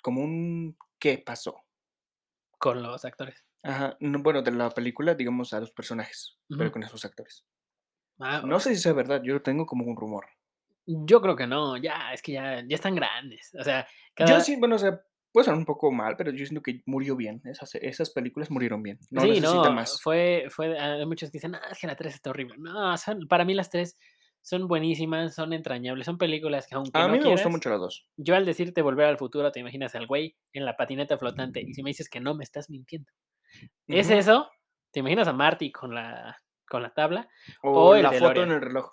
como 0.01 0.21
un 0.21 0.77
¿qué 0.99 1.17
pasó? 1.17 1.65
Con 2.57 2.83
los 2.83 3.05
actores. 3.05 3.45
Ajá, 3.63 3.97
no, 3.99 4.19
bueno, 4.23 4.41
de 4.41 4.51
la 4.51 4.69
película, 4.69 5.13
digamos, 5.13 5.51
a 5.53 5.59
los 5.59 5.71
personajes, 5.71 6.37
pero 6.55 6.71
con 6.71 6.83
esos 6.83 7.03
actores. 7.03 7.45
Ah, 8.19 8.41
No 8.43 8.59
sé 8.59 8.75
si 8.75 8.81
sea 8.81 8.93
verdad, 8.93 9.21
yo 9.23 9.41
tengo 9.41 9.65
como 9.65 9.85
un 9.85 9.97
rumor. 9.97 10.25
Yo 10.87 11.21
creo 11.21 11.35
que 11.35 11.47
no, 11.47 11.77
ya, 11.77 12.13
es 12.13 12.21
que 12.21 12.33
ya 12.33 12.61
ya 12.67 12.75
están 12.75 12.95
grandes. 12.95 13.51
O 13.59 13.63
sea, 13.63 13.87
Yo 14.19 14.39
cada 14.39 14.41
sí, 14.41 14.55
bueno, 14.57 14.75
o 14.75 14.79
sea, 14.79 15.01
puede 15.35 15.45
sonar 15.45 15.59
un 15.59 15.65
poco 15.65 15.91
mal, 15.91 16.15
pero 16.17 16.31
yo 16.31 16.45
siento 16.45 16.63
que 16.63 16.81
murió 16.87 17.15
bien. 17.17 17.41
Esas 17.45 17.75
esas 17.75 18.11
películas 18.11 18.51
murieron 18.51 18.83
bien. 18.83 18.99
No 19.11 19.21
Sí, 19.21 19.27
necesita 19.27 19.69
no, 19.69 19.71
más. 19.71 20.01
fue 20.01 20.45
fue 20.49 20.77
hay 20.79 21.05
muchos 21.05 21.29
que 21.31 21.37
dicen: 21.37 21.51
"No, 21.51 21.59
es 21.71 21.79
que 21.79 21.87
la 21.87 21.95
3 21.95 22.15
está 22.15 22.29
horrible". 22.31 22.55
No, 22.57 22.93
para 23.29 23.45
mí 23.45 23.53
las 23.53 23.69
3 23.69 23.97
son 24.41 24.67
buenísimas, 24.67 25.33
son 25.35 25.53
entrañables, 25.53 26.05
son 26.05 26.17
películas 26.17 26.67
que 26.67 26.75
aunque 26.75 27.01
A 27.01 27.07
no 27.07 27.15
mí 27.15 27.19
me 27.19 27.27
gustó 27.27 27.49
quieras 27.49 27.51
mucho 27.51 27.69
la 27.69 27.77
2. 27.77 28.07
yo 28.17 28.35
al 28.35 28.45
decirte 28.45 28.81
Volver 28.81 29.07
al 29.07 29.17
Futuro, 29.17 29.51
te 29.51 29.59
imaginas 29.61 29.95
al 29.95 30.07
güey 30.07 30.37
en 30.53 30.65
la 30.65 30.77
patineta 30.77 31.17
flotante, 31.17 31.61
y 31.67 31.73
si 31.73 31.83
me 31.83 31.91
dices 31.91 32.09
que 32.09 32.19
no, 32.21 32.35
me 32.35 32.43
estás 32.43 32.69
mintiendo. 32.69 33.11
¿Es 33.87 34.09
eso? 34.11 34.49
¿Te 34.91 35.01
imaginas 35.01 35.27
a 35.27 35.33
Marty 35.33 35.71
con 35.71 35.95
la 35.95 36.37
con 36.67 36.83
la 36.83 36.93
tabla? 36.93 37.29
O 37.63 37.95
la 37.97 38.13
foto 38.13 38.43
en 38.43 38.51
el 38.51 38.61
reloj. 38.61 38.87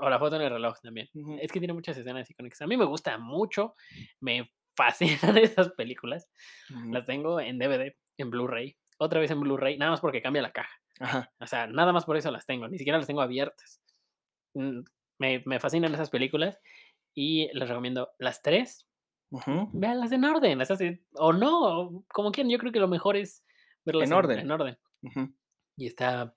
O 0.00 0.08
la 0.08 0.18
foto 0.18 0.36
en 0.36 0.42
el 0.42 0.50
reloj 0.50 0.76
también. 0.82 1.08
Es 1.40 1.50
que 1.52 1.58
tiene 1.60 1.74
muchas 1.74 1.96
escenas 1.96 2.30
icónicas. 2.30 2.60
A 2.62 2.66
mí 2.66 2.76
me 2.76 2.84
gusta 2.84 3.18
mucho, 3.18 3.74
me 4.20 4.50
fascinan 4.78 5.36
esas 5.38 5.70
películas. 5.72 6.28
Las 6.90 7.04
tengo 7.04 7.40
en 7.40 7.58
DVD, 7.58 7.96
en 8.16 8.30
Blu-ray, 8.30 8.76
otra 8.98 9.20
vez 9.20 9.30
en 9.30 9.40
Blu-ray, 9.40 9.76
nada 9.76 9.90
más 9.90 10.00
porque 10.00 10.22
cambia 10.22 10.42
la 10.42 10.52
caja. 10.52 10.74
Ajá. 11.00 11.32
O 11.38 11.46
sea, 11.46 11.66
nada 11.66 11.92
más 11.92 12.04
por 12.04 12.16
eso 12.16 12.30
las 12.30 12.46
tengo, 12.46 12.68
ni 12.68 12.78
siquiera 12.78 12.98
las 12.98 13.06
tengo 13.06 13.20
abiertas. 13.20 13.80
Mm, 14.54 14.80
me 15.18 15.42
me 15.46 15.60
fascinan 15.60 15.92
esas 15.94 16.10
películas 16.10 16.58
y 17.14 17.48
les 17.52 17.68
recomiendo 17.68 18.10
las 18.18 18.40
3. 18.42 18.86
Ujú. 19.30 19.68
Véanlas 19.74 20.12
en 20.12 20.24
orden, 20.24 20.58
o 21.14 21.32
no, 21.32 22.04
como 22.08 22.32
quieran. 22.32 22.50
Yo 22.50 22.58
creo 22.58 22.72
que 22.72 22.80
lo 22.80 22.88
mejor 22.88 23.16
es 23.16 23.44
verlas 23.84 24.08
En 24.08 24.12
en 24.12 24.18
orden. 24.18 24.38
en 24.38 24.50
orden. 24.50 24.78
Ujú. 25.02 25.34
Y 25.76 25.86
está 25.86 26.34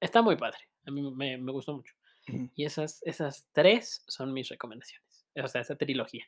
está 0.00 0.22
muy 0.22 0.36
padre. 0.36 0.58
A 0.86 0.90
mí 0.90 1.00
me 1.02 1.38
me 1.38 1.52
gustó 1.52 1.74
mucho. 1.74 1.94
Ujú. 2.28 2.50
Y 2.56 2.64
esas 2.64 3.00
esas 3.04 3.48
3 3.52 4.04
son 4.08 4.32
mis 4.32 4.48
recomendaciones. 4.48 5.26
O 5.42 5.46
sea, 5.48 5.60
esa 5.60 5.76
trilogía. 5.76 6.24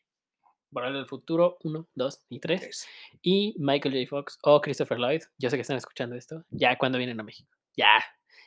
Volver 0.71 0.95
al 0.97 1.07
Futuro 1.07 1.59
1, 1.63 1.89
2 1.95 2.27
y 2.29 2.41
3. 2.41 2.61
3. 2.61 2.89
Y 3.23 3.55
Michael 3.59 3.95
J. 3.95 4.09
Fox 4.09 4.39
o 4.43 4.61
Christopher 4.61 4.99
Lloyd. 4.99 5.23
Yo 5.39 5.51
sé 5.51 5.57
que 5.57 5.63
están 5.63 5.77
escuchando 5.77 6.17
esto. 6.17 6.45
Ya 6.51 6.77
cuando 6.77 6.99
vienen 6.99 7.19
a 7.21 7.23
México. 7.23 7.51
Ya, 7.77 8.03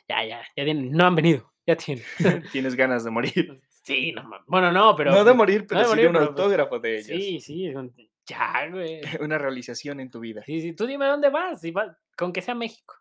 ya, 0.08 0.24
ya, 0.24 0.42
ya 0.56 0.64
tienen 0.64 0.92
no 0.92 1.06
han 1.06 1.14
venido, 1.14 1.52
ya 1.66 1.76
tienen. 1.76 2.04
Tienes 2.52 2.74
ganas 2.74 3.04
de 3.04 3.10
morir. 3.10 3.60
Sí, 3.84 4.12
no 4.12 4.22
bueno, 4.46 4.72
no, 4.72 4.96
pero, 4.96 5.10
No 5.10 5.18
de 5.18 5.24
pues, 5.24 5.36
morir, 5.36 5.60
no 5.60 5.66
pero 5.66 5.80
de 5.80 5.84
sí 5.84 5.90
de 5.90 5.94
morir, 5.94 6.06
un 6.06 6.12
pero, 6.14 6.26
pues, 6.28 6.40
autógrafo 6.40 6.78
de 6.78 6.94
ellos. 6.94 7.06
sí, 7.06 7.38
sí, 7.38 7.74
ya, 8.26 8.68
güey. 8.70 9.00
Una 9.20 9.36
realización 9.36 10.00
en 10.00 10.10
tu 10.10 10.20
vida. 10.20 10.42
Sí, 10.46 10.62
sí, 10.62 10.72
tú 10.72 10.86
dime 10.86 11.06
dónde 11.06 11.28
vas, 11.28 11.60
si 11.60 11.70
va 11.70 11.94
con 12.16 12.32
que 12.32 12.40
sea 12.40 12.54
México. 12.54 12.94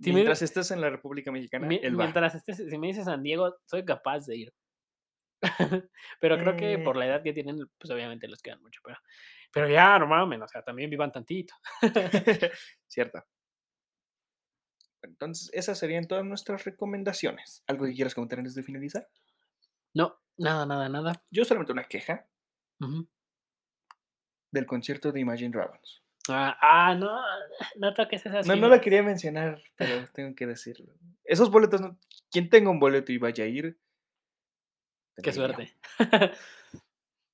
Si 0.00 0.08
me 0.08 0.14
Mientras 0.14 0.40
estés 0.40 0.70
en 0.70 0.80
la 0.80 0.88
República 0.88 1.30
Mexicana, 1.30 1.66
mie 1.66 1.80
él 1.82 1.98
va. 1.98 2.04
mientras 2.04 2.34
estés 2.34 2.56
si 2.56 2.78
me 2.78 2.86
dices 2.86 3.04
San 3.04 3.22
Diego, 3.22 3.56
soy 3.66 3.84
capaz 3.84 4.26
de 4.26 4.36
ir. 4.36 4.54
Pero 6.20 6.38
creo 6.38 6.56
que 6.56 6.72
Eh. 6.74 6.78
por 6.78 6.96
la 6.96 7.06
edad 7.06 7.22
que 7.22 7.32
tienen, 7.32 7.58
pues, 7.78 7.90
obviamente 7.90 8.28
les 8.28 8.42
quedan 8.42 8.62
mucho, 8.62 8.80
pero 8.84 8.96
pero 9.52 9.68
ya, 9.68 9.98
no 10.00 10.44
o 10.44 10.48
sea, 10.48 10.62
también 10.62 10.90
vivan 10.90 11.12
tantito. 11.12 11.54
Cierto. 12.88 13.24
Entonces, 15.02 15.50
esas 15.52 15.78
serían 15.78 16.08
todas 16.08 16.24
nuestras 16.24 16.64
recomendaciones. 16.64 17.62
¿Algo 17.68 17.84
que 17.84 17.94
quieras 17.94 18.14
comentar 18.14 18.38
antes 18.38 18.54
de 18.54 18.62
finalizar? 18.62 19.06
No, 19.94 20.18
nada, 20.36 20.66
nada, 20.66 20.88
nada. 20.88 21.24
Yo 21.30 21.44
solamente 21.44 21.72
una 21.72 21.84
queja 21.84 22.26
del 24.50 24.66
concierto 24.66 25.12
de 25.12 25.20
Imagine 25.20 25.50
Dragons. 25.50 26.02
Ah, 26.28 26.56
ah, 26.60 26.94
no, 26.94 27.20
no 27.76 27.94
toques 27.94 28.24
No, 28.46 28.56
no 28.56 28.68
la 28.68 28.80
quería 28.80 29.02
mencionar, 29.02 29.62
pero 29.76 30.06
tengo 30.12 30.34
que 30.34 30.46
decirlo. 30.46 30.94
Esos 31.22 31.50
boletos 31.50 31.80
no 31.80 31.98
quien 32.30 32.48
tenga 32.48 32.70
un 32.70 32.80
boleto 32.80 33.12
y 33.12 33.18
vaya 33.18 33.44
a 33.44 33.46
ir 33.46 33.78
Qué 35.22 35.32
suerte. 35.32 35.72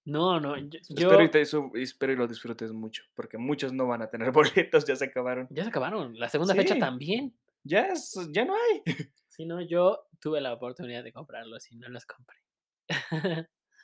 No, 0.07 0.41
no, 0.41 0.57
yo 0.57 0.79
Espero 0.81 1.23
y 1.23 1.31
te 1.31 1.43
eso 1.43 1.71
espero 1.75 2.15
y 2.15 2.17
lo 2.17 2.27
disfrutes 2.27 2.73
mucho, 2.73 3.05
porque 3.15 3.37
muchos 3.37 3.73
no 3.75 3.87
van 3.87 4.01
a 4.01 4.09
tener 4.09 4.33
boletos, 4.33 4.87
ya 4.87 4.97
se 4.97 5.05
acabaron. 5.05 5.47
ya 5.51 5.63
se 5.63 5.69
acabaron. 5.69 6.19
La 6.19 6.29
segunda 6.29 6.55
fecha 6.55 6.79
también. 6.79 7.35
Ya 7.63 7.89
es 7.89 8.17
ya 8.31 8.45
no 8.45 8.55
hay. 8.55 8.83
Sí, 9.29 9.47
no, 9.47 9.61
yo 9.61 10.09
tuve 10.21 10.41
la 10.41 10.53
oportunidad 10.53 11.05
de 11.05 11.13
comprarlos 11.13 11.71
y 11.71 11.77
no 11.77 11.89
los 11.89 12.05
compré. 12.05 12.37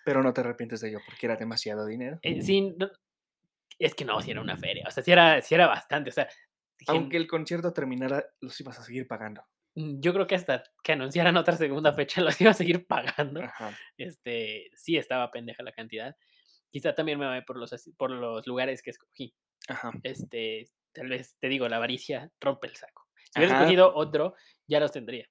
Pero 0.04 0.22
no 0.22 0.34
te 0.34 0.40
arrepientes 0.40 0.80
de 0.80 0.88
ello, 0.88 0.98
porque 1.06 1.26
era 1.26 1.36
demasiado 1.36 1.86
dinero. 1.86 2.18
Eh, 2.22 2.42
sí, 2.42 2.74
no 2.76 2.90
es 3.78 3.94
que 3.94 4.04
no, 4.04 4.20
sí 4.20 4.30
era 4.30 4.40
una 4.40 4.56
feria, 4.56 4.84
o 4.88 4.90
sea, 4.90 5.02
sí 5.02 5.12
era 5.12 5.40
sí 5.40 5.54
era 5.54 5.66
bastante, 5.66 6.10
o 6.10 6.12
sea, 6.12 6.28
Aunque 6.88 7.16
el 7.16 7.26
concierto 7.26 7.72
terminara, 7.72 8.24
los 8.40 8.60
ibas 8.60 8.78
a 8.78 8.82
seguir 8.82 9.06
pagando. 9.06 9.42
Mm, 9.76 10.00
yo 10.00 10.12
creo 10.12 10.26
que 10.26 10.34
hasta 10.34 10.64
que 10.82 10.92
anunciaran 10.92 11.36
otra 11.36 11.56
segunda 11.56 11.92
fecha 11.92 12.20
los 12.22 12.40
iba 12.40 12.50
a 12.50 12.54
seguir 12.54 12.86
pagando. 12.86 13.42
Ajá. 13.42 13.78
Este, 13.96 14.70
sí 14.74 14.96
estaba 14.96 15.30
pendeja 15.30 15.62
la 15.62 15.72
cantidad. 15.72 16.16
Quizá 16.70 16.94
también 16.94 17.18
me 17.18 17.26
voy 17.28 17.42
por 17.42 17.56
los 17.56 17.70
por 17.96 18.10
los 18.10 18.46
lugares 18.46 18.82
que 18.82 18.90
escogí. 18.90 19.34
Ajá. 19.68 19.92
Este, 20.02 20.68
tal 20.92 21.08
vez, 21.08 21.36
te 21.38 21.48
digo, 21.48 21.68
la 21.68 21.76
avaricia 21.76 22.30
rompe 22.40 22.66
el 22.66 22.76
saco. 22.76 23.06
Si 23.32 23.40
hubiera 23.40 23.56
escogido 23.58 23.94
otro, 23.94 24.34
ya 24.66 24.80
los 24.80 24.92
tendría, 24.92 25.28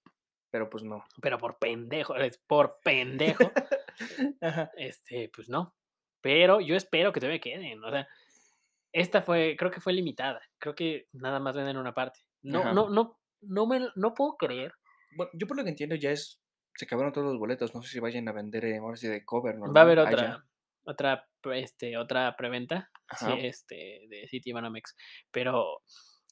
Pero 0.52 0.70
pues 0.70 0.84
no. 0.84 1.04
pero 1.22 1.38
por 1.38 1.58
pendejo, 1.58 2.16
es 2.16 2.38
por 2.38 2.80
pendejo, 2.84 3.52
Ajá. 4.42 4.72
este, 4.78 5.30
pues 5.34 5.50
no. 5.50 5.76
Pero 6.22 6.60
yo 6.62 6.76
espero 6.76 7.12
que 7.12 7.20
todavía 7.20 7.40
queden, 7.40 7.84
o 7.84 7.90
sea, 7.92 8.08
esta 8.92 9.22
fue 9.22 9.56
creo 9.58 9.72
que 9.72 9.82
fue 9.82 9.94
limitada, 9.94 10.42
creo 10.58 10.74
que 10.76 11.08
nada 11.14 11.40
más 11.40 11.56
venden 11.56 11.78
una 11.78 11.94
parte. 11.94 12.20
No 12.42 12.60
Ajá. 12.62 12.74
no 12.74 12.90
no 12.90 13.20
no 13.48 13.66
me 13.68 13.88
no 13.96 14.14
puedo 14.14 14.36
creer 14.38 14.74
Bueno, 15.16 15.32
yo 15.34 15.48
por 15.48 15.58
lo 15.58 15.64
que 15.64 15.70
entiendo 15.70 15.96
ya 15.96 16.12
es 16.12 16.42
se 16.78 16.86
acabaron 16.86 17.14
todos 17.14 17.28
los 17.28 17.40
boletos, 17.40 17.74
no 17.74 17.82
sé 17.82 17.90
si 17.90 18.00
vayan 18.02 18.28
a 18.28 18.34
vender, 18.34 18.66
eh, 18.66 18.78
ahora 18.80 18.98
sí 18.98 19.08
de 19.08 19.24
cover 19.24 19.56
Va 19.76 19.82
a 19.82 19.84
haber 19.84 20.00
otra 20.00 20.22
allá. 20.22 20.44
otra, 20.84 21.28
este, 21.54 21.98
otra 21.98 22.36
preventa, 22.36 22.92
sí, 23.18 23.28
este, 23.40 24.08
de 24.10 24.28
Citibanamex, 24.30 24.94
pero, 25.32 25.80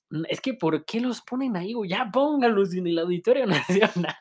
mm, 0.10 0.24
es 0.28 0.42
que, 0.42 0.54
¿por 0.56 0.84
qué 0.84 1.00
los 1.00 1.22
ponen 1.22 1.56
ahí? 1.56 1.74
Ya 1.88 2.10
pónganlos 2.12 2.74
en 2.76 2.88
el 2.88 3.00
Auditorio 3.00 3.46
Nacional 4.06 4.18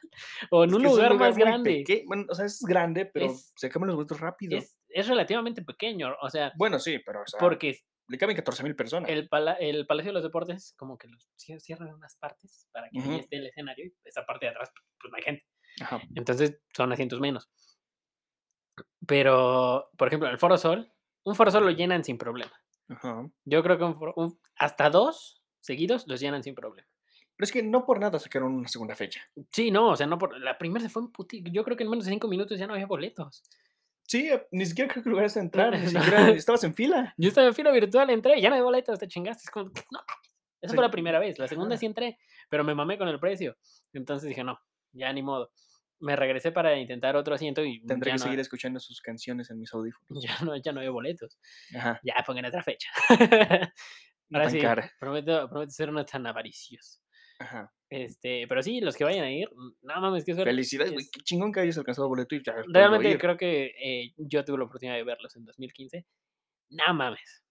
o 0.51 0.63
en 0.63 0.71
Es 0.71 0.77
un 0.77 0.83
lugar 0.85 1.15
más 1.17 1.37
grande. 1.37 1.85
bueno, 2.07 2.25
o 2.31 2.35
sea, 2.37 2.47
es 2.47 2.61
grande, 2.63 3.07
pero 3.07 3.27
Es 3.27 3.53
se 3.57 3.67
acaban 3.67 3.89
los 3.89 3.97
boletos 3.97 4.21
rápido. 4.21 4.57
es 4.57 4.79
es 4.95 5.09
relativamente 5.09 5.63
pequeño, 5.63 6.15
o 6.21 6.29
sea, 6.31 6.53
Bueno, 6.57 6.79
sí, 6.79 6.99
pero, 7.05 7.23
o 7.23 7.27
sea 7.27 7.41
porque 7.41 7.81
le 8.09 8.19
caben 8.19 8.37
14 8.37 8.63
mil 8.63 8.75
personas. 8.77 9.09
El, 9.11 9.29
pala- 9.29 9.55
el 9.55 9.87
Palacio 9.87 10.11
de 10.11 10.15
los 10.15 10.23
Deportes, 10.23 10.75
como 10.77 10.99
que 10.99 11.09
los 11.09 11.29
cier- 11.39 11.61
cierran 11.61 11.93
unas 11.95 12.17
partes 12.17 12.69
para 12.73 12.89
que 12.91 12.99
ahí 13.01 13.09
Ujú. 13.09 13.19
esté 13.19 13.37
el 13.37 13.47
escenario 13.47 13.87
y 13.87 13.95
esa 14.05 14.25
parte 14.27 14.47
de 14.47 14.51
atrás, 14.51 14.71
pues 15.01 15.11
no 15.11 15.17
hay 15.17 15.23
gente. 15.23 15.45
Ajá. 15.81 16.01
Entonces 16.15 16.61
son 16.75 16.93
asientos 16.93 17.21
menos. 17.21 17.51
Pero, 19.07 19.91
por 19.97 20.09
ejemplo, 20.09 20.29
el 20.29 20.39
Foro 20.39 20.57
Sol, 20.59 20.93
un 21.25 21.35
Foro 21.35 21.51
Sol 21.51 21.65
lo 21.65 21.71
llenan 21.71 22.05
sin 22.05 22.19
problema. 22.19 22.53
Ajá. 22.89 23.29
Yo 23.45 23.63
creo 23.63 23.79
que 23.79 23.85
un 23.85 23.95
foro- 23.99 24.15
un- 24.17 24.39
hasta 24.57 24.91
dos 24.91 25.43
seguidos 25.61 26.07
los 26.07 26.21
llenan 26.21 26.43
sin 26.43 26.55
problema. 26.55 26.89
Pero 27.37 27.45
es 27.45 27.53
que 27.53 27.63
no 27.63 27.85
por 27.87 27.99
nada 27.99 28.19
sacaron 28.19 28.53
una 28.55 28.69
segunda 28.69 28.95
fecha. 28.95 29.23
Sí, 29.51 29.71
no, 29.71 29.91
o 29.91 29.97
sea, 29.97 30.07
no 30.07 30.19
por. 30.19 30.39
La 30.39 30.59
primera 30.59 30.83
se 30.85 30.91
fue 30.91 31.03
en 31.03 31.11
puti. 31.11 31.43
Yo 31.51 31.65
creo 31.65 31.77
que 31.77 31.85
en 31.85 31.91
menos 31.91 32.05
de 32.05 32.11
cinco 32.13 32.29
minutos 32.29 32.59
ya 32.59 32.67
no 32.67 32.75
había 32.75 32.87
boletos. 32.87 33.43
Sí, 34.13 34.29
eh, 34.29 34.47
ni 34.51 34.67
siquiera 34.67 34.93
creo 34.93 35.03
que 35.03 35.09
lograste 35.09 35.41
entrar, 35.41 35.73
ni 35.73 35.87
siquiera 35.89 36.29
estabas 36.33 36.63
en 36.65 36.75
fila. 36.75 37.15
Yo 37.17 37.31
estaba 37.31 37.47
en 37.47 37.55
fila 37.55 37.71
virtual, 37.73 38.11
entré, 38.11 38.39
ya 38.43 38.51
no 38.51 38.57
hay 38.57 38.61
boletos, 38.61 38.99
te 38.99 39.09
chingaste. 39.09 39.45
Es 39.45 39.51
como, 39.51 39.71
no. 39.91 40.01
Esa 40.61 40.73
Sí. 40.73 40.75
fue 40.77 40.85
la 40.85 40.91
primera 40.91 41.19
vez. 41.19 41.39
La 41.39 41.49
segunda 41.49 41.79
sí 41.79 41.87
entré, 41.87 42.19
pero 42.51 42.63
me 42.63 42.75
mamé 42.75 42.99
con 42.99 43.09
el 43.09 43.19
precio. 43.19 43.57
Entonces 43.95 44.29
dije, 44.29 44.45
no, 44.45 44.61
ya 44.93 45.11
ni 45.15 45.23
modo. 45.23 45.51
Me 45.99 46.15
regresé 46.15 46.53
para 46.53 46.77
intentar 46.77 47.17
otro 47.17 47.35
asiento 47.35 47.65
y 47.65 47.81
Tendré 47.87 48.11
que 48.11 48.19
no, 48.19 48.23
seguir 48.23 48.39
escuchando 48.41 48.81
sus 48.81 49.01
canciones 49.01 49.49
en 49.51 49.59
mis 49.59 49.73
audífonos. 49.73 50.23
ya, 50.23 50.45
no, 50.45 50.57
ya 50.57 50.73
no 50.73 50.81
había 50.81 50.91
boletos. 50.91 51.39
Ajá. 51.75 51.99
Ya 52.05 52.15
pongan 52.27 52.45
otra 52.45 52.63
fecha. 52.63 52.91
Ahora 54.31 54.51
sí, 54.51 54.61
prometo, 55.01 55.49
prometo 55.49 55.71
ser 55.71 55.91
no 55.91 56.05
tan 56.05 56.27
avaricioso. 56.27 57.02
Ajá. 57.43 57.73
Este, 57.91 58.47
pero 58.49 58.63
sí, 58.63 58.81
los 58.81 58.97
que 58.97 59.05
vayan 59.05 59.25
a 59.25 59.31
ir, 59.31 59.51
no 59.83 60.01
mames, 60.01 60.25
qué 60.25 60.33
suerte. 60.33 60.51
Felicidades, 60.51 60.93
güey. 60.95 61.05
Qué 61.13 61.21
chingón 61.21 61.53
que 61.53 61.61
hayas 61.61 61.77
alcanzado 61.77 62.09
boleto 62.09 62.35
y 62.35 62.43
ya. 62.43 62.55
Realmente 62.73 63.11
ir. 63.11 63.19
creo 63.19 63.37
que 63.37 63.67
eh, 63.83 64.15
yo 64.17 64.45
tuve 64.45 64.57
la 64.59 64.65
oportunidad 64.65 64.97
de 64.97 65.05
verlos 65.05 65.37
en 65.37 65.45
2015. 65.45 66.07
No 66.71 66.95
mames. 66.95 67.43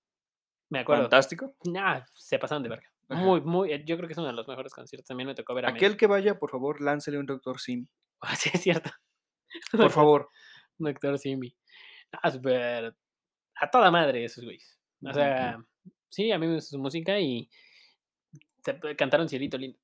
Me 0.72 0.80
acuerdo. 0.80 1.04
Fantástico. 1.04 1.54
Nah, 1.66 2.02
se 2.16 2.40
pasaron 2.40 2.64
de 2.64 2.70
verga. 2.70 2.88
Ajá. 3.10 3.22
Muy, 3.24 3.42
muy. 3.42 3.72
eh, 3.72 3.84
Yo 3.86 3.98
creo 3.98 4.08
que 4.08 4.14
es 4.14 4.18
uno 4.18 4.28
de 4.28 4.34
los 4.34 4.48
mejores 4.48 4.74
conciertos. 4.74 5.08
También 5.08 5.28
me 5.28 5.36
tocó 5.36 5.54
ver 5.54 5.66
a 5.66 5.70
Aquel 5.70 5.96
que 5.98 6.08
vaya, 6.08 6.40
por 6.40 6.50
favor, 6.50 6.82
láncele 6.82 7.20
un 7.20 7.26
Doctor 7.28 7.60
Simi. 7.60 7.88
Ah, 8.22 8.36
sí, 8.36 8.50
es 8.54 8.62
cierto. 8.62 8.90
Por 9.72 9.92
favor. 9.92 10.30
Doctor 10.78 11.20
Simi. 11.20 11.54
Ah. 12.14 12.32
A 13.56 13.70
toda 13.70 13.92
madre 13.92 14.24
esos 14.24 14.44
güeyes. 14.44 14.80
O 15.04 15.14
sea, 15.14 15.58
sí, 16.10 16.32
a 16.32 16.40
mí 16.40 16.48
me 16.48 16.56
gusta 16.56 16.70
su 16.70 16.80
música 16.80 17.20
y. 17.20 17.50
cantaron 18.98 19.28
Cielito 19.28 19.58
Lindo. 19.58 19.78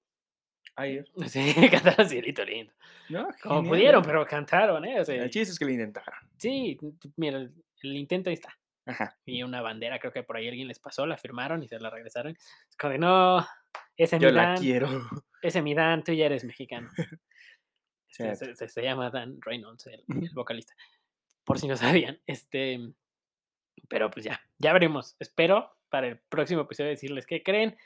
Es. 0.78 1.06
Sí, 1.32 1.54
cantaron 1.72 2.08
Cielito 2.08 2.44
Lindo. 2.45 2.74
No, 3.10 3.28
Como 3.41 3.56
genial, 3.62 3.70
pudieron, 3.70 4.04
pero 4.04 4.26
cantaron, 4.26 4.86
¿eh? 4.86 4.99
O 4.99 5.06
sea, 5.06 5.16
El 5.24 5.30
chiste 5.30 5.52
es 5.54 5.60
que 5.60 5.66
lo 5.66 5.72
intentaron. 5.72 6.14
sí, 6.38 6.78
mira, 7.16 7.38
el, 7.38 7.54
el 7.82 7.95
intento 7.95 8.30
ahí 8.30 8.36
está. 8.36 8.58
Ajá. 8.86 9.18
Y 9.26 9.44
una 9.44 9.62
bandera, 9.62 9.99
creo 9.99 10.14
que 10.14 10.24
por 10.24 10.38
ahí 10.38 10.48
alguien 10.48 10.68
les 10.68 10.80
pasó, 10.80 11.06
la 11.06 11.18
firmaron 11.18 11.62
y 11.64 11.68
se 11.68 11.80
la 11.80 11.90
regresaron. 11.90 12.34
Es 12.70 12.78
como 12.78 12.91
de, 12.94 12.99
no, 12.99 13.45
ese 13.98 14.18
Yo 14.20 14.32
la 14.32 14.56
quiero. 14.56 14.88
ese 15.41 15.62
mi 15.62 15.74
Dan, 15.74 16.04
tú 16.04 16.14
ya 16.14 16.26
eres 16.26 16.44
mexicano. 16.44 16.90
Este, 18.20 18.36
se, 18.36 18.56
se- 18.56 18.70
se 18.70 18.82
llama 18.82 19.12
Dan 19.12 19.38
Reynolds, 19.41 19.86
el, 19.88 20.04
el 20.08 20.32
vocalista. 20.34 20.74
Por 21.44 21.60
si 21.60 21.68
no 21.68 21.76
sabían. 21.78 22.20
Este, 22.26 22.80
pero 23.90 24.10
pues 24.10 24.26
ya, 24.26 24.41
ya 24.58 24.74
veremos. 24.74 25.16
Espero 25.20 25.78
para 25.90 26.08
el 26.08 26.18
próximo 26.18 26.62
episodio 26.62 26.90
decirles 26.90 27.26
qué 27.28 27.44
creen. 27.44 27.78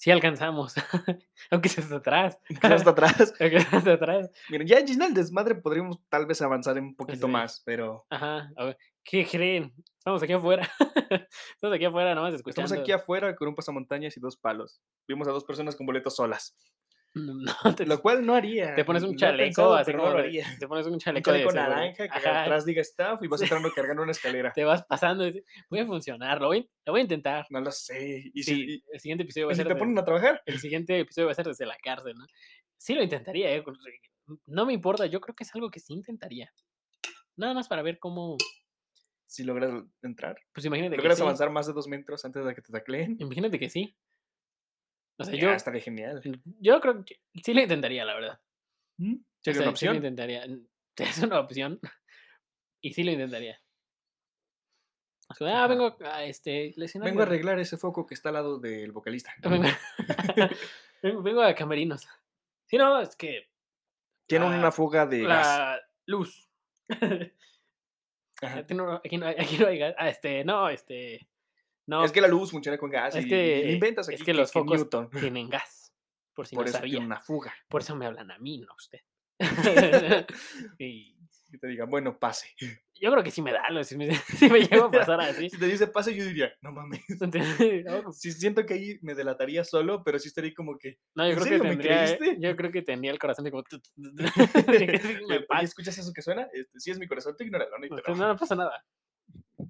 Si 0.00 0.10
alcanzamos, 0.10 0.72
aunque 1.50 1.68
se 1.68 1.82
está 1.82 1.96
atrás. 1.96 2.38
Hasta 2.62 2.88
atrás. 2.90 3.34
Aunque 3.38 3.60
se 3.60 3.76
está 3.76 3.92
atrás. 3.92 4.30
Miren, 4.48 4.66
ya 4.66 4.78
en 4.78 4.86
Gisnal 4.86 5.12
Desmadre 5.12 5.56
podríamos 5.56 5.98
tal 6.08 6.24
vez 6.24 6.40
avanzar 6.40 6.78
un 6.78 6.96
poquito 6.96 7.26
Sí. 7.26 7.32
más, 7.32 7.60
pero 7.66 8.06
Ajá. 8.08 8.50
a 8.56 8.64
ver, 8.64 8.78
¿Qué 9.04 9.26
creen? 9.30 9.74
Estamos 9.98 10.22
aquí 10.22 10.32
afuera. 10.32 10.66
Estamos 11.54 11.76
aquí 11.76 11.84
afuera 11.84 12.14
nomás 12.14 12.32
escuchando. 12.32 12.64
estamos 12.64 12.82
aquí 12.82 12.92
afuera 12.92 13.36
con 13.36 13.48
un 13.48 13.54
pasamontañas 13.54 14.16
y 14.16 14.20
dos 14.20 14.38
palos. 14.38 14.80
Vimos 15.06 15.28
a 15.28 15.32
dos 15.32 15.44
personas 15.44 15.76
con 15.76 15.84
boletos 15.84 16.16
solas. 16.16 16.56
No, 17.12 17.34
te, 17.76 17.86
Lo 17.86 18.00
cual 18.00 18.24
no 18.24 18.34
haría. 18.34 18.74
te 18.76 18.84
pones 18.84 19.02
un 19.02 19.16
chaleco, 19.16 19.44
pensado, 19.46 19.74
así 19.74 19.92
como 19.92 20.10
no 20.10 20.22
de- 20.22 20.44
te 20.58 20.68
pones 20.68 20.86
un 20.86 20.92
Un 20.94 20.98
chaleco, 21.00 21.32
de 21.32 21.38
chaleco 21.38 21.50
seguridad. 21.50 21.76
naranja 21.76 22.08
que 22.08 22.18
Ajá, 22.28 22.42
atrás 22.42 22.64
diga 22.64 22.82
staff 22.82 23.20
y 23.22 23.26
vas 23.26 23.42
entrando 23.42 23.72
cargando 23.74 24.02
una 24.02 24.12
escalera. 24.46 24.52
te 24.52 24.64
vas 24.64 24.84
pasando. 24.84 25.24
y 25.26 25.32
dices, 25.32 25.44
Puede 25.68 25.86
funcionar, 25.86 26.40
lo 26.40 26.46
voy, 26.48 26.70
lo 26.86 26.92
voy 26.92 27.00
a 27.00 27.02
intentar. 27.02 27.46
No 27.50 27.60
lo 27.60 27.70
sé. 27.72 28.30
Y 28.32 28.42
Sí, 28.44 28.54
si, 28.54 28.84
el 28.92 29.00
siguiente 29.00 29.24
episodio 29.24 29.46
va 29.48 29.52
a 29.52 29.54
si 29.54 29.58
ser 29.58 29.66
te 29.68 29.74
de- 29.74 29.78
ponen 29.80 29.98
a 29.98 30.04
trabajar, 30.04 30.40
el 30.46 30.58
siguiente 30.60 31.00
episodio 31.00 31.26
va 31.26 31.32
a 31.32 31.34
ser 31.34 31.46
desde 31.46 31.66
la 31.66 31.76
cárcel, 31.82 32.14
¿no? 32.16 32.26
Sí 32.76 32.94
lo 32.94 33.02
intentaría, 33.02 33.54
¿eh? 33.56 33.64
No 34.46 34.64
me 34.64 34.72
importa, 34.72 35.06
yo 35.06 35.20
creo 35.20 35.34
que 35.34 35.42
es 35.44 35.54
algo 35.54 35.70
que 35.70 35.80
sí 35.80 35.92
intentaría. 35.92 36.52
Nada 37.36 37.54
más 37.54 37.66
para 37.68 37.82
ver 37.82 37.98
cómo. 37.98 38.36
si 39.26 39.42
logras 39.44 39.72
entrar, 40.02 40.36
Pues 40.52 40.64
imagínate 40.66 40.92
que 40.96 40.98
logras 40.98 41.18
sí. 41.18 41.22
avanzar 41.22 41.50
más 41.50 41.66
de 41.66 41.72
dos 41.72 41.88
metros 41.88 42.24
antes 42.24 42.44
de 42.44 42.54
que 42.54 42.62
te 42.62 42.72
tacleen. 42.72 43.16
Imagínate 43.18 43.58
que 43.58 43.68
sí. 43.68 43.96
O 45.20 45.24
sea, 45.24 45.34
yo, 45.38 45.50
estaría 45.52 45.82
genial. 45.82 46.20
yo 46.60 46.80
creo 46.80 47.04
que 47.04 47.20
sí 47.44 47.52
lo 47.54 47.60
intentaría, 47.60 48.04
la 48.04 48.14
verdad. 48.14 48.40
¿Mm? 48.98 49.14
O 49.16 49.18
Sería 49.42 49.60
sea, 49.60 49.68
una 49.68 49.76
sí 49.76 49.84
lo 49.86 49.90
opción. 49.92 49.96
intentaría. 49.96 50.44
Es 50.96 51.18
una 51.18 51.40
opción. 51.40 51.80
Y 52.82 52.92
sí 52.92 53.02
lo 53.04 53.10
intentaría. 53.12 53.60
O 55.28 55.34
sea, 55.34 55.62
ah, 55.64 55.66
vengo 55.68 55.96
a 56.04 56.24
este. 56.24 56.74
Vengo 56.94 57.20
a 57.20 57.22
arreglar 57.22 57.58
ese 57.60 57.76
foco 57.76 58.04
que 58.06 58.14
está 58.14 58.30
al 58.30 58.34
lado 58.34 58.58
del 58.58 58.92
vocalista. 58.92 59.32
Vengo, 61.02 61.40
a 61.42 61.54
camerinos. 61.54 62.06
Sí, 62.66 62.76
no, 62.76 63.00
es 63.00 63.14
que 63.16 63.48
Tiene 64.26 64.46
Ah, 64.46 64.58
una 64.58 64.72
fuga 64.72 65.06
de 65.06 65.22
gas. 65.22 65.46
la 65.46 65.80
luz. 66.06 66.48
Ajá. 68.42 68.58
Aquí 68.58 68.74
no, 68.74 68.92
aquí 68.94 69.16
no 69.18 69.26
hay- 69.26 69.36
aquí 69.38 69.56
no 69.58 69.66
hay 69.68 69.78
gas. 69.78 69.94
Ah, 69.98 70.08
este, 70.08 70.44
no, 70.44 70.68
este. 70.68 71.28
No, 71.90 72.04
Es 72.04 72.12
que 72.12 72.20
la 72.20 72.28
luz 72.28 72.52
funciona 72.52 72.78
con 72.78 72.88
gas 72.88 73.16
es 73.16 73.26
y, 73.26 73.28
que, 73.28 73.80
y 73.82 74.12
es 74.14 74.22
que 74.22 74.32
los 74.32 74.52
focos 74.52 74.78
Newton. 74.78 75.10
tienen 75.10 75.48
gas. 75.50 75.92
Por 76.32 76.46
si 76.46 76.54
Por 76.54 76.64
no 76.64 76.70
eso 76.70 76.78
sabía. 76.78 77.00
una 77.00 77.18
fuga. 77.18 77.52
Por 77.68 77.80
eso 77.80 77.96
me 77.96 78.06
hablan 78.06 78.30
a 78.30 78.38
mí, 78.38 78.58
no 78.58 78.70
a 78.70 78.74
usted. 78.76 79.00
y 80.78 81.16
Y 81.52 81.58
te 81.58 81.66
digan, 81.66 81.90
bueno, 81.90 82.16
pase. 82.16 82.54
yo 82.94 83.10
creo 83.10 83.24
que 83.24 83.32
sí 83.32 83.42
me 83.42 83.50
da, 83.52 83.68
lo- 83.70 83.82
si 83.82 83.96
me, 83.96 84.14
si 84.14 84.48
me 84.48 84.60
llego 84.60 84.84
a 84.84 84.90
pasar 84.92 85.20
así. 85.20 85.50
Si 85.50 85.58
te 85.58 85.66
dice 85.66 85.88
pase, 85.88 86.14
yo 86.14 86.24
diría, 86.24 86.52
no 86.62 86.70
mames. 86.70 87.00
No, 87.84 88.12
Sí, 88.12 88.30
siento 88.30 88.64
que 88.64 88.74
ahí 88.74 88.98
me 89.02 89.16
delataría 89.16 89.64
solo, 89.64 90.04
pero 90.04 90.20
sí 90.20 90.28
estaría 90.28 90.54
como 90.54 90.78
que. 90.78 91.00
No, 91.16 91.24
yo 91.24 91.30
¿En 91.30 91.34
creo 91.34 91.44
serio 91.44 91.62
que 91.62 91.68
tendría, 91.70 92.04
eh, 92.12 92.36
yo 92.38 92.56
creo 92.56 92.70
que 92.70 92.82
tendría 92.82 93.10
el 93.10 93.18
corazón 93.18 93.44
de 93.46 93.50
como 93.50 93.64
que 93.64 93.80
sí 94.98 95.14
me 95.26 95.36
"Oye, 95.38 95.40
pasa. 95.48 95.62
¿escuchas 95.64 95.98
eso 95.98 96.12
que 96.12 96.22
suena? 96.22 96.46
Este, 96.52 96.78
sí, 96.78 96.92
es 96.92 96.98
mi 97.00 97.08
corazón, 97.08 97.34
tú 97.36 97.42
ignóralo, 97.42 97.76
no, 97.78 98.14
no, 98.14 98.28
no 98.28 98.36
pasa 98.36 98.54
nada. 98.54 98.84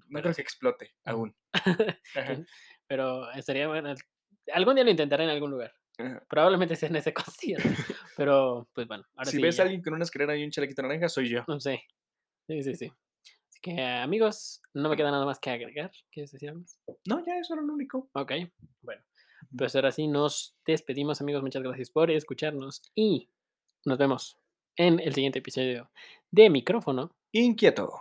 No 0.09 0.21
creo 0.21 0.35
que 0.35 0.43
explote 0.43 0.93
aún. 1.05 1.35
Ajá, 2.15 2.45
Pero 2.87 3.31
estaría 3.33 3.69
bueno. 3.69 3.95
Algún 4.53 4.75
día 4.75 4.85
lo 4.85 4.91
intentaré 4.91 5.25
en 5.25 5.31
algún 5.31 5.51
lugar. 5.51 5.73
ajá. 5.99 6.25
Probablemente 6.29 6.77
sea 6.77 6.89
en 6.89 6.97
ese 6.97 7.13
concierto. 7.15 7.69
Pero, 8.17 8.69
pues 8.75 8.87
bueno, 8.89 9.05
ahora 9.17 9.31
Si 9.31 9.37
sí. 9.37 9.43
ves 9.43 9.57
ya, 9.57 9.63
a 9.63 9.65
alguien 9.67 9.83
con 9.83 9.95
una 9.95 10.05
escalera 10.05 10.37
y 10.37 10.45
un 10.45 10.51
chalequito 10.51 10.83
naranja, 10.83 11.09
soy 11.09 11.29
yo. 11.29 11.45
No 11.49 11.61
sé. 11.61 11.83
Sí, 12.49 12.63
sí, 12.63 12.75
sí. 12.75 12.93
Así 13.49 13.61
que, 13.63 13.81
amigos, 13.83 14.63
no 14.75 14.89
me 14.89 14.97
queda 14.97 15.11
nada 15.11 15.25
más 15.27 15.39
que 15.39 15.51
agregar. 15.51 15.91
¿Quieres 16.11 16.33
decir 16.33 16.49
algo 16.49 16.63
más? 16.63 16.81
No, 17.07 17.25
ya 17.25 17.37
eso 17.39 17.55
era 17.55 17.63
lo 17.63 17.73
único. 17.73 18.09
Ok. 18.15 18.33
Bueno, 18.83 19.03
pues 19.57 19.75
ahora 19.77 19.93
sí 19.93 20.09
nos 20.09 20.57
despedimos, 20.67 21.21
amigos. 21.21 21.43
Muchas 21.43 21.63
gracias 21.63 21.91
por 21.91 22.11
escucharnos. 22.11 22.83
Y 22.95 23.29
nos 23.85 23.99
vemos 23.99 24.39
en 24.77 24.99
el 25.01 25.15
siguiente 25.15 25.39
episodio 25.41 25.91
de 26.31 26.51
Micrófono. 26.51 27.15
Inquieto. 27.33 27.93